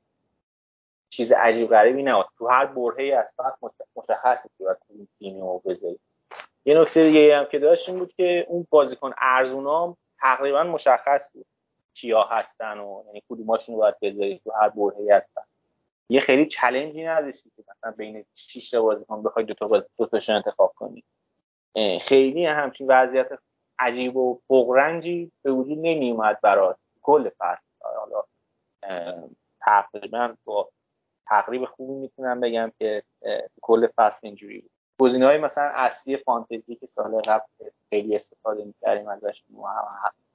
چیز 1.11 1.33
عجیب 1.33 1.71
غریبی 1.71 2.03
نبود. 2.03 2.27
تو 2.39 2.49
هر 2.49 2.67
برهه 2.67 3.15
از 3.15 3.35
فصل 3.37 3.69
مشخص 3.97 4.43
بود 4.43 4.53
که 4.59 4.65
باید 4.65 4.77
تیمی 5.19 5.41
رو 5.41 5.63
بذاری 5.65 5.99
یه 6.65 6.81
نکته 6.81 7.03
دیگه 7.03 7.37
هم 7.39 7.45
که 7.45 7.59
داشت 7.59 7.89
این 7.89 7.99
بود 7.99 8.13
که 8.17 8.47
اون 8.49 8.67
بازیکن 8.71 9.13
ارزونام 9.19 9.97
تقریبا 10.21 10.65
مشخص 10.65 11.31
بود 11.33 11.47
کیا 11.95 12.23
هستن 12.23 12.79
و 12.79 13.03
یعنی 13.07 13.23
کدوماشون 13.31 13.75
رو 13.75 13.81
باید 13.81 13.95
بذاری 14.03 14.41
تو 14.45 14.53
هر 14.53 14.69
برهه 14.69 15.17
هستن 15.17 15.43
یه 16.09 16.21
خیلی 16.21 16.47
چلنجی 16.47 17.05
نداشتی 17.05 17.51
که 17.57 17.65
مثلا 17.69 17.91
بین 17.91 18.25
6 18.35 18.71
تا 18.71 18.83
بازیکن 18.83 19.23
بخوای 19.23 19.45
دو 19.45 19.55
تا 19.55 19.87
دو 19.97 20.07
تاشون 20.07 20.37
انتخاب 20.37 20.73
کنی. 20.77 21.05
خیلی 22.01 22.47
همچین 22.47 22.87
وضعیت 22.91 23.29
عجیب 23.79 24.17
و 24.17 24.41
بغرنجی 24.51 25.33
به 25.43 25.53
وجود 25.53 25.79
نمی 25.79 26.11
اومد 26.11 26.41
برای 26.41 26.75
کل 27.03 27.31
فصل. 27.39 27.63
حالا 27.81 28.23
تقریبا 29.61 30.35
با 30.45 30.71
تقریب 31.27 31.65
خوبی 31.65 31.95
می‌تونم 31.95 32.41
بگم 32.41 32.73
که 32.79 33.03
کل 33.63 33.87
فصل 33.97 34.27
اینجوری 34.27 34.61
بود. 34.61 34.71
گزینه 34.99 35.27
های 35.27 35.39
مثلا 35.39 35.71
اصلی 35.75 36.17
فانتزی 36.17 36.75
که 36.75 36.87
سال 36.87 37.21
قبل 37.21 37.45
خیلی 37.91 38.17
استفاده 38.17 38.65
می‌کردیم 38.65 39.09
ازش 39.09 39.43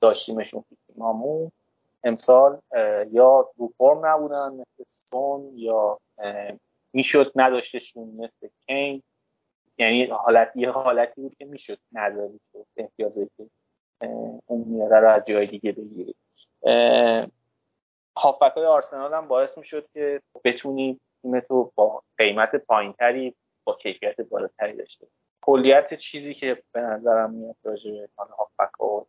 داشتیمشون 0.01 0.63
تیمامون 0.88 1.51
امسال 2.03 2.59
یا 3.11 3.49
رو 3.57 3.73
فرم 3.77 4.05
نبودن 4.05 4.49
مثل 4.51 4.83
سون 4.88 5.51
یا 5.55 5.99
می‌شد 6.93 7.31
نداشتشون 7.35 8.07
مثل 8.17 8.47
کین. 8.65 9.03
یعنی 9.77 10.05
حالت 10.05 10.51
یه 10.55 10.71
حالتی 10.71 11.21
بود 11.21 11.35
که 11.35 11.45
می‌شد 11.45 11.77
نظری 11.91 12.39
شد 12.53 12.65
امتیازی 12.77 13.29
که 13.38 13.47
اون 14.47 14.63
میاره 14.67 14.99
رو 14.99 15.09
از 15.09 15.23
جای 15.25 15.47
دیگه 15.47 15.71
بگیری. 15.71 16.15
هافبک 18.17 18.51
های 18.51 18.65
آرسنال 18.65 19.13
هم 19.13 19.27
باعث 19.27 19.57
می‌شد 19.57 19.88
که 19.93 20.21
بتونی 20.43 20.99
تیمتو 21.21 21.71
با 21.75 22.03
قیمت 22.17 22.55
پایینتری 22.55 23.35
با 23.63 23.77
کیفیت 23.81 24.21
بالاتری 24.21 24.77
داشته. 24.77 25.07
کلیت 25.41 25.93
چیزی 25.93 26.33
که 26.33 26.63
به 26.71 26.81
نظرم 26.81 27.33
میاد 27.33 27.55
راجع 27.63 27.91
به 27.91 28.23
هافبک 28.38 28.81
و 28.81 29.05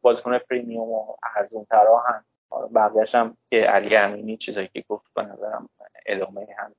بازیکن 0.00 0.38
پریمیوم 0.38 0.88
و 0.88 1.16
ارزون 1.36 1.66
ترا 1.70 1.98
هم 1.98 2.24
بقیهش 2.74 3.14
هم 3.14 3.36
که 3.50 3.56
علی 3.56 3.96
امینی 3.96 4.36
چیزایی 4.36 4.68
که 4.72 4.84
گفت 4.88 5.06
به 5.14 5.22
نظرم 5.22 5.68
ادامه 6.06 6.46
هم 6.58 6.72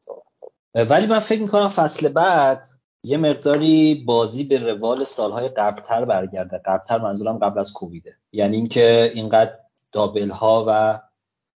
ولی 0.90 1.08
من 1.08 1.20
فکر 1.20 1.42
می‌کنم 1.42 1.70
فصل 1.70 2.14
بعد 2.14 2.66
یه 3.04 3.18
مقداری 3.18 4.04
بازی 4.08 4.44
به 4.44 4.74
روال 4.74 5.04
سالهای 5.04 5.50
قبلتر 5.50 6.06
برگرده. 6.06 6.58
قبلتر 6.58 6.98
منظورم 6.98 7.38
قبل 7.38 7.60
از 7.60 7.74
کوویده. 7.74 8.16
یعنی 8.32 8.56
اینکه 8.56 9.12
اینقدر 9.14 9.54
دابل 9.92 10.30
ها 10.30 10.66
و 10.68 11.00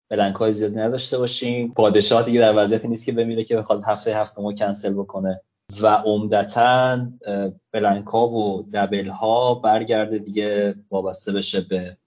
بلنک 0.09 0.35
های 0.35 0.53
زیادی 0.53 0.75
نداشته 0.75 1.17
باشیم. 1.17 1.73
پادشاه 1.73 2.23
دیگه 2.23 2.39
در 2.39 2.53
وضعیتی 2.57 2.87
نیست 2.87 3.05
که 3.05 3.11
بمیره 3.11 3.43
که 3.43 3.57
بخواد 3.57 3.83
هفته 3.85 4.15
هفته 4.15 4.41
ما 4.41 4.53
کنسل 4.53 4.93
بکنه. 4.93 5.41
و 5.81 5.87
عمدتا 5.87 7.07
بلنک 7.71 8.13
و 8.13 8.63
دبل 8.73 9.07
ها 9.07 9.55
برگرده 9.55 10.17
دیگه 10.17 10.75
وابسته 10.91 11.31
بشه 11.31 11.61
به 11.61 11.97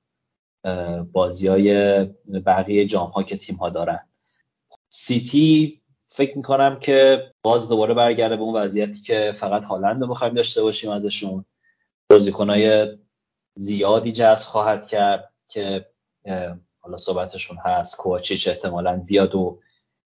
بازی 1.12 1.48
های 1.48 2.04
بقیه 2.46 2.86
جام 2.86 3.10
ها 3.10 3.22
که 3.22 3.36
تیم 3.36 3.56
ها 3.56 3.70
دارن. 3.70 4.08
سیتی 4.88 5.80
فکر 6.08 6.36
می‌کنم 6.36 6.78
که 6.80 7.22
باز 7.42 7.68
دوباره 7.68 7.94
برگرده 7.94 8.36
به 8.36 8.42
اون 8.42 8.56
وضعیتی 8.56 9.02
که 9.02 9.32
فقط 9.36 9.64
هالند 9.64 10.02
رو 10.02 10.08
بخوایم 10.08 10.34
داشته 10.34 10.62
باشیم 10.62 10.90
ازشون. 10.90 11.44
بازیکنهای 12.10 12.98
زیادی 13.54 14.12
جذب 14.12 14.46
خواهد 14.46 14.86
کرد 14.86 15.32
که 15.48 15.86
حالا 16.82 16.96
صحبتشون 16.96 17.56
هست 17.64 17.96
کوچیچ 17.96 18.48
احتمالا 18.48 18.96
بیاد 18.96 19.34
و 19.34 19.60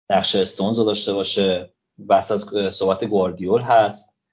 نقش 0.09 0.35
استونز 0.35 0.79
رو 0.79 0.85
داشته 0.85 1.13
باشه. 1.13 1.73
بحث 2.07 2.31
از 2.31 2.45
صحبت 2.73 3.05
گواردیول 3.05 3.61
هست. 3.61 4.23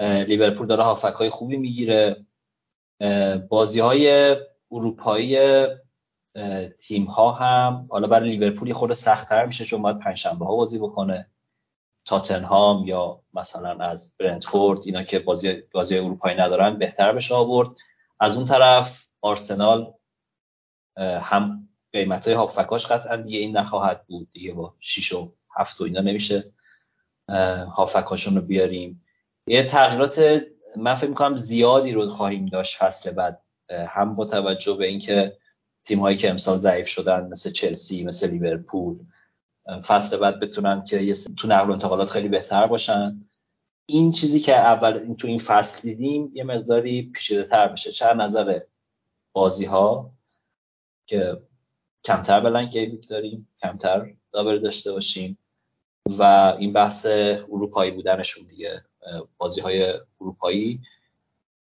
لیورپول 0.00 0.66
داره 0.66 0.82
هافک 0.82 1.14
های 1.14 1.30
خوبی 1.30 1.56
می‌گیره. 1.56 2.26
بازی 3.48 3.80
های 3.80 4.36
اروپایی 4.70 5.38
تیم 6.80 7.04
ها 7.04 7.32
هم 7.32 7.86
حالا 7.90 8.08
برای 8.08 8.30
لیورپول 8.30 8.72
خود 8.72 8.92
سختتر 8.92 9.46
میشه 9.46 9.64
چون 9.64 9.82
باید 9.82 9.98
پنجشنبه 9.98 10.44
ها 10.44 10.56
بازی 10.56 10.78
بکنه. 10.78 11.30
تاتنهام 12.04 12.86
یا 12.86 13.20
مثلا 13.34 13.84
از 13.84 14.16
برنتفورد 14.18 14.80
اینا 14.84 15.02
که 15.02 15.18
بازی 15.18 15.62
بازی 15.72 15.98
اروپایی 15.98 16.36
ندارن 16.36 16.78
بهتر 16.78 17.12
بشه 17.12 17.34
آورد. 17.34 17.68
از 18.20 18.36
اون 18.36 18.46
طرف 18.46 19.06
آرسنال 19.20 19.92
هم 20.98 21.65
قیمت 21.96 22.26
های 22.26 22.36
هافکاش 22.36 22.86
قطعا 22.86 23.16
دیگه 23.16 23.38
این 23.38 23.56
نخواهد 23.56 24.06
بود. 24.06 24.30
دیگه 24.30 24.52
با 24.52 24.74
6 24.80 25.12
و 25.12 25.32
7 25.56 25.80
و 25.80 25.84
اینا 25.84 26.00
نمیشه 26.00 26.52
هافکاشون 27.76 28.34
رو 28.34 28.40
بیاریم. 28.40 29.04
یه 29.46 29.62
تغییرات 29.62 30.42
من 30.76 30.94
فکر 30.94 31.08
می‌کنم 31.08 31.36
زیادی 31.36 31.92
رو 31.92 32.08
خواهیم 32.08 32.46
داشت 32.46 32.76
فصل 32.76 33.10
بعد. 33.10 33.42
هم 33.70 34.14
با 34.14 34.24
توجه 34.24 34.76
به 34.76 34.86
اینکه 34.86 35.36
تیم 35.84 36.00
هایی 36.00 36.16
که 36.16 36.30
امسال 36.30 36.58
ضعیف 36.58 36.88
شدن 36.88 37.28
مثل 37.28 37.50
چلسی 37.50 38.04
مثل 38.04 38.30
لیورپول 38.30 38.98
فصل 39.86 40.16
بعد 40.16 40.40
بتونن 40.40 40.84
که 40.84 41.14
تو 41.36 41.48
نقل 41.48 41.68
و 41.68 41.72
انتقالات 41.72 42.10
خیلی 42.10 42.28
بهتر 42.28 42.66
باشن. 42.66 43.28
این 43.86 44.12
چیزی 44.12 44.40
که 44.40 44.56
اول 44.56 45.14
تو 45.18 45.28
این 45.28 45.38
فصل 45.38 45.80
دیدیم 45.82 46.30
یه 46.34 46.44
مقداری 46.44 47.02
پیچیده 47.02 47.44
تر 47.44 47.68
بشه. 47.68 47.92
چه 47.92 48.14
نظر 48.14 48.60
بازی 49.32 49.64
ها 49.64 50.10
که 51.06 51.42
کمتر 52.06 52.40
blank 52.40 52.70
game 52.70 52.89
week 52.89 53.08
داریم 53.08 53.48
کمتر 53.62 54.14
double 54.32 54.58
داشته 54.58 54.92
باشیم 54.92 55.38
و 56.06 56.22
این 56.58 56.72
بحث 56.72 57.06
اروپایی 57.52 57.90
بودنشون 57.90 58.46
دیگه. 58.46 58.84
بازی 59.38 59.60
های 59.60 59.94
اروپایی 60.20 60.80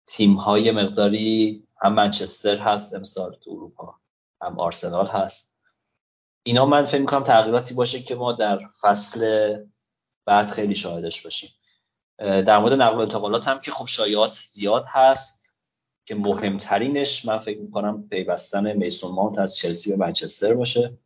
تیم 0.08 0.36
های 0.36 0.72
مقداری 0.72 1.64
هم 1.82 1.94
منچستر 1.94 2.58
هست 2.58 2.96
امسال 2.96 3.38
تو 3.44 3.52
اروپا 3.52 3.96
هم 4.42 4.60
آرسنال 4.60 5.08
هست. 5.08 5.60
اینا 6.44 6.66
من 6.66 6.84
فکر 6.84 7.02
می‌کنم 7.02 7.24
تغییراتی 7.24 7.74
باشه 7.74 8.00
که 8.00 8.16
ما 8.16 8.34
در 8.34 8.60
فصل 8.82 9.54
بعد 10.26 10.50
خیلی 10.50 10.76
شاهدش 10.76 11.22
باشیم. 11.22 11.50
در 12.18 12.60
مورد 12.60 12.74
نقل 12.74 12.98
و 12.98 13.02
انتقالات 13.02 13.48
هم 13.48 13.60
که 13.60 13.72
خب 13.72 13.86
شایعات 13.86 14.32
زیاد 14.32 14.86
هست. 14.88 15.35
که 16.06 16.16
مهمترینش 16.16 17.26
من 17.26 17.38
فکر 17.38 17.60
می‌کنم 17.60 18.08
پیوستن 18.10 18.74
میسون 18.74 19.12
ماونت 19.12 19.40
از 19.40 19.58
چلسی 19.58 19.90
به 19.90 19.98
منچستر 19.98 20.54
باشه 20.54 20.98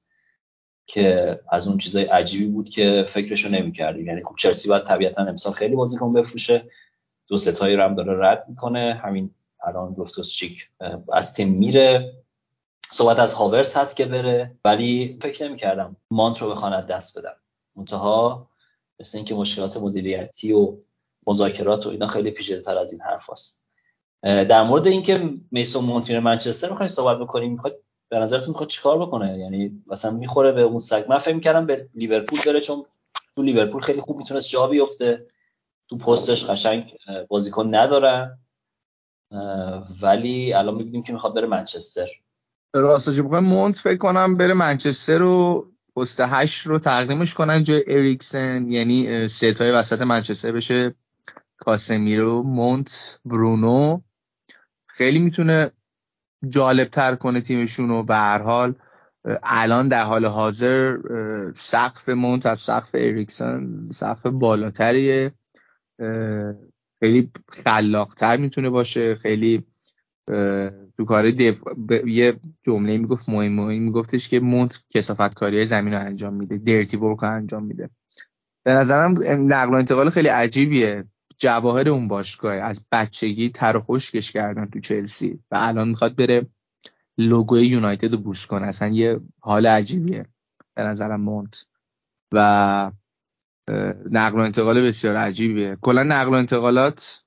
که 0.88 1.40
از 1.50 1.68
اون 1.68 1.78
چیزای 1.78 2.04
عجیبی 2.04 2.46
بود 2.46 2.70
که 2.70 3.06
فکرشو 3.08 3.50
نمی‌کردیم. 3.50 4.08
یعنی 4.08 4.24
خب 4.24 4.36
چلسی 4.38 4.70
باید 4.70 4.84
طبیعتا 4.84 5.24
امسال 5.24 5.54
خیلی 5.54 5.76
بازیکن 5.76 6.14
بفروشه. 6.14 6.64
دو 7.28 7.38
ستایی 7.38 7.76
رو 7.76 7.84
هم 7.84 7.96
داره 7.96 8.30
رد 8.30 8.46
می‌کنه. 8.50 9.02
همین 9.04 9.32
الان 9.64 9.94
گفتوس 9.94 10.32
چیک 10.32 10.70
از 11.14 11.34
تیم 11.34 11.50
میره. 11.50 12.14
صحبت 12.92 13.20
از 13.20 13.34
هاورس 13.34 13.78
هست 13.78 13.96
که 13.96 14.06
بره 14.06 14.58
ولی 14.66 15.20
فکر 15.22 15.48
نمی‌کردم 15.48 15.96
مانت 16.12 16.42
رو 16.42 16.50
بخواند 16.50 16.88
دست 16.88 17.20
بدم 17.20 17.36
منتها 17.76 18.50
مثل 19.00 19.18
اینکه 19.18 19.36
مشکلات 19.36 19.78
مدیریتی 19.78 20.54
و 20.54 20.78
مذاکرات 21.28 21.86
و 21.86 21.90
اینا 21.90 22.08
خیلی 22.08 22.32
پیچیده 22.32 22.62
تر 22.62 22.78
از 22.78 22.92
این 22.92 23.02
حرف 23.02 23.30
هست. 23.30 23.69
در 24.24 24.64
مورد 24.64 24.88
اینکه 24.88 25.34
میسون 25.52 25.86
مونتین 25.86 26.20
منچستر 26.20 26.70
می‌خوایم 26.70 26.90
صحبت 26.90 27.18
بکنیم 27.18 27.52
می‌خواد 27.52 27.76
به 28.10 28.20
نظرتون 28.20 28.50
می‌خواد 28.50 28.70
چیکار 28.70 29.00
بکنه؟ 29.00 29.38
یعنی 29.38 29.84
مثلا 29.88 30.12
می‌خوره 30.12 30.52
به 30.52 30.62
اون 30.62 30.80
سگ 30.80 31.06
من 31.10 31.18
فکر 31.18 31.62
به 31.62 31.90
لیورپول 31.96 32.40
بره 32.46 32.62
چون 32.62 32.86
تو 33.36 33.42
لیورپول 33.42 33.82
خیلی 33.82 34.02
خوب 34.02 34.18
می‌تونست 34.18 34.50
جا 34.50 34.68
بیفته. 34.68 35.28
تو 35.90 35.98
پستش 35.98 36.46
قشنگ 36.46 36.92
بازیکن 37.28 37.76
ندارن 37.76 38.40
ولی 40.02 40.54
الان 40.54 40.76
می‌بینیم 40.76 41.04
که 41.04 41.14
می‌خواد 41.14 41.36
بره 41.36 41.48
منچستر. 41.48 42.08
راستش 42.74 43.20
بخوام 43.20 43.44
مونت 43.44 43.76
فکر 43.76 43.98
کنم 43.98 44.38
بره 44.38 44.54
منچستر 44.54 45.18
رو 45.18 45.68
پست 45.96 46.20
هشت 46.20 46.68
رو 46.68 46.80
تقدیمش 46.80 47.34
کنن 47.34 47.64
جای 47.64 47.84
اریکسن. 47.88 48.72
یعنی 48.72 49.28
ست 49.28 49.44
های 49.44 49.72
وسط 49.72 50.02
منچستر 50.02 50.52
بشه 50.52 50.96
کاسمیرو 51.58 52.44
مونت 52.44 53.20
برونو. 53.26 54.00
خیلی 55.00 55.20
می‌تونه 55.20 55.72
جالب 56.50 56.88
تر 56.88 57.16
کنه 57.16 57.42
تیمشون 57.42 57.92
و 57.92 58.04
به 58.04 58.16
هر 58.16 58.42
حال 58.42 58.76
الان 59.44 59.88
در 59.88 60.04
حال 60.04 60.26
حاضر 60.26 60.98
سقف 61.56 62.10
مونت 62.10 62.46
از 62.46 62.60
سقف 62.60 62.90
اریکسن 62.94 63.90
سقف 63.92 64.26
بالاتریه. 64.26 65.32
خیلی 67.00 67.32
خلاقتر 67.50 68.38
می‌تونه 68.38 68.70
باشه 68.70 69.16
خیلی 69.16 69.64
تو 70.98 71.06
کار 71.08 71.32
دف... 71.32 71.64
یه 72.08 72.40
جمله 72.64 72.98
می‌گفت 72.98 73.30
مهم 73.30 73.52
مهم 73.56 73.82
میگفتش 73.84 74.30
که 74.30 74.40
مونت 74.40 74.84
کسافت 74.90 75.34
کاری 75.34 75.66
زمین 75.66 75.94
رو 75.94 76.00
انجام 76.00 76.34
میده 76.34 76.58
درتی 76.58 76.98
ورک 76.98 77.24
انجام 77.24 77.64
میده. 77.64 77.90
به 78.66 78.74
نظرم 78.74 79.16
نقل 79.54 79.74
و 79.74 79.78
انتقال 79.78 80.10
خیلی 80.10 80.28
عجیبیه. 80.28 81.06
جواهر 81.40 81.90
اون 81.90 82.08
باشگاه 82.08 82.54
از 82.54 82.86
بچگی 82.92 83.50
تر 83.50 83.78
و 83.78 83.80
خشکش 83.80 84.32
کردن 84.32 84.66
تو 84.66 84.80
چلسی 84.80 85.40
و 85.52 85.58
الان 85.60 85.88
می‌خواد 85.88 86.16
بره 86.16 86.48
لوگوی 87.18 87.68
یونایتد 87.68 88.12
رو 88.12 88.18
بوش 88.18 88.48
کنه. 88.48 88.68
اصلا 88.68 88.88
یه 88.88 89.20
حال 89.40 89.68
عجیبیه 89.68 90.26
به 90.76 90.84
نظرم 90.84 91.22
مونت. 91.22 91.66
و 92.34 92.92
نقل 94.12 94.40
و 94.40 94.42
انتقال 94.42 94.82
بسیار 94.82 95.16
عجیبیه. 95.16 95.78
کلا 95.82 96.04
نقل 96.04 96.30
و 96.30 96.34
انتقالات 96.34 97.24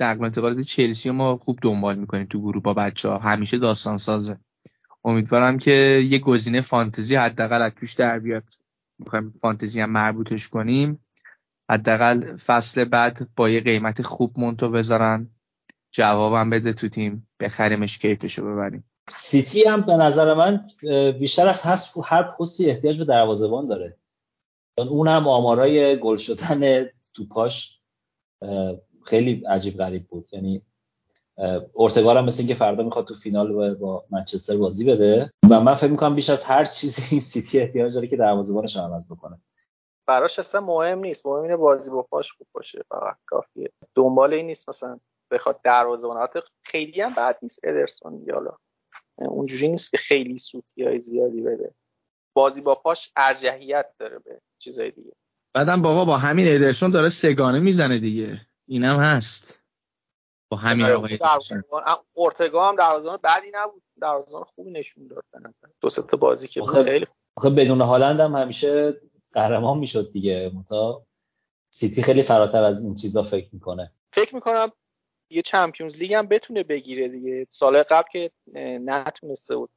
نقل 0.00 0.20
و 0.20 0.24
انتقالات 0.24 0.60
چلسی 0.60 1.10
ما 1.10 1.36
خوب 1.36 1.58
دنبال 1.62 1.98
می‌کنیم 1.98 2.26
تو 2.26 2.40
گروه 2.40 2.62
با 2.62 2.74
بچه 2.74 3.08
ها 3.08 3.18
همیشه 3.18 3.58
داستان 3.58 3.96
سازه 3.96 4.38
امیدوارم 5.04 5.58
که 5.58 6.04
یه 6.10 6.18
گزینه 6.18 6.60
فانتزی 6.60 7.16
حداقل 7.16 7.62
از 7.62 7.72
توش 7.72 7.94
در 7.94 8.18
بیاد. 8.18 8.44
می‌خوایم 8.98 9.34
فانتزی 9.40 9.80
هم 9.80 9.90
مربوطش 9.90 10.48
کنیم. 10.48 11.00
حداقل 11.70 12.36
فصل 12.36 12.84
بعد 12.84 13.28
با 13.36 13.48
یه 13.48 13.60
قیمت 13.60 14.02
خوب 14.02 14.32
مونتو 14.36 14.70
بذارن 14.70 15.30
جوابم 15.92 16.50
بده 16.50 16.72
تو 16.72 16.88
تیم 16.88 17.28
بخریمش 17.40 17.98
کیفشو 17.98 18.46
ببریم. 18.46 18.84
سیتی 19.10 19.64
هم 19.64 19.80
به 19.80 19.96
نظر 19.96 20.34
من 20.34 20.66
بیشتر 21.18 21.48
از 21.48 21.62
هر 22.04 22.22
پستی 22.22 22.70
احتیاج 22.70 22.98
به 22.98 23.04
دروازه‌بان 23.04 23.66
داره. 23.66 23.96
اون 24.78 25.08
هم 25.08 25.28
آمارای 25.28 26.00
گل 26.00 26.16
شدن 26.16 26.84
توپاش 27.14 27.80
خیلی 29.04 29.44
عجیب 29.44 29.76
غریب 29.76 30.06
بود. 30.06 30.28
یعنی 30.32 30.62
اورتگار 31.72 32.16
هم 32.16 32.24
مثل 32.24 32.40
اینکه 32.40 32.54
فردا 32.54 32.82
می‌خواد 32.82 33.06
تو 33.06 33.14
فینال 33.14 33.74
با 33.74 34.04
منچستر 34.10 34.56
بازی 34.56 34.92
بده. 34.92 35.32
و 35.50 35.60
من 35.60 35.74
فکر 35.74 35.90
می‌کنم 35.90 36.14
بیش 36.14 36.30
از 36.30 36.44
هر 36.44 36.64
چیزی 36.64 37.02
این 37.10 37.20
سیتی 37.30 37.60
احتیاج 37.60 37.94
داره 37.94 38.06
که 38.06 38.16
دروازه‌بانش 38.16 38.76
عوض 38.76 39.06
بکنه. 39.06 39.38
براش 40.08 40.38
اصلا 40.38 40.60
مهم 40.60 40.98
نیست. 40.98 41.26
مهم 41.26 41.42
اینه 41.42 41.56
بازی 41.56 41.90
با 41.90 42.02
پاش 42.02 42.32
خوب 42.32 42.46
باشه 42.52 42.82
فقط 42.88 43.16
کافیه. 43.26 43.72
دنبال 43.94 44.34
این 44.34 44.46
نیست 44.46 44.68
مثلا 44.68 45.00
بخواد 45.32 45.60
دروازه‌بان 45.62 46.28
خیلی 46.62 47.00
هم 47.00 47.14
بد 47.14 47.38
نیست 47.42 47.58
ادرسون 47.62 48.26
حالا 48.34 48.56
اونجوری 49.18 49.68
نیست 49.68 49.90
که 49.90 49.96
خیلی 49.96 50.38
سوتی 50.38 50.84
های 50.84 51.00
زیادی 51.00 51.40
بده. 51.40 51.74
بازی 52.36 52.60
با 52.60 52.74
پاش 52.74 53.12
ارجحیت 53.16 53.92
داره 53.98 54.18
به 54.18 54.40
چیزای 54.58 54.90
دیگه. 54.90 55.12
بعدم 55.54 55.82
بابا 55.82 56.04
با 56.04 56.16
همین 56.16 56.46
ادرسون 56.48 56.90
داره 56.90 57.08
سگانه 57.08 57.60
می‌زنه 57.60 57.98
دیگه. 57.98 58.40
اینم 58.68 58.96
هست. 58.96 59.64
با 60.50 60.56
همین 60.56 60.84
آره، 60.84 60.94
آقای 60.94 61.18
اورتگا 62.14 62.68
هم 62.68 62.76
دروازه‌بان 62.76 63.18
بدی 63.24 63.50
نبود. 63.54 63.82
دروازه‌بان 64.00 64.44
خوبی 64.44 64.70
نشون 64.70 65.06
داد 65.06 65.24
دو 65.80 65.88
سه 65.88 66.02
بازی 66.02 66.48
که 66.48 66.62
خیلی 66.62 67.06
آخه 67.36 67.50
بدون 67.50 67.80
هالند 67.80 68.20
هم 68.20 68.36
همیشه 68.36 69.00
قهرمان 69.32 69.78
می‌شد 69.78 70.12
دیگه. 70.12 70.50
منتها 70.54 71.02
سیتی 71.70 72.02
خیلی 72.02 72.22
فراتر 72.22 72.62
از 72.62 72.84
این 72.84 72.94
چیزا 72.94 73.22
فکر 73.22 73.48
می‌کنه. 73.52 73.92
فکر 74.12 74.34
می‌کنم 74.34 74.72
یه 75.30 75.42
Champions 75.42 75.98
League 75.98 76.14
هم 76.14 76.26
بتونه 76.26 76.62
بگیره 76.62 77.08
دیگه. 77.08 77.46
سال 77.50 77.82
قبل 77.82 78.08
که 78.12 78.30
نتونسته 78.80 79.56
بود 79.56 79.70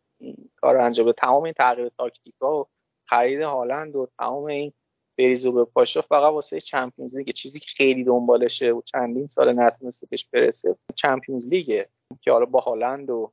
کار 0.56 0.78
انجام 0.78 1.06
بده. 1.06 1.14
تمام 1.14 1.44
این 1.44 1.54
تغییر 1.54 1.92
تاکتیکا 1.98 2.60
و 2.62 2.68
خرید 3.06 3.42
هالند 3.42 3.96
و 3.96 4.08
تمام 4.20 4.44
این 4.44 4.74
بریز 5.18 5.52
و 5.52 5.66
بپاشا 5.66 6.02
فقط 6.02 6.34
واسه 6.34 6.62
Champions 6.62 7.16
League. 7.16 7.30
چیزی 7.30 7.60
که 7.60 7.68
خیلی 7.70 8.04
دنبالشه 8.04 8.72
و 8.72 8.82
چندین 8.82 9.28
سال 9.28 9.60
نتونسته 9.60 10.08
بهش 10.08 10.28
برسه 10.34 10.76
Champions 10.96 11.48
League 11.48 11.79
ه. 11.79 11.90
که 12.22 12.32
حالا 12.32 12.46
با 12.46 12.60
هالند 12.60 13.10
و 13.10 13.32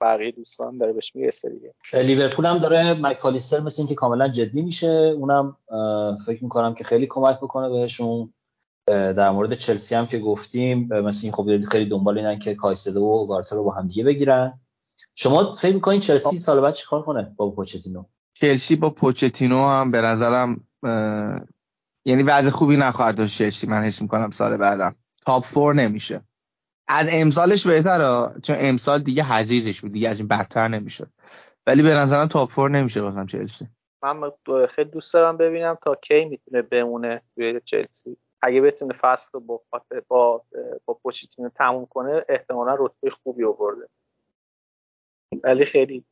بقیه 0.00 0.30
دوستان 0.30 0.78
داره 0.78 0.92
بهش 0.92 1.12
می‌رسه 1.14 1.50
دیگه. 1.50 1.74
لیورپول 2.02 2.46
هم 2.46 2.58
داره 2.58 2.94
مکالیستر 2.94 3.60
مثل 3.60 3.82
اینکه 3.82 3.94
کاملا 3.94 4.28
جدی 4.28 4.62
میشه. 4.62 5.14
اونم 5.16 5.56
فکر 6.26 6.44
می‌کنم 6.44 6.74
که 6.74 6.84
خیلی 6.84 7.06
کمک 7.06 7.36
بکنه 7.36 7.68
بهشون. 7.68 8.32
در 8.86 9.30
مورد 9.30 9.54
چلسی 9.54 9.94
هم 9.94 10.06
که 10.06 10.18
گفتیم 10.18 10.88
مثل 10.88 11.20
این 11.22 11.32
خب 11.32 11.68
خیلی 11.70 11.90
دنبال 11.90 12.18
اینن 12.18 12.38
که 12.38 12.54
کایسدو 12.54 13.00
و 13.00 13.26
گارتر 13.26 13.56
رو 13.56 13.64
با 13.64 13.70
هم 13.70 13.86
دیگه 13.86 14.04
بگیرن. 14.04 14.60
شما 15.14 15.52
فکر 15.52 15.74
می‌کنین 15.74 16.00
چلسی 16.00 16.36
سال 16.36 16.60
بعد 16.60 16.74
چیکار 16.74 17.02
کنه 17.02 17.34
با 17.36 17.50
پوچتینو؟ 17.50 18.04
چلسی 18.34 18.76
با 18.76 18.90
پوچتینو 18.90 19.68
هم 19.68 19.90
به 19.90 20.00
نظرم 20.00 20.60
یعنی 22.04 22.22
وضع 22.22 22.50
خوبی 22.50 22.76
نخواهد 22.76 23.16
داشت 23.16 23.38
چلسی 23.38 23.66
من 23.66 23.82
حس 23.82 24.02
می‌کنم 24.02 24.30
سال 24.30 24.56
بعدم. 24.56 24.94
تاپ 25.26 25.44
فور 25.44 25.74
نمیشه. 25.74 26.20
از 26.88 27.08
امسالش 27.12 27.66
بهتره 27.66 28.40
چون 28.42 28.56
امسال 28.58 29.02
دیگه 29.02 29.24
حزیزش 29.24 29.80
بود 29.80 29.92
دیگه 29.92 30.08
از 30.08 30.20
این 30.20 30.28
بدتر 30.28 30.68
نمیشه 30.68 31.06
ولی 31.66 31.82
به 31.82 31.94
نظرم 31.94 32.26
تاپ 32.26 32.50
فور 32.50 32.70
نمیشه 32.70 33.02
بازم 33.02 33.26
چلسی. 33.26 33.68
من 34.02 34.32
خیلی 34.66 34.90
دوست 34.90 35.14
دارم 35.14 35.36
ببینم 35.36 35.78
تا 35.84 35.94
کی 35.94 36.24
می‌تونه 36.24 36.62
بمونه 36.62 37.22
توی 37.34 37.60
چلسی. 37.64 38.16
اگه 38.42 38.60
بتونه 38.60 38.94
فصل 38.94 39.30
رو 39.32 39.40
با 39.40 39.62
با 40.08 40.44
با 40.84 40.94
پوچتینو 40.94 41.48
تموم 41.48 41.86
کنه 41.86 42.24
احتمالا 42.28 42.76
رتبه 42.78 43.10
خوبی 43.10 43.44
آورده. 43.44 43.88
ولی 45.44 45.64
خیلی 45.64 46.04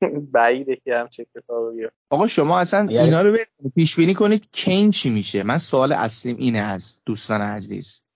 بعیده 0.32 0.76
که 0.76 0.96
هم 0.96 1.08
چه 1.08 1.26
کتابی 1.36 1.86
آقا 2.10 2.26
شما 2.26 2.58
اصلا 2.58 2.86
اینا 2.88 3.22
رو 3.22 3.36
پیش 3.74 3.96
بینی 3.96 4.14
کنید 4.14 4.50
کین 4.52 4.90
چی 4.90 5.10
میشه؟ 5.10 5.42
من 5.42 5.58
سوال 5.58 5.92
اصلیم 5.92 6.36
اینه 6.36 6.58
از 6.58 7.02
دوستان 7.06 7.40
عزیز. 7.40 8.09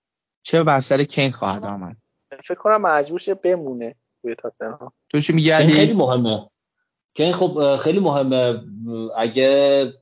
چه 0.45 0.63
بر 0.63 0.79
سر 0.79 1.03
کین 1.03 1.31
خواهد 1.31 1.65
آمد؟ 1.65 1.95
فکر 2.47 2.53
کنم 2.53 2.81
مجبور 2.81 3.19
شه 3.19 3.33
بمونه 3.33 3.95
توی 4.21 4.35
تاتنهام. 4.35 4.91
تو 5.09 5.19
چی 5.19 5.33
میگی 5.33 5.53
خیلی 5.53 5.93
مهمه. 5.93 6.49
کین 7.13 7.31
خب 7.31 7.75
خیلی 7.75 7.99
مهمه. 7.99 8.61
اگه 9.17 9.93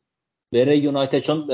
بره 0.52 0.78
یونایتد 0.78 1.20
چون 1.20 1.48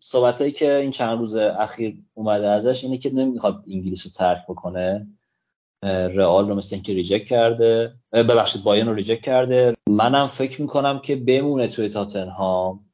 صحبتایی 0.00 0.52
که 0.52 0.74
این 0.74 0.90
چند 0.90 1.18
روز 1.18 1.36
اخیر 1.36 1.96
اومده 2.14 2.48
ازش 2.48 2.84
اینه 2.84 2.98
که 2.98 3.10
نمی‌خواد 3.10 3.64
انگلیس 3.70 4.06
رو 4.06 4.12
ترک 4.12 4.44
بکنه. 4.48 5.06
رئال 5.82 6.48
رو 6.48 6.54
مثل 6.54 6.76
اینکه 6.76 6.92
reject 6.92 7.24
کرده. 7.24 7.94
ببخشید 8.12 8.64
بایرن 8.64 8.88
رو 8.88 8.94
reject 8.94 9.20
کرده. 9.22 9.74
منم 9.88 10.26
فکر 10.26 10.62
می‌کنم 10.62 10.98
که 10.98 11.16
بمونه 11.16 11.68
توی 11.68 11.88
تاتنهام. 11.88 12.85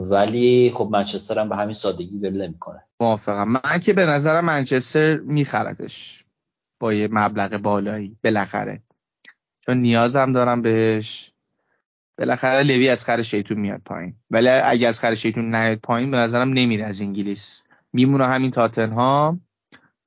ولی 0.00 0.72
خب 0.74 0.88
منچستر 0.92 1.38
هم 1.38 1.48
به 1.48 1.56
همین 1.56 1.74
سادگی 1.74 2.18
ول 2.18 2.42
نمی‌کنه. 2.42 2.82
موافقم. 3.00 3.48
من 3.48 3.80
که 3.80 3.92
به 3.92 4.06
نظرم 4.06 4.44
منچستر 4.44 5.16
میخردش 5.16 6.24
با 6.80 6.92
یه 6.92 7.08
مبلغ 7.12 7.56
بالایی 7.56 8.16
بالاخره. 8.24 8.82
چون 9.60 9.76
نیازم 9.76 10.32
دارم 10.32 10.62
بهش. 10.62 11.32
بالاخره 12.18 12.62
لوی 12.62 12.88
از 12.88 13.04
خر 13.04 13.22
شیطون 13.22 13.58
میاد 13.58 13.80
پایین. 13.84 14.14
ولی 14.30 14.48
اگه 14.48 14.88
از 14.88 15.00
خر 15.00 15.14
شیطون 15.14 15.54
نیاد 15.54 15.78
پایین 15.78 16.10
به 16.10 16.16
نظرم 16.16 16.48
نمیره 16.52 16.84
از 16.84 17.00
انگلیس. 17.00 17.62
میمونه 17.92 18.26
همین 18.26 18.50
تاتنهام. 18.50 19.40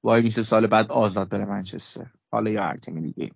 وای 0.04 0.22
میسه 0.22 0.42
سال 0.42 0.68
بعد 0.68 0.92
آزاد 0.92 1.30
بره 1.30 1.46
منچستر. 1.46 2.06
حالا 2.32 2.52
یا 2.52 2.64
هر 2.64 2.78
تیمی 2.78 3.02
دیگه. 3.02 3.32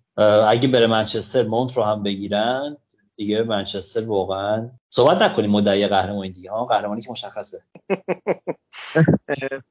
اگه 0.48 0.68
بره 0.68 0.86
منچستر 0.86 1.42
مونت 1.42 1.76
رو 1.76 1.82
هم 1.82 2.02
بگیرن. 2.02 2.76
دیگه 3.16 3.42
منچستر 3.42 4.06
واقعا 4.06 4.70
صحبت 4.90 5.22
نکنیم 5.22 5.50
مدعی 5.50 5.86
قهرمانی 5.86 6.30
دیگه. 6.30 6.50
ها 6.50 6.64
قهرمانی 6.64 7.02
که 7.02 7.10
مشخصه. 7.10 7.58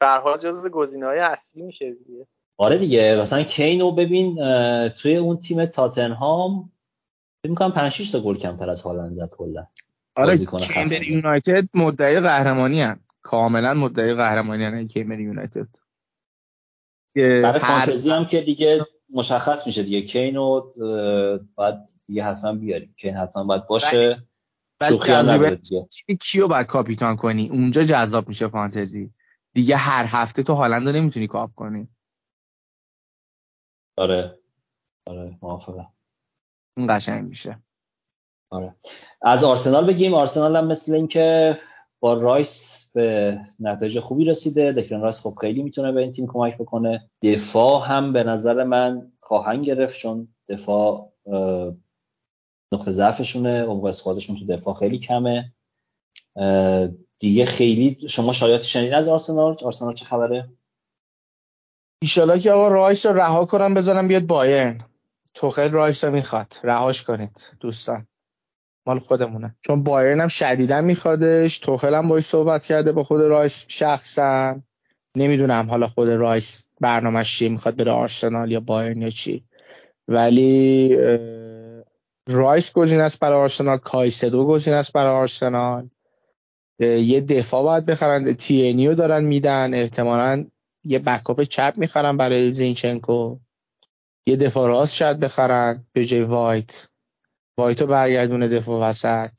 به 0.00 0.08
حال 0.08 0.38
جزو 0.38 0.68
گزینه‌های 0.68 1.18
اصلی 1.18 1.62
میشه 1.62 1.90
دیگه. 1.90 2.26
آره 2.56 2.78
دیگه. 2.78 3.16
مثلا 3.20 3.42
کینو 3.42 3.92
ببین 3.92 4.34
توی 4.88 5.16
اون 5.16 5.38
تیم 5.38 5.66
تاتنهام 5.66 6.72
فکر 7.42 7.50
می‌کنم 7.50 7.72
5 7.72 7.92
6 7.92 8.10
تا 8.10 8.20
گل 8.20 8.36
کمتر 8.36 8.70
از 8.70 8.82
هالند 8.82 9.14
زد 9.14 9.30
کلا. 9.38 9.66
آره 10.16 10.36
کیمبر 10.36 11.02
یونایتد 11.02 11.68
مدعی 11.74 12.20
قهرمانی 12.20 12.80
هن. 12.80 13.00
کاملا 13.22 13.74
مدعی 13.74 14.14
قهرمانی 14.14 14.64
هن 14.64 14.86
کیمبر 14.86 15.20
یونایتد. 15.20 15.68
برای 17.14 17.58
فانتزی 17.58 18.10
هم 18.10 18.24
که 18.24 18.40
دیگه 18.40 18.86
مشخص 19.12 19.66
میشه 19.66 19.82
دیگه. 19.82 20.02
کینو 20.02 20.70
باید 21.54 21.74
دیگه 22.06 22.24
حتما 22.24 22.52
بیاریم. 22.52 22.94
کین 22.98 23.16
حتما 23.16 23.44
باید 23.44 23.66
باشه. 23.66 24.26
شوخی 24.88 25.12
هم 25.12 25.56
کیو 26.20 26.48
باید 26.48 26.66
کاپیتان 26.66 27.16
کنی؟ 27.16 27.48
اونجا 27.48 27.84
جذاب 27.84 28.28
میشه 28.28 28.48
فانتزی. 28.48 29.12
دیگه 29.54 29.76
هر 29.76 30.04
هفته 30.08 30.42
تو 30.42 30.54
هالند 30.54 30.88
رو 30.88 30.94
نمی‌تونی 30.94 31.26
cap 31.26 31.54
کنی. 31.54 31.88
آره. 33.96 34.38
آره 35.06 35.38
موافقم. 35.42 35.92
اون 36.76 36.96
قشنگ 36.96 37.28
میشه. 37.28 37.62
آره. 38.50 38.76
از 39.22 39.44
آرسنال 39.44 39.86
بگیم. 39.86 40.14
آرسنال 40.14 40.56
هم 40.56 40.66
مثل 40.66 40.94
اینکه 40.94 41.58
با 42.02 42.14
رایس 42.14 42.90
به 42.94 43.38
نتایج 43.60 44.00
خوبی 44.00 44.24
رسیده. 44.24 44.72
دکلن 44.72 45.00
رایس 45.00 45.20
خب 45.20 45.34
خیلی 45.40 45.62
می‌تونه 45.62 45.92
به 45.92 46.00
این 46.00 46.10
تیم 46.10 46.26
کمک 46.26 46.58
بکنه. 46.58 47.10
دفاع 47.22 47.86
هم 47.88 48.12
به 48.12 48.24
نظر 48.24 48.64
من 48.64 49.12
خواهند 49.20 49.64
گرفت 49.64 49.98
چون 49.98 50.28
دفاع 50.48 51.12
نقطه 52.72 52.90
ضعفشونه. 52.90 53.62
عمق 53.62 53.84
squad 53.84 54.13
شون 54.13 54.36
تو 54.36 54.46
دفاع 54.46 54.74
خیلی 54.74 54.98
کمه. 54.98 55.52
دیگه 57.18 57.46
خیلی 57.46 58.08
شما 58.08 58.32
شاید 58.32 58.62
شنید 58.62 58.92
از 58.92 59.08
آرسنال. 59.08 59.56
آرسنال 59.64 59.94
چه 59.94 60.04
خبره؟ 60.04 60.48
ایشالا 62.02 62.38
که 62.38 62.52
آقا 62.52 62.68
رایس 62.68 63.06
رو 63.06 63.12
رها 63.12 63.44
کنم 63.44 63.74
بزنم 63.74 64.08
بیاد 64.08 64.26
بایرن. 64.26 64.80
توخل 65.34 65.70
رایس 65.70 66.04
رو 66.04 66.12
می‌خواد. 66.12 66.52
رهاش 66.62 67.02
کنید 67.02 67.42
دوستان. 67.60 68.06
مال 68.86 68.98
خودمونه. 68.98 69.56
چون 69.60 69.82
بایرن 69.82 70.20
هم 70.20 70.28
شدیدا 70.28 70.80
میخوادش 70.80 71.58
توخل 71.58 71.94
هم 71.94 72.08
باید 72.08 72.24
صحبت 72.24 72.64
کرده 72.64 72.92
با 72.92 73.04
خود 73.04 73.20
رایس 73.20 73.64
شخصا. 73.68 74.60
نمی‌دونم 75.16 75.70
حالا 75.70 75.88
خود 75.88 76.08
رایس 76.08 76.64
برنامهش 76.80 77.38
چیه 77.38 77.48
می‌خواد 77.48 77.76
بره 77.76 77.90
آرسنال 77.92 78.52
یا 78.52 78.60
بایرن 78.60 79.02
یا 79.02 79.10
چی. 79.10 79.44
ولی 80.08 80.96
رایس 82.28 82.72
گزینه 82.72 83.02
است 83.02 83.20
برای 83.20 83.38
آرسنال 83.38 83.78
کایسدو 83.78 84.46
گزینه 84.46 84.76
است 84.76 84.92
برای 84.92 85.12
آرسنال. 85.12 85.88
یه 86.80 87.20
دفاع 87.20 87.62
باید 87.62 87.86
بخرن 87.86 88.34
تیرنیو 88.34 88.94
دارن 88.94 89.24
میدن 89.24 89.74
احتمالا 89.74 90.46
یه 90.84 90.98
backup 90.98 91.42
چپ 91.42 91.74
می‌خرن 91.76 92.16
برای 92.16 92.52
زینچنکو. 92.52 93.38
یه 94.26 94.36
دفاع 94.36 94.68
راست 94.68 94.94
شاید 94.94 95.20
بخرن 95.20 95.86
به 95.92 96.04
جای 96.04 96.22
وایت. 96.22 96.86
وایتو 97.62 97.86
برگردونه 97.86 98.48
دفاع 98.48 98.88
وسط. 98.88 99.30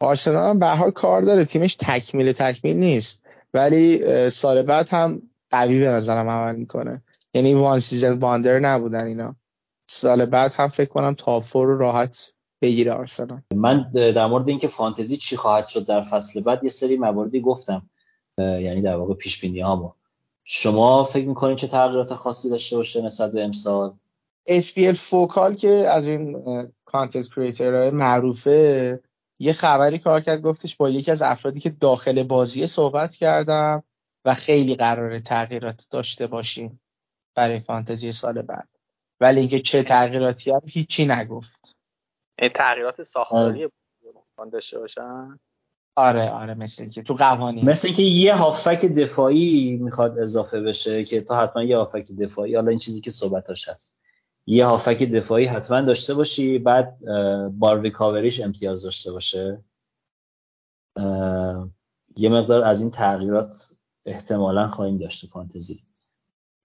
آرسنال 0.00 0.48
هم 0.48 0.58
به 0.58 0.66
حال 0.66 0.90
کار 0.90 1.22
داره. 1.22 1.44
تیمش 1.44 1.74
تکمیل 1.74 2.32
تکمیل 2.32 2.76
نیست. 2.76 3.22
ولی 3.54 4.00
سال 4.30 4.62
بعد 4.62 4.88
هم 4.88 5.22
قوی 5.50 5.80
به 5.80 5.88
نظرم 5.88 6.28
عمل 6.28 6.56
می‌کنه. 6.56 7.02
یعنی 7.34 7.54
one 7.54 7.78
season 7.78 8.18
wonder 8.18 8.58
نبودن 8.58 9.06
اینا. 9.06 9.36
سال 9.90 10.26
بعد 10.26 10.52
هم 10.52 10.68
فکر 10.68 10.88
کنم 10.88 11.14
top 11.14 11.42
four 11.42 11.66
رو 11.66 11.78
راحت 11.78 12.32
بگیره 12.62 12.92
آرسنال. 12.92 13.40
من 13.54 13.90
در 13.90 14.26
مورد 14.26 14.48
اینکه 14.48 14.68
فانتزی 14.68 15.16
چی 15.16 15.36
خواهد 15.36 15.66
شد 15.66 15.86
در 15.86 16.02
فصل 16.02 16.42
بعد 16.42 16.64
یه 16.64 16.70
سری 16.70 16.96
مواردی 16.96 17.40
گفتم. 17.40 17.90
یعنی 18.38 18.82
در 18.82 18.96
واقع 18.96 19.14
پیش 19.14 19.40
بینی 19.40 19.60
هامو. 19.60 19.92
شما 20.44 21.04
فکر 21.04 21.26
می‌کنید 21.26 21.58
چه 21.58 21.66
تغییرات 21.66 22.14
خاصی 22.14 22.50
داشته 22.50 22.76
باشه 22.76 23.02
نسبت 23.02 23.32
به 23.32 23.44
امسال؟ 23.44 23.94
FPL 24.48 24.94
فوکال 24.94 25.54
که 25.54 25.68
از 25.68 26.06
این 26.06 26.36
content 26.92 27.28
creator 27.28 27.76
های 27.76 27.90
معروفه 27.90 29.00
یه 29.38 29.52
خبری 29.52 29.98
کار 29.98 30.20
کرد 30.20 30.42
گفتش 30.42 30.76
با 30.76 30.90
یکی 30.90 31.10
از 31.10 31.22
افرادی 31.22 31.60
که 31.60 31.70
داخل 31.70 32.22
بازی 32.22 32.66
صحبت 32.66 33.14
کردم 33.14 33.82
و 34.24 34.34
خیلی 34.34 34.74
قرار 34.74 35.18
تغییرات 35.18 35.86
داشته 35.90 36.26
باشیم 36.26 36.80
برای 37.34 37.60
فانتزی 37.60 38.12
سال 38.12 38.42
بعد. 38.42 38.68
ولی 39.20 39.40
اینکه 39.40 39.60
چه 39.60 39.82
تغییراتی 39.82 40.50
هم 40.50 40.60
هیچی 40.66 41.06
نگفت. 41.06 41.76
تغییرات 42.54 43.02
ساختاری 43.02 43.68
داشته 44.52 44.78
باشن؟ 44.78 45.38
آره 45.96 46.30
آره 46.30 46.54
مثل 46.54 46.88
که 46.88 47.02
تو 47.02 47.14
قوانین. 47.14 47.68
مثل 47.68 47.88
اینکه 47.88 48.02
یه 48.02 48.34
هافک 48.34 48.84
دفاعی 48.84 49.76
می‌خواد 49.76 50.18
اضافه 50.18 50.60
بشه 50.60 51.04
که 51.04 51.22
تو 51.22 51.34
حتما 51.34 51.62
یه 51.62 51.76
هافک 51.76 52.12
دفاعی 52.20 52.54
حالا 52.54 52.70
این 52.70 52.78
چیزی 52.78 53.00
که 53.00 53.10
صحبتاش 53.10 53.68
هست. 53.68 54.01
یه 54.46 54.66
هافک 54.66 55.02
دفاعی 55.02 55.44
حتما 55.44 55.80
داشته 55.80 56.14
باشی 56.14 56.58
بعد 56.58 56.98
بار 57.58 57.80
ریکاوریش 57.80 58.40
امتیاز 58.40 58.82
داشته 58.82 59.12
باشه. 59.12 59.64
یه 62.16 62.28
مقدار 62.28 62.62
از 62.62 62.80
این 62.80 62.90
تغییرات 62.90 63.70
احتمالا 64.06 64.68
خواهیم 64.68 64.98
داشت 64.98 65.26
فانتزی. 65.26 65.80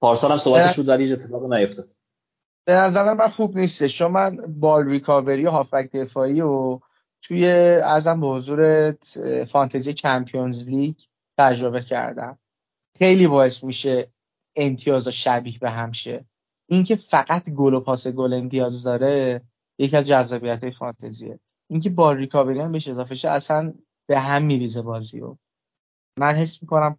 پارسال 0.01 0.31
هم 0.31 0.37
صحبتش 0.37 0.75
بود 0.75 0.87
ولی 0.87 1.13
اتفاق 1.13 1.53
نیفتاد. 1.53 1.85
به 2.67 2.73
نظر 2.73 3.13
من 3.13 3.27
خوب 3.27 3.57
نیسته 3.57 3.89
چون 3.89 4.11
من 4.11 4.37
بال 4.59 4.87
ریکاوری 4.87 5.45
و 5.45 5.51
هافک 5.51 5.91
دفاعی 5.91 6.41
و 6.41 6.79
توی 7.21 7.47
ازم 7.83 8.21
به 8.21 8.27
حضور 8.27 8.91
فانتزی 9.45 9.93
چمپیونز 9.93 10.69
لیگ 10.69 10.95
تجربه 11.37 11.81
کردم. 11.81 12.39
خیلی 12.97 13.27
باعث 13.27 13.63
میشه 13.63 14.11
امتیاز 14.55 15.07
شبیه 15.07 15.59
به 15.59 15.69
همشه 15.69 16.25
اینکه 16.67 16.95
فقط 16.95 17.49
گل 17.49 17.73
و 17.73 17.79
پاس 17.79 18.07
گل 18.07 18.33
امتیاز 18.33 18.83
داره 18.83 19.41
یکی 19.77 19.97
از 19.97 20.07
جذابیت 20.07 20.63
های 20.63 20.71
فانتزیه. 20.71 21.39
اینکه 21.69 21.89
بال 21.89 22.17
ریکاوری 22.17 22.59
هم 22.59 22.71
بهش 22.71 22.87
اضافه 22.87 23.15
شه 23.15 23.29
اصلا 23.29 23.73
به 24.07 24.19
هم 24.19 24.43
میریزه 24.43 24.81
بازی 24.81 25.19
رو 25.19 25.37
من 26.19 26.35
حس 26.35 26.61
می‌کنم 26.61 26.97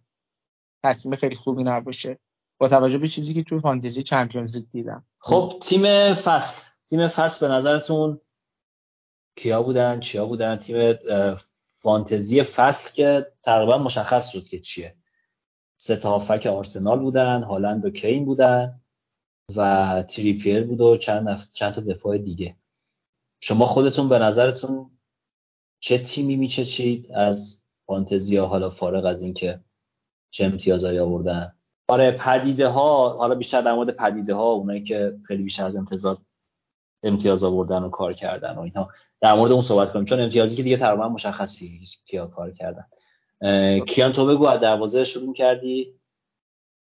تصمیم 0.85 1.15
خیلی 1.15 1.35
خوبی 1.35 1.63
نباشه. 1.63 2.19
با 2.57 2.67
توجه 2.69 2.97
به 2.97 3.07
چیزی 3.07 3.33
که 3.33 3.43
توی 3.43 3.59
فانتزی 3.59 4.03
چمپیونز 4.03 4.55
لیگ 4.55 4.65
دیدم. 4.71 5.05
خب 5.19 5.53
تیم 5.61 6.13
فصل. 6.13 6.69
تیم 6.87 7.07
فصل 7.07 7.47
به 7.47 7.53
نظرتون 7.53 8.21
کیا 9.35 9.63
بودن؟ 9.63 9.99
چیا 9.99 10.25
بودن؟ 10.25 10.55
تیم 10.55 10.95
فانتزی 11.81 12.43
فصل 12.43 12.93
که 12.93 13.27
تقریبا 13.43 13.77
مشخص 13.77 14.29
شد 14.29 14.43
که 14.43 14.59
چیه. 14.59 14.95
سه 15.77 15.95
تا 15.95 16.21
آرسنال 16.51 16.99
بودن 16.99 17.43
هالند 17.43 17.85
و 17.85 17.89
کین 17.89 18.25
بودن. 18.25 18.81
و 19.55 20.03
تریپیر 20.03 20.63
بود 20.63 20.81
و 20.81 20.97
چند, 20.97 21.39
چند 21.53 21.73
تا 21.73 21.81
دفاع 21.81 22.17
دیگه. 22.17 22.55
شما 23.41 23.65
خودتون 23.65 24.09
به 24.09 24.19
نظرتون 24.19 24.91
چه 25.79 25.97
تیمی 25.97 26.35
میچچید 26.35 27.11
از 27.11 27.63
فانتزیا 27.85 28.45
حالا 28.45 28.69
فارغ 28.69 29.05
از 29.05 29.23
اینکه 29.23 29.59
چه 30.31 30.45
امتیازایی 30.45 30.99
آوردن. 30.99 31.53
آره 31.87 32.11
پدیده 32.11 32.67
ها 32.67 33.17
حالا 33.17 33.35
بیشتر 33.35 33.61
در 33.61 33.73
مورد 33.73 33.95
پدیده 33.95 34.35
ها 34.35 34.51
اونایی 34.51 34.83
که 34.83 35.17
خیلی 35.23 35.43
بیشتر 35.43 35.65
از 35.65 35.75
انتظار 35.75 36.17
امتیاز 37.03 37.43
آوردن 37.43 37.83
و 37.83 37.89
کار 37.89 38.13
کردن 38.13 38.55
و 38.55 38.59
اینها 38.59 38.89
در 39.21 39.33
مورد 39.33 39.51
اون 39.51 39.61
صحبت 39.61 39.93
کنیم 39.93 40.05
چون 40.05 40.19
امتیازی 40.19 40.55
که 40.55 40.63
دیگه 40.63 40.77
تقریبا 40.77 41.09
مشخصی 41.09 41.81
کیا 42.05 42.27
کار 42.27 42.51
کردن. 42.51 42.85
کیان 43.85 44.11
تو 44.11 44.25
بگو 44.25 44.47
از 44.47 44.59
دروازه 44.59 45.03
شروع 45.03 45.33
کردی؟ 45.33 45.98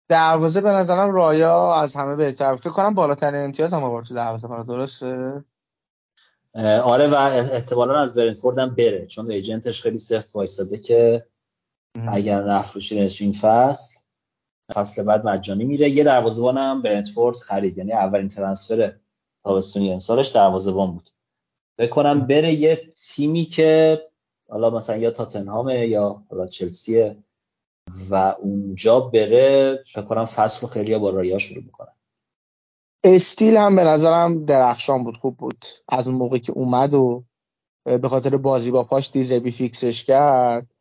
دروازه 0.09 0.61
به 0.61 0.69
نظرم 0.69 1.11
رایا 1.11 1.75
از 1.75 1.95
همه 1.95 2.15
بهتر 2.15 2.55
فکر 2.55 2.69
کنم 2.69 2.93
بالاترین 2.93 3.43
امتیاز 3.43 3.73
هم 3.73 3.83
آورد 3.83 4.05
تو 4.05 4.13
دروازه 4.13 4.47
برای 4.47 4.63
درسته؟ 4.63 5.43
آره 6.83 7.07
و 7.07 7.15
احتمالا 7.15 7.99
از 7.99 8.15
برنتفورد 8.15 8.59
هم 8.59 8.75
بره 8.75 9.05
چون 9.05 9.31
ایجنتش 9.31 9.81
خیلی 9.81 9.97
سفت 9.97 10.35
وایساده 10.35 10.77
که 10.77 11.25
اگر 12.11 12.43
نفروشی 12.43 12.99
این 12.99 13.33
فصل 13.33 13.99
فصل 14.75 15.03
بعد 15.03 15.25
مجانی 15.25 15.63
میره. 15.65 15.89
یه 15.89 16.03
دروازه‌بان 16.03 16.57
هم 16.57 16.81
برنتفورد 16.81 17.35
خرید 17.35 17.77
یعنی 17.77 17.93
اولین 17.93 18.27
ترنسفر 18.27 18.93
تابستونی 19.43 19.93
امسالش 19.93 20.27
دروازه‌بان 20.27 20.91
بود. 20.91 21.09
بکنم 21.77 22.27
بره 22.27 22.53
یه 22.53 22.93
تیمی 23.07 23.45
که 23.45 24.01
حالا 24.49 24.69
مثلا 24.69 24.97
یا 24.97 25.11
تاتنهامه 25.11 25.87
یا 25.87 26.23
حالا 26.29 26.47
چلسیه 26.47 27.17
و 28.09 28.35
اونجا 28.39 28.99
بره 28.99 29.83
فکر 29.93 30.01
کنم 30.01 30.25
فصل 30.25 30.67
خیلی 30.67 30.97
با 30.97 31.09
رایا 31.09 31.37
شروع 31.37 31.63
می‌کنن 31.63 31.93
استیل 33.03 33.57
هم 33.57 33.75
به 33.75 33.83
نظرم 33.83 34.45
درخشان 34.45 35.03
بود 35.03 35.17
خوب 35.17 35.37
بود. 35.37 35.65
از 35.89 36.07
اون 36.07 36.17
موقع 36.17 36.37
که 36.37 36.51
اومد 36.51 36.93
و 36.93 37.23
به 37.85 38.09
خاطر 38.09 38.37
بازی 38.37 38.71
با 38.71 38.83
پاش 38.83 39.11
دیزربی 39.11 39.51
فیکسش 39.51 40.03
کرد 40.03 40.71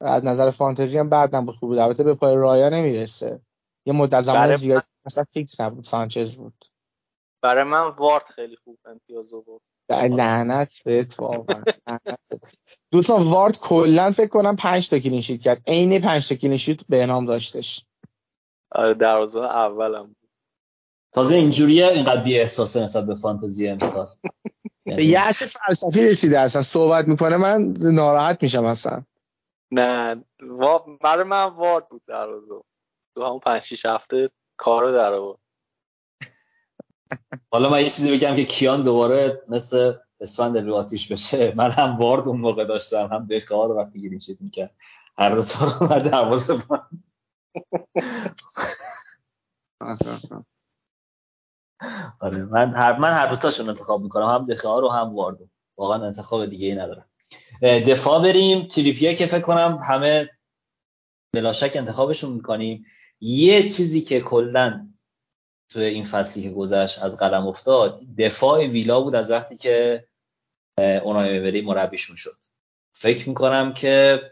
از 0.00 0.24
نظر 0.24 0.50
فانتزی 0.50 0.98
هم 0.98 1.08
بعد 1.08 1.44
بود 1.46 1.56
خوب 1.56 1.68
بود. 1.68 1.78
البته 1.78 2.04
به 2.04 2.14
پای 2.14 2.34
رایا 2.34 2.68
نمی‌رسه. 2.68 3.40
یه 3.86 3.92
مدت 3.92 4.22
زمان 4.22 4.56
زیاد 4.56 4.84
مثلا 5.06 5.24
فیکس 5.32 5.60
نبود 5.60 5.84
سانچز 5.84 6.36
بود. 6.36 6.64
برای 7.42 7.64
من 7.64 7.88
وارد 7.88 8.24
خیلی 8.24 8.56
خوب 8.56 8.78
امتیاز 8.84 9.34
آورد 9.88 10.12
لعنت 10.12 10.82
بهت 10.84 11.20
واقعا 11.20 11.64
دوستان 12.90 13.28
وارد 13.28 13.58
کلا 13.58 14.10
فکر 14.10 14.28
کنم 14.28 14.56
5 14.56 14.88
تا 14.88 14.98
clean 14.98 15.20
کرد. 15.20 15.62
عین 15.66 16.00
5 16.00 16.28
تا 16.28 16.34
clean 16.34 16.56
sheet 16.56 16.86
به 16.88 17.06
نام 17.06 17.26
داشتش. 17.26 17.84
آره 18.72 18.94
دروازه 18.94 19.40
اولم. 19.40 20.16
تازه 21.12 21.36
اینجوریه 21.36 21.88
اینقدر 21.88 22.22
بی 22.22 22.38
احساسه 22.38 22.82
نسبت 22.82 23.06
به 23.06 23.14
فانتزی 23.14 23.68
امسال. 23.68 24.06
به 24.96 25.04
یأس 25.04 25.42
فلسفی 25.42 26.02
رسیده 26.02 26.40
اصلا. 26.40 26.62
صحبت 26.62 27.08
می‌کنه 27.08 27.36
من 27.36 27.74
ناراحت 27.80 28.42
میشم 28.42 28.64
اصلا. 28.64 29.02
نه 29.70 30.24
برای 31.00 31.24
من 31.24 31.44
وارد 31.44 31.88
بود 31.88 32.02
دروازه 32.06 32.62
تو 33.14 33.24
همون 33.24 33.40
5 33.40 33.62
6 33.62 33.86
هفته 33.86 34.30
کارو 34.56 34.92
در 34.92 35.12
آورد 35.14 35.38
حالا 37.50 37.70
من 37.70 37.80
یه 37.80 37.90
چیزی 37.90 38.16
بگم 38.16 38.36
که 38.36 38.44
کیان 38.44 38.82
دوباره 38.82 39.42
مثل 39.48 39.92
اسفند 40.20 40.58
رو 40.58 40.74
آتیش 40.74 41.12
بشه. 41.12 41.54
من 41.56 41.70
هم 41.70 41.96
وارد 41.96 42.28
اون 42.28 42.40
موقع 42.40 42.64
داشتم 42.64 43.08
هم 43.12 43.28
رو 43.50 43.78
وقتی 43.78 44.00
گیرین 44.00 44.18
شید 44.18 44.40
می‌کرد. 44.40 44.74
هر 45.18 45.40
تا 45.40 45.64
رو 45.64 45.86
من 45.88 45.98
دروازه 45.98 46.58
آره 52.20 52.44
من 52.44 52.74
هر 52.74 52.98
من 52.98 53.12
هر 53.12 53.26
دوتاشون 53.26 53.68
انتخاب 53.68 54.02
می‌کنم 54.02 54.28
هم 54.28 54.46
دفاع 54.46 54.80
رو 54.80 54.88
هم 54.88 55.14
واردو 55.14 55.48
واقعا 55.76 56.06
انتخاب 56.06 56.46
دیگه 56.46 56.66
ای 56.66 56.74
ندارم 56.74 57.06
دفاع 57.62 58.22
بریم. 58.22 58.66
تریپیه 58.66 59.14
که 59.14 59.26
فکر 59.26 59.40
کنم 59.40 59.80
همه 59.84 60.30
بلاشک 61.34 61.76
انتخابشون 61.76 62.32
می‌کنیم. 62.32 62.84
یه 63.20 63.62
چیزی 63.62 64.00
که 64.00 64.20
کلا 64.20 64.91
تو 65.72 65.78
این 65.78 66.04
فصلی 66.04 66.42
که 66.42 66.50
گذشت 66.50 67.02
از 67.02 67.18
قلم 67.18 67.46
افتاد 67.46 68.00
دفاع 68.18 68.66
ویلا 68.66 69.00
بود 69.00 69.14
از 69.14 69.30
وقتی 69.30 69.56
که 69.56 70.04
اونای 70.78 71.32
می‌بری 71.32 71.60
مربیشون 71.60 72.16
شد. 72.16 72.36
فکر 72.92 73.28
می‌کنم 73.28 73.74
که 73.74 74.22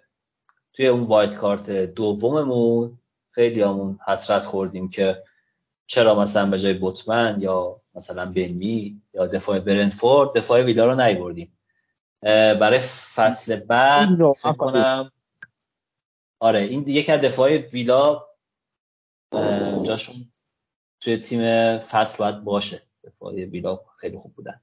توی 0.72 0.86
اون 0.86 1.02
وایت 1.02 1.36
کارت 1.36 1.70
دوممون 1.70 2.98
خیلی 3.30 3.62
همون 3.62 3.98
حسرت 4.06 4.44
خوردیم 4.44 4.88
که 4.88 5.22
چرا 5.86 6.20
مثلا 6.20 6.50
به 6.50 6.58
جای 6.58 6.74
بوتمن 6.74 7.36
یا 7.40 7.74
مثلا 7.94 8.32
بنمی 8.32 9.02
یا 9.14 9.26
دفاع 9.26 9.60
برنفورد 9.60 10.32
دفاع 10.36 10.62
ویلا 10.62 10.86
رو 10.86 11.00
نیوردیم. 11.00 11.58
برای 12.60 12.78
فصل 13.14 13.60
بعد 13.60 14.32
فکر 14.32 14.52
کنم 14.52 15.12
آره 16.40 16.60
این 16.60 16.88
یکی 16.88 17.12
از 17.12 17.20
دفاع 17.20 17.56
ویلا 17.56 18.26
جاشون 19.82 20.14
توی 21.00 21.16
تیم 21.16 21.78
فصل 21.78 22.18
باید 22.18 22.44
باشه. 22.44 22.82
دفاع 23.04 23.32
ویلا 23.32 23.80
خیلی 23.96 24.18
خوب 24.18 24.34
بودن. 24.34 24.60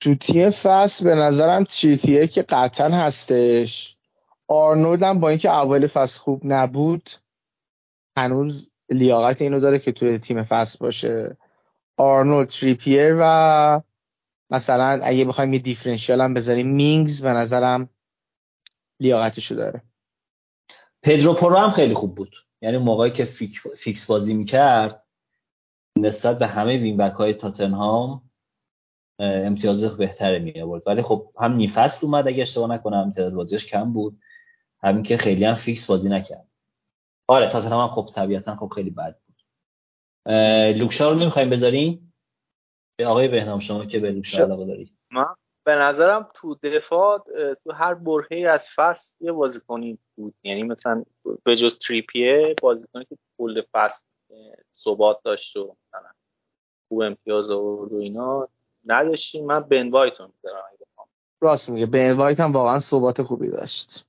تو 0.00 0.14
تیم 0.14 0.50
فصل 0.50 1.04
به 1.04 1.14
نظرم 1.14 1.64
تریپیه 1.64 2.26
که 2.26 2.42
قطعا 2.42 2.88
هستش. 2.88 3.96
آرنولد 4.48 5.02
هم 5.02 5.20
با 5.20 5.28
اینکه 5.28 5.50
اول 5.50 5.86
فصل 5.86 6.20
خوب 6.20 6.40
نبود 6.44 7.10
هنوز 8.16 8.70
لیاقت 8.90 9.42
اینو 9.42 9.60
داره 9.60 9.78
که 9.78 9.92
توی 9.92 10.18
تیم 10.18 10.42
فصل 10.42 10.78
باشه. 10.78 11.36
آرنولد 11.96 12.48
تریپیر 12.48 13.16
و 13.20 13.80
مثلا 14.50 15.00
اگه 15.02 15.24
بخوایم 15.24 15.52
یه 15.52 15.58
differential 15.58 16.20
هم 16.20 16.34
بذاریم 16.34 16.66
مینگز 16.66 17.22
به 17.22 17.28
نظرم 17.28 17.88
لیاقتشو 19.00 19.54
داره. 19.54 19.82
پدرو 21.02 21.34
پرو 21.34 21.56
هم 21.56 21.70
خیلی 21.70 21.94
خوب 21.94 22.14
بود. 22.14 22.36
یعنی 22.62 22.78
موقعی 22.78 23.10
که 23.10 23.24
فیکس 23.76 24.06
بازی 24.06 24.34
می‌کرد 24.34 25.06
نسبت 25.98 26.38
به 26.38 26.46
همه 26.46 26.76
وین 26.76 26.96
بک 26.96 27.12
های 27.12 27.34
تاتنهام 27.34 28.30
امتیاز 29.18 29.96
بهتره 29.96 30.38
می 30.38 30.60
آورد 30.60 30.82
ولی 30.86 31.02
خب 31.02 31.32
هم 31.40 31.52
نیفصل 31.52 32.06
اومد 32.06 32.28
اگه 32.28 32.42
اشتباه 32.42 32.70
نکنم 32.70 32.98
امتیاز 32.98 33.34
بازیش 33.34 33.66
کم 33.66 33.92
بود. 33.92 34.20
همین 34.82 35.02
که 35.02 35.16
خیلی 35.16 35.44
هم 35.44 35.54
فیکس 35.54 35.86
بازی 35.86 36.08
نکرد. 36.08 36.48
آره 37.28 37.48
تاتنهام 37.48 37.88
هم 37.88 37.94
خب 37.94 38.12
طبیعتا 38.14 38.56
خب 38.56 38.68
خیلی 38.74 38.90
بد 38.90 39.20
بود. 39.26 39.36
لوکشا 40.76 41.12
رو 41.12 41.18
نمی‌خوایم 41.18 41.50
بذارین 41.50 42.12
آقای 43.06 43.28
بهنام 43.28 43.60
شما 43.60 43.84
که 43.84 43.98
به 43.98 44.10
لوکشا 44.10 44.44
علاقه 44.44 44.66
داری 44.66 44.96
من 45.10 45.26
به 45.64 45.74
نظرم 45.74 46.30
تو 46.34 46.54
دفاع 46.54 47.24
تو 47.64 47.72
هر 47.72 47.94
برهه 47.94 48.48
از 48.48 48.68
فصل 48.74 49.24
یه 49.24 49.32
بازیکنی 49.32 49.98
بود. 50.16 50.34
یعنی 50.42 50.62
مثلا 50.62 51.04
به 51.44 51.56
جز 51.56 51.78
تریپیه 51.78 52.54
بازیکنی 52.62 53.04
که 53.04 53.16
کل 53.38 53.62
فصل 53.72 54.04
ثبات 54.74 55.22
داشت 55.22 55.56
و 55.56 55.76
مثلا 55.88 56.10
خوب 56.88 57.02
امتیاز 57.02 57.50
آورد 57.50 57.92
و 57.92 57.96
اینا 57.96 58.48
نداشتیم. 58.86 59.44
من 59.44 59.60
بن 59.60 59.90
وایت 59.90 60.20
رو 60.20 60.26
می‌ذارم 60.26 60.62
راست 61.40 61.70
میگه. 61.70 61.86
بن 61.86 62.16
وایت 62.16 62.40
هم 62.40 62.52
واقعا 62.52 62.78
ثبات 62.78 63.22
خوبی 63.22 63.50
داشت. 63.50 64.04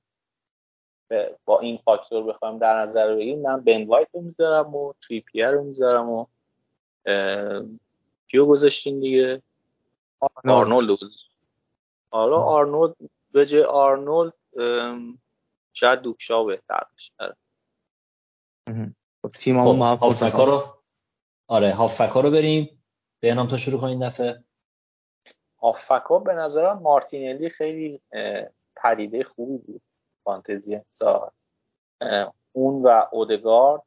با 1.44 1.60
این 1.60 1.78
فاکتور 1.84 2.24
بخوام 2.24 2.58
در 2.58 2.78
نظر 2.78 3.14
بگیریم 3.14 3.42
من 3.42 3.60
بن 3.60 3.86
وایت 3.86 4.08
رو 4.12 4.20
می‌ذارم 4.20 4.74
و 4.74 4.92
تریپیه 5.08 5.46
رو 5.46 5.64
می‌ذارم 5.64 6.10
و 6.10 6.26
کیو 8.28 8.46
گذاشتین 8.46 9.00
دیگه؟ 9.00 9.42
آرنولد. 10.44 10.98
حالا 12.14 12.36
آرنولد 12.36 12.96
به 13.32 13.46
جای 13.46 13.62
آرنولد 13.62 14.32
شاید 15.72 16.00
دوکشا 16.00 16.44
بهتر 16.44 16.82
باشه 16.92 17.12
آره. 17.18 17.36
خب، 19.22 19.30
تیم 19.38 19.64
خب 19.64 19.78
هافکا 20.02 20.44
رو 20.44 20.62
آره 21.48 21.72
هافکا 21.72 22.20
رو 22.20 22.30
بریم. 22.30 22.84
به 23.20 23.34
نام 23.34 23.48
تا 23.48 23.56
شروع 23.56 23.80
کنین 23.80 24.08
دفعه. 24.08 24.44
هافکا 25.62 26.18
به 26.18 26.34
نظرم 26.34 26.78
مارتینلی 26.78 27.48
خیلی 27.48 28.00
پدیده 28.76 29.24
خوبی 29.24 29.58
بود. 29.58 29.82
فانتزی 30.24 30.74
امسال 30.74 31.30
اون 32.52 32.82
و 32.82 33.06
اودگارد 33.12 33.82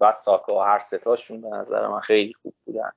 و 0.00 0.12
ساکا. 0.12 0.64
هر 0.64 0.78
ستاشون 0.78 1.40
به 1.40 1.48
نظر 1.48 1.88
من 1.88 2.00
خیلی 2.00 2.34
خوب 2.34 2.54
بودن. 2.64 2.92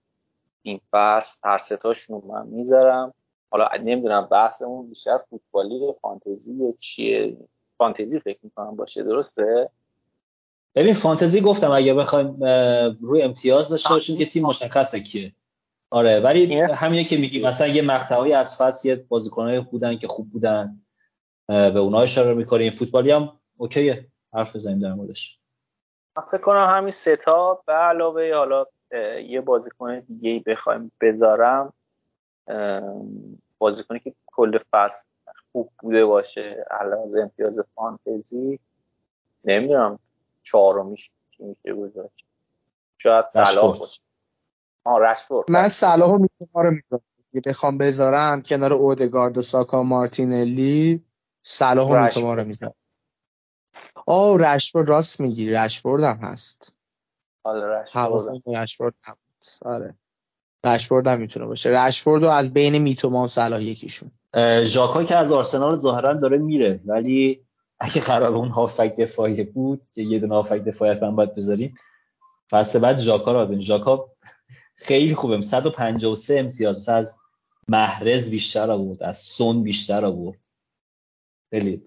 این 0.62 0.82
فصل 0.92 1.50
هر 1.50 1.58
ستاشون 1.58 2.22
من 2.26 2.48
می‌ذارم. 2.48 3.14
حالا 3.52 3.70
نمی‌دونم 3.84 4.28
بحثمون 4.32 4.90
بیشتر 4.90 5.20
فوتبالی 5.30 5.94
فانتزی 6.02 6.74
چیه؟ 6.80 7.38
فانتزی 7.78 8.20
فکر 8.20 8.40
می‌کنم 8.44 8.76
باشه 8.76 9.04
درسته؟ 9.04 9.70
ببین 10.76 10.94
فانتزی 10.94 11.42
گفتم 11.42 11.72
اگه 11.72 11.94
بخوایم 11.94 12.44
روی 13.02 13.22
امتیاز 13.22 13.70
داشته 13.70 13.90
باشیم 13.90 14.18
که 14.18 14.26
تیم 14.26 14.46
مشخصه 14.46 15.00
کیه. 15.00 15.32
آره 15.90 16.20
ولی 16.20 16.62
همینه 16.62 17.04
که 17.04 17.18
میگی 17.18 17.44
مثلا 17.44 17.68
یه 17.68 17.82
مقطعی 17.82 18.34
از 18.34 18.58
فصل 18.58 18.90
یه 18.90 19.06
بازیکنای 19.10 19.62
بودن 19.62 19.98
که 19.98 20.08
خوب 20.08 20.32
بودن 20.32 20.82
به 21.48 21.80
اونها 21.80 22.02
اشاره 22.02 22.34
می‌کنیم 22.34 22.72
فوتبالی 22.72 23.12
هم 23.12 23.40
اوکیه. 23.58 24.08
حرف 24.34 24.56
بزنیم 24.56 24.80
در 24.80 24.94
موردش. 24.94 25.40
من 26.18 26.24
فکر 26.32 26.42
کنم 26.42 26.68
همین 26.70 26.92
ستا 26.92 27.64
به 27.68 27.74
علاوه 27.74 28.34
حالا 28.34 28.66
یه 29.28 29.42
بازیکن 29.42 30.00
دیگه 30.00 30.30
ای 30.30 30.40
بخوایم 30.40 30.92
بذارم. 31.02 31.74
بازیکنی 33.58 34.00
که 34.00 34.14
کل 34.26 34.60
فصل 34.72 35.06
خوب 35.52 35.72
بوده 35.80 36.06
باشه 36.06 36.66
علاوه 36.72 37.22
امتیاز 37.22 37.60
فانتزی 37.76 38.60
نمی‌دونم 39.46 40.00
چهارمیش 40.44 41.12
کی 41.32 41.44
میشه 41.44 41.74
گذاشت. 41.74 42.26
شاید 42.98 43.30
صلاح 43.30 43.80
باشه. 43.80 44.02
آه 44.84 45.00
رشفورد. 45.00 45.52
من 45.52 45.68
صلاح 45.68 46.12
رو 46.12 46.18
می‌ذارم 46.18 46.82
بخوام 47.46 47.78
بذارم 47.78 48.42
کنار 48.42 48.74
اودگارد 48.74 49.38
و 49.38 49.42
ساکا 49.42 49.84
مارتینلی 49.84 51.06
صلاح 51.44 51.90
و 51.92 52.04
میتوما 52.04 52.34
رو 52.34 52.44
می‌ذارم. 52.44 52.74
آه 54.08 54.38
رشفورد 54.40 54.90
راست 54.90 55.22
میگی. 55.22 55.50
رشفورد 55.50 56.04
هم 56.04 56.18
هست. 56.18 56.76
آره 57.44 57.82
رشفورد. 57.82 58.22
رشفورد 58.48 58.94
آره. 59.62 59.96
رشفورد 60.66 61.08
هم 61.08 61.20
می‌تونه 61.20 61.46
باشه. 61.46 61.70
رشفورد 61.70 62.24
از 62.24 62.54
بین 62.54 62.78
میتوما 62.78 63.24
و 63.24 63.28
صلاح 63.28 63.64
یکیشون. 63.64 64.12
ژاکا 64.64 65.04
که 65.04 65.16
از 65.16 65.32
آرسنال 65.32 65.78
ظاهرا 65.78 66.14
داره 66.14 66.38
میره 66.38 66.80
ولی 66.86 67.42
اگه 67.80 68.02
قرار 68.02 68.34
اون 68.36 68.50
هافک 68.50 68.96
دفاعی 68.96 69.44
بود 69.44 69.82
که 69.94 70.02
یه 70.02 70.20
دونه 70.20 70.36
هافک 70.36 70.64
دفاعی 70.64 71.00
هم 71.00 71.16
باید 71.16 71.36
بذاریم 71.36 71.76
فصل 72.52 72.80
بعد 72.80 72.98
ژاکا 72.98 73.32
رو 73.32 73.46
داریم 73.46 73.62
ژاکا 73.62 74.06
خیلی 74.76 75.16
خوبه. 75.16 75.42
153 75.42 76.40
امتیاز. 76.40 76.78
مثلا 76.78 76.96
از 76.96 77.18
محرز 77.68 78.32
بیشتر 78.32 78.72
آورد 78.72 79.04
از 79.04 79.18
سون 79.18 79.64
بیشتر 79.64 80.06
آورد. 80.06 80.40
خیلی 81.50 81.82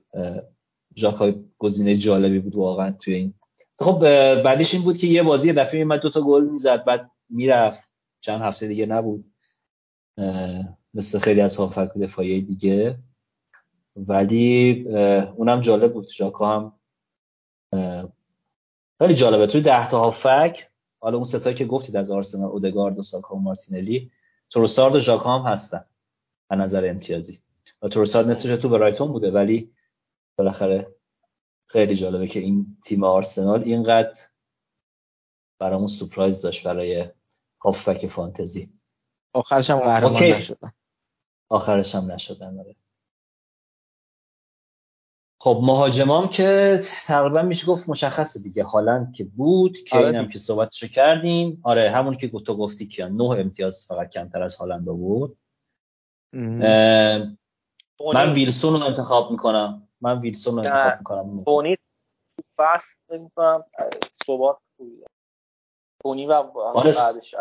ژاکا 0.96 1.32
گزینه 1.58 1.96
جالبی 1.96 2.38
بود 2.38 2.56
واقعا 2.56 2.90
توی 3.00 3.14
این. 3.14 3.34
خب 3.78 3.98
بعدش 4.42 4.74
این 4.74 4.82
بود 4.82 4.98
که 4.98 5.06
یه 5.06 5.22
بازی 5.22 5.52
دفعه 5.52 5.78
میمد 5.78 6.00
دو 6.00 6.10
تا 6.10 6.20
گل 6.20 6.44
می‌زد 6.44 6.84
بعد 6.84 7.10
می‌رفت. 7.28 7.93
چند 8.24 8.42
هفته 8.42 8.66
دیگه 8.66 8.86
نبود 8.86 9.32
مثل 10.94 11.18
خیلی 11.18 11.40
از 11.40 11.56
هافک 11.56 11.98
دفاعی 11.98 12.40
دیگه. 12.40 12.98
ولی 13.96 14.84
اونم 15.36 15.60
جالب 15.60 15.92
بود. 15.92 16.08
ژاکا 16.10 16.56
هم 16.56 16.72
خیلی 18.98 19.14
جالبه. 19.14 19.46
توی 19.46 19.60
ده 19.60 19.88
تا 19.88 20.00
هافک 20.00 20.70
حالا 21.00 21.16
اون 21.16 21.24
ستایی 21.24 21.56
که 21.56 21.64
گفتید 21.64 21.96
از 21.96 22.10
آرسنال 22.10 22.50
اودگارد 22.50 22.98
و 22.98 23.02
ساکا 23.02 23.36
و 23.36 23.40
مارتینلی 23.40 24.10
تروسارد 24.50 24.94
و 24.94 25.00
ژاکا 25.00 25.38
هم 25.38 25.52
هستن 25.52 25.84
از 26.50 26.58
نظر 26.58 26.88
امتیازی. 26.88 27.38
و 27.82 27.88
تروسارد 27.88 28.30
نصفش 28.30 28.62
تو 28.62 28.68
برایتون 28.68 29.12
بوده 29.12 29.30
ولی 29.30 29.72
بالاخره 30.38 30.94
خیلی 31.66 31.94
جالبه 31.94 32.26
که 32.26 32.40
این 32.40 32.76
تیم 32.84 33.04
آرسنال 33.04 33.62
اینقدر 33.62 34.18
برامون 35.58 35.86
سپرایز 35.86 36.42
داشت 36.42 36.66
برای 36.66 37.06
هافبک 37.64 38.06
فانتزی. 38.06 38.80
آخرش 39.34 39.70
هم 39.70 39.78
قهرمان 39.78 40.22
نشدن. 40.22 40.72
آخرش 41.48 41.94
هم 41.94 42.12
نشدن 42.12 42.58
آره. 42.58 42.76
خب 45.40 45.60
مهاجمام 45.62 46.28
که 46.28 46.80
تقریبا 47.06 47.42
میشه 47.42 47.66
گفت 47.66 47.88
مشخصه 47.88 48.42
دیگه. 48.42 48.64
هالند 48.64 49.14
که 49.14 49.24
بود 49.24 49.78
که 49.78 49.98
آره 49.98 50.06
اینم 50.06 50.28
که 50.28 50.38
صحبتشو 50.38 50.88
کردیم. 50.88 51.60
آره 51.64 51.90
همون 51.90 52.14
که 52.14 52.28
تو 52.28 52.56
گفتی 52.56 52.86
کیان. 52.86 53.12
نه 53.12 53.24
امتیاز 53.24 53.86
فقط 53.88 54.10
کمتر 54.10 54.42
از 54.42 54.56
هالند 54.56 54.84
بود. 54.84 55.38
من 58.14 58.32
ویلسون 58.32 58.72
رو 58.72 58.86
انتخاب 58.86 59.30
می‌کنم. 59.30 59.88
من 60.00 60.20
ویلسون 60.20 60.54
رو 60.54 60.60
انتخاب 60.60 60.98
می‌کنم. 60.98 61.44
تونی 61.44 61.76
فصل 62.56 63.18
می‌کنم 63.18 63.64
صحبت 64.26 64.56
تونی 66.04 66.26
و 66.26 66.32
آره. 66.32 66.92
بعدش 66.92 67.34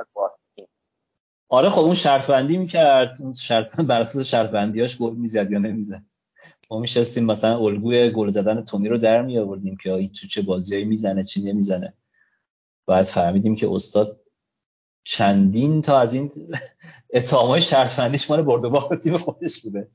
آره 1.50 1.70
خب 1.70 1.82
اون 1.82 1.94
شرط 1.94 2.28
بندی 2.28 2.58
می‌کرد. 2.58 3.16
اون 3.20 3.34
شرط 3.34 3.76
بر 3.76 4.02
اساس 4.02 4.26
شرط 4.26 4.50
بندیاش 4.50 4.98
گل 4.98 5.16
می‌زد 5.16 5.52
یا 5.52 5.60
نمی‌زد. 5.60 6.04
ما 6.72 6.80
میشستیم 6.80 7.26
مثلا 7.26 7.58
الگوی 7.58 8.12
گل 8.12 8.30
زدن 8.30 8.64
تونی 8.64 8.90
رو 8.90 8.98
در 8.98 9.22
می 9.22 9.40
آوردیم 9.40 9.78
که 9.78 9.94
این 9.94 10.12
تو 10.12 10.28
چه 10.28 10.42
بازیایی 10.42 10.86
می‌زنه 10.86 11.24
چی 11.24 11.44
نمی‌زنه. 11.44 11.94
بعد 12.88 13.06
فهمیدیم 13.06 13.56
که 13.56 13.72
استاد 13.72 14.20
چندین 15.04 15.82
تا 15.82 16.00
از 16.00 16.14
این 16.14 16.32
اتهامای 17.14 17.62
شرط 17.62 17.96
بندیش 17.96 18.32
مال 18.32 18.42
برد 18.42 18.66
و 18.66 18.70
باخت 18.70 18.94
تیم 18.94 19.18
خودش 19.18 19.62
بوده. 19.62 19.92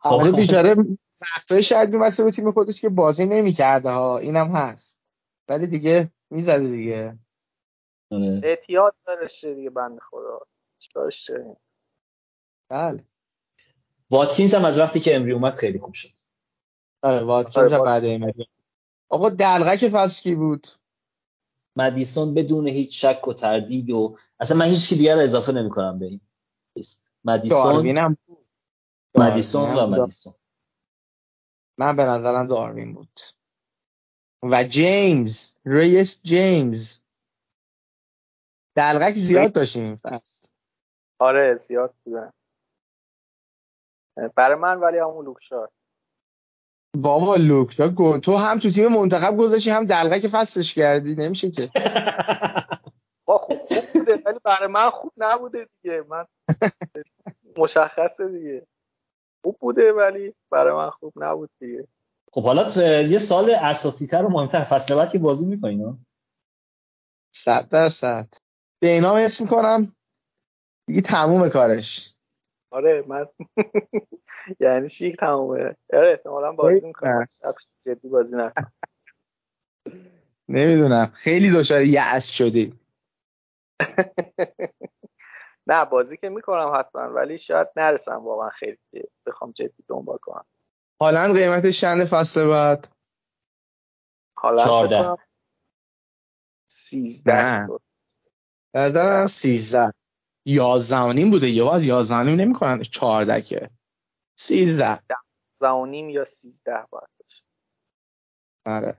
آره 0.00 0.32
بیچاره 0.32 0.76
وقتای 1.20 1.62
شاید 1.62 1.94
میبسته 1.94 2.24
به 2.24 2.30
تیم 2.30 2.50
خودش 2.50 2.80
که 2.80 2.88
بازی 2.88 3.26
نمی‌کرده 3.26 3.90
ها. 3.90 4.18
اینم 4.18 4.46
هست. 4.46 5.00
ولی 5.48 5.66
دیگه 5.66 6.10
می‌زده 6.30 6.68
دیگه. 6.68 7.18
آره. 8.10 8.40
احتیاط 8.44 8.94
دارشه 9.06 9.54
دیگه 9.54 9.70
بند 9.70 9.98
خدا. 10.10 10.40
چیکارش 10.78 11.30
بله. 12.68 13.04
واتکینز 14.10 14.54
هم 14.54 14.64
از 14.64 14.78
وقتی 14.78 15.00
که 15.00 15.16
امری 15.16 15.32
اومد 15.32 15.52
خیلی 15.52 15.78
خوب 15.78 15.94
شد. 15.94 16.08
آره 17.02 17.24
واتکینز 17.24 17.72
هم 17.72 17.84
بعد 17.84 18.02
امری 18.06 18.48
آقا 19.08 19.28
دلغک 19.30 19.88
فصل 19.88 20.22
کی 20.22 20.34
بود. 20.34 20.66
مدیسون 21.76 22.34
بدون 22.34 22.68
هیچ 22.68 23.04
شک 23.04 23.28
و 23.28 23.32
تردید 23.32 23.90
و 23.90 24.18
اصلا 24.40 24.56
من 24.56 24.66
هیچ 24.66 24.88
کی 24.88 24.96
دیگر 24.96 25.18
اضافه 25.18 25.52
نمی‌کنم 25.52 25.98
به 25.98 26.06
این 26.06 26.20
مدیسون 27.24 27.96
هم 27.98 28.16
بود. 28.26 28.46
مدیسون 29.14 29.74
و 29.74 29.86
مدیسون. 29.86 30.34
من 31.78 31.96
به 31.96 32.04
نظرم 32.04 32.46
داروین 32.46 32.94
بود. 32.94 33.20
و 34.42 34.64
جیمز. 34.64 35.55
ریس 35.66 36.20
جیمز. 36.22 37.02
دلغک 38.76 39.14
زیاد 39.14 39.52
داشتیم. 39.52 39.96
آره 41.20 41.54
زیاد 41.58 41.94
بودن. 42.04 42.32
برای 44.36 44.56
من 44.56 44.80
ولی 44.80 44.98
همون 44.98 45.24
لوکشار. 45.24 45.70
بابا 46.96 47.36
لوکشار 47.36 47.88
گل 47.88 48.18
تو 48.18 48.36
هم 48.36 48.58
تو 48.58 48.70
تیم 48.70 48.88
منتخب 48.88 49.36
گذاشتی 49.36 49.70
هم 49.70 49.84
دلغک 49.84 50.28
فصلش 50.28 50.74
کردی. 50.74 51.14
نمیشه 51.14 51.50
که. 51.50 51.70
با 53.26 53.38
خوب 53.38 53.58
بوده 53.94 54.22
ولی 54.26 54.38
برای 54.44 54.68
من 54.68 54.90
خوب 54.90 55.12
نبوده 55.16 55.68
دیگه. 55.82 56.02
من 56.08 56.26
مشخصه 57.58 58.28
دیگه. 58.28 58.66
خوب 59.44 59.56
بوده 59.60 59.92
ولی 59.92 60.34
برای 60.50 60.74
من 60.74 60.90
خوب 60.90 61.12
نبود 61.16 61.50
دیگه. 61.60 61.88
خب 62.32 62.42
حالا 62.42 62.62
یه 63.02 63.18
سال 63.18 63.50
اساسی 63.50 64.06
تر 64.06 64.24
و 64.24 64.28
مهمتر 64.28 64.64
فصل 64.64 64.94
بعد 64.96 65.10
که 65.10 65.18
بازی 65.18 65.50
می‌کنین 65.50 66.06
صد 67.34 67.68
درصد. 67.68 68.28
به 68.82 68.88
اینا 68.88 69.16
اسم 69.16 69.44
می‌کنم 69.44 69.96
دیگه 70.88 71.00
تموم 71.00 71.48
کارش. 71.48 72.14
آره 72.70 73.04
من 73.08 73.26
یعنی 74.60 74.88
چی 74.88 75.16
تمومه؟ 75.20 75.76
آره 75.92 76.10
احتمالا 76.10 76.52
بازی 76.52 76.86
می‌کنم. 76.86 77.26
جدی 77.82 78.08
بازی 78.08 78.36
نکنم. 78.36 78.72
نمی‌دونم. 80.48 81.06
خیلی 81.06 81.50
دچار 81.50 81.82
یأس 81.82 82.30
شدی. 82.30 82.78
نه 85.68 85.84
بازی 85.84 86.16
که 86.16 86.28
می‌کنم 86.28 86.72
حتما 86.78 87.02
ولی 87.02 87.38
شاید 87.38 87.68
نرسم 87.76 88.24
واقعا 88.24 88.50
خیلی 88.50 88.78
بخوام 89.26 89.52
جدی 89.52 89.84
دنبال 89.88 90.18
کنم. 90.18 90.44
حالا 91.00 91.32
قیمتش 91.32 91.80
چند 91.80 92.04
فصل 92.04 92.48
بعد. 92.48 92.88
حالا 94.38 94.64
14 94.64 95.22
13 96.70 97.68
نظرم 98.76 99.26
13 99.26 99.92
11 100.46 101.12
نیم 101.12 101.30
بوده. 101.30 101.50
یه 101.50 101.64
باز 101.64 101.84
11 101.84 102.22
نیم 102.22 102.40
نمی‌کنن. 102.40 102.82
14 102.82 103.40
که. 103.40 103.70
13 104.38 105.00
نیم 105.88 106.08
یا 106.08 106.24
13 106.24 106.72
باید 106.90 107.08
باشه. 107.18 107.42
آره. 108.66 108.96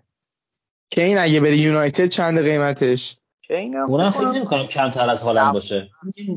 کین 0.91 1.17
اگه 1.17 1.39
بری 1.39 1.57
یونایتد 1.57 2.07
چند 2.07 2.41
قیمتش؟ 2.41 3.17
کینم 3.47 3.89
اونم 3.89 4.09
فکر 4.09 4.31
نمی‌کنم 4.31 4.67
کمتر 4.67 5.09
از 5.09 5.21
هالند 5.21 5.53
باشه. 5.53 5.91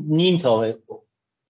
نیم 0.07 0.39
تا 0.39 0.73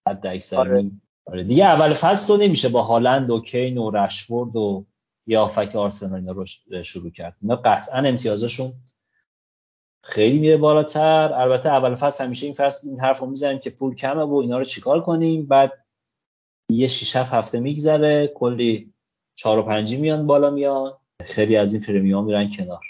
حد 0.07 0.27
اکثر 0.27 0.57
آره. 0.57 0.81
نیم. 0.81 1.01
آره 1.31 1.43
دیگه 1.43 1.65
اول 1.65 1.93
فصل 1.93 2.33
رو 2.33 2.39
نمیشه 2.39 2.69
با 2.69 2.81
هالند 2.81 3.29
و 3.29 3.41
کین 3.41 3.77
و 3.77 3.91
رشفورد 3.91 4.55
و 4.55 4.85
یافک 5.27 5.75
آرسنال 5.75 6.27
رو 6.27 6.45
شروع 6.83 7.11
کرد. 7.11 7.37
اینا 7.41 7.55
قطعا 7.55 7.99
امتیازشون 7.99 8.71
خیلی 10.03 10.39
میره 10.39 10.57
بالاتر. 10.57 11.33
البته 11.33 11.69
اول 11.69 11.95
فصل 11.95 12.23
همیشه 12.23 12.45
این 12.45 12.55
فصل 12.55 12.89
این 12.89 12.99
حرف 12.99 13.19
رو 13.19 13.27
می‌زنیم 13.27 13.59
که 13.59 13.69
پول 13.69 13.95
کمه 13.95 14.23
و 14.23 14.33
اینا 14.33 14.57
رو 14.57 14.63
چیکار 14.63 15.01
کنیم؟ 15.01 15.45
بعد 15.45 15.85
یه 16.69 16.87
6 16.87 17.15
هفته 17.15 17.59
میگذره. 17.59 18.27
کلی 18.27 18.93
4 19.35 19.59
و 19.59 19.63
5 19.63 19.95
میان 19.95 20.27
بالا 20.27 20.49
میان. 20.49 20.93
خیلی 21.21 21.55
از 21.55 21.73
این 21.73 21.83
پرمیوم 21.83 22.25
میرن 22.25 22.51
کنار. 22.51 22.83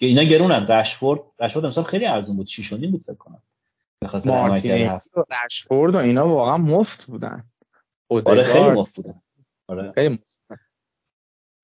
که 0.00 0.06
اینا 0.06 0.22
گرونن. 0.22 0.66
رشفورد 0.66 1.20
رشفورد 1.40 1.64
امسال 1.64 1.84
خیلی 1.84 2.06
ارزون 2.06 2.36
بود. 2.36 2.46
6 2.46 2.70
بود 2.74 3.02
فکر 3.02 3.14
کنم. 3.14 3.42
به 4.04 4.08
خاطر 4.08 5.00
رشفورد 5.44 5.94
و 5.94 5.98
اینا 5.98 6.28
واقعا 6.28 6.56
مفت 6.56 7.06
بودن. 7.06 7.50
آره 8.10 8.42
خیلی 8.42 8.70
مفت 8.70 8.96
بودن. 8.96 9.22
آره. 9.68 9.92
خیلی 9.92 10.14
مفت 10.14 10.60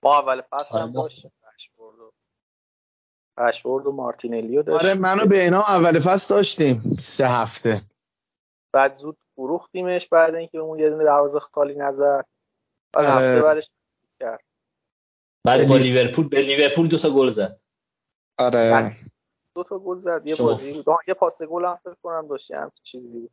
ما 0.05 0.19
اول 0.19 0.43
فصل 0.51 0.79
هم 0.79 0.97
آره 0.97 1.11
رشفورد 3.39 3.87
و 3.87 3.93
مارتینلیو 3.93 4.63
داشت 4.63 4.85
آره 4.85 4.95
منو 4.95 5.27
به 5.27 5.43
اینا 5.43 5.61
اول 5.61 6.01
فصل 6.01 6.35
داشتیم. 6.35 6.97
سه 6.99 7.27
هفته. 7.27 7.83
بعد 8.73 8.93
زود 8.93 9.19
فروختیمش 9.37 10.09
بعد 10.09 10.35
اینکه 10.35 10.59
اون 10.59 10.79
یه 10.79 10.91
دونه 10.91 11.05
دروازه 11.05 11.41
خالی 11.41 11.75
نزد. 11.75 12.27
بعد 12.93 13.07
آره. 13.07 13.27
هفته 13.27 13.43
بعدش 13.43 13.71
کرد. 14.21 14.41
بعد 15.47 15.69
با 15.69 15.77
لیورپول 15.77 16.29
به 16.29 16.41
لیورپول 16.41 16.89
دو 16.89 16.99
تا 16.99 17.11
گل 17.11 17.29
زد. 17.29 17.61
آره. 18.39 18.97
دو 19.55 19.65
تا 19.65 19.79
گل 19.79 19.99
زد. 19.99 20.23
یه 20.25 20.37
بازی 20.37 20.73
بود 20.73 20.87
یه 21.09 21.15
پاس 21.15 21.43
گل 21.43 21.65
هم 21.65 21.79
فکر 21.85 21.97
کنم 22.03 22.29
داشت 22.29 22.51
هم 22.51 22.73
چیزی 22.83 23.31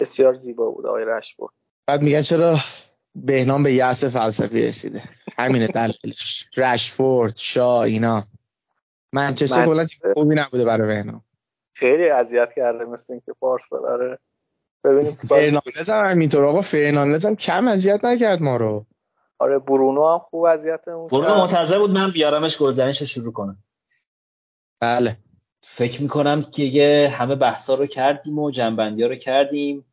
بسیار 0.00 0.34
زیبا 0.34 0.70
بود 0.70 0.86
آقای 0.86 1.04
رشفورد 1.04 1.52
بعد 1.86 2.02
میگن 2.02 2.22
چرا 2.22 2.56
بهنام 3.14 3.62
به 3.62 3.72
یأس 3.72 4.04
فلسفی 4.04 4.62
رسیده؟ 4.62 5.02
همینه 5.38 5.66
دلیلش 5.66 6.48
رشفورد 6.56 7.36
شا 7.36 7.82
اینا. 7.82 8.24
منچستر 9.12 9.66
کلا 9.66 9.86
خوبی 10.14 10.34
نبوده 10.34 10.64
برای 10.64 10.88
بهنام. 10.88 11.24
خیلی 11.72 12.08
اذیت 12.10 12.48
کرده 12.56 12.84
مثل 12.84 13.12
اینکه 13.12 13.32
پارسال 13.40 13.82
داره. 13.82 14.18
ببینیم 14.84 15.12
فرناندز 15.12 15.90
هم 15.90 16.06
همینطور. 16.06 16.44
آقا 16.44 16.60
فرناندز 16.60 17.26
هم 17.26 17.36
کم 17.36 17.68
اذیت 17.68 18.04
نکرد 18.04 18.42
ما 18.42 18.56
رو. 18.56 18.86
آره 19.38 19.58
برونو 19.58 20.12
هم 20.12 20.18
خوب 20.18 20.44
اذیتمون 20.44 21.08
برونو 21.08 21.36
منتظر 21.38 21.78
بود 21.78 21.90
من 21.90 22.10
بیارمش 22.10 22.62
گلزنیش 22.62 23.02
شروع 23.02 23.32
کنم. 23.32 23.63
بله. 24.80 25.16
فکر 25.62 26.02
می‌کنم 26.02 26.42
که 26.42 26.62
یه 26.62 27.14
همه 27.14 27.34
بحثا 27.34 27.74
رو 27.74 27.86
کردیم 27.86 28.38
و 28.38 28.50
جنبندی 28.50 29.02
ها 29.02 29.08
رو 29.08 29.16
کردیم. 29.16 29.84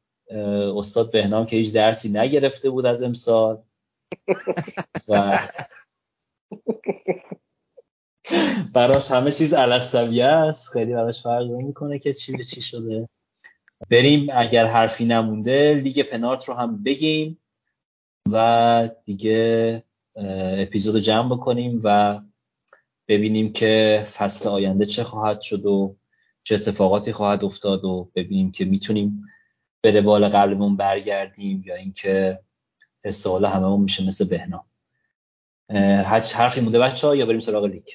استاد 0.75 1.11
بهنام 1.11 1.45
که 1.45 1.55
هیچ 1.55 1.73
درسی 1.73 2.19
نگرفته 2.19 2.69
بود 2.69 2.85
از 2.85 3.03
امسال. 3.03 3.61
و 5.09 5.39
براش 8.73 9.11
همه 9.11 9.31
چیز 9.31 9.53
علستویه 9.53 10.25
است. 10.25 10.73
خیلی 10.73 10.93
براش 10.93 11.23
فرق 11.23 11.47
می‌کنه 11.47 11.99
که 11.99 12.13
چی 12.13 12.37
به 12.37 12.43
چی 12.43 12.61
شده. 12.61 13.09
بریم 13.89 14.27
اگر 14.33 14.65
حرفی 14.65 15.05
نمونده 15.05 15.81
لیگ 15.83 16.01
پنارت 16.01 16.45
رو 16.45 16.53
هم 16.53 16.83
بگیم 16.83 17.37
و 18.31 18.89
دیگه 19.05 19.83
اپیزود 20.57 21.01
جمع 21.01 21.35
بکنیم 21.35 21.81
و 21.83 22.19
ببینیم 23.11 23.53
که 23.53 24.05
فصل 24.13 24.49
آینده 24.49 24.85
چه 24.85 25.03
خواهد 25.03 25.41
شد 25.41 25.65
و 25.65 25.95
چه 26.43 26.55
اتفاقاتی 26.55 27.13
خواهد 27.13 27.43
افتاد 27.43 27.85
و 27.85 28.11
ببینیم 28.15 28.51
که 28.51 28.65
می‌تونیم 28.65 29.25
به 29.81 30.01
روال 30.01 30.29
قبلمون 30.29 30.77
برگردیم 30.77 31.63
یا 31.65 31.75
اینکه 31.75 32.39
حس 33.05 33.27
حال 33.27 33.45
هممون 33.45 33.81
میشه 33.81 34.07
مثل 34.07 34.29
بهنام 34.29 34.65
حرفی 36.35 36.61
مونده 36.61 36.79
بچه 36.79 37.07
ها 37.07 37.15
یا 37.15 37.25
بریم 37.25 37.39
سراغ 37.39 37.65
لیگ؟ 37.65 37.87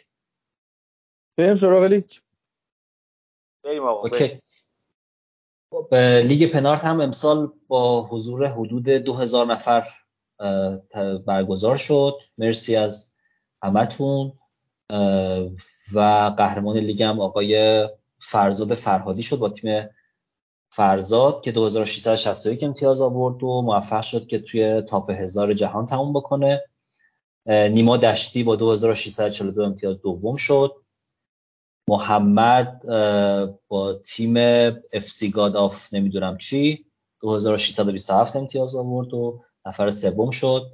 بریم 1.36 1.56
سراغ 1.56 1.84
لیگ. 1.84 2.10
بریم 3.64 3.82
آقا 3.82 4.00
okay. 4.00 4.40
خب، 5.70 5.94
لیگ 6.24 6.52
پنارت 6.52 6.84
هم 6.84 7.00
امسال 7.00 7.52
با 7.68 8.02
حضور 8.02 8.46
حدود 8.46 8.88
2000 8.88 9.46
نفر 9.46 9.88
برگزار 11.26 11.76
شد. 11.76 12.18
مرسی 12.38 12.76
از 12.76 13.16
همتون. 13.62 14.38
و 15.92 16.00
قهرمان 16.38 16.76
لیگ 16.76 17.02
هم 17.02 17.20
آقای 17.20 17.86
فرزاد 18.18 18.74
فرهادی 18.74 19.22
شد 19.22 19.38
با 19.38 19.48
تیم 19.48 19.88
فرزاد 20.70 21.40
که 21.40 21.52
2661 21.52 22.62
امتیاز 22.62 23.00
آورد 23.00 23.42
و 23.42 23.62
موفق 23.62 24.02
شد 24.02 24.26
که 24.26 24.38
توی 24.38 24.82
top 24.82 25.10
هزار 25.10 25.54
جهان 25.54 25.86
تموم 25.86 26.12
بکنه. 26.12 26.62
نیما 27.46 27.96
دشتی 27.96 28.42
با 28.42 28.56
2642 28.56 29.62
امتیاز 29.62 30.00
دوم 30.00 30.36
شد. 30.36 30.72
محمد 31.88 32.82
با 33.68 33.94
تیم 33.94 34.34
FC 34.92 35.30
God 35.30 35.56
of 35.56 35.94
نمی‌دونم 35.94 36.38
چی 36.38 36.86
2627 37.22 38.36
امتیاز 38.36 38.74
آورد 38.74 39.14
و 39.14 39.42
نفر 39.66 39.90
سوم 39.90 40.30
شد. 40.30 40.66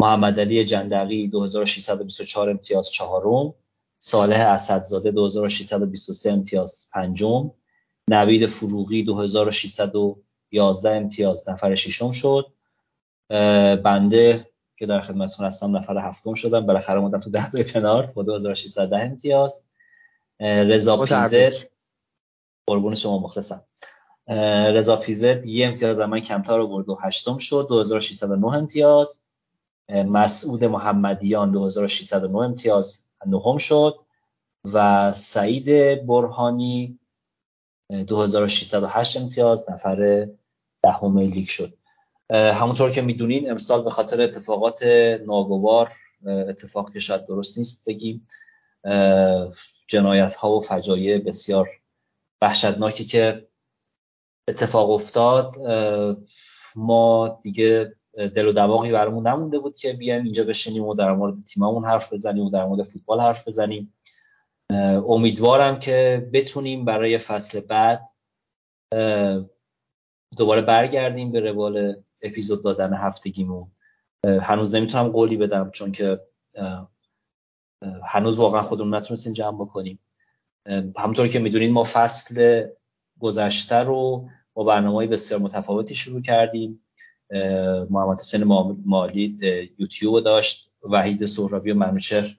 محمد 0.00 0.40
علی 0.40 0.64
جندقی 0.64 1.28
2624 1.28 2.50
امتیاز 2.50 2.90
چهارم 2.90 3.54
صالح 3.98 4.40
اسدزاده 4.40 5.10
2623 5.10 6.32
امتیاز 6.32 6.90
پنجم 6.94 7.50
نوید 8.08 8.46
فروغی 8.46 9.02
2611 9.02 10.90
امتیاز 10.90 11.48
نفر 11.48 11.74
ششم 11.74 12.12
شد. 12.12 12.46
بنده 13.84 14.46
که 14.76 14.86
در 14.86 15.00
خدمتتون 15.00 15.46
هستم 15.46 15.76
نفر 15.76 15.98
هفتم 15.98 16.34
شدم 16.34 16.66
بالاخره 16.66 16.98
اومدم 16.98 17.20
تو 17.20 17.30
ده 17.30 17.62
پنارت 17.62 18.14
با 18.14 18.22
2610 18.22 18.96
امتیاز. 18.96 19.68
رضا 20.40 20.96
پیزر 20.96 21.52
قربون 22.66 22.94
شما 22.94 23.18
مخلصم. 23.18 23.64
رضا 24.74 24.96
پیزر 24.96 25.44
یه 25.46 25.66
امتیاز 25.66 26.00
من 26.00 26.20
کمتر 26.20 26.60
آورد 26.60 26.88
و 26.88 26.98
هشتم 27.02 27.38
شد 27.38 27.66
2609 27.70 28.46
امتیاز. 28.46 29.24
مسعود 29.90 30.64
محمدیان 30.64 31.52
2609 31.52 32.38
امتیاز 32.38 33.08
نهم 33.26 33.58
شد 33.58 33.94
و 34.64 35.12
سعید 35.12 35.66
برهانی 36.06 36.98
2608 37.90 39.16
امتیاز 39.16 39.70
نفر 39.70 40.28
دهم 40.82 41.18
لیگ 41.18 41.48
شد. 41.48 41.74
همونطور 42.30 42.90
که 42.90 43.02
می‌دونین 43.02 43.50
امسال 43.50 43.84
به 43.84 43.90
خاطر 43.90 44.20
اتفاقات 44.20 44.82
ناگوار 45.26 45.92
اتفاق 46.26 46.92
که 46.92 47.00
شاید 47.00 47.26
درست 47.26 47.58
نیست 47.58 47.88
بگیم 47.88 48.26
جنایت 49.88 50.34
ها 50.34 50.56
و 50.56 50.60
فجایع 50.60 51.18
بسیار 51.18 51.68
وحشتناکی 52.42 53.04
که 53.04 53.48
اتفاق 54.48 54.90
افتاد 54.90 55.54
ما 56.76 57.40
دیگه 57.42 57.96
دل 58.16 58.46
و 58.46 58.52
دماغی 58.52 58.92
برامون 58.92 59.26
نمونده 59.26 59.58
بود 59.58 59.76
که 59.76 59.92
بیایم 59.92 60.24
اینجا 60.24 60.44
بشینیم 60.44 60.84
و 60.84 60.94
در 60.94 61.12
مورد 61.12 61.44
تیممون 61.44 61.84
حرف 61.84 62.12
بزنیم 62.12 62.44
و 62.44 62.50
در 62.50 62.64
مورد 62.64 62.82
فوتبال 62.82 63.20
حرف 63.20 63.48
بزنیم. 63.48 63.94
امیدوارم 65.08 65.78
که 65.78 66.28
بتونیم 66.32 66.84
برای 66.84 67.18
فصل 67.18 67.60
بعد 67.60 68.08
دوباره 70.36 70.62
برگردیم 70.62 71.32
به 71.32 71.40
روال 71.40 72.02
اپیزود 72.22 72.64
دادن 72.64 72.94
هفتگیمون. 72.94 73.70
هنوز 74.24 74.74
نمی‌تونم 74.74 75.08
قولی 75.08 75.36
بدم 75.36 75.70
چون 75.70 75.92
که 75.92 76.20
هنوز 78.04 78.38
واقعا 78.38 78.62
خودمون 78.62 78.94
نتونستیم 78.94 79.32
جمع 79.32 79.58
بکنیم. 79.60 79.98
همونطور 80.96 81.28
که 81.28 81.38
می‌دونین 81.38 81.72
ما 81.72 81.84
فصل 81.84 82.66
گذشته 83.20 83.76
رو 83.76 84.28
با 84.54 84.64
برنامه 84.64 85.06
بسیار 85.06 85.40
متفاوتی 85.40 85.94
شروع 85.94 86.22
کردیم. 86.22 86.84
محمد 87.90 88.18
حسین 88.20 88.44
مالی 88.86 89.38
یوتیوب 89.78 90.20
داشت. 90.20 90.72
وحید 90.82 91.24
سهرابی 91.24 91.70
و 91.70 91.74
منوچر 91.74 92.36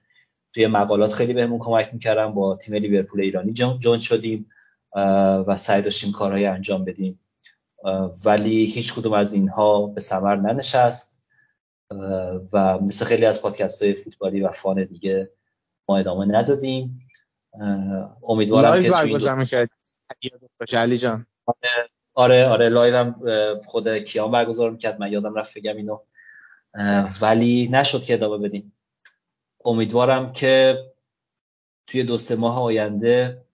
توی 0.54 0.66
مقالات 0.66 1.12
خیلی 1.12 1.32
بهمون 1.32 1.58
کمک 1.58 1.90
می‌کردن 1.92 2.34
با 2.34 2.56
تیم 2.56 2.74
لیورپول 2.74 3.20
ایرانی 3.20 3.52
جان 3.52 3.98
شدیم 3.98 4.50
و 5.46 5.56
سعی 5.56 5.82
داشتیم 5.82 6.12
کارهای 6.12 6.46
انجام 6.46 6.84
بدیم. 6.84 7.20
ولی 8.24 8.64
هیچ 8.64 8.94
کدوم 8.94 9.12
از 9.12 9.34
اینها 9.34 9.86
به 9.86 10.00
ثمر 10.00 10.36
ننشست. 10.36 11.22
و 12.52 12.78
مثل 12.78 13.04
خیلی 13.04 13.26
از 13.26 13.42
پادکست 13.42 13.82
های 13.82 13.94
فوتبالی 13.94 14.40
و 14.40 14.52
fun 14.52 14.84
دیگه 14.84 15.30
ما 15.88 15.98
ادامه 15.98 16.26
ندادیم. 16.26 17.08
امیدوارم 18.28 18.82
که 18.82 18.90
برگزار 18.90 19.46
علی 20.72 20.98
جان. 20.98 21.26
آره 22.14 22.46
آره 22.46 22.68
live 22.68 22.96
هم 22.96 23.20
خود 23.66 23.98
کیان 23.98 24.30
برگزار 24.30 24.70
می‌کرد. 24.70 25.00
من 25.00 25.12
یادم 25.12 25.34
رفت 25.34 25.58
بگم 25.58 25.76
اینو. 25.76 25.98
ولی 27.20 27.68
نشد 27.72 28.02
که 28.02 28.14
ادامه 28.14 28.48
بدیم. 28.48 28.72
امیدوارم 29.64 30.32
که 30.32 30.78
توی 31.86 32.04
دو 32.04 32.18
سه 32.18 32.36
ماه 32.36 32.62
آینده 32.62 33.44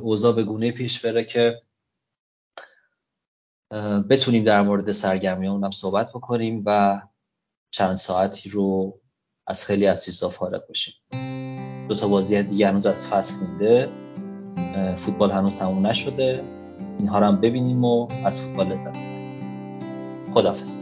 اوضاع 0.00 0.34
به 0.34 0.42
گونه 0.42 0.72
پیش 0.72 1.06
بره 1.06 1.24
که 1.24 1.62
بتونیم 4.10 4.44
در 4.44 4.62
مورد 4.62 4.92
سرگرمی 4.92 5.48
اونم 5.48 5.70
صحبت 5.70 6.10
بکنیم 6.10 6.62
و 6.66 7.00
چند 7.70 7.94
ساعتی 7.94 8.50
رو 8.50 9.00
از 9.46 9.66
خیلی 9.66 9.86
از 9.86 10.04
چیزا 10.04 10.28
فارغ 10.28 10.62
بشیم. 10.70 10.94
دو 11.88 11.94
تا 11.94 12.08
بازی 12.08 12.42
دیگه 12.42 12.68
هنوز 12.68 12.86
از 12.86 13.08
فصل 13.08 13.46
مونده. 13.46 13.88
فوتبال 14.96 15.30
هنوز 15.30 15.58
تموم 15.58 15.86
نشده. 15.86 16.53
اینها 16.98 17.18
رو 17.18 17.26
هم 17.26 17.40
ببینیم 17.40 17.84
و 17.84 18.08
از 18.24 18.40
فوتبال 18.40 18.66
لذت 18.66 18.90
ببریم. 18.90 20.32
خدافظ 20.34 20.73